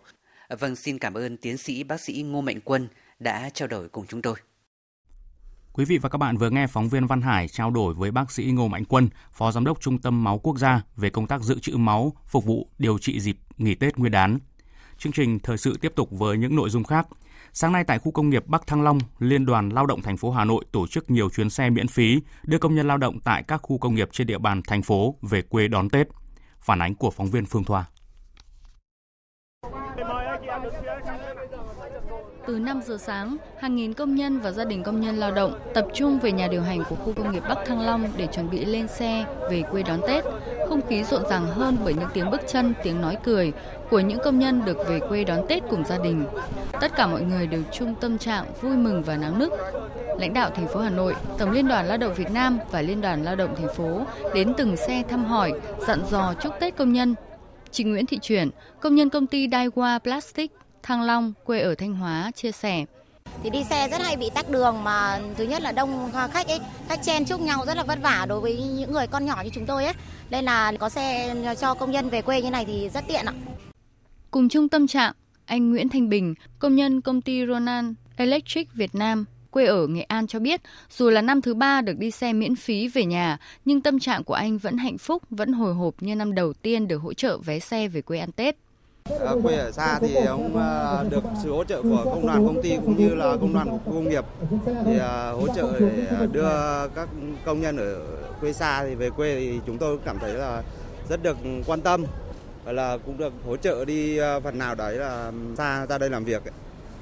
Vâng, 0.60 0.76
xin 0.76 1.00
cảm 1.00 1.14
ơn 1.14 1.38
tiến 1.38 1.58
sĩ 1.58 1.84
bác 1.84 2.02
sĩ 2.02 2.22
Ngô 2.22 2.42
Mạnh 2.42 2.60
Quân 2.64 2.88
đã 3.20 3.50
trao 3.54 3.68
đổi 3.68 3.90
cùng 3.90 4.06
chúng 4.08 4.22
tôi. 4.22 4.36
Quý 5.74 5.86
vị 5.86 5.98
và 5.98 6.10
các 6.10 6.18
bạn 6.18 6.38
vừa 6.38 6.50
nghe 6.50 6.68
phóng 6.68 6.90
viên 6.90 7.08
Văn 7.08 7.22
Hải 7.22 7.48
trao 7.48 7.72
đổi 7.72 7.94
với 7.94 8.12
bác 8.12 8.32
sĩ 8.32 8.44
Ngô 8.44 8.68
Mạnh 8.68 8.86
Quân, 8.86 9.10
Phó 9.32 9.52
Giám 9.52 9.66
đốc 9.66 9.82
Trung 9.82 9.98
tâm 9.98 10.24
Máu 10.24 10.40
Quốc 10.40 10.58
gia 10.58 10.82
về 10.96 11.10
công 11.10 11.28
tác 11.28 11.42
dự 11.42 11.60
trữ 11.60 11.78
máu 11.78 12.14
phục 12.28 12.46
vụ 12.46 12.68
điều 12.78 12.98
trị 12.98 13.20
dịp 13.20 13.38
nghỉ 13.58 13.76
Tết 13.76 13.98
Nguyên 13.98 14.12
đán. 14.12 14.40
Chương 14.98 15.14
trình 15.14 15.40
thời 15.40 15.58
sự 15.58 15.78
tiếp 15.82 15.92
tục 15.96 16.10
với 16.12 16.38
những 16.38 16.56
nội 16.56 16.70
dung 16.70 16.84
khác. 16.84 17.08
Sáng 17.54 17.72
nay 17.72 17.84
tại 17.84 18.00
khu 18.00 18.12
công 18.12 18.30
nghiệp 18.30 18.48
Bắc 18.48 18.68
Thăng 18.68 18.84
Long, 18.84 19.00
Liên 19.20 19.46
đoàn 19.46 19.70
Lao 19.70 19.86
động 19.86 20.02
thành 20.02 20.18
phố 20.18 20.32
Hà 20.32 20.46
Nội 20.46 20.66
tổ 20.72 20.88
chức 20.88 21.12
nhiều 21.12 21.30
chuyến 21.30 21.50
xe 21.50 21.70
miễn 21.70 21.88
phí 21.88 22.22
đưa 22.44 22.58
công 22.58 22.76
nhân 22.76 22.88
lao 22.88 22.98
động 22.98 23.20
tại 23.24 23.44
các 23.48 23.58
khu 23.58 23.78
công 23.78 23.96
nghiệp 23.96 24.10
trên 24.12 24.28
địa 24.28 24.38
bàn 24.38 24.62
thành 24.68 24.82
phố 24.82 25.16
về 25.22 25.42
quê 25.42 25.68
đón 25.68 25.90
Tết. 25.90 26.08
Phản 26.60 26.82
ánh 26.82 26.96
của 26.96 27.12
phóng 27.12 27.28
viên 27.28 27.46
Phương 27.46 27.64
Thoa. 27.64 27.86
Từ 32.48 32.60
5 32.60 32.82
giờ 32.82 32.98
sáng, 32.98 33.38
hàng 33.60 33.76
nghìn 33.76 33.94
công 33.94 34.16
nhân 34.16 34.40
và 34.40 34.52
gia 34.52 34.66
đình 34.66 34.84
công 34.84 35.02
nhân 35.02 35.16
lao 35.18 35.32
động 35.32 35.60
tập 35.74 35.88
trung 35.94 36.20
về 36.20 36.32
nhà 36.32 36.48
điều 36.48 36.62
hành 36.62 36.84
của 36.90 36.96
khu 36.96 37.14
công 37.14 37.32
nghiệp 37.32 37.44
Bắc 37.50 37.58
Thăng 37.66 37.82
Long 37.82 38.08
để 38.18 38.28
chuẩn 38.28 38.50
bị 38.50 38.66
lên 38.66 38.88
xe 38.88 39.26
về 39.50 39.64
quê 39.72 39.84
đón 39.84 40.00
Tết. 40.08 40.24
Không 40.72 40.88
khí 40.88 41.04
rộn 41.04 41.24
ràng 41.30 41.48
hơn 41.48 41.78
bởi 41.84 41.94
những 41.94 42.10
tiếng 42.14 42.32
bước 42.32 42.42
chân, 42.48 42.74
tiếng 42.84 43.02
nói 43.02 43.18
cười 43.24 43.52
của 43.90 44.00
những 44.00 44.20
công 44.24 44.40
nhân 44.40 44.66
được 44.66 44.78
về 44.88 45.00
quê 45.00 45.24
đón 45.24 45.48
Tết 45.48 45.64
cùng 45.70 45.84
gia 45.86 45.98
đình. 45.98 46.26
Tất 46.82 46.96
cả 46.96 47.08
mọi 47.08 47.22
người 47.22 47.48
đều 47.48 47.64
chung 47.72 47.96
tâm 48.02 48.18
trạng 48.18 48.46
vui 48.62 48.78
mừng 48.78 49.04
và 49.04 49.18
náo 49.18 49.32
nức. 49.38 49.52
Lãnh 50.20 50.34
đạo 50.34 50.50
thành 50.50 50.68
phố 50.68 50.80
Hà 50.80 50.90
Nội, 50.90 51.16
Tổng 51.38 51.52
Liên 51.52 51.68
đoàn 51.68 51.88
Lao 51.88 51.98
động 51.98 52.14
Việt 52.14 52.32
Nam 52.32 52.60
và 52.72 52.82
Liên 52.82 53.02
đoàn 53.02 53.24
Lao 53.24 53.36
động 53.36 53.56
thành 53.56 53.76
phố 53.76 54.02
đến 54.34 54.54
từng 54.58 54.78
xe 54.78 55.04
thăm 55.10 55.26
hỏi, 55.26 55.52
dặn 55.88 56.00
dò 56.10 56.34
chúc 56.42 56.54
Tết 56.60 56.76
công 56.76 56.94
nhân. 56.94 57.16
Chị 57.72 57.84
Nguyễn 57.84 58.06
Thị 58.06 58.20
Chuyển, 58.22 58.50
công 58.80 58.96
nhân 58.96 59.10
công 59.10 59.28
ty 59.28 59.48
Daiwa 59.48 60.00
Plastic 60.00 60.52
Thăng 60.84 61.02
Long, 61.02 61.34
quê 61.46 61.60
ở 61.60 61.76
Thanh 61.76 61.96
Hóa, 61.96 62.32
chia 62.36 62.52
sẻ. 62.52 62.86
Thì 63.44 63.50
đi 63.50 63.64
xe 63.70 63.88
rất 63.90 64.02
hay 64.02 64.18
bị 64.18 64.30
tắc 64.36 64.50
đường 64.50 64.84
mà 64.84 65.20
thứ 65.38 65.44
nhất 65.44 65.62
là 65.62 65.72
đông 65.72 66.12
khách 66.32 66.48
ấy, 66.48 66.60
khách 66.90 67.04
chen 67.04 67.26
chúc 67.26 67.42
nhau 67.42 67.64
rất 67.68 67.78
là 67.78 67.84
vất 67.84 68.00
vả 68.02 68.26
đối 68.30 68.42
với 68.42 68.58
những 68.58 68.92
người 68.92 69.08
con 69.08 69.26
nhỏ 69.26 69.42
như 69.44 69.50
chúng 69.54 69.66
tôi 69.66 69.86
ấy. 69.86 69.94
Nên 70.30 70.46
là 70.46 70.72
có 70.80 70.90
xe 70.90 71.36
cho 71.60 71.74
công 71.74 71.92
nhân 71.92 72.10
về 72.10 72.22
quê 72.22 72.42
như 72.42 72.50
này 72.50 72.66
thì 72.66 72.90
rất 72.90 73.04
tiện 73.08 73.26
ạ. 73.26 73.34
Cùng 74.32 74.50
chung 74.50 74.70
tâm 74.70 74.88
trạng, 74.88 75.14
anh 75.46 75.72
Nguyễn 75.72 75.90
Thanh 75.90 76.10
Bình, 76.10 76.34
công 76.60 76.76
nhân 76.76 77.02
công 77.02 77.22
ty 77.22 77.48
Ronan 77.48 77.94
Electric 78.16 78.74
Việt 78.74 78.96
Nam, 78.96 79.26
quê 79.52 79.66
ở 79.66 79.88
Nghệ 79.88 80.02
An 80.02 80.28
cho 80.28 80.40
biết, 80.40 80.62
dù 80.98 81.10
là 81.10 81.22
năm 81.22 81.42
thứ 81.42 81.54
ba 81.54 81.82
được 81.82 81.98
đi 81.98 82.12
xe 82.12 82.34
miễn 82.34 82.56
phí 82.56 82.88
về 82.88 83.06
nhà, 83.06 83.38
nhưng 83.66 83.82
tâm 83.82 84.00
trạng 84.00 84.24
của 84.24 84.34
anh 84.34 84.58
vẫn 84.58 84.78
hạnh 84.78 84.98
phúc, 84.98 85.24
vẫn 85.30 85.54
hồi 85.54 85.74
hộp 85.74 85.96
như 86.00 86.16
năm 86.16 86.36
đầu 86.36 86.54
tiên 86.54 86.88
được 86.88 86.98
hỗ 86.98 87.14
trợ 87.14 87.38
vé 87.38 87.60
xe 87.60 87.88
về 87.88 88.02
quê 88.02 88.20
ăn 88.20 88.32
Tết. 88.32 88.58
À, 89.10 89.34
quê 89.44 89.56
ở 89.56 89.72
xa 89.72 90.00
thì 90.02 90.16
ông 90.16 90.58
à, 90.58 91.04
được 91.10 91.24
sự 91.44 91.52
hỗ 91.52 91.64
trợ 91.64 91.82
của 91.82 92.02
công 92.06 92.28
đoàn 92.28 92.48
công 92.48 92.62
ty 92.62 92.76
cũng 92.76 92.98
như 92.98 93.16
là 93.16 93.38
công 93.42 93.54
đoàn 93.54 93.70
của 93.70 93.78
khu 93.86 93.94
công 93.94 94.10
nghiệp 94.10 94.26
thì 94.86 95.00
à, 95.00 95.30
hỗ 95.30 95.48
trợ 95.56 95.80
để 95.80 96.28
đưa 96.32 96.50
các 96.96 97.10
công 97.46 97.62
nhân 97.62 97.78
ở 97.78 97.96
quê 98.42 98.54
xa 98.54 98.84
thì 98.86 98.96
về 98.96 99.10
quê 99.10 99.36
thì 99.36 99.60
chúng 99.66 99.78
tôi 99.78 99.98
cảm 100.06 100.20
thấy 100.20 100.34
là 100.34 100.64
rất 101.10 101.24
được 101.24 101.38
quan 101.68 101.82
tâm 101.82 102.06
và 102.66 102.72
là 102.72 102.98
cũng 103.06 103.18
được 103.18 103.34
hỗ 103.46 103.58
trợ 103.58 103.86
đi 103.86 104.20
phần 104.44 104.58
nào 104.58 104.76
đấy 104.76 104.96
là 104.96 105.32
xa 105.58 105.86
ra 105.86 105.98
đây 105.98 106.10
làm 106.10 106.24
việc. 106.24 106.44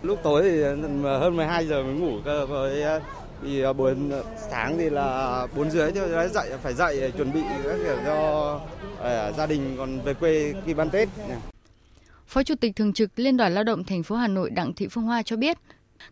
Lúc 0.04 0.20
tối 0.24 0.44
thì 0.44 0.64
hơn 1.04 1.36
12 1.36 1.68
giờ 1.68 1.84
mới 1.84 1.94
ngủ 1.94 2.12
cơ 2.26 2.46
với 2.46 2.84
thì 3.44 3.64
buổi 3.78 3.96
sáng 4.50 4.78
thì 4.78 4.90
là 4.90 5.48
bốn 5.56 5.72
rưỡi 5.72 5.92
cho 5.92 6.28
dậy 6.28 6.50
phải 6.64 6.74
dậy 6.74 7.02
để 7.02 7.12
chuẩn 7.12 7.34
bị 7.34 7.42
các 7.64 7.76
kiểu 7.86 7.98
cho 8.06 8.60
gia 9.38 9.46
đình 9.46 9.76
còn 9.78 10.00
về 10.02 10.14
quê 10.14 10.54
khi 10.66 10.74
ban 10.74 10.90
Tết. 10.90 11.10
Phó 12.30 12.44
Chủ 12.44 12.56
tịch 12.56 12.76
Thường 12.76 12.94
trực 12.94 13.20
Liên 13.20 13.38
đoàn 13.38 13.54
Lao 13.54 13.64
động 13.64 13.84
thành 13.84 14.04
phố 14.04 14.16
Hà 14.16 14.28
Nội 14.28 14.50
Đặng 14.50 14.74
Thị 14.74 14.88
Phương 14.88 15.04
Hoa 15.04 15.24
cho 15.24 15.36
biết, 15.36 15.58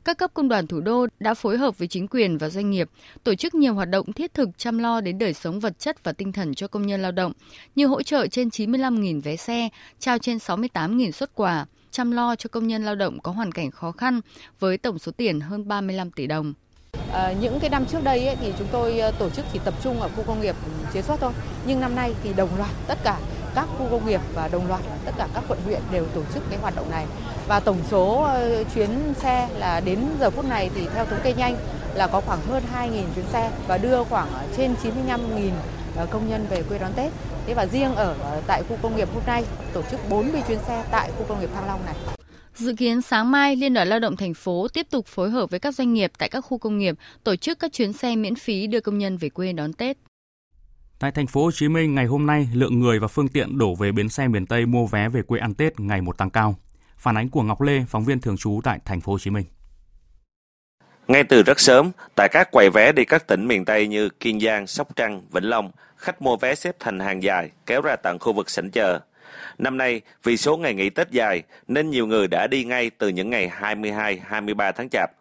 các 0.06 0.18
cấp 0.18 0.32
công 0.34 0.50
đoàn 0.50 0.68
thủ 0.68 0.80
đô 0.80 1.08
đã 1.20 1.34
phối 1.34 1.58
hợp 1.58 1.78
với 1.78 1.88
chính 1.88 2.08
quyền 2.08 2.38
và 2.38 2.50
doanh 2.50 2.70
nghiệp 2.70 2.90
tổ 3.24 3.36
chức 3.36 3.56
nhiều 3.56 3.74
hoạt 3.74 3.90
động 3.90 4.14
thiết 4.14 4.34
thực 4.34 4.50
chăm 4.58 4.78
lo 4.78 5.02
đến 5.02 5.18
đời 5.18 5.34
sống 5.34 5.60
vật 5.60 5.80
chất 5.80 6.04
và 6.04 6.14
tinh 6.14 6.32
thần 6.32 6.54
cho 6.54 6.68
công 6.68 6.88
nhân 6.88 7.02
lao 7.02 7.12
động, 7.12 7.34
như 7.76 7.88
hỗ 7.88 8.04
trợ 8.04 8.28
trên 8.28 8.48
95.000 8.48 9.22
vé 9.22 9.36
xe, 9.36 9.70
trao 10.00 10.18
trên 10.18 10.38
68.000 10.38 11.12
xuất 11.12 11.36
quà, 11.36 11.66
chăm 11.92 12.12
lo 12.12 12.36
cho 12.36 12.48
công 12.52 12.68
nhân 12.68 12.86
lao 12.86 12.96
động 12.96 13.20
có 13.20 13.32
hoàn 13.32 13.52
cảnh 13.52 13.72
khó 13.72 13.92
khăn 13.92 14.22
với 14.60 14.78
tổng 14.78 15.00
số 15.00 15.12
tiền 15.12 15.40
hơn 15.40 15.68
35 15.68 16.12
tỷ 16.12 16.28
đồng. 16.28 16.54
À, 17.12 17.34
những 17.42 17.60
cái 17.60 17.70
năm 17.70 17.86
trước 17.86 18.04
đây 18.04 18.28
ấy, 18.28 18.36
thì 18.42 18.54
chúng 18.60 18.68
tôi 18.72 19.00
ờ, 19.00 19.12
tổ 19.12 19.30
chức 19.30 19.46
chỉ 19.54 19.60
tập 19.66 19.74
trung 19.84 20.02
ở 20.02 20.10
khu 20.10 20.24
công 20.24 20.42
nghiệp 20.42 20.56
chế 20.94 21.02
xuất 21.02 21.20
thôi, 21.20 21.32
nhưng 21.68 21.80
năm 21.80 21.96
nay 21.96 22.14
thì 22.24 22.34
đồng 22.34 22.58
loạt 22.58 22.72
tất 22.88 22.98
cả 23.04 23.20
các 23.58 23.68
khu 23.78 23.88
công 23.92 24.06
nghiệp 24.06 24.22
và 24.34 24.48
đồng 24.48 24.68
loạt 24.68 24.82
tất 25.06 25.12
cả 25.18 25.28
các 25.34 25.44
quận 25.48 25.60
huyện 25.66 25.82
đều 25.92 26.06
tổ 26.06 26.22
chức 26.34 26.44
cái 26.50 26.60
hoạt 26.60 26.76
động 26.76 26.92
này 26.92 27.06
và 27.48 27.60
tổng 27.60 27.78
số 27.90 28.22
ờ, 28.22 28.64
chuyến 28.76 28.90
xe 29.20 29.50
là 29.58 29.80
đến 29.80 30.00
giờ 30.20 30.30
phút 30.30 30.46
này 30.46 30.70
thì 30.76 30.88
theo 30.94 31.06
thống 31.06 31.20
kê 31.24 31.34
nhanh 31.34 31.58
là 31.94 32.08
có 32.08 32.22
khoảng 32.22 32.40
hơn 32.42 32.64
2.000 32.76 32.90
chuyến 33.16 33.26
xe 33.34 33.52
và 33.68 33.78
đưa 33.78 34.04
khoảng 34.04 34.28
trên 34.58 34.76
95.000 34.84 35.50
ờ, 35.96 36.08
công 36.12 36.30
nhân 36.30 36.46
về 36.50 36.64
quê 36.70 36.80
đón 36.80 36.94
Tết. 36.94 37.12
Thế 37.48 37.54
và 37.54 37.66
riêng 37.66 37.96
ở 37.96 38.16
ờ, 38.22 38.42
tại 38.48 38.64
khu 38.70 38.78
công 38.82 38.96
nghiệp 38.96 39.10
hôm 39.14 39.24
nay 39.28 39.44
tổ 39.74 39.82
chức 39.92 40.10
40 40.10 40.42
chuyến 40.48 40.60
xe 40.68 40.84
tại 40.92 41.12
khu 41.18 41.26
công 41.28 41.40
nghiệp 41.40 41.50
Thăng 41.56 41.68
Long 41.68 41.86
này. 41.86 41.96
Dự 42.56 42.74
kiến 42.78 43.02
sáng 43.02 43.32
mai, 43.32 43.56
Liên 43.56 43.74
đoàn 43.74 43.88
Lao 43.88 44.00
động 44.00 44.18
thành 44.18 44.34
phố 44.34 44.68
tiếp 44.74 44.88
tục 44.90 45.06
phối 45.08 45.30
hợp 45.30 45.50
với 45.50 45.60
các 45.60 45.76
doanh 45.76 45.94
nghiệp 45.94 46.12
tại 46.18 46.30
các 46.30 46.42
khu 46.42 46.58
công 46.58 46.78
nghiệp 46.78 46.96
tổ 47.24 47.36
chức 47.36 47.60
các 47.60 47.74
chuyến 47.74 47.94
xe 47.94 48.16
miễn 48.16 48.36
phí 48.36 48.68
đưa 48.68 48.80
công 48.80 48.98
nhân 48.98 49.18
về 49.18 49.30
quê 49.30 49.54
đón 49.54 49.74
Tết. 49.74 49.98
Tại 51.00 51.12
thành 51.12 51.28
phố 51.28 51.44
Hồ 51.44 51.52
Chí 51.52 51.68
Minh 51.68 51.96
ngày 51.96 52.06
hôm 52.06 52.26
nay, 52.26 52.48
lượng 52.54 52.80
người 52.80 53.00
và 53.00 53.08
phương 53.08 53.28
tiện 53.28 53.58
đổ 53.58 53.76
về 53.76 53.92
bến 53.92 54.10
xe 54.10 54.28
miền 54.28 54.46
Tây 54.46 54.66
mua 54.66 54.86
vé 54.86 55.10
về 55.10 55.22
quê 55.22 55.40
ăn 55.40 55.54
Tết 55.54 55.80
ngày 55.80 56.02
một 56.02 56.18
tăng 56.18 56.30
cao. 56.30 56.56
Phản 56.98 57.18
ánh 57.18 57.30
của 57.30 57.44
Ngọc 57.44 57.62
Lê, 57.62 57.84
phóng 57.88 58.06
viên 58.06 58.22
thường 58.22 58.38
trú 58.38 58.62
tại 58.64 58.80
thành 58.86 59.02
phố 59.02 59.12
Hồ 59.12 59.20
Chí 59.20 59.30
Minh. 59.30 59.46
Ngay 61.08 61.24
từ 61.24 61.44
rất 61.44 61.60
sớm, 61.60 61.92
tại 62.16 62.30
các 62.32 62.52
quầy 62.52 62.70
vé 62.70 62.92
đi 62.92 63.06
các 63.06 63.28
tỉnh 63.28 63.48
miền 63.48 63.66
Tây 63.66 63.88
như 63.88 64.10
Kiên 64.10 64.40
Giang, 64.40 64.68
Sóc 64.68 64.96
Trăng, 64.96 65.22
Vĩnh 65.32 65.44
Long, 65.44 65.72
khách 65.98 66.22
mua 66.22 66.38
vé 66.38 66.56
xếp 66.56 66.76
thành 66.80 67.00
hàng 67.00 67.24
dài, 67.24 67.50
kéo 67.66 67.82
ra 67.82 67.96
tận 67.96 68.20
khu 68.20 68.34
vực 68.34 68.50
sảnh 68.50 68.72
chờ. 68.72 69.00
Năm 69.58 69.78
nay, 69.78 70.02
vì 70.24 70.38
số 70.38 70.58
ngày 70.58 70.74
nghỉ 70.74 70.90
Tết 70.90 71.12
dài, 71.12 71.44
nên 71.68 71.90
nhiều 71.90 72.08
người 72.08 72.28
đã 72.28 72.48
đi 72.48 72.64
ngay 72.64 72.92
từ 72.98 73.08
những 73.08 73.30
ngày 73.30 73.50
22, 73.50 74.22
23 74.26 74.72
tháng 74.72 74.90
Chạp. 74.90 75.12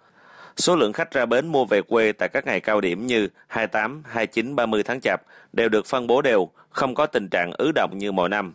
Số 0.56 0.76
lượng 0.76 0.92
khách 0.92 1.10
ra 1.10 1.26
bến 1.26 1.46
mua 1.46 1.64
về 1.64 1.82
quê 1.82 2.12
tại 2.12 2.28
các 2.28 2.46
ngày 2.46 2.60
cao 2.60 2.80
điểm 2.80 3.06
như 3.06 3.28
28, 3.46 4.02
29, 4.06 4.56
30 4.56 4.82
tháng 4.82 5.00
Chạp 5.00 5.22
đều 5.52 5.68
được 5.68 5.86
phân 5.86 6.06
bố 6.06 6.22
đều, 6.22 6.48
không 6.70 6.94
có 6.94 7.06
tình 7.06 7.28
trạng 7.28 7.52
ứ 7.58 7.72
động 7.74 7.98
như 7.98 8.12
mọi 8.12 8.28
năm. 8.28 8.54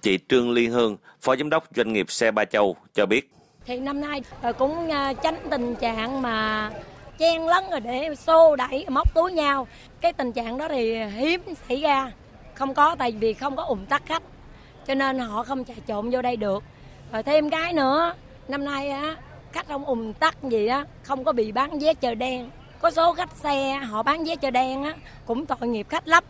Chị 0.00 0.18
Trương 0.28 0.50
Liên 0.50 0.70
Hương, 0.70 0.96
Phó 1.20 1.36
Giám 1.36 1.50
đốc 1.50 1.64
Doanh 1.76 1.92
nghiệp 1.92 2.10
Xe 2.10 2.30
Ba 2.30 2.44
Châu 2.44 2.76
cho 2.94 3.06
biết. 3.06 3.30
Thì 3.66 3.80
năm 3.80 4.00
nay 4.00 4.22
ờ, 4.42 4.52
cũng 4.52 4.90
ờ, 4.90 5.12
tránh 5.22 5.36
tình 5.50 5.74
trạng 5.74 6.22
mà 6.22 6.70
chen 7.18 7.46
lấn 7.46 7.64
rồi 7.70 7.80
để 7.80 8.14
xô 8.14 8.56
đẩy 8.56 8.86
móc 8.88 9.14
túi 9.14 9.32
nhau. 9.32 9.66
Cái 10.00 10.12
tình 10.12 10.32
trạng 10.32 10.58
đó 10.58 10.68
thì 10.68 11.04
hiếm 11.04 11.40
xảy 11.68 11.80
ra. 11.80 12.12
Không 12.54 12.74
có 12.74 12.96
tại 12.98 13.12
vì 13.12 13.34
không 13.34 13.56
có 13.56 13.62
ủng 13.62 13.86
tắc 13.86 14.06
khách. 14.06 14.22
Cho 14.86 14.94
nên 14.94 15.18
họ 15.18 15.42
không 15.42 15.64
chạy 15.64 15.76
trộn 15.88 16.10
vô 16.10 16.22
đây 16.22 16.36
được. 16.36 16.62
Rồi 17.12 17.22
thêm 17.22 17.50
cái 17.50 17.72
nữa, 17.72 18.14
năm 18.48 18.64
nay 18.64 18.88
á 18.88 19.16
khách 19.52 19.68
không 19.68 19.84
ùn 19.84 20.12
tắc 20.12 20.42
gì 20.42 20.66
á 20.66 20.84
không 21.02 21.24
có 21.24 21.32
bị 21.32 21.52
bán 21.52 21.78
vé 21.78 21.94
chờ 21.94 22.14
đen 22.14 22.50
có 22.80 22.90
số 22.90 23.14
khách 23.14 23.36
xe 23.36 23.74
họ 23.74 24.02
bán 24.02 24.24
vé 24.24 24.36
chờ 24.36 24.50
đen 24.50 24.82
á 24.84 24.94
cũng 25.26 25.46
tội 25.46 25.68
nghiệp 25.68 25.86
khách 25.88 26.08
lắm 26.08 26.24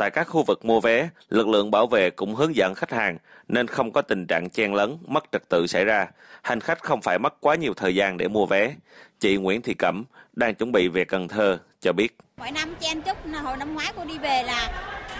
Tại 0.00 0.10
các 0.10 0.24
khu 0.24 0.42
vực 0.42 0.64
mua 0.64 0.80
vé, 0.80 1.08
lực 1.28 1.48
lượng 1.48 1.70
bảo 1.70 1.86
vệ 1.86 2.10
cũng 2.10 2.34
hướng 2.34 2.56
dẫn 2.56 2.74
khách 2.74 2.90
hàng 2.90 3.18
nên 3.48 3.66
không 3.66 3.92
có 3.92 4.02
tình 4.02 4.26
trạng 4.26 4.50
chen 4.50 4.74
lấn, 4.74 4.96
mất 5.06 5.24
trật 5.32 5.48
tự 5.48 5.66
xảy 5.66 5.84
ra. 5.84 6.08
Hành 6.42 6.60
khách 6.60 6.82
không 6.82 7.00
phải 7.00 7.18
mất 7.18 7.40
quá 7.40 7.54
nhiều 7.54 7.74
thời 7.74 7.94
gian 7.94 8.16
để 8.16 8.28
mua 8.28 8.46
vé. 8.46 8.74
Chị 9.20 9.36
Nguyễn 9.36 9.62
Thị 9.62 9.74
Cẩm 9.74 10.04
đang 10.32 10.54
chuẩn 10.54 10.72
bị 10.72 10.88
về 10.88 11.04
Cần 11.04 11.28
Thơ 11.28 11.58
cho 11.80 11.92
biết. 11.92 12.16
Mỗi 12.40 12.50
năm 12.50 12.74
chen 12.80 13.02
chúc 13.02 13.16
hồi 13.42 13.56
năm 13.56 13.74
ngoái 13.74 13.92
cô 13.96 14.04
đi 14.04 14.18
về 14.18 14.42
là 14.42 14.68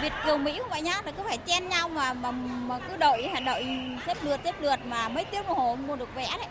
Việt 0.03 0.13
kiều 0.25 0.39
Mỹ 0.39 0.59
không 0.59 0.71
vậy 0.71 0.83
nhá, 0.83 1.01
là 1.05 1.13
cứ 1.13 1.23
phải 1.29 1.39
chen 1.47 1.69
nhau 1.69 1.89
mà 1.89 2.13
mà, 2.13 2.31
mà 2.31 2.79
cứ 2.79 2.97
đợi 2.97 3.31
đợi 3.47 3.67
xếp 4.07 4.17
lượt 4.23 4.41
xếp 4.45 4.55
lượt 4.61 4.77
mà 4.85 5.09
mấy 5.09 5.25
tiếng 5.25 5.43
đồng 5.49 5.59
hồ 5.59 5.77
mua 5.77 5.97
được 5.97 6.15
vé 6.15 6.27
đấy. 6.39 6.47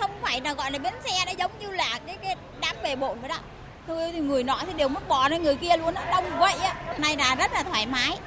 Không 0.00 0.10
phải 0.22 0.40
là 0.40 0.54
gọi 0.54 0.70
là 0.70 0.78
bến 0.78 0.94
xe 1.04 1.24
đấy 1.26 1.34
giống 1.38 1.50
như 1.60 1.70
là 1.70 1.98
cái 2.06 2.16
cái 2.22 2.36
đám 2.60 2.76
bề 2.82 2.96
bộn 2.96 3.20
vậy 3.20 3.28
đó. 3.28 3.38
Thôi 3.86 4.10
thì 4.12 4.18
người 4.18 4.44
nọ 4.44 4.58
thì 4.66 4.72
đều 4.72 4.88
mất 4.88 5.08
bỏ 5.08 5.28
lên 5.28 5.42
người 5.42 5.56
kia 5.56 5.76
luôn, 5.76 5.94
đông 6.10 6.24
vậy 6.38 6.54
á. 6.54 6.74
Này 6.98 7.16
là 7.16 7.34
rất 7.34 7.52
là 7.52 7.62
thoải 7.62 7.86
mái. 7.86 8.18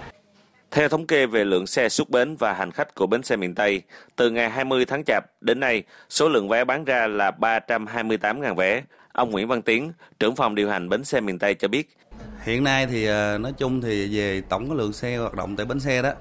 Theo 0.71 0.89
thống 0.89 1.07
kê 1.07 1.25
về 1.25 1.43
lượng 1.45 1.67
xe 1.67 1.89
xuất 1.89 2.09
bến 2.09 2.35
và 2.39 2.53
hành 2.53 2.71
khách 2.71 2.95
của 2.95 3.07
bến 3.07 3.23
xe 3.23 3.35
miền 3.35 3.55
Tây, 3.55 3.81
từ 4.15 4.29
ngày 4.29 4.49
20 4.49 4.85
tháng 4.85 5.03
Chạp 5.03 5.23
đến 5.41 5.59
nay, 5.59 5.83
số 6.09 6.29
lượng 6.29 6.49
vé 6.49 6.63
bán 6.63 6.85
ra 6.85 7.07
là 7.07 7.31
328.000 7.31 8.55
vé. 8.55 8.81
Ông 9.17 9.31
Nguyễn 9.31 9.47
Văn 9.47 9.61
Tiến, 9.61 9.91
trưởng 10.19 10.35
phòng 10.35 10.55
điều 10.55 10.69
hành 10.69 10.89
bến 10.89 11.03
xe 11.03 11.21
miền 11.21 11.39
Tây 11.39 11.55
cho 11.55 11.67
biết. 11.67 11.97
Hiện 12.43 12.63
nay 12.63 12.87
thì 12.87 13.05
ờ, 13.05 13.37
nói 13.37 13.53
chung 13.57 13.81
thì 13.81 14.17
về 14.17 14.41
tổng 14.49 14.71
lượng 14.71 14.93
xe 14.93 15.17
hoạt 15.17 15.33
động 15.33 15.55
tại 15.55 15.65
bến 15.65 15.79
xe 15.79 16.01
đó 16.01 16.11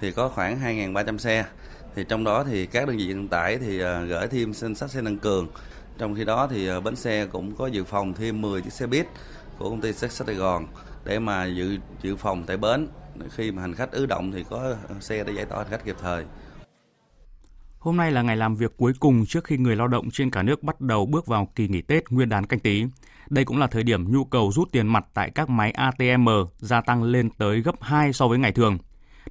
thì 0.00 0.12
có 0.12 0.28
khoảng 0.28 0.60
2.300 0.92 1.18
xe. 1.18 1.44
Thì 1.94 2.04
trong 2.08 2.24
đó 2.24 2.44
thì 2.44 2.66
các 2.66 2.88
đơn 2.88 2.96
vị 2.96 3.08
vận 3.08 3.28
tải 3.28 3.58
thì 3.58 3.80
ờ, 3.80 4.04
gửi 4.04 4.26
thêm 4.28 4.54
danh 4.54 4.74
sách 4.74 4.90
xe 4.90 5.00
nâng 5.00 5.18
cường. 5.18 5.48
Trong 5.98 6.14
khi 6.14 6.24
đó 6.24 6.48
thì 6.50 6.66
ờ, 6.66 6.80
bến 6.80 6.96
xe 6.96 7.26
cũng 7.26 7.54
có 7.54 7.66
dự 7.66 7.84
phòng 7.84 8.12
thêm 8.14 8.42
10 8.42 8.62
chiếc 8.62 8.72
xe 8.72 8.86
buýt 8.86 9.06
của 9.58 9.70
công 9.70 9.80
ty 9.80 9.92
xe 9.92 10.08
Sài 10.08 10.34
Gòn 10.34 10.66
để 11.04 11.18
mà 11.18 11.44
dự 11.44 11.76
dự 12.02 12.16
phòng 12.16 12.44
tại 12.46 12.56
bến 12.56 12.88
khi 13.30 13.50
mà 13.50 13.62
hành 13.62 13.74
khách 13.74 13.92
ứ 13.92 14.06
động 14.06 14.32
thì 14.32 14.44
có 14.50 14.74
xe 15.00 15.24
để 15.24 15.32
giải 15.32 15.44
tỏa 15.44 15.58
hành 15.58 15.66
khách 15.70 15.84
kịp 15.84 15.96
thời. 16.02 16.24
Hôm 17.86 17.96
nay 17.96 18.12
là 18.12 18.22
ngày 18.22 18.36
làm 18.36 18.54
việc 18.54 18.76
cuối 18.76 18.92
cùng 19.00 19.26
trước 19.26 19.44
khi 19.44 19.56
người 19.56 19.76
lao 19.76 19.88
động 19.88 20.10
trên 20.10 20.30
cả 20.30 20.42
nước 20.42 20.62
bắt 20.62 20.80
đầu 20.80 21.06
bước 21.06 21.26
vào 21.26 21.48
kỳ 21.54 21.68
nghỉ 21.68 21.82
Tết 21.82 22.10
Nguyên 22.10 22.28
đán 22.28 22.46
canh 22.46 22.60
tí. 22.60 22.84
Đây 23.30 23.44
cũng 23.44 23.58
là 23.58 23.66
thời 23.66 23.82
điểm 23.82 24.12
nhu 24.12 24.24
cầu 24.24 24.52
rút 24.52 24.72
tiền 24.72 24.86
mặt 24.86 25.06
tại 25.14 25.30
các 25.34 25.50
máy 25.50 25.70
ATM 25.70 26.28
gia 26.58 26.80
tăng 26.80 27.02
lên 27.02 27.30
tới 27.30 27.60
gấp 27.60 27.74
2 27.80 28.12
so 28.12 28.28
với 28.28 28.38
ngày 28.38 28.52
thường. 28.52 28.78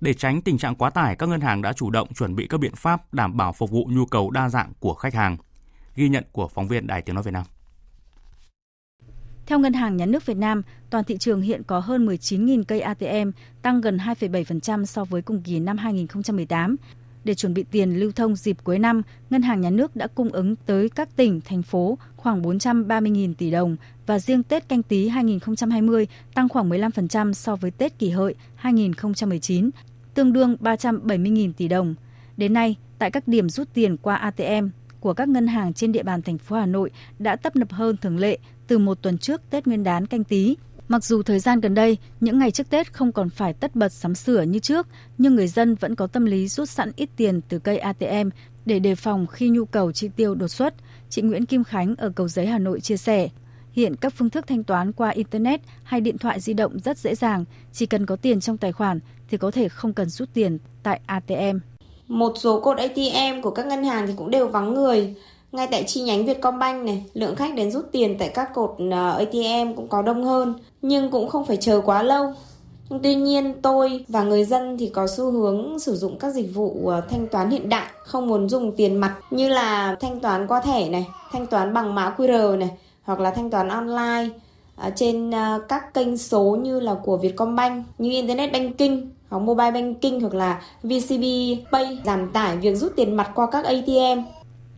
Để 0.01 0.13
tránh 0.13 0.41
tình 0.41 0.57
trạng 0.57 0.75
quá 0.75 0.89
tải, 0.89 1.15
các 1.15 1.29
ngân 1.29 1.41
hàng 1.41 1.61
đã 1.61 1.73
chủ 1.73 1.89
động 1.89 2.13
chuẩn 2.13 2.35
bị 2.35 2.47
các 2.47 2.59
biện 2.59 2.75
pháp 2.75 3.13
đảm 3.13 3.37
bảo 3.37 3.53
phục 3.53 3.71
vụ 3.71 3.87
nhu 3.89 4.05
cầu 4.05 4.31
đa 4.31 4.49
dạng 4.49 4.73
của 4.79 4.93
khách 4.93 5.13
hàng. 5.13 5.37
Ghi 5.95 6.09
nhận 6.09 6.23
của 6.31 6.47
phóng 6.47 6.67
viên 6.67 6.87
Đài 6.87 7.01
Tiếng 7.01 7.15
Nói 7.15 7.23
Việt 7.23 7.33
Nam. 7.33 7.43
Theo 9.45 9.59
Ngân 9.59 9.73
hàng 9.73 9.97
Nhà 9.97 10.05
nước 10.05 10.25
Việt 10.25 10.37
Nam, 10.37 10.61
toàn 10.89 11.03
thị 11.03 11.17
trường 11.17 11.41
hiện 11.41 11.63
có 11.63 11.79
hơn 11.79 12.05
19.000 12.05 12.63
cây 12.63 12.81
ATM, 12.81 13.31
tăng 13.61 13.81
gần 13.81 13.97
2,7% 13.97 14.85
so 14.85 15.03
với 15.03 15.21
cùng 15.21 15.41
kỳ 15.41 15.59
năm 15.59 15.77
2018. 15.77 16.75
Để 17.25 17.33
chuẩn 17.33 17.53
bị 17.53 17.65
tiền 17.71 17.99
lưu 17.99 18.11
thông 18.11 18.35
dịp 18.35 18.57
cuối 18.63 18.79
năm, 18.79 19.01
Ngân 19.29 19.41
hàng 19.41 19.61
Nhà 19.61 19.69
nước 19.69 19.95
đã 19.95 20.07
cung 20.07 20.29
ứng 20.29 20.55
tới 20.55 20.89
các 20.89 21.15
tỉnh, 21.15 21.41
thành 21.41 21.63
phố 21.63 21.97
khoảng 22.15 22.41
430.000 22.41 23.33
tỷ 23.33 23.51
đồng 23.51 23.75
và 24.05 24.19
riêng 24.19 24.43
Tết 24.43 24.69
canh 24.69 24.83
tí 24.83 25.07
2020 25.07 26.07
tăng 26.33 26.49
khoảng 26.49 26.69
15% 26.69 27.33
so 27.33 27.55
với 27.55 27.71
Tết 27.71 27.99
kỷ 27.99 28.09
hợi 28.09 28.35
2019, 28.55 29.69
tương 30.13 30.33
đương 30.33 30.57
370.000 30.59 31.53
tỷ 31.53 31.67
đồng. 31.67 31.95
Đến 32.37 32.53
nay, 32.53 32.75
tại 32.99 33.11
các 33.11 33.27
điểm 33.27 33.49
rút 33.49 33.67
tiền 33.73 33.97
qua 33.97 34.15
ATM 34.15 34.67
của 34.99 35.13
các 35.13 35.29
ngân 35.29 35.47
hàng 35.47 35.73
trên 35.73 35.91
địa 35.91 36.03
bàn 36.03 36.21
thành 36.21 36.37
phố 36.37 36.55
Hà 36.55 36.65
Nội 36.65 36.91
đã 37.19 37.35
tấp 37.35 37.55
nập 37.55 37.71
hơn 37.71 37.97
thường 37.97 38.17
lệ 38.17 38.37
từ 38.67 38.77
một 38.77 39.01
tuần 39.01 39.17
trước 39.17 39.41
Tết 39.49 39.67
Nguyên 39.67 39.83
đán 39.83 40.05
canh 40.05 40.23
tí. 40.23 40.55
Mặc 40.87 41.03
dù 41.03 41.23
thời 41.23 41.39
gian 41.39 41.59
gần 41.59 41.73
đây, 41.73 41.97
những 42.19 42.39
ngày 42.39 42.51
trước 42.51 42.69
Tết 42.69 42.93
không 42.93 43.11
còn 43.11 43.29
phải 43.29 43.53
tất 43.53 43.75
bật 43.75 43.89
sắm 43.89 44.15
sửa 44.15 44.41
như 44.41 44.59
trước, 44.59 44.87
nhưng 45.17 45.35
người 45.35 45.47
dân 45.47 45.75
vẫn 45.75 45.95
có 45.95 46.07
tâm 46.07 46.25
lý 46.25 46.47
rút 46.47 46.69
sẵn 46.69 46.91
ít 46.95 47.09
tiền 47.17 47.41
từ 47.49 47.59
cây 47.59 47.77
ATM 47.77 48.29
để 48.65 48.79
đề 48.79 48.95
phòng 48.95 49.27
khi 49.27 49.49
nhu 49.49 49.65
cầu 49.65 49.91
chi 49.91 50.09
tiêu 50.15 50.35
đột 50.35 50.47
xuất. 50.47 50.73
Chị 51.09 51.21
Nguyễn 51.21 51.45
Kim 51.45 51.63
Khánh 51.63 51.95
ở 51.95 52.09
Cầu 52.09 52.27
Giấy 52.27 52.45
Hà 52.45 52.59
Nội 52.59 52.79
chia 52.79 52.97
sẻ, 52.97 53.29
hiện 53.71 53.95
các 53.95 54.13
phương 54.17 54.29
thức 54.29 54.47
thanh 54.47 54.63
toán 54.63 54.91
qua 54.91 55.09
Internet 55.09 55.61
hay 55.83 56.01
điện 56.01 56.17
thoại 56.17 56.39
di 56.39 56.53
động 56.53 56.79
rất 56.79 56.97
dễ 56.97 57.15
dàng, 57.15 57.45
chỉ 57.73 57.85
cần 57.85 58.05
có 58.05 58.15
tiền 58.15 58.39
trong 58.39 58.57
tài 58.57 58.71
khoản 58.71 58.99
thì 59.29 59.37
có 59.37 59.51
thể 59.51 59.69
không 59.69 59.93
cần 59.93 60.09
rút 60.09 60.29
tiền 60.33 60.57
tại 60.83 60.99
ATM. 61.05 61.57
Một 62.07 62.33
số 62.35 62.59
cột 62.59 62.77
ATM 62.77 63.41
của 63.41 63.51
các 63.51 63.65
ngân 63.65 63.83
hàng 63.83 64.07
thì 64.07 64.13
cũng 64.17 64.31
đều 64.31 64.47
vắng 64.47 64.73
người. 64.73 65.15
Ngay 65.51 65.67
tại 65.71 65.83
chi 65.87 66.01
nhánh 66.01 66.25
Vietcombank 66.25 66.85
này, 66.85 67.05
lượng 67.13 67.35
khách 67.35 67.55
đến 67.55 67.71
rút 67.71 67.85
tiền 67.91 68.15
tại 68.19 68.31
các 68.33 68.53
cột 68.53 68.75
ờ, 68.91 69.17
ATM 69.17 69.73
cũng 69.75 69.87
có 69.87 70.01
đông 70.01 70.23
hơn, 70.23 70.53
nhưng 70.87 71.11
cũng 71.11 71.29
không 71.29 71.45
phải 71.45 71.57
chờ 71.57 71.81
quá 71.85 72.03
lâu. 72.03 72.33
Tuy 73.03 73.15
nhiên, 73.15 73.53
tôi 73.61 74.05
và 74.07 74.23
người 74.23 74.43
dân 74.43 74.77
thì 74.77 74.89
có 74.89 75.07
xu 75.07 75.31
hướng 75.31 75.79
sử 75.79 75.95
dụng 75.95 76.19
các 76.19 76.33
dịch 76.33 76.53
vụ 76.53 76.87
ờ, 76.87 77.01
thanh 77.09 77.27
toán 77.27 77.49
hiện 77.49 77.69
đại, 77.69 77.87
không 78.03 78.27
muốn 78.27 78.49
dùng 78.49 78.71
tiền 78.77 78.97
mặt 78.97 79.15
như 79.31 79.49
là 79.49 79.95
thanh 79.99 80.19
toán 80.19 80.47
qua 80.47 80.61
thẻ 80.61 80.89
này, 80.89 81.07
thanh 81.31 81.47
toán 81.47 81.73
bằng 81.73 81.95
mã 81.95 82.13
QR 82.17 82.57
này, 82.57 82.69
hoặc 83.03 83.19
là 83.19 83.31
thanh 83.31 83.49
toán 83.49 83.69
online 83.69 84.29
ờ, 84.75 84.91
trên 84.95 85.31
ờ, 85.31 85.61
các 85.69 85.93
kênh 85.93 86.17
số 86.17 86.57
như 86.61 86.79
là 86.79 86.95
của 87.03 87.17
Vietcombank, 87.17 87.85
như 87.97 88.11
Internet 88.11 88.51
Banking 88.53 89.01
hoặc 89.29 89.39
Mobile 89.39 89.71
Banking 89.71 90.19
hoặc 90.19 90.33
là 90.33 90.61
VCB 90.83 91.23
Pay 91.71 91.99
giảm 92.05 92.31
tải 92.31 92.57
việc 92.57 92.75
rút 92.75 92.93
tiền 92.95 93.15
mặt 93.15 93.31
qua 93.35 93.47
các 93.51 93.65
ATM. 93.65 94.21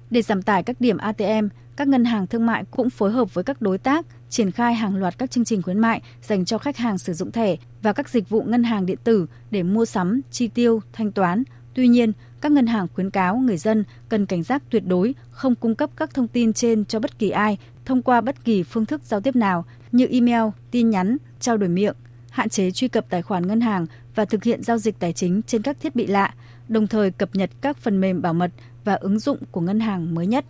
Để 0.10 0.22
giảm 0.22 0.41
tải 0.41 0.64
các 0.64 0.76
điểm 0.80 0.97
ATM, 0.97 1.47
các 1.76 1.88
ngân 1.88 2.05
hàng 2.05 2.28
thương 2.28 2.45
mại 2.45 2.64
cũng 2.72 2.89
phối 2.89 3.12
hợp 3.12 3.34
với 3.34 3.43
các 3.43 3.62
đối 3.62 3.78
tác 3.78 4.05
triển 4.30 4.51
khai 4.51 4.73
hàng 4.73 4.95
loạt 4.95 5.17
các 5.17 5.32
chương 5.32 5.45
trình 5.45 5.61
khuyến 5.61 5.80
mại 5.80 6.01
dành 6.21 6.45
cho 6.45 6.57
khách 6.57 6.78
hàng 6.78 6.97
sử 6.97 7.13
dụng 7.13 7.32
thẻ 7.32 7.55
và 7.82 7.93
các 7.93 8.09
dịch 8.09 8.30
vụ 8.30 8.43
ngân 8.43 8.63
hàng 8.63 8.86
điện 8.86 8.97
tử 9.03 9.28
để 9.51 9.63
mua 9.63 9.86
sắm, 9.86 10.21
chi 10.32 10.47
tiêu, 10.47 10.82
thanh 10.93 11.11
toán. 11.11 11.43
Tuy 11.73 11.88
nhiên, 11.88 12.11
các 12.41 12.51
ngân 12.51 12.67
hàng 12.67 12.88
khuyến 12.93 13.09
cáo 13.09 13.38
người 13.38 13.57
dân 13.57 13.84
cần 14.09 14.25
cảnh 14.25 14.43
giác 14.43 14.63
tuyệt 14.69 14.84
đối 14.88 15.15
không 15.30 15.55
cung 15.55 15.75
cấp 15.75 15.89
các 15.95 16.13
thông 16.13 16.28
tin 16.28 16.53
trên 16.53 16.86
cho 16.86 16.99
bất 16.99 17.19
kỳ 17.19 17.30
ai 17.30 17.57
thông 17.86 18.01
qua 18.01 18.21
bất 18.21 18.45
kỳ 18.45 18.63
phương 18.63 18.86
thức 18.86 19.01
giao 19.03 19.21
tiếp 19.21 19.36
nào 19.36 19.65
như 19.91 20.07
email, 20.11 20.43
tin 20.71 20.89
nhắn, 20.89 21.17
trao 21.39 21.57
đổi 21.57 21.69
miệng, 21.69 21.95
hạn 22.30 22.49
chế 22.49 22.71
truy 22.71 22.88
cập 22.88 23.05
tài 23.09 23.21
khoản 23.21 23.47
ngân 23.47 23.61
hàng 23.61 23.86
và 24.15 24.25
thực 24.25 24.43
hiện 24.43 24.63
giao 24.63 24.78
dịch 24.78 24.99
tài 24.99 25.13
chính 25.13 25.41
trên 25.41 25.61
các 25.61 25.78
thiết 25.82 25.95
bị 25.95 26.07
lạ, 26.07 26.34
đồng 26.67 26.88
thời 26.88 27.11
cập 27.11 27.36
nhật 27.36 27.49
các 27.61 27.78
phần 27.78 28.01
mềm 28.01 28.21
bảo 28.21 28.34
mật 28.34 28.51
và 28.84 28.93
ứng 28.93 29.19
dụng 29.19 29.38
của 29.51 29.61
ngân 29.61 29.80
hàng 29.80 30.15
mới 30.15 30.28
nhất. 30.28 30.45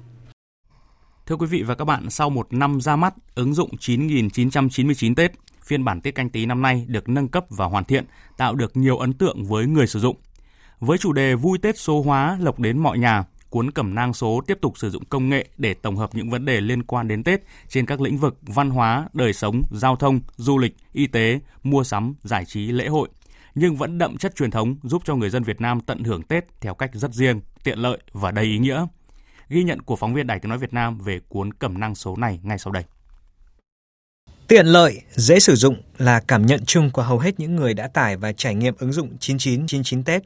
Thưa 1.27 1.35
quý 1.35 1.45
vị 1.45 1.63
và 1.63 1.75
các 1.75 1.85
bạn, 1.85 2.09
sau 2.09 2.29
một 2.29 2.53
năm 2.53 2.81
ra 2.81 2.95
mắt, 2.95 3.13
ứng 3.35 3.53
dụng 3.53 3.77
9999 3.77 5.15
Tết, 5.15 5.31
phiên 5.63 5.83
bản 5.83 6.01
Tết 6.01 6.15
canh 6.15 6.29
tí 6.29 6.45
năm 6.45 6.61
nay 6.61 6.85
được 6.87 7.09
nâng 7.09 7.27
cấp 7.27 7.45
và 7.49 7.65
hoàn 7.65 7.83
thiện, 7.83 8.05
tạo 8.37 8.55
được 8.55 8.77
nhiều 8.77 8.97
ấn 8.97 9.13
tượng 9.13 9.43
với 9.43 9.65
người 9.65 9.87
sử 9.87 9.99
dụng. 9.99 10.15
Với 10.79 10.97
chủ 10.97 11.13
đề 11.13 11.35
vui 11.35 11.57
Tết 11.57 11.79
số 11.79 12.01
hóa 12.01 12.37
lộc 12.41 12.59
đến 12.59 12.79
mọi 12.79 12.97
nhà, 12.97 13.23
cuốn 13.49 13.71
cẩm 13.71 13.95
nang 13.95 14.13
số 14.13 14.41
tiếp 14.47 14.57
tục 14.61 14.77
sử 14.77 14.89
dụng 14.89 15.05
công 15.05 15.29
nghệ 15.29 15.47
để 15.57 15.73
tổng 15.73 15.95
hợp 15.95 16.15
những 16.15 16.29
vấn 16.29 16.45
đề 16.45 16.61
liên 16.61 16.83
quan 16.83 17.07
đến 17.07 17.23
Tết 17.23 17.41
trên 17.67 17.85
các 17.85 18.01
lĩnh 18.01 18.17
vực 18.17 18.37
văn 18.41 18.69
hóa, 18.69 19.09
đời 19.13 19.33
sống, 19.33 19.61
giao 19.71 19.95
thông, 19.95 20.19
du 20.35 20.57
lịch, 20.57 20.75
y 20.93 21.07
tế, 21.07 21.39
mua 21.63 21.83
sắm, 21.83 22.15
giải 22.23 22.45
trí, 22.45 22.71
lễ 22.71 22.87
hội 22.87 23.09
nhưng 23.55 23.75
vẫn 23.75 23.97
đậm 23.97 24.17
chất 24.17 24.35
truyền 24.35 24.51
thống 24.51 24.75
giúp 24.83 25.01
cho 25.05 25.15
người 25.15 25.29
dân 25.29 25.43
Việt 25.43 25.61
Nam 25.61 25.79
tận 25.81 26.03
hưởng 26.03 26.23
Tết 26.23 26.45
theo 26.61 26.73
cách 26.73 26.89
rất 26.93 27.13
riêng, 27.13 27.41
tiện 27.63 27.79
lợi 27.79 27.97
và 28.11 28.31
đầy 28.31 28.45
ý 28.45 28.57
nghĩa. 28.57 28.87
Ghi 29.49 29.63
nhận 29.63 29.81
của 29.81 29.95
phóng 29.95 30.13
viên 30.13 30.27
Đài 30.27 30.39
Tiếng 30.39 30.49
Nói 30.49 30.57
Việt 30.57 30.73
Nam 30.73 30.97
về 30.97 31.19
cuốn 31.29 31.53
cẩm 31.53 31.79
năng 31.79 31.95
số 31.95 32.15
này 32.15 32.39
ngay 32.43 32.57
sau 32.57 32.73
đây. 32.73 32.83
Tiện 34.47 34.65
lợi, 34.65 35.01
dễ 35.11 35.39
sử 35.39 35.55
dụng 35.55 35.81
là 35.97 36.21
cảm 36.27 36.45
nhận 36.45 36.65
chung 36.65 36.89
của 36.91 37.01
hầu 37.01 37.19
hết 37.19 37.39
những 37.39 37.55
người 37.55 37.73
đã 37.73 37.87
tải 37.87 38.17
và 38.17 38.31
trải 38.31 38.55
nghiệm 38.55 38.75
ứng 38.79 38.91
dụng 38.91 39.17
9999 39.19 40.03
Tết. 40.03 40.23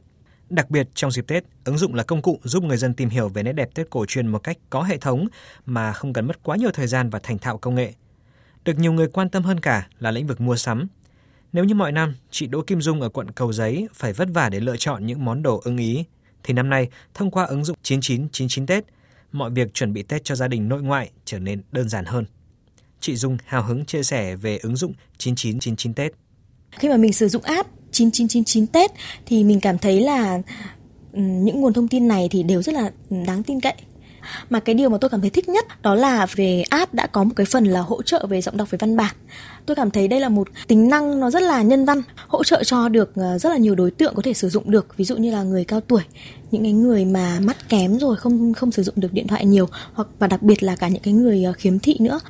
Đặc 0.50 0.70
biệt 0.70 0.88
trong 0.94 1.10
dịp 1.10 1.26
Tết, 1.26 1.44
ứng 1.64 1.78
dụng 1.78 1.94
là 1.94 2.02
công 2.02 2.22
cụ 2.22 2.40
giúp 2.42 2.62
người 2.62 2.76
dân 2.76 2.94
tìm 2.94 3.08
hiểu 3.08 3.28
về 3.28 3.42
nét 3.42 3.52
đẹp 3.52 3.68
Tết 3.74 3.90
cổ 3.90 4.06
truyền 4.06 4.26
một 4.26 4.38
cách 4.38 4.56
có 4.70 4.82
hệ 4.82 4.98
thống 4.98 5.26
mà 5.66 5.92
không 5.92 6.12
cần 6.12 6.26
mất 6.26 6.42
quá 6.42 6.56
nhiều 6.56 6.70
thời 6.74 6.86
gian 6.86 7.10
và 7.10 7.18
thành 7.22 7.38
thạo 7.38 7.58
công 7.58 7.74
nghệ. 7.74 7.92
Được 8.64 8.78
nhiều 8.78 8.92
người 8.92 9.08
quan 9.08 9.28
tâm 9.28 9.42
hơn 9.42 9.60
cả 9.60 9.88
là 9.98 10.10
lĩnh 10.10 10.26
vực 10.26 10.40
mua 10.40 10.56
sắm, 10.56 10.88
nếu 11.52 11.64
như 11.64 11.74
mọi 11.74 11.92
năm, 11.92 12.14
chị 12.30 12.46
Đỗ 12.46 12.62
Kim 12.62 12.80
Dung 12.80 13.00
ở 13.00 13.08
quận 13.08 13.30
Cầu 13.30 13.52
Giấy 13.52 13.88
phải 13.94 14.12
vất 14.12 14.28
vả 14.34 14.48
để 14.48 14.60
lựa 14.60 14.76
chọn 14.76 15.06
những 15.06 15.24
món 15.24 15.42
đồ 15.42 15.60
ưng 15.64 15.76
ý, 15.76 16.04
thì 16.42 16.54
năm 16.54 16.70
nay, 16.70 16.88
thông 17.14 17.30
qua 17.30 17.44
ứng 17.44 17.64
dụng 17.64 17.76
9999 17.82 18.66
Tết, 18.66 18.84
mọi 19.32 19.50
việc 19.50 19.74
chuẩn 19.74 19.92
bị 19.92 20.02
Tết 20.02 20.24
cho 20.24 20.34
gia 20.34 20.48
đình 20.48 20.68
nội 20.68 20.82
ngoại 20.82 21.10
trở 21.24 21.38
nên 21.38 21.62
đơn 21.72 21.88
giản 21.88 22.04
hơn. 22.04 22.24
Chị 23.00 23.16
Dung 23.16 23.36
hào 23.46 23.62
hứng 23.62 23.84
chia 23.84 24.02
sẻ 24.02 24.36
về 24.36 24.58
ứng 24.58 24.76
dụng 24.76 24.92
9999 25.18 25.94
Tết. 25.94 26.12
Khi 26.70 26.88
mà 26.88 26.96
mình 26.96 27.12
sử 27.12 27.28
dụng 27.28 27.42
app 27.42 27.68
9999 27.90 28.66
Tết 28.66 28.90
thì 29.26 29.44
mình 29.44 29.60
cảm 29.60 29.78
thấy 29.78 30.00
là 30.00 30.42
ừ, 31.12 31.20
những 31.20 31.60
nguồn 31.60 31.72
thông 31.72 31.88
tin 31.88 32.08
này 32.08 32.28
thì 32.30 32.42
đều 32.42 32.62
rất 32.62 32.74
là 32.74 32.90
đáng 33.26 33.42
tin 33.42 33.60
cậy 33.60 33.74
mà 34.50 34.60
cái 34.60 34.74
điều 34.74 34.88
mà 34.88 34.98
tôi 35.00 35.10
cảm 35.10 35.20
thấy 35.20 35.30
thích 35.30 35.48
nhất 35.48 35.82
đó 35.82 35.94
là 35.94 36.26
về 36.34 36.62
app 36.70 36.94
đã 36.94 37.06
có 37.06 37.24
một 37.24 37.32
cái 37.36 37.46
phần 37.46 37.64
là 37.64 37.80
hỗ 37.80 38.02
trợ 38.02 38.26
về 38.26 38.40
giọng 38.40 38.56
đọc 38.56 38.70
về 38.70 38.78
văn 38.80 38.96
bản 38.96 39.14
tôi 39.66 39.74
cảm 39.74 39.90
thấy 39.90 40.08
đây 40.08 40.20
là 40.20 40.28
một 40.28 40.48
tính 40.68 40.88
năng 40.88 41.20
nó 41.20 41.30
rất 41.30 41.42
là 41.42 41.62
nhân 41.62 41.84
văn 41.84 42.02
hỗ 42.28 42.44
trợ 42.44 42.64
cho 42.64 42.88
được 42.88 43.12
ờ, 43.16 43.38
rất 43.38 43.50
là 43.50 43.56
nhiều 43.56 43.74
đối 43.74 43.90
tượng 43.90 44.14
có 44.14 44.22
thể 44.22 44.34
sử 44.34 44.48
dụng 44.48 44.70
được. 44.70 44.96
Ví 44.96 45.04
dụ 45.04 45.16
như 45.16 45.30
là 45.30 45.42
người 45.42 45.64
cao 45.64 45.80
tuổi 45.80 46.02
những 46.50 46.62
cái 46.62 46.72
người 46.72 47.04
mà 47.04 47.40
mắt 47.40 47.68
kém 47.68 47.98
rồi 47.98 48.16
không 48.16 48.54
không 48.54 48.72
sử 48.72 48.82
dụng 48.82 48.94
được 48.98 49.12
điện 49.12 49.26
thoại 49.26 49.46
nhiều 49.46 49.68
hoặc 49.92 50.08
và 50.18 50.26
đặc 50.26 50.42
biệt 50.42 50.62
là 50.62 50.76
cả 50.76 50.88
những 50.88 51.02
cái 51.02 51.14
người 51.14 51.44
ờ, 51.44 51.52
khiếm 51.52 51.78
thị 51.78 51.96
nữa. 52.00 52.20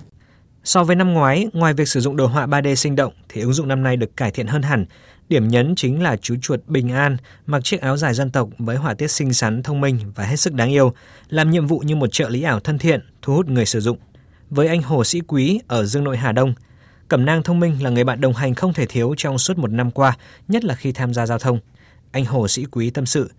So 0.64 0.84
với 0.84 0.96
năm 0.96 1.12
ngoái, 1.12 1.48
ngoài 1.52 1.74
việc 1.74 1.88
sử 1.88 2.00
dụng 2.00 2.16
đồ 2.16 2.26
họa 2.26 2.46
3D 2.46 2.74
sinh 2.74 2.96
động 2.96 3.12
thì 3.28 3.40
ứng 3.40 3.52
dụng 3.52 3.68
năm 3.68 3.82
nay 3.82 3.96
được 3.96 4.16
cải 4.16 4.30
thiện 4.30 4.46
hơn 4.46 4.62
hẳn. 4.62 4.86
Điểm 5.28 5.48
nhấn 5.48 5.74
chính 5.74 6.02
là 6.02 6.16
chú 6.16 6.34
chuột 6.42 6.60
Bình 6.66 6.92
An 6.92 7.16
mặc 7.46 7.64
chiếc 7.64 7.80
áo 7.80 7.96
dài 7.96 8.14
dân 8.14 8.30
tộc 8.30 8.48
với 8.58 8.76
họa 8.76 8.94
tiết 8.94 9.08
xinh 9.08 9.32
xắn, 9.32 9.62
thông 9.62 9.80
minh 9.80 9.98
và 10.14 10.24
hết 10.24 10.36
sức 10.36 10.54
đáng 10.54 10.70
yêu, 10.70 10.92
làm 11.28 11.50
nhiệm 11.50 11.66
vụ 11.66 11.78
như 11.78 11.96
một 11.96 12.12
trợ 12.12 12.28
lý 12.28 12.42
ảo 12.42 12.60
thân 12.60 12.78
thiện, 12.78 13.00
thu 13.22 13.34
hút 13.34 13.48
người 13.48 13.66
sử 13.66 13.80
dụng. 13.80 13.98
Với 14.50 14.68
anh 14.68 14.82
Hồ 14.82 15.04
Sĩ 15.04 15.20
Quý 15.20 15.60
ở 15.66 15.84
Dương 15.84 16.04
Nội 16.04 16.16
Hà 16.16 16.32
Đông, 16.32 16.54
Cẩm 17.12 17.24
nang 17.24 17.42
thông 17.42 17.60
minh 17.60 17.82
là 17.82 17.90
người 17.90 18.04
bạn 18.04 18.20
đồng 18.20 18.32
hành 18.32 18.54
không 18.54 18.72
thể 18.72 18.86
thiếu 18.86 19.14
trong 19.16 19.38
suốt 19.38 19.58
một 19.58 19.70
năm 19.70 19.90
qua, 19.90 20.16
nhất 20.48 20.64
là 20.64 20.74
khi 20.74 20.92
tham 20.92 21.14
gia 21.14 21.26
giao 21.26 21.38
thông. 21.38 21.58
Anh 22.12 22.24
Hồ 22.24 22.48
Sĩ 22.48 22.64
Quý 22.64 22.90
tâm 22.90 23.06
sự, 23.06 23.30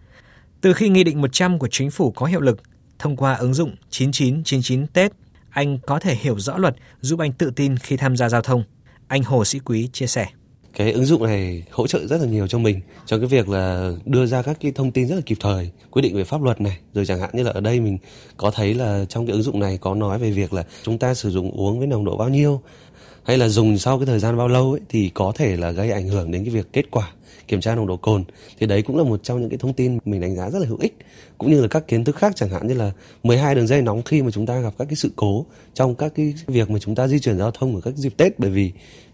từ 0.61 0.73
khi 0.73 0.89
Nghị 0.89 1.03
định 1.03 1.21
100 1.21 1.59
của 1.59 1.67
chính 1.71 1.91
phủ 1.91 2.11
có 2.11 2.25
hiệu 2.25 2.41
lực, 2.41 2.61
thông 2.99 3.15
qua 3.15 3.33
ứng 3.33 3.53
dụng 3.53 3.75
9999 3.89 4.87
Tết, 4.87 5.11
anh 5.49 5.79
có 5.79 5.99
thể 5.99 6.15
hiểu 6.15 6.39
rõ 6.39 6.57
luật 6.57 6.75
giúp 7.01 7.19
anh 7.19 7.31
tự 7.31 7.51
tin 7.55 7.77
khi 7.77 7.97
tham 7.97 8.17
gia 8.17 8.29
giao 8.29 8.41
thông. 8.41 8.63
Anh 9.07 9.23
Hồ 9.23 9.45
Sĩ 9.45 9.59
Quý 9.59 9.89
chia 9.93 10.07
sẻ 10.07 10.27
cái 10.75 10.91
ứng 10.91 11.05
dụng 11.05 11.23
này 11.23 11.63
hỗ 11.71 11.87
trợ 11.87 12.07
rất 12.07 12.21
là 12.21 12.27
nhiều 12.27 12.47
cho 12.47 12.57
mình 12.57 12.81
cho 13.05 13.17
cái 13.17 13.27
việc 13.27 13.49
là 13.49 13.91
đưa 14.05 14.25
ra 14.25 14.41
các 14.41 14.57
cái 14.61 14.71
thông 14.71 14.91
tin 14.91 15.07
rất 15.07 15.15
là 15.15 15.21
kịp 15.25 15.37
thời 15.39 15.71
quy 15.91 16.01
định 16.01 16.15
về 16.15 16.23
pháp 16.23 16.41
luật 16.41 16.61
này 16.61 16.77
rồi 16.93 17.05
chẳng 17.05 17.19
hạn 17.19 17.29
như 17.33 17.43
là 17.43 17.51
ở 17.51 17.61
đây 17.61 17.79
mình 17.79 17.97
có 18.37 18.51
thấy 18.51 18.73
là 18.73 19.05
trong 19.09 19.27
cái 19.27 19.33
ứng 19.33 19.43
dụng 19.43 19.59
này 19.59 19.77
có 19.81 19.95
nói 19.95 20.19
về 20.19 20.31
việc 20.31 20.53
là 20.53 20.63
chúng 20.83 20.97
ta 20.97 21.13
sử 21.13 21.29
dụng 21.29 21.51
uống 21.51 21.77
với 21.79 21.87
nồng 21.87 22.05
độ 22.05 22.17
bao 22.17 22.29
nhiêu 22.29 22.61
hay 23.23 23.37
là 23.37 23.47
dùng 23.49 23.77
sau 23.77 23.99
cái 23.99 24.05
thời 24.05 24.19
gian 24.19 24.37
bao 24.37 24.47
lâu 24.47 24.71
ấy, 24.71 24.81
thì 24.89 25.11
có 25.13 25.31
thể 25.35 25.57
là 25.57 25.71
gây 25.71 25.91
ảnh 25.91 26.07
hưởng 26.07 26.31
đến 26.31 26.43
cái 26.43 26.53
việc 26.53 26.67
kết 26.73 26.91
quả 26.91 27.11
kiểm 27.47 27.61
tra 27.61 27.75
nồng 27.75 27.87
độ 27.87 27.97
cồn. 27.97 28.23
Thì 28.59 28.65
đấy 28.65 28.81
cũng 28.81 28.97
là 28.97 29.03
một 29.03 29.23
trong 29.23 29.41
những 29.41 29.49
cái 29.49 29.57
thông 29.57 29.73
tin 29.73 29.97
mình 30.05 30.21
đánh 30.21 30.35
giá 30.35 30.49
rất 30.49 30.59
là 30.59 30.67
hữu 30.67 30.77
ích. 30.81 30.97
Cũng 31.37 31.51
như 31.51 31.61
là 31.61 31.67
các 31.67 31.87
kiến 31.87 32.03
thức 32.03 32.15
khác 32.15 32.35
chẳng 32.35 32.49
hạn, 32.49 32.67
như 32.67 32.73
là 32.73 32.91
12 33.23 33.55
đường 33.55 33.67
dây 33.67 33.81
nóng 33.81 34.03
khi 34.03 34.21
mà 34.21 34.31
chúng 34.31 34.45
ta 34.45 34.59
gặp 34.59 34.73
các 34.77 34.85
cái 34.85 34.95
sự 34.95 35.11
cố 35.15 35.45
trong 35.73 35.95
các 35.95 36.11
cái 36.15 36.33
việc 36.47 36.69
mà 36.69 36.79
chúng 36.79 36.95
ta 36.95 37.07
di 37.07 37.19
chuyển 37.19 37.37
giao 37.37 37.51
thông 37.51 37.75
ở 37.75 37.81
các 37.81 37.95
dịp 37.95 38.17
Tết. 38.17 38.39
Bởi 38.39 38.49
vì 38.49 38.71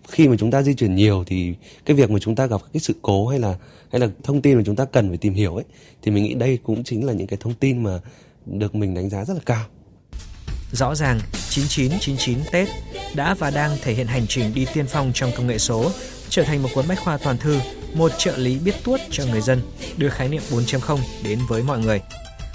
khi 0.10 0.28
mà 0.28 0.36
chúng 0.40 0.52
ta 0.52 0.62
di 0.62 0.74
chuyển 0.74 0.96
nhiều 0.96 1.24
thì 1.28 1.54
cái 1.86 1.98
việc 1.98 2.12
mà 2.12 2.20
chúng 2.20 2.36
ta 2.36 2.46
gặp 2.46 2.62
các 2.62 2.70
cái 2.74 2.82
sự 2.82 2.94
cố 3.02 3.28
hay 3.28 3.40
là 3.40 3.56
hay 3.92 4.00
là 4.00 4.10
thông 4.24 4.42
tin 4.42 4.58
mà 4.58 4.64
chúng 4.66 4.76
ta 4.76 4.86
cần 4.86 5.10
phải 5.10 5.18
tìm 5.18 5.34
hiểu 5.34 5.56
ấy, 5.56 5.66
thì 6.02 6.12
mình 6.12 6.24
nghĩ 6.24 6.34
đây 6.34 6.60
cũng 6.64 6.84
chính 6.84 7.06
là 7.06 7.14
những 7.14 7.28
cái 7.28 7.38
thông 7.42 7.54
tin 7.54 7.84
mà 7.84 8.00
được 8.46 8.76
mình 8.76 8.94
đánh 8.94 9.10
giá 9.10 9.26
rất 9.26 9.34
là 9.34 9.42
cao. 9.46 9.66
Rõ 10.72 10.96
ràng 10.96 11.20
9999 11.50 12.40
Tết 12.52 12.68
đã 13.16 13.34
và 13.34 13.52
đang 13.52 13.78
thể 13.82 13.94
hiện 13.94 14.08
hành 14.08 14.28
trình 14.28 14.54
đi 14.54 14.66
tiên 14.74 14.86
phong 14.88 15.12
trong 15.14 15.32
công 15.38 15.48
nghệ 15.48 15.58
số, 15.58 15.92
trở 16.30 16.44
thành 16.44 16.64
một 16.64 16.70
cuốn 16.74 16.88
bách 16.88 17.00
khoa 17.00 17.18
toàn 17.18 17.38
thư, 17.38 17.60
một 17.94 18.12
trợ 18.18 18.38
lý 18.38 18.58
biết 18.58 18.76
tuốt 18.84 19.00
cho 19.12 19.26
người 19.26 19.42
dân, 19.42 19.62
đưa 19.98 20.10
khái 20.10 20.28
niệm 20.30 20.42
4.0 20.52 21.00
đến 21.24 21.40
với 21.48 21.64
mọi 21.64 21.80
người. 21.80 22.02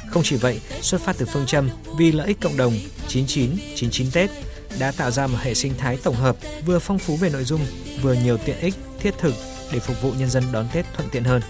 Không 0.08 0.22
chỉ 0.22 0.36
vậy, 0.36 0.60
xuất 0.80 1.00
phát 1.00 1.16
từ 1.18 1.26
phương 1.26 1.46
châm 1.46 1.70
vì 1.98 2.12
lợi 2.12 2.26
ích 2.26 2.40
cộng 2.40 2.56
đồng 2.56 2.78
9999 3.08 4.10
Tết 4.10 4.30
đã 4.78 4.92
tạo 4.92 5.10
ra 5.10 5.26
một 5.26 5.38
hệ 5.42 5.54
sinh 5.54 5.72
thái 5.78 5.98
tổng 6.02 6.16
hợp 6.16 6.36
vừa 6.66 6.78
phong 6.78 6.98
phú 6.98 7.16
về 7.16 7.30
nội 7.30 7.44
dung, 7.44 7.60
vừa 8.02 8.14
nhiều 8.14 8.36
tiện 8.36 8.60
ích 8.60 8.74
thiết 9.00 9.14
thực 9.18 9.34
để 9.72 9.78
phục 9.78 10.02
vụ 10.02 10.12
nhân 10.12 10.30
dân 10.30 10.44
đón 10.52 10.68
Tết 10.72 10.86
thuận 10.96 11.08
tiện 11.10 11.24
hơn. 11.24 11.42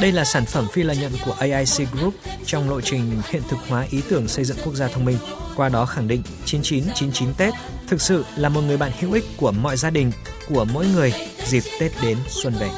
Đây 0.00 0.12
là 0.12 0.24
sản 0.24 0.44
phẩm 0.44 0.66
phi 0.72 0.82
lợi 0.82 0.96
nhuận 0.96 1.12
của 1.24 1.32
AIC 1.38 1.92
Group 1.92 2.14
trong 2.46 2.70
lộ 2.70 2.80
trình 2.80 3.22
hiện 3.30 3.42
thực 3.48 3.58
hóa 3.68 3.86
ý 3.90 4.00
tưởng 4.08 4.28
xây 4.28 4.44
dựng 4.44 4.56
quốc 4.64 4.74
gia 4.74 4.88
thông 4.88 5.04
minh. 5.04 5.18
Qua 5.56 5.68
đó 5.68 5.86
khẳng 5.86 6.08
định 6.08 6.22
9999 6.44 7.34
Tết 7.34 7.54
thực 7.88 8.00
sự 8.00 8.24
là 8.36 8.48
một 8.48 8.60
người 8.60 8.76
bạn 8.76 8.92
hữu 9.00 9.12
ích 9.12 9.24
của 9.36 9.52
mọi 9.52 9.76
gia 9.76 9.90
đình, 9.90 10.12
của 10.48 10.64
mỗi 10.64 10.86
người 10.86 11.12
dịp 11.46 11.62
Tết 11.80 11.92
đến 12.02 12.18
xuân 12.28 12.54
về. 12.60 12.70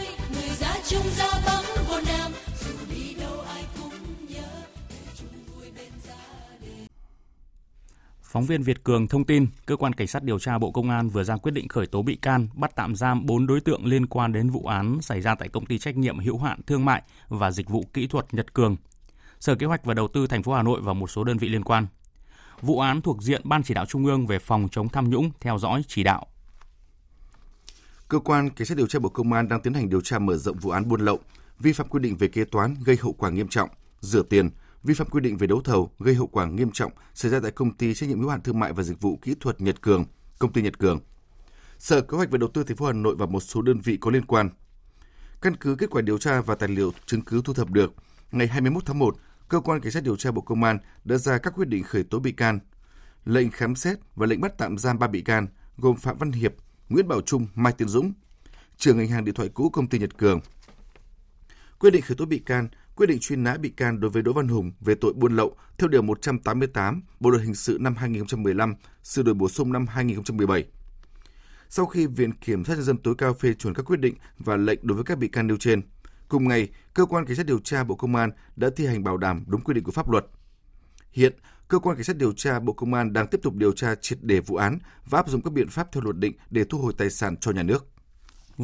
Phóng 8.30 8.44
viên 8.44 8.62
Việt 8.62 8.84
Cường 8.84 9.08
thông 9.08 9.24
tin, 9.24 9.46
cơ 9.66 9.76
quan 9.76 9.92
cảnh 9.92 10.06
sát 10.06 10.22
điều 10.22 10.38
tra 10.38 10.58
Bộ 10.58 10.70
Công 10.70 10.90
an 10.90 11.08
vừa 11.08 11.24
ra 11.24 11.36
quyết 11.36 11.52
định 11.52 11.68
khởi 11.68 11.86
tố 11.86 12.02
bị 12.02 12.16
can, 12.16 12.48
bắt 12.54 12.70
tạm 12.76 12.96
giam 12.96 13.26
4 13.26 13.46
đối 13.46 13.60
tượng 13.60 13.86
liên 13.86 14.06
quan 14.06 14.32
đến 14.32 14.50
vụ 14.50 14.66
án 14.66 14.98
xảy 15.02 15.20
ra 15.20 15.34
tại 15.34 15.48
công 15.48 15.66
ty 15.66 15.78
trách 15.78 15.96
nhiệm 15.96 16.18
hữu 16.18 16.38
hạn 16.38 16.60
thương 16.66 16.84
mại 16.84 17.02
và 17.28 17.50
dịch 17.50 17.68
vụ 17.68 17.84
kỹ 17.94 18.06
thuật 18.06 18.34
Nhật 18.34 18.54
Cường. 18.54 18.76
Sở 19.40 19.54
Kế 19.54 19.66
hoạch 19.66 19.84
và 19.84 19.94
Đầu 19.94 20.08
tư 20.08 20.26
thành 20.26 20.42
phố 20.42 20.52
Hà 20.52 20.62
Nội 20.62 20.80
và 20.82 20.92
một 20.92 21.10
số 21.10 21.24
đơn 21.24 21.38
vị 21.38 21.48
liên 21.48 21.64
quan. 21.64 21.86
Vụ 22.62 22.80
án 22.80 23.00
thuộc 23.00 23.22
diện 23.22 23.40
Ban 23.44 23.62
chỉ 23.62 23.74
đạo 23.74 23.86
Trung 23.86 24.06
ương 24.06 24.26
về 24.26 24.38
phòng 24.38 24.68
chống 24.72 24.88
tham 24.88 25.10
nhũng 25.10 25.30
theo 25.40 25.58
dõi 25.58 25.82
chỉ 25.88 26.02
đạo. 26.02 26.26
Cơ 28.08 28.18
quan 28.18 28.50
cảnh 28.50 28.66
sát 28.66 28.76
điều 28.76 28.86
tra 28.86 28.98
Bộ 28.98 29.08
Công 29.08 29.32
an 29.32 29.48
đang 29.48 29.60
tiến 29.60 29.74
hành 29.74 29.88
điều 29.88 30.00
tra 30.00 30.18
mở 30.18 30.36
rộng 30.36 30.56
vụ 30.56 30.70
án 30.70 30.88
buôn 30.88 31.00
lậu, 31.00 31.18
vi 31.58 31.72
phạm 31.72 31.88
quy 31.88 32.00
định 32.00 32.16
về 32.16 32.28
kế 32.28 32.44
toán 32.44 32.74
gây 32.84 32.98
hậu 33.02 33.12
quả 33.12 33.30
nghiêm 33.30 33.48
trọng, 33.48 33.70
rửa 34.00 34.22
tiền, 34.22 34.50
vi 34.84 34.94
phạm 34.94 35.08
quy 35.10 35.20
định 35.20 35.36
về 35.36 35.46
đấu 35.46 35.60
thầu 35.60 35.90
gây 35.98 36.14
hậu 36.14 36.26
quả 36.26 36.46
nghiêm 36.46 36.70
trọng 36.72 36.92
xảy 37.14 37.30
ra 37.30 37.40
tại 37.40 37.50
công 37.50 37.76
ty 37.76 37.94
trách 37.94 38.08
nhiệm 38.08 38.20
hữu 38.20 38.28
hạn 38.28 38.40
thương 38.40 38.58
mại 38.58 38.72
và 38.72 38.82
dịch 38.82 39.00
vụ 39.00 39.18
kỹ 39.22 39.34
thuật 39.40 39.60
Nhật 39.60 39.80
Cường, 39.80 40.04
công 40.38 40.52
ty 40.52 40.62
Nhật 40.62 40.78
Cường. 40.78 41.00
Sở 41.78 42.00
Kế 42.00 42.16
hoạch 42.16 42.30
và 42.30 42.38
Đầu 42.38 42.48
tư 42.54 42.64
thành 42.64 42.76
phố 42.76 42.86
Hà 42.86 42.92
Nội 42.92 43.14
và 43.18 43.26
một 43.26 43.40
số 43.40 43.62
đơn 43.62 43.80
vị 43.80 43.98
có 44.00 44.10
liên 44.10 44.26
quan. 44.26 44.50
Căn 45.42 45.56
cứ 45.56 45.76
kết 45.78 45.90
quả 45.90 46.02
điều 46.02 46.18
tra 46.18 46.40
và 46.40 46.54
tài 46.54 46.68
liệu 46.68 46.92
chứng 47.06 47.22
cứ 47.22 47.42
thu 47.44 47.54
thập 47.54 47.70
được, 47.70 47.92
ngày 48.32 48.46
21 48.46 48.86
tháng 48.86 48.98
1, 48.98 49.16
cơ 49.48 49.60
quan 49.60 49.80
cảnh 49.80 49.92
sát 49.92 50.02
điều 50.02 50.16
tra 50.16 50.30
Bộ 50.30 50.40
Công 50.42 50.64
an 50.64 50.78
đã 51.04 51.16
ra 51.16 51.38
các 51.38 51.54
quyết 51.56 51.68
định 51.68 51.82
khởi 51.82 52.04
tố 52.04 52.18
bị 52.18 52.32
can, 52.32 52.58
lệnh 53.24 53.50
khám 53.50 53.74
xét 53.74 53.98
và 54.14 54.26
lệnh 54.26 54.40
bắt 54.40 54.58
tạm 54.58 54.78
giam 54.78 54.98
ba 54.98 55.06
bị 55.06 55.22
can 55.22 55.46
gồm 55.78 55.96
Phạm 55.96 56.18
Văn 56.18 56.32
Hiệp, 56.32 56.52
Nguyễn 56.88 57.08
Bảo 57.08 57.20
Trung, 57.20 57.46
Mai 57.54 57.72
Tiến 57.72 57.88
Dũng, 57.88 58.12
trưởng 58.76 58.98
ngành 58.98 59.08
hàng 59.08 59.24
điện 59.24 59.34
thoại 59.34 59.48
cũ 59.54 59.70
công 59.70 59.86
ty 59.86 59.98
Nhật 59.98 60.18
Cường. 60.18 60.40
Quyết 61.78 61.90
định 61.90 62.02
khởi 62.02 62.16
tố 62.16 62.24
bị 62.24 62.38
can 62.38 62.68
quyết 63.00 63.06
định 63.06 63.18
truy 63.20 63.36
nã 63.36 63.56
bị 63.56 63.68
can 63.68 64.00
đối 64.00 64.10
với 64.10 64.22
Đỗ 64.22 64.32
Văn 64.32 64.48
Hùng 64.48 64.72
về 64.80 64.94
tội 64.94 65.12
buôn 65.12 65.36
lậu 65.36 65.56
theo 65.78 65.88
điều 65.88 66.02
188 66.02 67.02
Bộ 67.20 67.30
luật 67.30 67.42
hình 67.42 67.54
sự 67.54 67.78
năm 67.80 67.94
2015, 67.94 68.74
sửa 69.02 69.22
đổi 69.22 69.34
bổ 69.34 69.48
sung 69.48 69.72
năm 69.72 69.86
2017. 69.86 70.64
Sau 71.68 71.86
khi 71.86 72.06
Viện 72.06 72.32
Kiểm 72.32 72.64
sát 72.64 72.74
nhân 72.74 72.82
dân 72.82 72.98
tối 72.98 73.14
cao 73.18 73.34
phê 73.34 73.54
chuẩn 73.54 73.74
các 73.74 73.82
quyết 73.82 74.00
định 74.00 74.14
và 74.38 74.56
lệnh 74.56 74.78
đối 74.82 74.94
với 74.94 75.04
các 75.04 75.18
bị 75.18 75.28
can 75.28 75.46
nêu 75.46 75.56
trên, 75.56 75.82
cùng 76.28 76.48
ngày, 76.48 76.68
cơ 76.94 77.04
quan 77.04 77.26
cảnh 77.26 77.36
sát 77.36 77.46
điều 77.46 77.58
tra 77.58 77.84
Bộ 77.84 77.94
Công 77.94 78.16
an 78.16 78.30
đã 78.56 78.70
thi 78.76 78.86
hành 78.86 79.04
bảo 79.04 79.16
đảm 79.16 79.44
đúng 79.46 79.60
quy 79.60 79.74
định 79.74 79.84
của 79.84 79.92
pháp 79.92 80.10
luật. 80.10 80.26
Hiện, 81.12 81.32
cơ 81.68 81.78
quan 81.78 81.96
cảnh 81.96 82.04
sát 82.04 82.16
điều 82.16 82.32
tra 82.32 82.60
Bộ 82.60 82.72
Công 82.72 82.94
an 82.94 83.12
đang 83.12 83.26
tiếp 83.26 83.40
tục 83.42 83.54
điều 83.54 83.72
tra 83.72 83.94
triệt 83.94 84.18
đề 84.22 84.40
vụ 84.40 84.56
án 84.56 84.78
và 85.04 85.18
áp 85.18 85.28
dụng 85.28 85.42
các 85.42 85.52
biện 85.52 85.68
pháp 85.68 85.92
theo 85.92 86.02
luật 86.02 86.16
định 86.16 86.32
để 86.50 86.64
thu 86.64 86.78
hồi 86.78 86.92
tài 86.98 87.10
sản 87.10 87.36
cho 87.36 87.50
nhà 87.50 87.62
nước. 87.62 87.89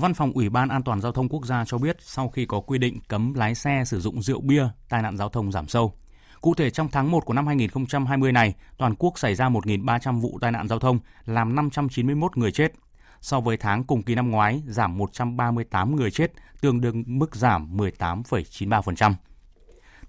Văn 0.01 0.15
phòng 0.15 0.33
Ủy 0.33 0.49
ban 0.49 0.69
An 0.69 0.83
toàn 0.83 1.01
giao 1.01 1.13
thông 1.13 1.29
quốc 1.29 1.47
gia 1.47 1.65
cho 1.65 1.79
biết 1.79 1.97
sau 2.01 2.29
khi 2.29 2.47
có 2.47 2.61
quy 2.61 2.79
định 2.79 2.99
cấm 3.09 3.35
lái 3.35 3.55
xe 3.55 3.83
sử 3.87 4.01
dụng 4.01 4.23
rượu 4.23 4.41
bia, 4.41 4.69
tai 4.89 5.03
nạn 5.03 5.17
giao 5.17 5.29
thông 5.29 5.53
giảm 5.53 5.69
sâu. 5.69 5.95
Cụ 6.41 6.55
thể 6.55 6.71
trong 6.71 6.89
tháng 6.89 7.11
1 7.11 7.25
của 7.25 7.35
năm 7.35 7.47
2020 7.47 8.33
này, 8.33 8.55
toàn 8.79 8.95
quốc 8.99 9.19
xảy 9.19 9.35
ra 9.35 9.49
1.300 9.49 10.21
vụ 10.21 10.39
tai 10.41 10.53
nạn 10.53 10.69
giao 10.69 10.79
thông, 10.79 10.99
làm 11.25 11.55
591 11.55 12.37
người 12.37 12.53
chết. 12.53 12.73
So 13.21 13.41
với 13.41 13.57
tháng 13.57 13.85
cùng 13.85 14.03
kỳ 14.03 14.15
năm 14.15 14.31
ngoái, 14.31 14.63
giảm 14.67 14.99
138 14.99 15.97
người 15.97 16.11
chết, 16.11 16.33
tương 16.61 16.81
đương 16.81 17.05
mức 17.07 17.35
giảm 17.37 17.77
18,93%. 17.77 19.15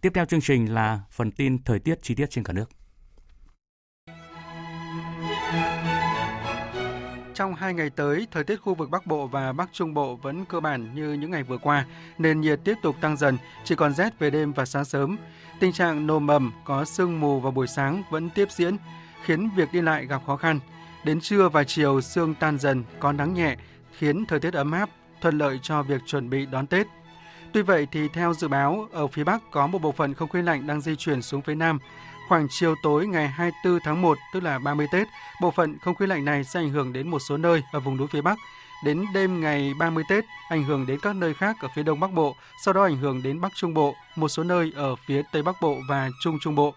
Tiếp 0.01 0.11
theo 0.15 0.25
chương 0.25 0.41
trình 0.41 0.73
là 0.73 1.01
phần 1.11 1.31
tin 1.31 1.63
thời 1.63 1.79
tiết 1.79 1.99
chi 2.01 2.15
tiết 2.15 2.29
trên 2.29 2.43
cả 2.43 2.53
nước. 2.53 2.69
Trong 7.37 7.55
hai 7.55 7.73
ngày 7.73 7.89
tới, 7.89 8.27
thời 8.31 8.43
tiết 8.43 8.55
khu 8.55 8.75
vực 8.75 8.89
Bắc 8.89 9.05
Bộ 9.07 9.27
và 9.27 9.53
Bắc 9.53 9.69
Trung 9.73 9.93
Bộ 9.93 10.15
vẫn 10.15 10.45
cơ 10.45 10.59
bản 10.59 10.95
như 10.95 11.13
những 11.13 11.31
ngày 11.31 11.43
vừa 11.43 11.57
qua, 11.57 11.85
nền 12.17 12.41
nhiệt 12.41 12.59
tiếp 12.63 12.75
tục 12.81 12.95
tăng 13.01 13.17
dần, 13.17 13.37
chỉ 13.63 13.75
còn 13.75 13.93
rét 13.93 14.19
về 14.19 14.29
đêm 14.29 14.53
và 14.53 14.65
sáng 14.65 14.85
sớm. 14.85 15.17
Tình 15.59 15.73
trạng 15.73 16.07
nồm 16.07 16.31
ẩm 16.31 16.53
có 16.65 16.85
sương 16.85 17.19
mù 17.19 17.39
vào 17.39 17.51
buổi 17.51 17.67
sáng 17.67 18.03
vẫn 18.09 18.29
tiếp 18.29 18.51
diễn, 18.51 18.77
khiến 19.23 19.49
việc 19.55 19.73
đi 19.73 19.81
lại 19.81 20.05
gặp 20.05 20.21
khó 20.27 20.37
khăn. 20.37 20.59
Đến 21.03 21.21
trưa 21.21 21.49
và 21.49 21.63
chiều 21.63 22.01
sương 22.01 22.33
tan 22.35 22.59
dần, 22.59 22.83
có 22.99 23.11
nắng 23.11 23.33
nhẹ, 23.33 23.55
khiến 23.97 24.25
thời 24.25 24.39
tiết 24.39 24.53
ấm 24.53 24.71
áp, 24.71 24.89
thuận 25.21 25.37
lợi 25.37 25.59
cho 25.61 25.83
việc 25.83 26.01
chuẩn 26.05 26.29
bị 26.29 26.45
đón 26.45 26.67
Tết. 26.67 26.87
Tuy 27.53 27.61
vậy 27.61 27.87
thì 27.91 28.07
theo 28.07 28.33
dự 28.33 28.47
báo, 28.47 28.87
ở 28.91 29.07
phía 29.07 29.23
Bắc 29.23 29.51
có 29.51 29.67
một 29.67 29.81
bộ 29.81 29.91
phận 29.91 30.13
không 30.13 30.29
khí 30.29 30.41
lạnh 30.41 30.67
đang 30.67 30.81
di 30.81 30.95
chuyển 30.95 31.21
xuống 31.21 31.41
phía 31.41 31.55
Nam, 31.55 31.79
Khoảng 32.27 32.47
chiều 32.49 32.75
tối 32.83 33.07
ngày 33.07 33.27
24 33.27 33.79
tháng 33.79 34.01
1, 34.01 34.17
tức 34.33 34.43
là 34.43 34.59
30 34.59 34.87
Tết, 34.91 35.07
bộ 35.41 35.51
phận 35.51 35.79
không 35.79 35.95
khí 35.95 36.05
lạnh 36.05 36.25
này 36.25 36.43
sẽ 36.43 36.59
ảnh 36.59 36.69
hưởng 36.69 36.93
đến 36.93 37.07
một 37.07 37.19
số 37.19 37.37
nơi 37.37 37.63
ở 37.71 37.79
vùng 37.79 37.97
núi 37.97 38.07
phía 38.07 38.21
Bắc. 38.21 38.37
Đến 38.83 39.05
đêm 39.13 39.41
ngày 39.41 39.73
30 39.79 40.03
Tết, 40.09 40.25
ảnh 40.49 40.63
hưởng 40.63 40.85
đến 40.85 40.99
các 41.01 41.15
nơi 41.15 41.33
khác 41.33 41.55
ở 41.61 41.67
phía 41.75 41.83
Đông 41.83 41.99
Bắc 41.99 42.11
Bộ, 42.11 42.35
sau 42.63 42.73
đó 42.73 42.83
ảnh 42.83 42.97
hưởng 42.97 43.23
đến 43.23 43.41
Bắc 43.41 43.51
Trung 43.55 43.73
Bộ, 43.73 43.95
một 44.15 44.27
số 44.27 44.43
nơi 44.43 44.71
ở 44.75 44.95
phía 44.95 45.21
Tây 45.31 45.43
Bắc 45.43 45.61
Bộ 45.61 45.77
và 45.89 46.09
Trung 46.21 46.37
Trung 46.41 46.55
Bộ. 46.55 46.73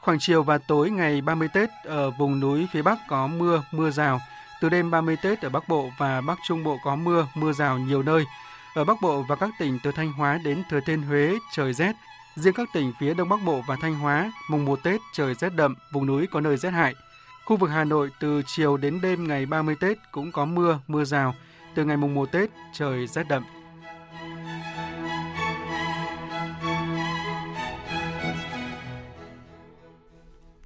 Khoảng 0.00 0.18
chiều 0.20 0.42
và 0.42 0.58
tối 0.58 0.90
ngày 0.90 1.20
30 1.20 1.48
Tết, 1.54 1.68
ở 1.84 2.10
vùng 2.10 2.40
núi 2.40 2.66
phía 2.72 2.82
Bắc 2.82 2.98
có 3.08 3.26
mưa, 3.26 3.62
mưa 3.72 3.90
rào. 3.90 4.20
Từ 4.60 4.68
đêm 4.68 4.90
30 4.90 5.16
Tết 5.22 5.42
ở 5.42 5.48
Bắc 5.48 5.68
Bộ 5.68 5.90
và 5.98 6.20
Bắc 6.20 6.38
Trung 6.48 6.64
Bộ 6.64 6.78
có 6.84 6.96
mưa, 6.96 7.26
mưa 7.34 7.52
rào 7.52 7.78
nhiều 7.78 8.02
nơi. 8.02 8.24
Ở 8.74 8.84
Bắc 8.84 9.02
Bộ 9.02 9.22
và 9.22 9.36
các 9.36 9.50
tỉnh 9.58 9.78
từ 9.82 9.92
Thanh 9.92 10.12
Hóa 10.12 10.38
đến 10.44 10.62
Thừa 10.70 10.80
Thiên 10.86 11.02
Huế 11.02 11.38
trời 11.52 11.72
rét, 11.72 11.92
Riêng 12.36 12.54
các 12.54 12.68
tỉnh 12.72 12.92
phía 13.00 13.14
Đông 13.14 13.28
Bắc 13.28 13.42
Bộ 13.44 13.62
và 13.66 13.76
Thanh 13.80 13.94
Hóa, 13.94 14.32
mùng 14.50 14.64
1 14.64 14.82
Tết 14.82 15.00
trời 15.12 15.34
rét 15.34 15.54
đậm, 15.54 15.74
vùng 15.92 16.06
núi 16.06 16.26
có 16.26 16.40
nơi 16.40 16.56
rét 16.56 16.70
hại. 16.70 16.94
Khu 17.44 17.56
vực 17.56 17.70
Hà 17.70 17.84
Nội 17.84 18.10
từ 18.20 18.42
chiều 18.46 18.76
đến 18.76 19.00
đêm 19.00 19.28
ngày 19.28 19.46
30 19.46 19.76
Tết 19.80 19.98
cũng 20.12 20.32
có 20.32 20.44
mưa, 20.44 20.78
mưa 20.86 21.04
rào. 21.04 21.34
Từ 21.74 21.84
ngày 21.84 21.96
mùng 21.96 22.14
1 22.14 22.32
Tết 22.32 22.50
trời 22.72 23.06
rét 23.06 23.28
đậm. 23.28 23.44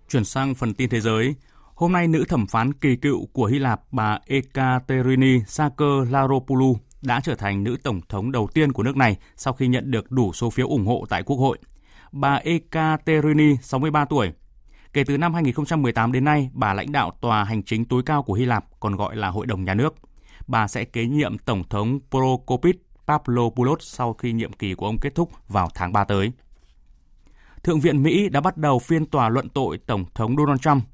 Chuyển 0.09 0.25
sang 0.25 0.55
phần 0.55 0.75
tin 0.75 0.91
thế 0.91 1.01
giới. 1.01 1.35
Hôm 1.75 1.93
nay, 1.93 2.09
nữ 2.09 2.25
thẩm 2.29 2.47
phán 2.47 2.73
kỳ 2.73 2.97
cựu 2.97 3.27
của 3.33 3.45
Hy 3.45 3.59
Lạp 3.59 3.81
bà 3.93 4.19
Ekaterini 4.27 5.41
Sakellaropoulou 5.47 6.81
đã 7.03 7.21
trở 7.21 7.35
thành 7.35 7.65
nữ 7.65 7.77
tổng 7.83 8.01
thống 8.09 8.33
đầu 8.33 8.49
tiên 8.55 8.73
của 8.73 8.83
nước 8.83 8.97
này 8.97 9.17
sau 9.37 9.53
khi 9.53 9.69
nhận 9.69 9.91
được 9.91 10.11
đủ 10.11 10.33
số 10.33 10.51
phiếu 10.51 10.69
ủng 10.69 10.87
hộ 10.87 11.05
tại 11.09 11.23
Quốc 11.23 11.37
hội. 11.37 11.59
Bà 12.13 12.35
Ekaterini, 12.35 13.57
63 13.63 14.05
tuổi. 14.05 14.33
Kể 14.93 15.05
từ 15.05 15.19
năm 15.19 15.35
2018 15.35 16.13
đến 16.13 16.25
nay, 16.25 16.51
bà 16.53 16.75
lãnh 16.75 16.93
đạo 16.93 17.11
tòa 17.21 17.45
hành 17.45 17.63
chính 17.63 17.85
tối 17.85 18.03
cao 18.07 18.23
của 18.23 18.35
Hy 18.35 18.45
Lạp, 18.45 18.65
còn 18.81 18.97
gọi 18.97 19.17
là 19.17 19.29
Hội 19.29 19.47
đồng 19.47 19.65
Nhà 19.65 19.75
nước. 19.75 19.95
Bà 20.47 20.69
sẽ 20.69 20.85
kế 20.85 21.05
nhiệm 21.05 21.39
Tổng 21.39 21.69
thống 21.69 21.99
Prokopis 22.11 22.77
Pavlopoulos 23.07 23.79
sau 23.81 24.13
khi 24.13 24.33
nhiệm 24.33 24.53
kỳ 24.53 24.75
của 24.75 24.87
ông 24.87 24.99
kết 25.01 25.15
thúc 25.15 25.31
vào 25.49 25.69
tháng 25.75 25.93
3 25.93 26.05
tới. 26.05 26.33
Thượng 27.63 27.81
viện 27.81 28.03
Mỹ 28.03 28.29
đã 28.29 28.41
bắt 28.41 28.57
đầu 28.57 28.79
phiên 28.79 29.07
tòa 29.07 29.29
luận 29.29 29.49
tội 29.49 29.79
Tổng 29.79 30.05
thống 30.15 30.37
Donald 30.37 30.61
Trump. 30.61 30.85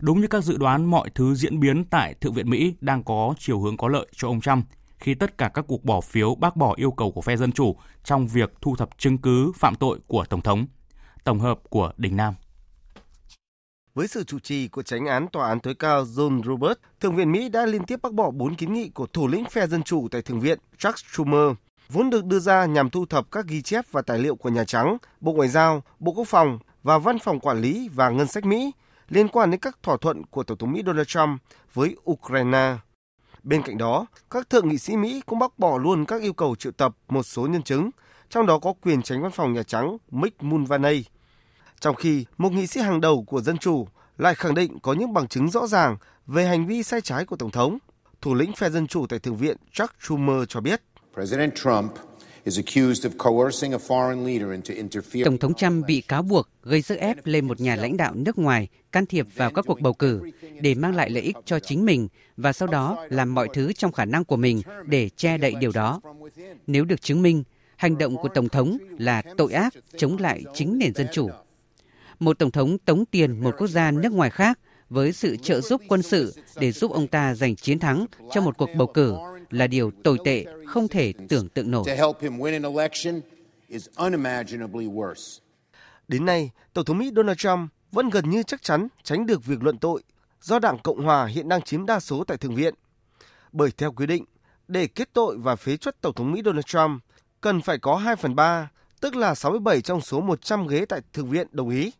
Đúng 0.00 0.20
như 0.20 0.26
các 0.26 0.44
dự 0.44 0.56
đoán, 0.56 0.84
mọi 0.84 1.10
thứ 1.14 1.34
diễn 1.34 1.60
biến 1.60 1.84
tại 1.84 2.14
Thượng 2.14 2.32
viện 2.32 2.50
Mỹ 2.50 2.74
đang 2.80 3.02
có 3.02 3.34
chiều 3.38 3.60
hướng 3.60 3.76
có 3.76 3.88
lợi 3.88 4.06
cho 4.16 4.28
ông 4.28 4.40
Trump 4.40 4.64
khi 4.98 5.14
tất 5.14 5.38
cả 5.38 5.50
các 5.54 5.64
cuộc 5.68 5.84
bỏ 5.84 6.00
phiếu 6.00 6.34
bác 6.34 6.56
bỏ 6.56 6.74
yêu 6.76 6.90
cầu 6.90 7.12
của 7.12 7.20
phe 7.20 7.36
Dân 7.36 7.52
Chủ 7.52 7.76
trong 8.04 8.26
việc 8.26 8.52
thu 8.60 8.76
thập 8.76 8.98
chứng 8.98 9.18
cứ 9.18 9.52
phạm 9.56 9.74
tội 9.74 9.98
của 10.06 10.24
Tổng 10.24 10.40
thống. 10.40 10.66
Tổng 11.24 11.40
hợp 11.40 11.58
của 11.70 11.92
Đình 11.96 12.16
Nam. 12.16 12.34
Với 13.94 14.08
sự 14.08 14.24
chủ 14.24 14.38
trì 14.38 14.68
của 14.68 14.82
tránh 14.82 15.06
án 15.06 15.28
tòa 15.28 15.48
án 15.48 15.60
tối 15.60 15.74
cao 15.74 16.04
John 16.04 16.42
Roberts, 16.42 16.80
Thượng 17.00 17.16
viện 17.16 17.32
Mỹ 17.32 17.48
đã 17.48 17.66
liên 17.66 17.84
tiếp 17.84 18.02
bác 18.02 18.12
bỏ 18.12 18.30
bốn 18.30 18.54
kiến 18.54 18.72
nghị 18.72 18.88
của 18.88 19.06
thủ 19.06 19.28
lĩnh 19.28 19.44
phe 19.44 19.66
Dân 19.66 19.82
Chủ 19.82 20.08
tại 20.10 20.22
Thượng 20.22 20.40
viện 20.40 20.58
Chuck 20.78 20.98
Schumer, 20.98 21.52
vốn 21.88 22.10
được 22.10 22.24
đưa 22.24 22.38
ra 22.38 22.66
nhằm 22.66 22.90
thu 22.90 23.06
thập 23.06 23.30
các 23.30 23.46
ghi 23.46 23.62
chép 23.62 23.84
và 23.92 24.02
tài 24.02 24.18
liệu 24.18 24.36
của 24.36 24.48
Nhà 24.48 24.64
Trắng, 24.64 24.96
Bộ 25.20 25.32
Ngoại 25.32 25.48
giao, 25.48 25.82
Bộ 25.98 26.12
Quốc 26.12 26.28
phòng 26.28 26.58
và 26.82 26.98
Văn 26.98 27.18
phòng 27.18 27.40
Quản 27.40 27.60
lý 27.60 27.88
và 27.88 28.10
Ngân 28.10 28.26
sách 28.26 28.44
Mỹ 28.44 28.72
liên 29.08 29.28
quan 29.28 29.50
đến 29.50 29.60
các 29.60 29.78
thỏa 29.82 29.96
thuận 30.00 30.26
của 30.26 30.42
Tổng 30.42 30.58
thống 30.58 30.72
Mỹ 30.72 30.82
Donald 30.86 31.06
Trump 31.06 31.40
với 31.74 31.96
Ukraine. 32.10 32.76
Bên 33.48 33.62
cạnh 33.62 33.78
đó, 33.78 34.06
các 34.30 34.50
thượng 34.50 34.68
nghị 34.68 34.78
sĩ 34.78 34.96
Mỹ 34.96 35.22
cũng 35.26 35.38
bác 35.38 35.58
bỏ 35.58 35.78
luôn 35.78 36.04
các 36.04 36.22
yêu 36.22 36.32
cầu 36.32 36.56
triệu 36.56 36.72
tập 36.72 36.96
một 37.08 37.22
số 37.22 37.46
nhân 37.46 37.62
chứng, 37.62 37.90
trong 38.30 38.46
đó 38.46 38.58
có 38.58 38.72
quyền 38.82 39.02
tránh 39.02 39.22
văn 39.22 39.30
phòng 39.30 39.52
Nhà 39.52 39.62
Trắng 39.62 39.96
Mick 40.10 40.42
Mulvaney. 40.42 41.04
Trong 41.80 41.94
khi 41.94 42.24
một 42.38 42.52
nghị 42.52 42.66
sĩ 42.66 42.80
hàng 42.80 43.00
đầu 43.00 43.24
của 43.26 43.40
Dân 43.40 43.58
Chủ 43.58 43.88
lại 44.18 44.34
khẳng 44.34 44.54
định 44.54 44.78
có 44.82 44.92
những 44.92 45.12
bằng 45.12 45.28
chứng 45.28 45.50
rõ 45.50 45.66
ràng 45.66 45.96
về 46.26 46.46
hành 46.46 46.66
vi 46.66 46.82
sai 46.82 47.00
trái 47.00 47.24
của 47.24 47.36
Tổng 47.36 47.50
thống, 47.50 47.78
thủ 48.20 48.34
lĩnh 48.34 48.52
phe 48.52 48.70
Dân 48.70 48.86
Chủ 48.86 49.06
tại 49.06 49.18
Thượng 49.18 49.36
viện 49.36 49.56
Chuck 49.72 49.94
Schumer 50.02 50.44
cho 50.48 50.60
biết. 50.60 50.82
President 51.14 51.54
Trump 51.54 51.92
Tổng 55.24 55.38
thống 55.38 55.54
Trump 55.54 55.86
bị 55.86 56.00
cáo 56.00 56.22
buộc 56.22 56.48
gây 56.62 56.82
sức 56.82 56.98
ép 56.98 57.26
lên 57.26 57.48
một 57.48 57.60
nhà 57.60 57.76
lãnh 57.76 57.96
đạo 57.96 58.14
nước 58.14 58.38
ngoài 58.38 58.68
can 58.92 59.06
thiệp 59.06 59.26
vào 59.34 59.50
các 59.50 59.64
cuộc 59.68 59.80
bầu 59.80 59.92
cử 59.92 60.22
để 60.60 60.74
mang 60.74 60.94
lại 60.94 61.10
lợi 61.10 61.22
ích 61.22 61.36
cho 61.44 61.58
chính 61.58 61.84
mình 61.84 62.08
và 62.36 62.52
sau 62.52 62.68
đó 62.68 63.06
làm 63.10 63.34
mọi 63.34 63.48
thứ 63.52 63.72
trong 63.72 63.92
khả 63.92 64.04
năng 64.04 64.24
của 64.24 64.36
mình 64.36 64.62
để 64.86 65.08
che 65.08 65.38
đậy 65.38 65.54
điều 65.60 65.72
đó. 65.72 66.00
Nếu 66.66 66.84
được 66.84 67.02
chứng 67.02 67.22
minh, 67.22 67.44
hành 67.76 67.98
động 67.98 68.16
của 68.16 68.28
Tổng 68.28 68.48
thống 68.48 68.78
là 68.98 69.22
tội 69.36 69.52
ác 69.52 69.74
chống 69.96 70.18
lại 70.18 70.44
chính 70.54 70.78
nền 70.78 70.94
dân 70.94 71.06
chủ. 71.12 71.30
Một 72.18 72.38
Tổng 72.38 72.50
thống 72.50 72.78
tống 72.78 73.04
tiền 73.04 73.40
một 73.40 73.54
quốc 73.58 73.66
gia 73.66 73.90
nước 73.90 74.12
ngoài 74.12 74.30
khác 74.30 74.58
với 74.90 75.12
sự 75.12 75.36
trợ 75.36 75.60
giúp 75.60 75.82
quân 75.88 76.02
sự 76.02 76.34
để 76.60 76.72
giúp 76.72 76.90
ông 76.92 77.06
ta 77.06 77.34
giành 77.34 77.56
chiến 77.56 77.78
thắng 77.78 78.06
trong 78.32 78.44
một 78.44 78.56
cuộc 78.58 78.70
bầu 78.76 78.86
cử 78.86 79.16
là 79.50 79.66
điều 79.66 79.90
tồi 80.04 80.18
tệ 80.24 80.44
không 80.66 80.88
thể 80.88 81.12
tưởng 81.28 81.48
tượng 81.48 81.70
nổi. 81.70 81.84
Đến 86.08 86.26
nay, 86.26 86.50
Tổng 86.72 86.84
thống 86.84 86.98
Mỹ 86.98 87.10
Donald 87.16 87.38
Trump 87.38 87.70
vẫn 87.92 88.10
gần 88.10 88.30
như 88.30 88.42
chắc 88.42 88.62
chắn 88.62 88.88
tránh 89.02 89.26
được 89.26 89.44
việc 89.44 89.62
luận 89.62 89.78
tội 89.78 90.02
do 90.40 90.58
Đảng 90.58 90.78
Cộng 90.78 91.04
Hòa 91.04 91.26
hiện 91.26 91.48
đang 91.48 91.62
chiếm 91.62 91.86
đa 91.86 92.00
số 92.00 92.24
tại 92.24 92.36
Thượng 92.36 92.54
viện. 92.54 92.74
Bởi 93.52 93.70
theo 93.70 93.92
quy 93.92 94.06
định, 94.06 94.24
để 94.68 94.86
kết 94.86 95.08
tội 95.12 95.36
và 95.38 95.56
phế 95.56 95.76
truất 95.76 96.00
Tổng 96.00 96.14
thống 96.14 96.32
Mỹ 96.32 96.42
Donald 96.44 96.64
Trump, 96.64 97.02
cần 97.40 97.60
phải 97.60 97.78
có 97.78 97.96
2 97.96 98.16
phần 98.16 98.34
3, 98.34 98.68
tức 99.00 99.16
là 99.16 99.34
67 99.34 99.80
trong 99.80 100.00
số 100.00 100.20
100 100.20 100.66
ghế 100.66 100.84
tại 100.84 101.00
Thượng 101.12 101.30
viện 101.30 101.46
đồng 101.50 101.68
ý. 101.68 101.92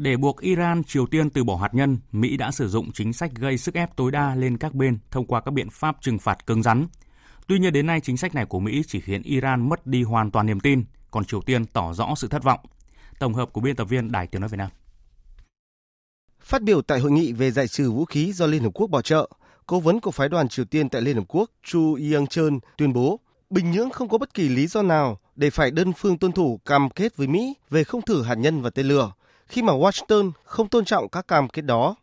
Để 0.00 0.16
buộc 0.16 0.40
Iran, 0.40 0.84
Triều 0.84 1.06
Tiên 1.06 1.30
từ 1.30 1.44
bỏ 1.44 1.56
hạt 1.56 1.74
nhân, 1.74 1.98
Mỹ 2.12 2.36
đã 2.36 2.50
sử 2.50 2.68
dụng 2.68 2.92
chính 2.92 3.12
sách 3.12 3.30
gây 3.34 3.58
sức 3.58 3.74
ép 3.74 3.96
tối 3.96 4.10
đa 4.10 4.34
lên 4.34 4.58
các 4.58 4.74
bên 4.74 4.98
thông 5.10 5.26
qua 5.26 5.40
các 5.40 5.50
biện 5.50 5.70
pháp 5.70 5.96
trừng 6.00 6.18
phạt 6.18 6.46
cứng 6.46 6.62
rắn. 6.62 6.86
Tuy 7.46 7.58
nhiên 7.58 7.72
đến 7.72 7.86
nay 7.86 8.00
chính 8.00 8.16
sách 8.16 8.34
này 8.34 8.44
của 8.44 8.60
Mỹ 8.60 8.82
chỉ 8.86 9.00
khiến 9.00 9.22
Iran 9.22 9.68
mất 9.68 9.86
đi 9.86 10.02
hoàn 10.02 10.30
toàn 10.30 10.46
niềm 10.46 10.60
tin, 10.60 10.84
còn 11.10 11.24
Triều 11.24 11.40
Tiên 11.40 11.66
tỏ 11.66 11.92
rõ 11.92 12.14
sự 12.16 12.28
thất 12.28 12.42
vọng. 12.42 12.60
Tổng 13.18 13.34
hợp 13.34 13.52
của 13.52 13.60
biên 13.60 13.76
tập 13.76 13.84
viên 13.84 14.12
Đài 14.12 14.26
Tiếng 14.26 14.40
nói 14.40 14.48
Việt 14.48 14.56
Nam. 14.56 14.70
Phát 16.40 16.62
biểu 16.62 16.82
tại 16.82 17.00
hội 17.00 17.10
nghị 17.10 17.32
về 17.32 17.50
giải 17.50 17.68
trừ 17.68 17.90
vũ 17.90 18.04
khí 18.04 18.32
do 18.32 18.46
Liên 18.46 18.62
Hợp 18.62 18.70
Quốc 18.74 18.86
bảo 18.86 19.02
trợ, 19.02 19.30
cố 19.66 19.80
vấn 19.80 20.00
của 20.00 20.10
phái 20.10 20.28
đoàn 20.28 20.48
Triều 20.48 20.64
Tiên 20.64 20.88
tại 20.88 21.02
Liên 21.02 21.16
Hợp 21.16 21.24
Quốc 21.28 21.50
Chu 21.62 21.98
Yang 22.12 22.26
Chun 22.26 22.58
tuyên 22.76 22.92
bố 22.92 23.20
Bình 23.50 23.70
Nhưỡng 23.70 23.90
không 23.90 24.08
có 24.08 24.18
bất 24.18 24.34
kỳ 24.34 24.48
lý 24.48 24.66
do 24.66 24.82
nào 24.82 25.18
để 25.36 25.50
phải 25.50 25.70
đơn 25.70 25.92
phương 25.92 26.18
tuân 26.18 26.32
thủ 26.32 26.60
cam 26.64 26.90
kết 26.90 27.16
với 27.16 27.26
Mỹ 27.26 27.54
về 27.70 27.84
không 27.84 28.02
thử 28.02 28.22
hạt 28.22 28.34
nhân 28.34 28.62
và 28.62 28.70
tên 28.70 28.86
lửa, 28.86 29.12
khi 29.50 29.62
mà 29.62 29.72
Washington 29.72 30.30
không 30.44 30.68
tôn 30.68 30.84
trọng 30.84 31.08
các 31.08 31.28
cam 31.28 31.48
kết 31.48 31.62
đó. 31.62 31.96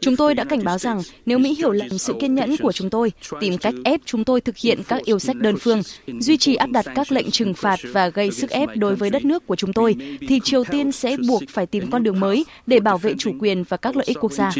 Chúng 0.00 0.16
tôi 0.16 0.34
đã 0.34 0.44
cảnh 0.44 0.64
báo 0.64 0.78
rằng 0.78 1.00
nếu 1.26 1.38
Mỹ 1.38 1.54
hiểu 1.54 1.72
lầm 1.72 1.98
sự 1.98 2.14
kiên 2.20 2.34
nhẫn 2.34 2.56
của 2.56 2.72
chúng 2.72 2.90
tôi, 2.90 3.12
tìm 3.40 3.58
cách 3.58 3.74
ép 3.84 4.00
chúng 4.04 4.24
tôi 4.24 4.40
thực 4.40 4.56
hiện 4.56 4.82
các 4.88 5.04
yêu 5.04 5.18
sách 5.18 5.36
đơn 5.36 5.56
phương, 5.60 5.82
duy 6.06 6.36
trì 6.36 6.54
áp 6.54 6.70
đặt 6.70 6.86
các 6.94 7.12
lệnh 7.12 7.30
trừng 7.30 7.54
phạt 7.54 7.78
và 7.92 8.08
gây 8.08 8.30
sức 8.30 8.50
ép 8.50 8.68
đối 8.76 8.94
với 8.96 9.10
đất 9.10 9.24
nước 9.24 9.46
của 9.46 9.56
chúng 9.56 9.72
tôi, 9.72 9.96
thì 10.28 10.40
Triều 10.44 10.64
Tiên 10.64 10.92
sẽ 10.92 11.16
buộc 11.28 11.42
phải 11.48 11.66
tìm 11.66 11.90
con 11.90 12.02
đường 12.02 12.20
mới 12.20 12.44
để 12.66 12.80
bảo 12.80 12.98
vệ 12.98 13.14
chủ 13.18 13.32
quyền 13.40 13.64
và 13.64 13.76
các 13.76 13.96
lợi 13.96 14.06
ích 14.06 14.18
quốc 14.20 14.32
gia. 14.32 14.52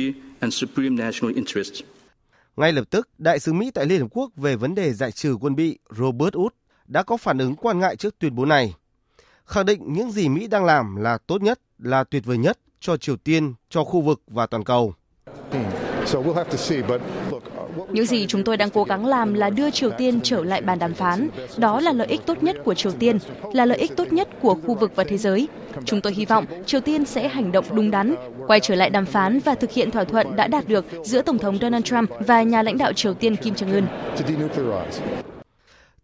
Ngay 2.57 2.72
lập 2.72 2.84
tức, 2.91 3.09
Đại 3.18 3.39
sứ 3.39 3.53
Mỹ 3.53 3.70
tại 3.74 3.86
Liên 3.86 4.01
Hợp 4.01 4.09
Quốc 4.11 4.30
về 4.36 4.57
vấn 4.57 4.74
đề 4.74 4.93
giải 4.93 5.12
trừ 5.12 5.36
quân 5.41 5.57
bị 5.57 5.78
Robert 5.97 6.34
Wood 6.34 6.49
đã 6.86 7.03
có 7.03 7.16
phản 7.16 7.39
ứng 7.39 7.57
quan 7.57 7.78
ngại 7.78 7.97
trước 7.97 8.18
tuyên 8.18 8.34
bố 8.34 8.45
này. 8.45 8.74
Khẳng 9.49 9.67
định 9.67 9.93
những 9.93 10.11
gì 10.11 10.29
Mỹ 10.29 10.47
đang 10.47 10.65
làm 10.65 10.97
là 10.97 11.19
tốt 11.27 11.43
nhất, 11.43 11.61
là 11.79 12.05
tuyệt 12.05 12.25
vời 12.27 12.39
nhất 12.39 12.59
cho 12.81 12.97
Triều 12.97 13.17
Tiên, 13.17 13.55
cho 13.71 13.85
khu 13.85 14.01
vực 14.01 14.23
và 14.27 14.47
toàn 14.47 14.65
cầu. 14.65 14.95
Những 17.91 18.07
gì 18.07 18.27
chúng 18.27 18.45
tôi 18.45 18.57
đang 18.57 18.71
cố 18.71 18.85
gắng 18.85 19.07
làm 19.07 19.35
là 19.35 19.51
đưa 19.51 19.71
Triều 19.71 19.91
Tiên 19.91 20.21
trở 20.23 20.45
lại 20.45 20.63
bàn 20.63 20.79
đàm 20.79 20.95
phán. 20.95 21.29
Đó 21.57 21.81
là 21.81 21.93
lợi 21.93 22.07
ích 22.07 22.21
tốt 22.27 22.43
nhất 22.43 22.57
của 22.65 22.75
Triều 22.75 22.93
Tiên, 22.93 23.19
là 23.53 23.65
lợi 23.65 23.79
ích 23.79 23.97
tốt 23.97 24.13
nhất 24.13 24.29
của 24.41 24.55
khu 24.55 24.75
vực 24.75 24.93
và 24.97 25.05
thế 25.05 25.19
giới. 25.19 25.49
Chúng 25.85 26.01
tôi 26.01 26.13
hy 26.15 26.25
vọng 26.25 26.45
Triều 26.67 26.81
Tiên 26.81 27.05
sẽ 27.05 27.29
hành 27.29 27.53
động 27.53 27.65
đúng 27.73 27.91
đắn, 27.91 28.15
quay 28.47 28.61
trở 28.61 28.75
lại 28.75 28.91
đàm 28.91 29.07
phán 29.07 29.41
và 29.41 29.55
thực 29.55 29.73
hiện 29.73 29.91
thỏa 29.91 30.05
thuận 30.05 30.37
đã 30.37 30.47
đạt 30.47 30.69
được 30.69 30.85
giữa 31.05 31.23
Tổng 31.23 31.39
thống 31.39 31.59
Donald 31.59 31.85
Trump 31.85 32.11
và 32.27 32.43
nhà 32.43 32.63
lãnh 32.63 32.79
đạo 32.79 32.93
Triều 32.93 33.15
Tiên 33.15 33.37
Kim 33.37 33.55
Jong-un. 33.55 33.87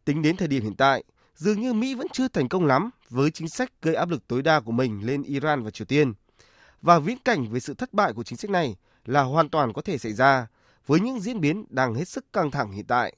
Tính 0.04 0.22
đến 0.22 0.36
thời 0.36 0.48
điểm 0.48 0.62
hiện 0.62 0.74
tại, 0.74 1.04
dường 1.36 1.60
như 1.60 1.72
Mỹ 1.72 1.94
vẫn 1.94 2.06
chưa 2.12 2.28
thành 2.28 2.48
công 2.48 2.66
lắm 2.66 2.90
với 3.14 3.30
chính 3.30 3.48
sách 3.48 3.72
gây 3.82 3.94
áp 3.94 4.10
lực 4.10 4.28
tối 4.28 4.42
đa 4.42 4.60
của 4.60 4.72
mình 4.72 5.06
lên 5.06 5.22
Iran 5.22 5.62
và 5.62 5.70
Triều 5.70 5.86
Tiên. 5.86 6.12
Và 6.82 6.98
viễn 6.98 7.18
cảnh 7.24 7.50
về 7.50 7.60
sự 7.60 7.74
thất 7.74 7.92
bại 7.92 8.12
của 8.12 8.22
chính 8.22 8.38
sách 8.38 8.50
này 8.50 8.76
là 9.04 9.22
hoàn 9.22 9.48
toàn 9.48 9.72
có 9.72 9.82
thể 9.82 9.98
xảy 9.98 10.12
ra 10.12 10.46
với 10.86 11.00
những 11.00 11.20
diễn 11.20 11.40
biến 11.40 11.64
đang 11.68 11.94
hết 11.94 12.08
sức 12.08 12.32
căng 12.32 12.50
thẳng 12.50 12.72
hiện 12.72 12.86
tại. 12.86 13.16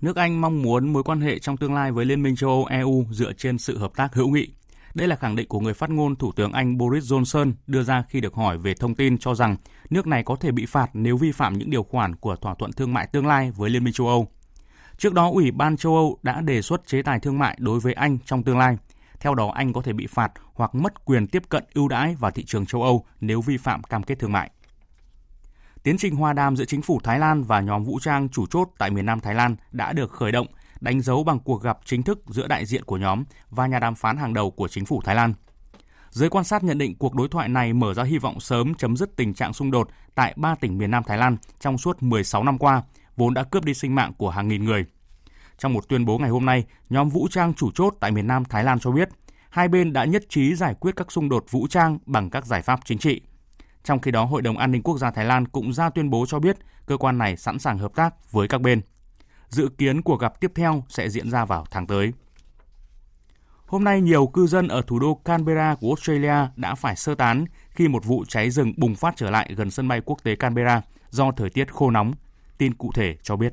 Nước 0.00 0.16
Anh 0.16 0.40
mong 0.40 0.62
muốn 0.62 0.92
mối 0.92 1.02
quan 1.02 1.20
hệ 1.20 1.38
trong 1.38 1.56
tương 1.56 1.74
lai 1.74 1.92
với 1.92 2.04
Liên 2.04 2.22
minh 2.22 2.36
châu 2.36 2.50
Âu 2.50 2.64
EU 2.64 3.04
dựa 3.10 3.32
trên 3.32 3.58
sự 3.58 3.78
hợp 3.78 3.96
tác 3.96 4.14
hữu 4.14 4.28
nghị. 4.28 4.48
Đây 4.94 5.08
là 5.08 5.16
khẳng 5.16 5.36
định 5.36 5.48
của 5.48 5.60
người 5.60 5.74
phát 5.74 5.90
ngôn 5.90 6.16
Thủ 6.16 6.32
tướng 6.32 6.52
Anh 6.52 6.78
Boris 6.78 7.12
Johnson 7.12 7.52
đưa 7.66 7.82
ra 7.82 8.04
khi 8.08 8.20
được 8.20 8.34
hỏi 8.34 8.58
về 8.58 8.74
thông 8.74 8.94
tin 8.94 9.18
cho 9.18 9.34
rằng 9.34 9.56
nước 9.90 10.06
này 10.06 10.22
có 10.22 10.36
thể 10.36 10.52
bị 10.52 10.66
phạt 10.66 10.90
nếu 10.92 11.16
vi 11.16 11.32
phạm 11.32 11.58
những 11.58 11.70
điều 11.70 11.82
khoản 11.82 12.16
của 12.16 12.36
thỏa 12.36 12.54
thuận 12.54 12.72
thương 12.72 12.92
mại 12.92 13.06
tương 13.06 13.26
lai 13.26 13.50
với 13.50 13.70
Liên 13.70 13.84
minh 13.84 13.92
châu 13.92 14.08
Âu. 14.08 14.28
Trước 14.98 15.14
đó, 15.14 15.30
Ủy 15.30 15.50
ban 15.50 15.76
châu 15.76 15.94
Âu 15.94 16.18
đã 16.22 16.40
đề 16.40 16.62
xuất 16.62 16.86
chế 16.86 17.02
tài 17.02 17.20
thương 17.20 17.38
mại 17.38 17.56
đối 17.60 17.80
với 17.80 17.92
Anh 17.92 18.18
trong 18.26 18.42
tương 18.42 18.58
lai. 18.58 18.76
Theo 19.20 19.34
đó, 19.34 19.52
Anh 19.54 19.72
có 19.72 19.82
thể 19.82 19.92
bị 19.92 20.06
phạt 20.06 20.32
hoặc 20.54 20.74
mất 20.74 21.04
quyền 21.04 21.26
tiếp 21.26 21.42
cận 21.48 21.64
ưu 21.74 21.88
đãi 21.88 22.14
vào 22.14 22.30
thị 22.30 22.44
trường 22.44 22.66
châu 22.66 22.82
Âu 22.82 23.04
nếu 23.20 23.40
vi 23.40 23.56
phạm 23.56 23.82
cam 23.82 24.02
kết 24.02 24.18
thương 24.18 24.32
mại. 24.32 24.50
Tiến 25.82 25.96
trình 25.98 26.16
hòa 26.16 26.32
đàm 26.32 26.56
giữa 26.56 26.64
chính 26.64 26.82
phủ 26.82 27.00
Thái 27.04 27.18
Lan 27.18 27.42
và 27.42 27.60
nhóm 27.60 27.84
vũ 27.84 27.98
trang 28.00 28.28
chủ 28.28 28.46
chốt 28.46 28.68
tại 28.78 28.90
miền 28.90 29.06
Nam 29.06 29.20
Thái 29.20 29.34
Lan 29.34 29.56
đã 29.72 29.92
được 29.92 30.10
khởi 30.10 30.32
động, 30.32 30.46
đánh 30.80 31.00
dấu 31.00 31.24
bằng 31.24 31.38
cuộc 31.38 31.62
gặp 31.62 31.78
chính 31.84 32.02
thức 32.02 32.22
giữa 32.28 32.46
đại 32.46 32.66
diện 32.66 32.84
của 32.84 32.96
nhóm 32.96 33.24
và 33.50 33.66
nhà 33.66 33.78
đàm 33.78 33.94
phán 33.94 34.16
hàng 34.16 34.34
đầu 34.34 34.50
của 34.50 34.68
chính 34.68 34.84
phủ 34.84 35.00
Thái 35.04 35.14
Lan. 35.14 35.34
Giới 36.10 36.28
quan 36.28 36.44
sát 36.44 36.64
nhận 36.64 36.78
định 36.78 36.94
cuộc 36.98 37.14
đối 37.14 37.28
thoại 37.28 37.48
này 37.48 37.72
mở 37.72 37.94
ra 37.94 38.02
hy 38.02 38.18
vọng 38.18 38.40
sớm 38.40 38.74
chấm 38.74 38.96
dứt 38.96 39.16
tình 39.16 39.34
trạng 39.34 39.52
xung 39.52 39.70
đột 39.70 39.88
tại 40.14 40.34
ba 40.36 40.54
tỉnh 40.54 40.78
miền 40.78 40.90
Nam 40.90 41.02
Thái 41.06 41.18
Lan 41.18 41.36
trong 41.60 41.78
suốt 41.78 42.02
16 42.02 42.44
năm 42.44 42.58
qua, 42.58 42.82
vốn 43.16 43.34
đã 43.34 43.44
cướp 43.44 43.64
đi 43.64 43.74
sinh 43.74 43.94
mạng 43.94 44.12
của 44.16 44.30
hàng 44.30 44.48
nghìn 44.48 44.64
người. 44.64 44.84
Trong 45.58 45.72
một 45.72 45.88
tuyên 45.88 46.04
bố 46.04 46.18
ngày 46.18 46.30
hôm 46.30 46.46
nay, 46.46 46.64
nhóm 46.90 47.08
vũ 47.08 47.28
trang 47.30 47.54
chủ 47.54 47.70
chốt 47.74 47.94
tại 48.00 48.10
miền 48.10 48.26
Nam 48.26 48.44
Thái 48.44 48.64
Lan 48.64 48.78
cho 48.78 48.90
biết, 48.90 49.08
hai 49.50 49.68
bên 49.68 49.92
đã 49.92 50.04
nhất 50.04 50.24
trí 50.28 50.54
giải 50.54 50.74
quyết 50.74 50.96
các 50.96 51.12
xung 51.12 51.28
đột 51.28 51.44
vũ 51.50 51.66
trang 51.66 51.98
bằng 52.06 52.30
các 52.30 52.46
giải 52.46 52.62
pháp 52.62 52.80
chính 52.84 52.98
trị. 52.98 53.20
Trong 53.84 54.00
khi 54.00 54.10
đó, 54.10 54.24
Hội 54.24 54.42
đồng 54.42 54.58
An 54.58 54.72
ninh 54.72 54.82
Quốc 54.82 54.98
gia 54.98 55.10
Thái 55.10 55.24
Lan 55.24 55.48
cũng 55.48 55.72
ra 55.72 55.90
tuyên 55.90 56.10
bố 56.10 56.26
cho 56.26 56.38
biết 56.38 56.56
cơ 56.86 56.96
quan 56.96 57.18
này 57.18 57.36
sẵn 57.36 57.58
sàng 57.58 57.78
hợp 57.78 57.94
tác 57.94 58.32
với 58.32 58.48
các 58.48 58.60
bên. 58.60 58.80
Dự 59.48 59.68
kiến 59.78 60.02
cuộc 60.02 60.20
gặp 60.20 60.40
tiếp 60.40 60.52
theo 60.54 60.84
sẽ 60.88 61.08
diễn 61.08 61.30
ra 61.30 61.44
vào 61.44 61.66
tháng 61.70 61.86
tới. 61.86 62.12
Hôm 63.66 63.84
nay, 63.84 64.00
nhiều 64.00 64.26
cư 64.26 64.46
dân 64.46 64.68
ở 64.68 64.82
thủ 64.86 64.98
đô 64.98 65.14
Canberra 65.14 65.74
của 65.74 65.88
Australia 65.88 66.48
đã 66.56 66.74
phải 66.74 66.96
sơ 66.96 67.14
tán 67.14 67.44
khi 67.70 67.88
một 67.88 68.04
vụ 68.04 68.24
cháy 68.28 68.50
rừng 68.50 68.72
bùng 68.76 68.94
phát 68.94 69.14
trở 69.16 69.30
lại 69.30 69.54
gần 69.56 69.70
sân 69.70 69.88
bay 69.88 70.00
quốc 70.04 70.18
tế 70.22 70.36
Canberra 70.36 70.82
do 71.10 71.32
thời 71.32 71.50
tiết 71.50 71.72
khô 71.72 71.90
nóng. 71.90 72.12
Tin 72.58 72.74
cụ 72.74 72.90
thể 72.94 73.16
cho 73.22 73.36
biết. 73.36 73.52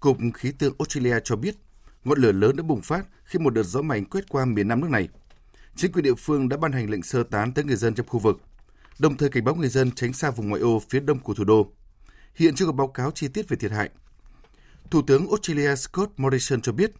Cục 0.00 0.18
Khí 0.34 0.52
tượng 0.58 0.74
Australia 0.78 1.20
cho 1.24 1.36
biết 1.36 1.56
ngọn 2.04 2.18
lửa 2.18 2.32
lớn 2.32 2.56
đã 2.56 2.62
bùng 2.62 2.80
phát 2.82 3.06
khi 3.24 3.38
một 3.38 3.50
đợt 3.50 3.62
gió 3.62 3.82
mạnh 3.82 4.04
quét 4.04 4.28
qua 4.28 4.44
miền 4.44 4.68
nam 4.68 4.80
nước 4.80 4.90
này. 4.90 5.08
Chính 5.76 5.92
quyền 5.92 6.04
địa 6.04 6.14
phương 6.14 6.48
đã 6.48 6.56
ban 6.56 6.72
hành 6.72 6.90
lệnh 6.90 7.02
sơ 7.02 7.22
tán 7.22 7.52
tới 7.54 7.64
người 7.64 7.76
dân 7.76 7.94
trong 7.94 8.06
khu 8.06 8.18
vực, 8.18 8.40
đồng 8.98 9.16
thời 9.16 9.28
cảnh 9.28 9.44
báo 9.44 9.54
người 9.54 9.68
dân 9.68 9.90
tránh 9.90 10.12
xa 10.12 10.30
vùng 10.30 10.48
ngoại 10.48 10.62
ô 10.62 10.82
phía 10.90 11.00
đông 11.00 11.18
của 11.18 11.34
thủ 11.34 11.44
đô. 11.44 11.72
Hiện 12.34 12.54
chưa 12.54 12.66
có 12.66 12.72
báo 12.72 12.88
cáo 12.88 13.10
chi 13.10 13.28
tiết 13.28 13.48
về 13.48 13.56
thiệt 13.56 13.70
hại. 13.70 13.90
Thủ 14.90 15.02
tướng 15.02 15.28
Australia 15.28 15.76
Scott 15.76 16.12
Morrison 16.16 16.60
cho 16.60 16.72
biết, 16.72 16.92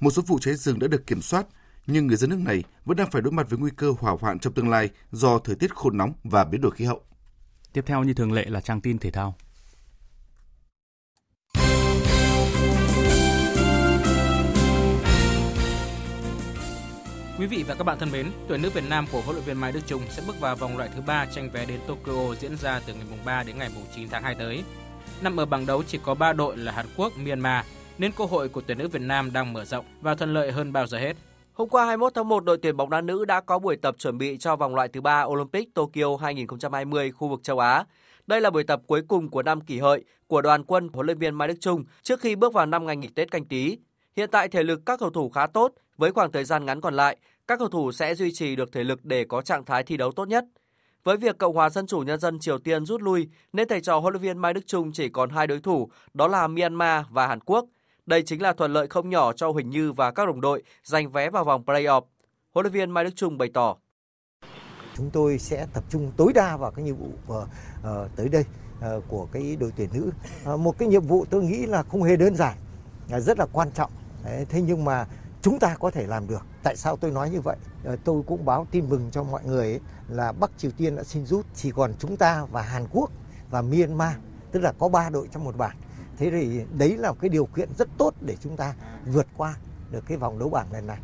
một 0.00 0.10
số 0.10 0.22
vụ 0.22 0.38
cháy 0.38 0.54
rừng 0.54 0.78
đã 0.78 0.86
được 0.86 1.06
kiểm 1.06 1.22
soát, 1.22 1.46
nhưng 1.86 2.06
người 2.06 2.16
dân 2.16 2.30
nước 2.30 2.38
này 2.38 2.64
vẫn 2.84 2.96
đang 2.96 3.10
phải 3.10 3.22
đối 3.22 3.32
mặt 3.32 3.50
với 3.50 3.58
nguy 3.58 3.70
cơ 3.76 3.94
hỏa 3.98 4.16
hoạn 4.20 4.38
trong 4.38 4.52
tương 4.52 4.68
lai 4.68 4.90
do 5.12 5.38
thời 5.38 5.56
tiết 5.56 5.74
khô 5.74 5.90
nóng 5.90 6.12
và 6.24 6.44
biến 6.44 6.60
đổi 6.60 6.70
khí 6.70 6.84
hậu. 6.84 7.00
Tiếp 7.72 7.82
theo 7.86 8.04
như 8.04 8.14
thường 8.14 8.32
lệ 8.32 8.44
là 8.44 8.60
trang 8.60 8.80
tin 8.80 8.98
thể 8.98 9.10
thao. 9.10 9.36
Quý 17.42 17.48
vị 17.48 17.64
và 17.68 17.74
các 17.74 17.84
bạn 17.84 17.98
thân 17.98 18.12
mến, 18.12 18.26
tuyển 18.48 18.62
nữ 18.62 18.70
Việt 18.70 18.84
Nam 18.88 19.06
của 19.12 19.20
huấn 19.20 19.36
luyện 19.36 19.44
viên 19.44 19.60
Mai 19.60 19.72
Đức 19.72 19.80
Chung 19.86 20.02
sẽ 20.08 20.22
bước 20.26 20.40
vào 20.40 20.56
vòng 20.56 20.76
loại 20.76 20.90
thứ 20.94 21.02
3 21.06 21.26
tranh 21.26 21.50
vé 21.50 21.66
đến 21.66 21.80
Tokyo 21.86 22.34
diễn 22.40 22.56
ra 22.56 22.80
từ 22.86 22.94
ngày 22.94 23.04
mùng 23.10 23.18
3 23.24 23.42
đến 23.42 23.58
ngày 23.58 23.70
mùng 23.74 23.84
9 23.94 24.08
tháng 24.08 24.22
2 24.22 24.34
tới. 24.34 24.64
Nằm 25.22 25.40
ở 25.40 25.46
bảng 25.46 25.66
đấu 25.66 25.82
chỉ 25.82 25.98
có 26.04 26.14
3 26.14 26.32
đội 26.32 26.56
là 26.56 26.72
Hàn 26.72 26.86
Quốc, 26.96 27.12
Myanmar, 27.18 27.66
nên 27.98 28.12
cơ 28.12 28.24
hội 28.24 28.48
của 28.48 28.60
tuyển 28.60 28.78
nữ 28.78 28.88
Việt 28.88 29.02
Nam 29.02 29.32
đang 29.32 29.52
mở 29.52 29.64
rộng 29.64 29.84
và 30.00 30.14
thuận 30.14 30.34
lợi 30.34 30.52
hơn 30.52 30.72
bao 30.72 30.86
giờ 30.86 30.98
hết. 30.98 31.16
Hôm 31.52 31.68
qua 31.68 31.86
21 31.86 32.14
tháng 32.14 32.28
1, 32.28 32.44
đội 32.44 32.58
tuyển 32.62 32.76
bóng 32.76 32.90
đá 32.90 33.00
nữ 33.00 33.24
đã 33.24 33.40
có 33.40 33.58
buổi 33.58 33.76
tập 33.76 33.94
chuẩn 33.98 34.18
bị 34.18 34.38
cho 34.38 34.56
vòng 34.56 34.74
loại 34.74 34.88
thứ 34.88 35.00
3 35.00 35.22
Olympic 35.22 35.74
Tokyo 35.74 36.16
2020 36.20 37.10
khu 37.10 37.28
vực 37.28 37.40
châu 37.42 37.58
Á. 37.58 37.84
Đây 38.26 38.40
là 38.40 38.50
buổi 38.50 38.64
tập 38.64 38.80
cuối 38.86 39.02
cùng 39.08 39.28
của 39.28 39.42
năm 39.42 39.60
kỷ 39.60 39.78
hợi 39.78 40.04
của 40.26 40.42
đoàn 40.42 40.64
quân 40.64 40.88
huấn 40.92 41.06
luyện 41.06 41.18
viên 41.18 41.34
Mai 41.34 41.48
Đức 41.48 41.56
Chung 41.60 41.84
trước 42.02 42.20
khi 42.20 42.36
bước 42.36 42.52
vào 42.52 42.66
năm 42.66 42.86
ngày 42.86 42.96
nghỉ 42.96 43.08
Tết 43.08 43.30
canh 43.30 43.44
tí. 43.44 43.78
Hiện 44.16 44.30
tại 44.30 44.48
thể 44.48 44.62
lực 44.62 44.80
các 44.86 45.00
cầu 45.00 45.10
thủ 45.10 45.30
khá 45.30 45.46
tốt, 45.46 45.72
với 45.96 46.12
khoảng 46.12 46.32
thời 46.32 46.44
gian 46.44 46.66
ngắn 46.66 46.80
còn 46.80 46.94
lại, 46.94 47.16
các 47.46 47.58
cầu 47.58 47.68
thủ 47.68 47.92
sẽ 47.92 48.14
duy 48.14 48.32
trì 48.32 48.56
được 48.56 48.72
thể 48.72 48.84
lực 48.84 49.04
để 49.04 49.24
có 49.24 49.42
trạng 49.42 49.64
thái 49.64 49.82
thi 49.82 49.96
đấu 49.96 50.12
tốt 50.12 50.28
nhất. 50.28 50.44
Với 51.04 51.16
việc 51.16 51.38
Cộng 51.38 51.54
hòa 51.54 51.70
Dân 51.70 51.86
chủ 51.86 51.98
Nhân 51.98 52.20
dân 52.20 52.38
Triều 52.38 52.58
Tiên 52.58 52.86
rút 52.86 53.02
lui, 53.02 53.28
nên 53.52 53.68
thầy 53.68 53.80
trò 53.80 53.98
huấn 53.98 54.12
luyện 54.12 54.22
viên 54.22 54.38
Mai 54.38 54.54
Đức 54.54 54.66
Chung 54.66 54.92
chỉ 54.92 55.08
còn 55.08 55.30
hai 55.30 55.46
đối 55.46 55.60
thủ, 55.60 55.90
đó 56.14 56.28
là 56.28 56.46
Myanmar 56.46 57.06
và 57.10 57.26
Hàn 57.26 57.40
Quốc. 57.40 57.66
Đây 58.06 58.22
chính 58.22 58.42
là 58.42 58.52
thuận 58.52 58.72
lợi 58.72 58.86
không 58.86 59.10
nhỏ 59.10 59.32
cho 59.32 59.50
Huỳnh 59.50 59.70
Như 59.70 59.92
và 59.92 60.10
các 60.10 60.26
đồng 60.26 60.40
đội 60.40 60.62
giành 60.84 61.10
vé 61.10 61.30
vào 61.30 61.44
vòng 61.44 61.64
play-off. 61.66 62.02
Huấn 62.54 62.64
luyện 62.64 62.72
viên 62.72 62.90
Mai 62.90 63.04
Đức 63.04 63.10
Chung 63.16 63.38
bày 63.38 63.50
tỏ. 63.54 63.76
Chúng 64.96 65.10
tôi 65.10 65.38
sẽ 65.38 65.66
tập 65.72 65.84
trung 65.90 66.12
tối 66.16 66.32
đa 66.34 66.56
vào 66.56 66.70
cái 66.70 66.84
nhiệm 66.84 66.96
vụ 66.96 67.06
uh, 67.06 67.36
uh, 67.36 68.16
tới 68.16 68.28
đây 68.28 68.44
uh, 68.78 69.04
của 69.08 69.28
cái 69.32 69.56
đội 69.60 69.72
tuyển 69.76 69.88
nữ. 69.92 70.10
Uh, 70.54 70.60
một 70.60 70.78
cái 70.78 70.88
nhiệm 70.88 71.02
vụ 71.02 71.24
tôi 71.30 71.42
nghĩ 71.42 71.66
là 71.66 71.82
không 71.82 72.02
hề 72.02 72.16
đơn 72.16 72.34
giản, 72.34 72.56
uh, 73.16 73.22
rất 73.22 73.38
là 73.38 73.46
quan 73.52 73.70
trọng. 73.74 73.90
Đấy, 74.24 74.46
thế 74.48 74.62
nhưng 74.62 74.84
mà 74.84 75.06
chúng 75.42 75.58
ta 75.58 75.76
có 75.80 75.90
thể 75.90 76.06
làm 76.06 76.26
được. 76.26 76.42
Tại 76.62 76.76
sao 76.76 76.96
tôi 76.96 77.10
nói 77.10 77.30
như 77.30 77.40
vậy? 77.40 77.56
Ờ, 77.84 77.96
tôi 78.04 78.22
cũng 78.26 78.44
báo 78.44 78.66
tin 78.70 78.88
mừng 78.88 79.10
cho 79.10 79.22
mọi 79.22 79.44
người 79.44 79.70
ấy, 79.70 79.80
là 80.08 80.32
Bắc 80.32 80.50
Triều 80.58 80.70
Tiên 80.70 80.96
đã 80.96 81.02
xin 81.02 81.26
rút, 81.26 81.46
chỉ 81.54 81.70
còn 81.70 81.92
chúng 81.98 82.16
ta 82.16 82.46
và 82.52 82.62
Hàn 82.62 82.86
Quốc 82.90 83.10
và 83.50 83.62
Myanmar, 83.62 84.14
tức 84.52 84.60
là 84.60 84.72
có 84.78 84.88
ba 84.88 85.10
đội 85.10 85.28
trong 85.32 85.44
một 85.44 85.56
bảng. 85.56 85.76
Thế 86.16 86.30
thì 86.30 86.60
đấy 86.78 86.96
là 86.96 87.10
một 87.10 87.16
cái 87.20 87.28
điều 87.28 87.46
kiện 87.46 87.68
rất 87.78 87.88
tốt 87.98 88.14
để 88.20 88.36
chúng 88.40 88.56
ta 88.56 88.74
vượt 89.06 89.26
qua 89.36 89.54
được 89.90 90.04
cái 90.06 90.18
vòng 90.18 90.38
đấu 90.38 90.48
bảng 90.48 90.72
lần 90.72 90.86
này. 90.86 90.98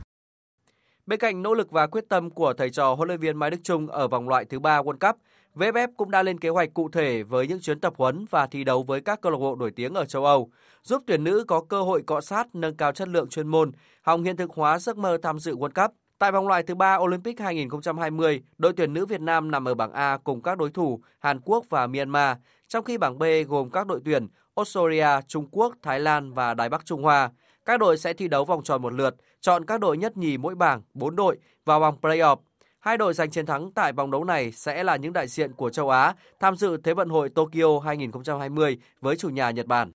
Bên 1.06 1.18
cạnh 1.18 1.42
nỗ 1.42 1.54
lực 1.54 1.70
và 1.70 1.86
quyết 1.86 2.04
tâm 2.08 2.30
của 2.30 2.52
thầy 2.52 2.70
trò 2.70 2.94
huấn 2.94 3.08
luyện 3.08 3.20
viên 3.20 3.36
Mai 3.36 3.50
Đức 3.50 3.58
Chung 3.62 3.86
ở 3.86 4.08
vòng 4.08 4.28
loại 4.28 4.44
thứ 4.44 4.58
ba 4.58 4.82
World 4.82 5.08
Cup, 5.08 5.16
VFF 5.54 5.88
cũng 5.96 6.10
đã 6.10 6.22
lên 6.22 6.38
kế 6.38 6.48
hoạch 6.48 6.74
cụ 6.74 6.88
thể 6.88 7.22
với 7.22 7.46
những 7.46 7.60
chuyến 7.60 7.80
tập 7.80 7.94
huấn 7.96 8.26
và 8.30 8.46
thi 8.46 8.64
đấu 8.64 8.82
với 8.82 9.00
các 9.00 9.20
câu 9.20 9.32
lạc 9.32 9.38
bộ 9.38 9.56
nổi 9.56 9.70
tiếng 9.70 9.94
ở 9.94 10.04
châu 10.04 10.24
Âu, 10.24 10.50
giúp 10.82 11.02
tuyển 11.06 11.24
nữ 11.24 11.44
có 11.48 11.60
cơ 11.60 11.82
hội 11.82 12.02
cọ 12.02 12.20
sát 12.20 12.54
nâng 12.54 12.76
cao 12.76 12.92
chất 12.92 13.08
lượng 13.08 13.28
chuyên 13.28 13.46
môn, 13.46 13.72
hòng 14.08 14.22
hiện 14.22 14.36
thực 14.36 14.50
hóa 14.50 14.78
giấc 14.78 14.98
mơ 14.98 15.18
tham 15.22 15.38
dự 15.38 15.56
World 15.56 15.82
Cup. 15.82 15.94
Tại 16.18 16.32
vòng 16.32 16.48
loại 16.48 16.62
thứ 16.62 16.74
ba 16.74 16.96
Olympic 16.96 17.40
2020, 17.40 18.42
đội 18.58 18.72
tuyển 18.72 18.92
nữ 18.92 19.06
Việt 19.06 19.20
Nam 19.20 19.50
nằm 19.50 19.68
ở 19.68 19.74
bảng 19.74 19.92
A 19.92 20.16
cùng 20.24 20.42
các 20.42 20.58
đối 20.58 20.70
thủ 20.70 21.00
Hàn 21.18 21.40
Quốc 21.44 21.64
và 21.70 21.86
Myanmar, 21.86 22.36
trong 22.68 22.84
khi 22.84 22.98
bảng 22.98 23.18
B 23.18 23.22
gồm 23.48 23.70
các 23.70 23.86
đội 23.86 24.00
tuyển 24.04 24.28
Australia, 24.54 25.08
Trung 25.26 25.48
Quốc, 25.50 25.74
Thái 25.82 26.00
Lan 26.00 26.32
và 26.32 26.54
Đài 26.54 26.68
Bắc 26.68 26.86
Trung 26.86 27.02
Hoa. 27.02 27.30
Các 27.64 27.80
đội 27.80 27.98
sẽ 27.98 28.12
thi 28.12 28.28
đấu 28.28 28.44
vòng 28.44 28.62
tròn 28.62 28.82
một 28.82 28.92
lượt, 28.92 29.16
chọn 29.40 29.64
các 29.64 29.80
đội 29.80 29.98
nhất 29.98 30.16
nhì 30.16 30.36
mỗi 30.36 30.54
bảng, 30.54 30.82
4 30.94 31.16
đội 31.16 31.36
vào 31.64 31.80
vòng 31.80 31.98
playoff 32.02 32.36
Hai 32.80 32.96
đội 32.96 33.14
giành 33.14 33.30
chiến 33.30 33.46
thắng 33.46 33.70
tại 33.72 33.92
vòng 33.92 34.10
đấu 34.10 34.24
này 34.24 34.52
sẽ 34.52 34.84
là 34.84 34.96
những 34.96 35.12
đại 35.12 35.28
diện 35.28 35.52
của 35.52 35.70
châu 35.70 35.90
Á 35.90 36.14
tham 36.40 36.56
dự 36.56 36.76
Thế 36.76 36.94
vận 36.94 37.08
hội 37.08 37.28
Tokyo 37.28 37.78
2020 37.84 38.78
với 39.00 39.16
chủ 39.16 39.28
nhà 39.28 39.50
Nhật 39.50 39.66
Bản. 39.66 39.92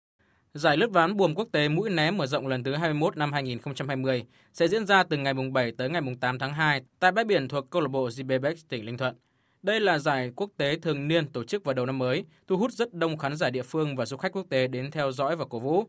Giải 0.54 0.78
lướt 0.78 0.92
ván 0.92 1.18
buồm 1.18 1.34
quốc 1.36 1.48
tế 1.52 1.68
mũi 1.68 1.90
né 1.90 2.12
mở 2.12 2.26
rộng 2.28 2.48
lần 2.48 2.64
thứ 2.64 2.76
21 2.76 3.18
năm 3.18 3.34
2020 3.34 4.26
sẽ 4.54 4.68
diễn 4.68 4.86
ra 4.86 5.04
từ 5.04 5.18
ngày 5.18 5.34
7 5.34 5.72
tới 5.72 5.90
ngày 5.90 6.02
8 6.20 6.40
tháng 6.40 6.54
2 6.54 6.82
tại 7.00 7.12
bãi 7.12 7.26
biển 7.26 7.48
thuộc 7.48 7.70
câu 7.70 7.82
lạc 7.82 7.88
bộ 7.88 8.10
GBX 8.10 8.66
tỉnh 8.70 8.86
Ninh 8.86 8.98
Thuận. 8.98 9.16
Đây 9.64 9.80
là 9.80 10.00
giải 10.00 10.32
quốc 10.36 10.50
tế 10.58 10.80
thường 10.80 11.08
niên 11.08 11.28
tổ 11.28 11.44
chức 11.44 11.64
vào 11.64 11.74
đầu 11.74 11.86
năm 11.86 11.98
mới, 11.98 12.26
thu 12.48 12.58
hút 12.58 12.72
rất 12.72 12.94
đông 12.94 13.18
khán 13.18 13.36
giả 13.36 13.50
địa 13.50 13.62
phương 13.62 13.96
và 13.96 14.06
du 14.06 14.18
khách 14.18 14.32
quốc 14.32 14.46
tế 14.50 14.68
đến 14.68 14.92
theo 14.92 15.12
dõi 15.12 15.36
và 15.36 15.46
cổ 15.46 15.60
vũ. 15.60 15.84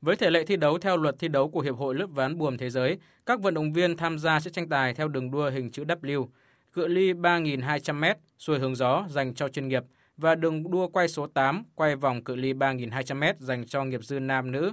Với 0.00 0.16
thể 0.16 0.30
lệ 0.30 0.44
thi 0.44 0.56
đấu 0.56 0.78
theo 0.78 0.96
luật 0.96 1.14
thi 1.18 1.28
đấu 1.28 1.48
của 1.48 1.60
Hiệp 1.60 1.76
hội 1.76 1.94
lướt 1.94 2.10
ván 2.10 2.38
buồm 2.38 2.56
thế 2.56 2.70
giới, 2.70 2.98
các 3.26 3.40
vận 3.40 3.54
động 3.54 3.72
viên 3.72 3.96
tham 3.96 4.18
gia 4.18 4.40
sẽ 4.40 4.50
tranh 4.50 4.68
tài 4.68 4.94
theo 4.94 5.08
đường 5.08 5.30
đua 5.30 5.50
hình 5.50 5.70
chữ 5.70 5.84
W, 5.84 6.26
cự 6.72 6.86
ly 6.86 7.12
3.200m 7.12 8.14
xuôi 8.38 8.58
hướng 8.58 8.74
gió 8.74 9.06
dành 9.10 9.34
cho 9.34 9.48
chuyên 9.48 9.68
nghiệp 9.68 9.82
và 10.18 10.34
đường 10.34 10.70
đua 10.70 10.88
quay 10.88 11.08
số 11.08 11.26
8 11.26 11.64
quay 11.74 11.96
vòng 11.96 12.24
cự 12.24 12.36
ly 12.36 12.52
3.200m 12.52 13.34
dành 13.38 13.66
cho 13.66 13.84
nghiệp 13.84 14.04
dư 14.04 14.18
nam 14.18 14.52
nữ. 14.52 14.72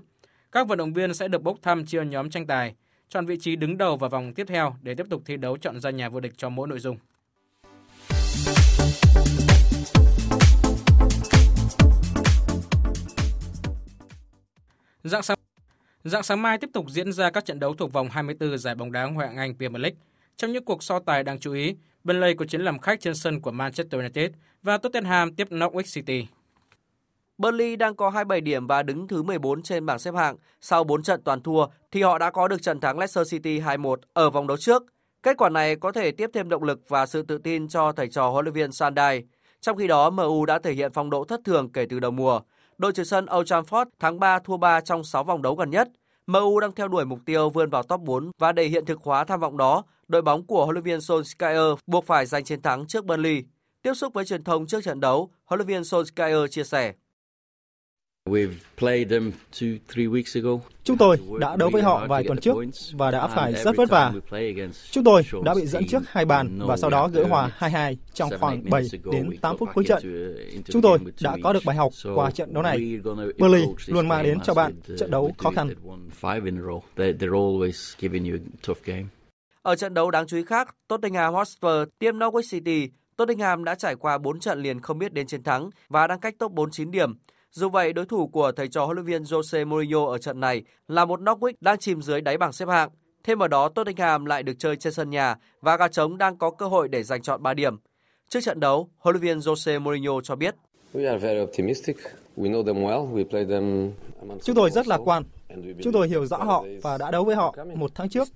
Các 0.51 0.67
vận 0.67 0.77
động 0.77 0.93
viên 0.93 1.13
sẽ 1.13 1.27
được 1.27 1.43
bốc 1.43 1.57
thăm 1.61 1.85
chia 1.85 2.05
nhóm 2.05 2.29
tranh 2.29 2.47
tài, 2.47 2.75
chọn 3.09 3.25
vị 3.25 3.37
trí 3.39 3.55
đứng 3.55 3.77
đầu 3.77 3.97
vào 3.97 4.09
vòng 4.09 4.33
tiếp 4.33 4.47
theo 4.47 4.75
để 4.81 4.95
tiếp 4.95 5.05
tục 5.09 5.21
thi 5.25 5.37
đấu 5.37 5.57
chọn 5.57 5.79
ra 5.79 5.89
nhà 5.89 6.09
vô 6.09 6.19
địch 6.19 6.33
cho 6.37 6.49
mỗi 6.49 6.67
nội 6.67 6.79
dung. 6.79 6.97
Dạng 15.03 15.23
sáng 15.23 15.37
Dạng 16.03 16.23
sáng 16.23 16.41
mai 16.41 16.57
tiếp 16.57 16.69
tục 16.73 16.85
diễn 16.89 17.11
ra 17.11 17.29
các 17.29 17.45
trận 17.45 17.59
đấu 17.59 17.73
thuộc 17.73 17.93
vòng 17.93 18.09
24 18.09 18.57
giải 18.57 18.75
bóng 18.75 18.91
đá 18.91 19.05
Ngoại 19.05 19.27
hạng 19.27 19.37
Anh 19.37 19.57
Premier 19.57 19.81
League. 19.81 19.97
Trong 20.37 20.51
những 20.51 20.65
cuộc 20.65 20.83
so 20.83 20.99
tài 20.99 21.23
đáng 21.23 21.39
chú 21.39 21.53
ý, 21.53 21.75
Burnley 22.05 22.33
có 22.33 22.45
chiến 22.45 22.61
làm 22.61 22.79
khách 22.79 22.99
trên 22.99 23.15
sân 23.15 23.41
của 23.41 23.51
Manchester 23.51 23.99
United 23.99 24.31
và 24.63 24.77
Tottenham 24.77 25.35
tiếp 25.35 25.47
Norwich 25.49 25.93
City. 25.93 26.27
Burnley 27.37 27.75
đang 27.75 27.95
có 27.95 28.09
27 28.09 28.41
điểm 28.41 28.67
và 28.67 28.83
đứng 28.83 29.07
thứ 29.07 29.23
14 29.23 29.63
trên 29.63 29.85
bảng 29.85 29.99
xếp 29.99 30.15
hạng. 30.15 30.35
Sau 30.61 30.83
4 30.83 31.03
trận 31.03 31.21
toàn 31.23 31.41
thua 31.41 31.65
thì 31.91 32.01
họ 32.01 32.17
đã 32.17 32.31
có 32.31 32.47
được 32.47 32.61
trận 32.61 32.79
thắng 32.79 32.99
Leicester 32.99 33.31
City 33.31 33.59
2-1 33.59 33.95
ở 34.13 34.29
vòng 34.29 34.47
đấu 34.47 34.57
trước. 34.57 34.83
Kết 35.23 35.37
quả 35.37 35.49
này 35.49 35.75
có 35.75 35.91
thể 35.91 36.11
tiếp 36.11 36.29
thêm 36.33 36.49
động 36.49 36.63
lực 36.63 36.79
và 36.87 37.05
sự 37.05 37.21
tự 37.21 37.37
tin 37.37 37.67
cho 37.67 37.91
thầy 37.91 38.07
trò 38.07 38.29
huấn 38.29 38.45
luyện 38.45 38.53
viên 38.53 38.71
Sandai. 38.71 39.23
Trong 39.61 39.77
khi 39.77 39.87
đó, 39.87 40.09
MU 40.09 40.45
đã 40.45 40.59
thể 40.59 40.73
hiện 40.73 40.91
phong 40.93 41.09
độ 41.09 41.23
thất 41.23 41.39
thường 41.45 41.71
kể 41.71 41.85
từ 41.89 41.99
đầu 41.99 42.11
mùa. 42.11 42.41
Đội 42.77 42.91
chủ 42.91 43.03
sân 43.03 43.25
Old 43.37 43.53
Trafford 43.53 43.85
thắng 43.99 44.19
3 44.19 44.39
thua 44.39 44.57
3 44.57 44.81
trong 44.81 45.03
6 45.03 45.23
vòng 45.23 45.41
đấu 45.41 45.55
gần 45.55 45.69
nhất. 45.69 45.89
MU 46.27 46.59
đang 46.59 46.71
theo 46.71 46.87
đuổi 46.87 47.05
mục 47.05 47.19
tiêu 47.25 47.49
vươn 47.49 47.69
vào 47.69 47.83
top 47.83 48.01
4 48.01 48.31
và 48.37 48.51
để 48.51 48.63
hiện 48.63 48.85
thực 48.85 49.01
hóa 49.03 49.23
tham 49.23 49.39
vọng 49.39 49.57
đó, 49.57 49.83
đội 50.07 50.21
bóng 50.21 50.43
của 50.43 50.65
huấn 50.65 50.73
luyện 50.73 50.83
viên 50.83 50.99
Solskjaer 50.99 51.75
buộc 51.87 52.05
phải 52.05 52.25
giành 52.25 52.43
chiến 52.43 52.61
thắng 52.61 52.87
trước 52.87 53.05
Burnley. 53.05 53.43
Tiếp 53.81 53.93
xúc 53.93 54.13
với 54.13 54.25
truyền 54.25 54.43
thông 54.43 54.67
trước 54.67 54.83
trận 54.83 54.99
đấu, 54.99 55.31
huấn 55.45 55.57
luyện 55.57 55.67
viên 55.67 55.81
Solskjaer 55.81 56.47
chia 56.47 56.63
sẻ. 56.63 56.93
Chúng 60.83 60.97
tôi 60.97 61.17
đã 61.39 61.55
đấu 61.55 61.69
với 61.73 61.81
họ 61.81 62.07
vài 62.07 62.23
tuần 62.23 62.37
trước 62.37 62.55
và 62.93 63.11
đã 63.11 63.27
phải 63.27 63.53
rất 63.53 63.75
vất 63.75 63.89
vả. 63.89 64.13
Chúng 64.91 65.03
tôi 65.03 65.23
đã 65.43 65.53
bị 65.55 65.65
dẫn 65.65 65.87
trước 65.87 66.03
hai 66.07 66.25
bàn 66.25 66.59
và 66.59 66.77
sau 66.77 66.89
đó 66.89 67.07
gỡ 67.07 67.23
hòa 67.29 67.51
2-2 67.59 67.95
trong 68.13 68.29
khoảng 68.39 68.69
7 68.69 68.83
đến 69.11 69.29
8 69.41 69.57
phút 69.57 69.69
cuối 69.73 69.85
trận. 69.87 70.03
Chúng 70.65 70.81
tôi 70.81 70.99
đã 71.21 71.37
có 71.43 71.53
được 71.53 71.63
bài 71.65 71.75
học 71.75 71.91
qua 72.15 72.31
trận 72.31 72.53
đấu 72.53 72.63
này. 72.63 72.99
Burnley 73.37 73.65
luôn 73.87 74.07
mang 74.07 74.23
đến 74.23 74.39
cho 74.43 74.53
bạn 74.53 74.73
trận 74.97 75.11
đấu 75.11 75.31
khó 75.37 75.51
khăn. 75.51 75.69
Ở 79.65 79.75
trận 79.75 79.93
đấu 79.93 80.11
đáng 80.11 80.27
chú 80.27 80.37
ý 80.37 80.43
khác, 80.43 80.75
Tottenham 80.87 81.33
Hotspur 81.33 81.71
tiêm 81.99 82.19
Norwich 82.19 82.51
City. 82.51 82.89
Tottenham 83.15 83.63
đã 83.63 83.75
trải 83.75 83.95
qua 83.95 84.17
4 84.17 84.39
trận 84.39 84.61
liền 84.61 84.81
không 84.81 84.99
biết 84.99 85.13
đến 85.13 85.27
chiến 85.27 85.43
thắng 85.43 85.69
và 85.89 86.07
đang 86.07 86.19
cách 86.19 86.35
top 86.39 86.51
49 86.51 86.91
điểm. 86.91 87.13
Dù 87.51 87.69
vậy, 87.69 87.93
đối 87.93 88.05
thủ 88.05 88.27
của 88.27 88.51
thầy 88.51 88.67
trò 88.67 88.85
huấn 88.85 88.95
luyện 88.95 89.05
viên 89.05 89.23
Jose 89.23 89.67
Mourinho 89.67 90.05
ở 90.05 90.17
trận 90.17 90.39
này 90.39 90.63
là 90.87 91.05
một 91.05 91.19
Norwich 91.19 91.53
đang 91.61 91.77
chìm 91.77 92.01
dưới 92.01 92.21
đáy 92.21 92.37
bảng 92.37 92.53
xếp 92.53 92.69
hạng. 92.69 92.89
Thêm 93.23 93.39
vào 93.39 93.47
đó, 93.47 93.69
Tottenham 93.69 94.25
lại 94.25 94.43
được 94.43 94.53
chơi 94.59 94.75
trên 94.75 94.93
sân 94.93 95.09
nhà 95.09 95.35
và 95.61 95.77
gà 95.77 95.87
trống 95.87 96.17
đang 96.17 96.37
có 96.37 96.51
cơ 96.51 96.67
hội 96.67 96.87
để 96.87 97.03
giành 97.03 97.21
chọn 97.21 97.43
3 97.43 97.53
điểm. 97.53 97.77
Trước 98.29 98.39
trận 98.43 98.59
đấu, 98.59 98.89
huấn 98.97 99.15
luyện 99.15 99.23
viên 99.23 99.39
Jose 99.39 99.81
Mourinho 99.81 100.21
cho 100.21 100.35
biết. 100.35 100.55
Chúng 104.43 104.55
tôi 104.55 104.69
rất 104.71 104.87
lạc 104.87 104.99
quan. 105.05 105.23
Chúng 105.83 105.93
tôi 105.93 106.07
hiểu 106.07 106.25
rõ 106.25 106.37
họ 106.37 106.65
và 106.81 106.97
đã 106.97 107.11
đấu 107.11 107.23
với 107.23 107.35
họ 107.35 107.55
một 107.75 107.91
tháng 107.95 108.09
trước. 108.09 108.27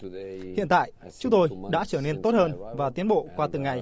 Hiện 0.57 0.67
tại, 0.69 0.91
chúng 1.19 1.31
tôi 1.31 1.47
đã 1.71 1.85
trở 1.87 2.01
nên 2.01 2.21
tốt 2.21 2.33
hơn 2.33 2.51
và 2.75 2.89
tiến 2.89 3.07
bộ 3.07 3.27
qua 3.35 3.47
từng 3.51 3.63
ngày. 3.63 3.81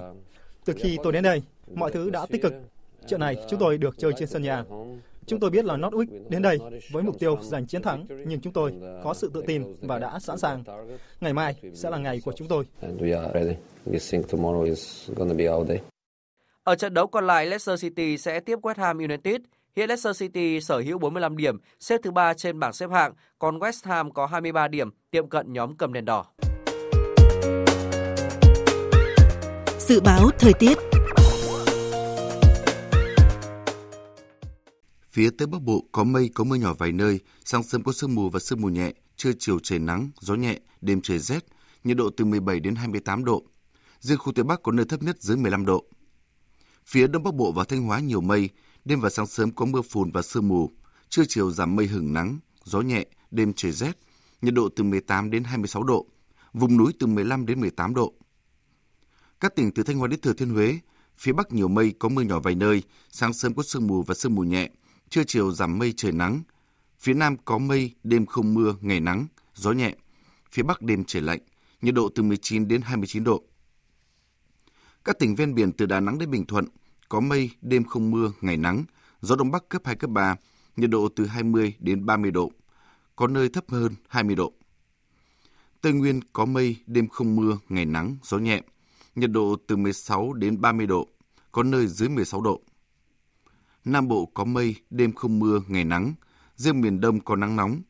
Từ 0.64 0.72
khi 0.76 0.98
tôi 1.02 1.12
đến 1.12 1.22
đây, 1.22 1.42
mọi 1.74 1.90
thứ 1.92 2.10
đã 2.10 2.26
tích 2.26 2.42
cực. 2.42 2.52
Trận 3.06 3.20
này, 3.20 3.36
chúng 3.48 3.60
tôi 3.60 3.78
được 3.78 3.98
chơi 3.98 4.12
trên 4.18 4.28
sân 4.28 4.42
nhà. 4.42 4.64
Chúng 5.26 5.40
tôi 5.40 5.50
biết 5.50 5.64
là 5.64 5.76
Norwich 5.76 6.28
đến 6.28 6.42
đây 6.42 6.58
với 6.92 7.02
mục 7.02 7.18
tiêu 7.18 7.38
giành 7.42 7.66
chiến 7.66 7.82
thắng, 7.82 8.06
nhưng 8.26 8.40
chúng 8.40 8.52
tôi 8.52 8.72
có 9.04 9.14
sự 9.14 9.30
tự 9.34 9.42
tin 9.46 9.64
và 9.80 9.98
đã 9.98 10.18
sẵn 10.18 10.38
sàng. 10.38 10.64
Ngày 11.20 11.32
mai 11.32 11.54
sẽ 11.74 11.90
là 11.90 11.98
ngày 11.98 12.20
của 12.24 12.32
chúng 12.32 12.48
tôi. 12.48 12.64
Ở 16.68 16.74
trận 16.74 16.94
đấu 16.94 17.06
còn 17.06 17.26
lại, 17.26 17.46
Leicester 17.46 17.82
City 17.82 18.18
sẽ 18.18 18.40
tiếp 18.40 18.58
West 18.62 18.74
Ham 18.76 18.98
United. 18.98 19.36
Hiện 19.76 19.88
Leicester 19.88 20.20
City 20.20 20.60
sở 20.60 20.78
hữu 20.78 20.98
45 20.98 21.36
điểm, 21.36 21.56
xếp 21.80 22.00
thứ 22.02 22.10
3 22.10 22.34
trên 22.34 22.58
bảng 22.58 22.72
xếp 22.72 22.90
hạng, 22.90 23.12
còn 23.38 23.58
West 23.58 23.90
Ham 23.90 24.12
có 24.12 24.26
23 24.26 24.68
điểm, 24.68 24.90
tiệm 25.10 25.28
cận 25.28 25.52
nhóm 25.52 25.76
cầm 25.76 25.92
đèn 25.92 26.04
đỏ. 26.04 26.26
Dự 29.78 30.00
báo 30.00 30.30
thời 30.38 30.52
tiết 30.52 30.78
Phía 35.10 35.30
Tây 35.38 35.46
Bắc 35.46 35.62
Bộ 35.62 35.84
có 35.92 36.04
mây, 36.04 36.30
có 36.34 36.44
mưa 36.44 36.56
nhỏ 36.56 36.74
vài 36.78 36.92
nơi, 36.92 37.20
sáng 37.44 37.62
sớm 37.62 37.82
có 37.82 37.92
sương 37.92 38.14
mù 38.14 38.30
và 38.30 38.40
sương 38.40 38.60
mù 38.60 38.68
nhẹ, 38.68 38.92
trưa 39.16 39.32
chiều 39.38 39.58
trời 39.62 39.78
nắng, 39.78 40.10
gió 40.20 40.34
nhẹ, 40.34 40.58
đêm 40.80 41.00
trời 41.02 41.18
rét, 41.18 41.44
nhiệt 41.84 41.96
độ 41.96 42.10
từ 42.16 42.24
17 42.24 42.60
đến 42.60 42.74
28 42.74 43.24
độ. 43.24 43.42
Riêng 44.00 44.18
khu 44.18 44.32
Tây 44.32 44.44
Bắc 44.44 44.62
có 44.62 44.72
nơi 44.72 44.86
thấp 44.88 45.02
nhất 45.02 45.16
dưới 45.22 45.36
15 45.36 45.66
độ. 45.66 45.84
Phía 46.88 47.06
Đông 47.06 47.22
Bắc 47.22 47.34
Bộ 47.34 47.52
và 47.52 47.64
Thanh 47.64 47.82
Hóa 47.82 48.00
nhiều 48.00 48.20
mây, 48.20 48.50
đêm 48.84 49.00
và 49.00 49.10
sáng 49.10 49.26
sớm 49.26 49.50
có 49.50 49.64
mưa 49.64 49.82
phùn 49.82 50.10
và 50.10 50.22
sương 50.22 50.48
mù, 50.48 50.72
trưa 51.08 51.22
chiều 51.28 51.50
giảm 51.50 51.76
mây 51.76 51.86
hửng 51.86 52.12
nắng, 52.12 52.38
gió 52.64 52.80
nhẹ, 52.80 53.06
đêm 53.30 53.52
trời 53.56 53.72
rét, 53.72 53.98
nhiệt 54.42 54.54
độ 54.54 54.68
từ 54.76 54.84
18 54.84 55.30
đến 55.30 55.44
26 55.44 55.82
độ, 55.82 56.06
vùng 56.52 56.76
núi 56.76 56.92
từ 56.98 57.06
15 57.06 57.46
đến 57.46 57.60
18 57.60 57.94
độ. 57.94 58.12
Các 59.40 59.56
tỉnh 59.56 59.70
từ 59.70 59.82
Thanh 59.82 59.98
Hóa 59.98 60.08
đến 60.08 60.20
Thừa 60.20 60.32
Thiên 60.32 60.50
Huế, 60.50 60.78
phía 61.16 61.32
Bắc 61.32 61.52
nhiều 61.52 61.68
mây 61.68 61.94
có 61.98 62.08
mưa 62.08 62.22
nhỏ 62.22 62.40
vài 62.40 62.54
nơi, 62.54 62.82
sáng 63.10 63.32
sớm 63.32 63.54
có 63.54 63.62
sương 63.62 63.86
mù 63.86 64.02
và 64.02 64.14
sương 64.14 64.34
mù 64.34 64.42
nhẹ, 64.42 64.70
trưa 65.08 65.24
chiều 65.26 65.52
giảm 65.52 65.78
mây 65.78 65.94
trời 65.96 66.12
nắng. 66.12 66.42
Phía 66.98 67.14
Nam 67.14 67.36
có 67.44 67.58
mây, 67.58 67.94
đêm 68.04 68.26
không 68.26 68.54
mưa, 68.54 68.74
ngày 68.80 69.00
nắng, 69.00 69.26
gió 69.54 69.72
nhẹ. 69.72 69.94
Phía 70.52 70.62
Bắc 70.62 70.82
đêm 70.82 71.04
trời 71.04 71.22
lạnh, 71.22 71.40
nhiệt 71.82 71.94
độ 71.94 72.08
từ 72.14 72.22
19 72.22 72.68
đến 72.68 72.80
29 72.82 73.24
độ. 73.24 73.42
Các 75.08 75.18
tỉnh 75.18 75.34
ven 75.34 75.54
biển 75.54 75.72
từ 75.72 75.86
Đà 75.86 76.00
Nẵng 76.00 76.18
đến 76.18 76.30
Bình 76.30 76.46
Thuận 76.46 76.64
có 77.08 77.20
mây, 77.20 77.50
đêm 77.62 77.84
không 77.84 78.10
mưa, 78.10 78.32
ngày 78.40 78.56
nắng, 78.56 78.84
gió 79.20 79.36
đông 79.36 79.50
bắc 79.50 79.68
cấp 79.68 79.82
2 79.84 79.96
cấp 79.96 80.10
3, 80.10 80.36
nhiệt 80.76 80.90
độ 80.90 81.08
từ 81.16 81.26
20 81.26 81.74
đến 81.78 82.06
30 82.06 82.30
độ, 82.30 82.52
có 83.16 83.26
nơi 83.26 83.48
thấp 83.48 83.64
hơn 83.68 83.94
20 84.08 84.36
độ. 84.36 84.52
Tây 85.80 85.92
Nguyên 85.92 86.20
có 86.32 86.44
mây, 86.44 86.76
đêm 86.86 87.08
không 87.08 87.36
mưa, 87.36 87.58
ngày 87.68 87.84
nắng, 87.84 88.16
gió 88.22 88.38
nhẹ, 88.38 88.62
nhiệt 89.14 89.30
độ 89.30 89.56
từ 89.66 89.76
16 89.76 90.32
đến 90.32 90.60
30 90.60 90.86
độ, 90.86 91.08
có 91.52 91.62
nơi 91.62 91.86
dưới 91.86 92.08
16 92.08 92.40
độ. 92.40 92.60
Nam 93.84 94.08
Bộ 94.08 94.26
có 94.26 94.44
mây, 94.44 94.76
đêm 94.90 95.12
không 95.12 95.38
mưa, 95.38 95.60
ngày 95.68 95.84
nắng, 95.84 96.14
riêng 96.56 96.80
miền 96.80 97.00
Đông 97.00 97.20
có 97.20 97.36
nắng 97.36 97.56
nóng, 97.56 97.82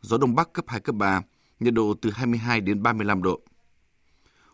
gió 0.00 0.18
Đông 0.18 0.34
Bắc 0.34 0.52
cấp 0.52 0.64
2, 0.68 0.80
cấp 0.80 0.94
3, 0.94 1.22
nhiệt 1.60 1.74
độ 1.74 1.94
từ 2.02 2.10
22 2.10 2.60
đến 2.60 2.82
35 2.82 3.22
độ. 3.22 3.40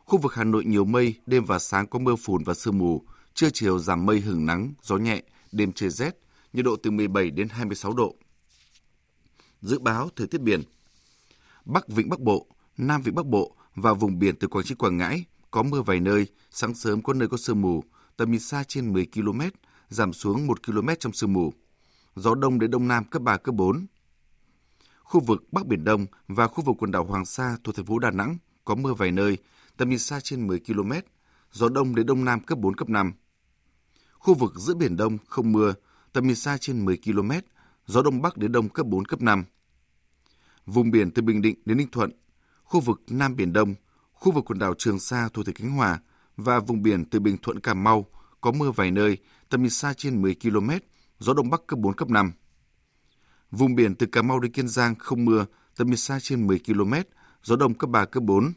Khu 0.04 0.18
vực 0.18 0.34
Hà 0.34 0.44
Nội 0.44 0.64
nhiều 0.64 0.84
mây, 0.84 1.14
đêm 1.26 1.44
và 1.44 1.58
sáng 1.58 1.86
có 1.86 1.98
mưa 1.98 2.16
phùn 2.16 2.44
và 2.44 2.54
sương 2.54 2.78
mù, 2.78 3.02
trưa 3.34 3.50
chiều 3.50 3.78
giảm 3.78 4.06
mây 4.06 4.20
hừng 4.20 4.46
nắng, 4.46 4.72
gió 4.82 4.96
nhẹ, 4.96 5.22
đêm 5.52 5.72
trời 5.72 5.90
rét, 5.90 6.18
nhiệt 6.52 6.64
độ 6.64 6.76
từ 6.82 6.90
17 6.90 7.30
đến 7.30 7.48
26 7.48 7.92
độ. 7.92 8.14
Dự 9.60 9.78
báo 9.78 10.08
thời 10.16 10.26
tiết 10.26 10.40
biển 10.40 10.62
Bắc 11.64 11.88
Vịnh 11.88 12.08
Bắc 12.08 12.20
Bộ, 12.20 12.46
Nam 12.76 13.02
Vịnh 13.02 13.14
Bắc 13.14 13.26
Bộ 13.26 13.56
và 13.74 13.92
vùng 13.92 14.18
biển 14.18 14.36
từ 14.36 14.48
Quảng 14.48 14.64
Trị 14.64 14.74
Quảng 14.74 14.96
Ngãi 14.96 15.24
có 15.50 15.62
mưa 15.62 15.82
vài 15.82 16.00
nơi, 16.00 16.26
sáng 16.50 16.74
sớm 16.74 17.02
có 17.02 17.12
nơi 17.12 17.28
có 17.28 17.36
sương 17.36 17.60
mù, 17.60 17.84
tầm 18.16 18.30
nhìn 18.30 18.40
xa 18.40 18.64
trên 18.68 18.92
10 18.92 19.06
km, 19.14 19.40
giảm 19.88 20.12
xuống 20.12 20.46
1 20.46 20.66
km 20.66 20.88
trong 21.00 21.12
sương 21.12 21.32
mù. 21.32 21.52
Gió 22.16 22.34
đông 22.34 22.58
đến 22.58 22.70
đông 22.70 22.88
nam 22.88 23.04
cấp 23.04 23.22
3, 23.22 23.36
cấp 23.36 23.54
4. 23.54 23.86
Khu 25.02 25.20
vực 25.20 25.52
Bắc 25.52 25.66
Biển 25.66 25.84
Đông 25.84 26.06
và 26.28 26.46
khu 26.46 26.64
vực 26.64 26.76
quần 26.78 26.90
đảo 26.90 27.04
Hoàng 27.04 27.24
Sa 27.24 27.56
thuộc 27.64 27.76
thành 27.76 27.86
phố 27.86 27.98
Đà 27.98 28.10
Nẵng 28.10 28.36
có 28.64 28.74
mưa 28.74 28.94
vài 28.94 29.10
nơi, 29.10 29.38
tầm 29.76 29.90
nhìn 29.90 29.98
xa 29.98 30.20
trên 30.20 30.46
10 30.46 30.60
km, 30.60 30.92
gió 31.52 31.68
đông 31.68 31.94
đến 31.94 32.06
đông 32.06 32.24
nam 32.24 32.40
cấp 32.40 32.58
4, 32.58 32.76
cấp 32.76 32.88
5. 32.88 33.12
Khu 34.12 34.34
vực 34.34 34.52
giữa 34.56 34.74
Biển 34.74 34.96
Đông 34.96 35.18
không 35.26 35.52
mưa, 35.52 35.74
tầm 36.12 36.26
nhìn 36.26 36.36
xa 36.36 36.58
trên 36.58 36.84
10 36.84 36.98
km, 37.04 37.30
gió 37.86 38.02
đông 38.02 38.22
bắc 38.22 38.36
đến 38.36 38.52
đông 38.52 38.68
cấp 38.68 38.86
4, 38.86 39.04
cấp 39.04 39.22
5. 39.22 39.44
Vùng 40.66 40.90
biển 40.90 41.10
từ 41.10 41.22
Bình 41.22 41.42
Định 41.42 41.56
đến 41.64 41.78
Ninh 41.78 41.90
Thuận, 41.92 42.10
khu 42.64 42.80
vực 42.80 43.00
Nam 43.08 43.36
Biển 43.36 43.52
Đông, 43.52 43.74
khu 44.12 44.32
vực 44.32 44.44
quần 44.44 44.58
đảo 44.58 44.74
Trường 44.78 44.98
Sa 44.98 45.28
thuộc 45.34 45.46
tỉnh 45.46 45.54
Khánh 45.54 45.70
Hòa 45.70 45.98
và 46.36 46.60
vùng 46.60 46.82
biển 46.82 47.04
từ 47.04 47.20
Bình 47.20 47.36
Thuận 47.42 47.60
Cà 47.60 47.74
Mau 47.74 48.06
có 48.40 48.52
mưa 48.52 48.70
vài 48.70 48.90
nơi, 48.90 49.18
tầm 49.48 49.62
nhìn 49.62 49.70
xa 49.70 49.94
trên 49.96 50.22
10 50.22 50.34
km, 50.42 50.70
gió 51.18 51.34
đông 51.34 51.50
bắc 51.50 51.66
cấp 51.66 51.78
4, 51.78 51.94
cấp 51.94 52.10
5. 52.10 52.32
Vùng 53.50 53.74
biển 53.74 53.94
từ 53.94 54.06
Cà 54.06 54.22
Mau 54.22 54.40
đến 54.40 54.52
Kiên 54.52 54.68
Giang 54.68 54.94
không 54.94 55.24
mưa, 55.24 55.46
tầm 55.76 55.86
nhìn 55.86 55.96
xa 55.96 56.18
trên 56.20 56.46
10 56.46 56.58
km, 56.66 56.92
gió 57.42 57.56
đông 57.56 57.74
cấp 57.74 57.90
3, 57.90 58.04
cấp 58.04 58.22
4. 58.22 58.52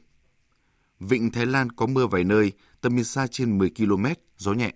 Vịnh 0.99 1.31
Thái 1.31 1.45
Lan 1.45 1.71
có 1.71 1.85
mưa 1.85 2.07
vài 2.07 2.23
nơi, 2.23 2.51
tầm 2.81 2.95
nhìn 2.95 3.05
xa 3.05 3.27
trên 3.27 3.57
10 3.57 3.69
km, 3.77 4.05
gió 4.37 4.53
nhẹ. 4.53 4.73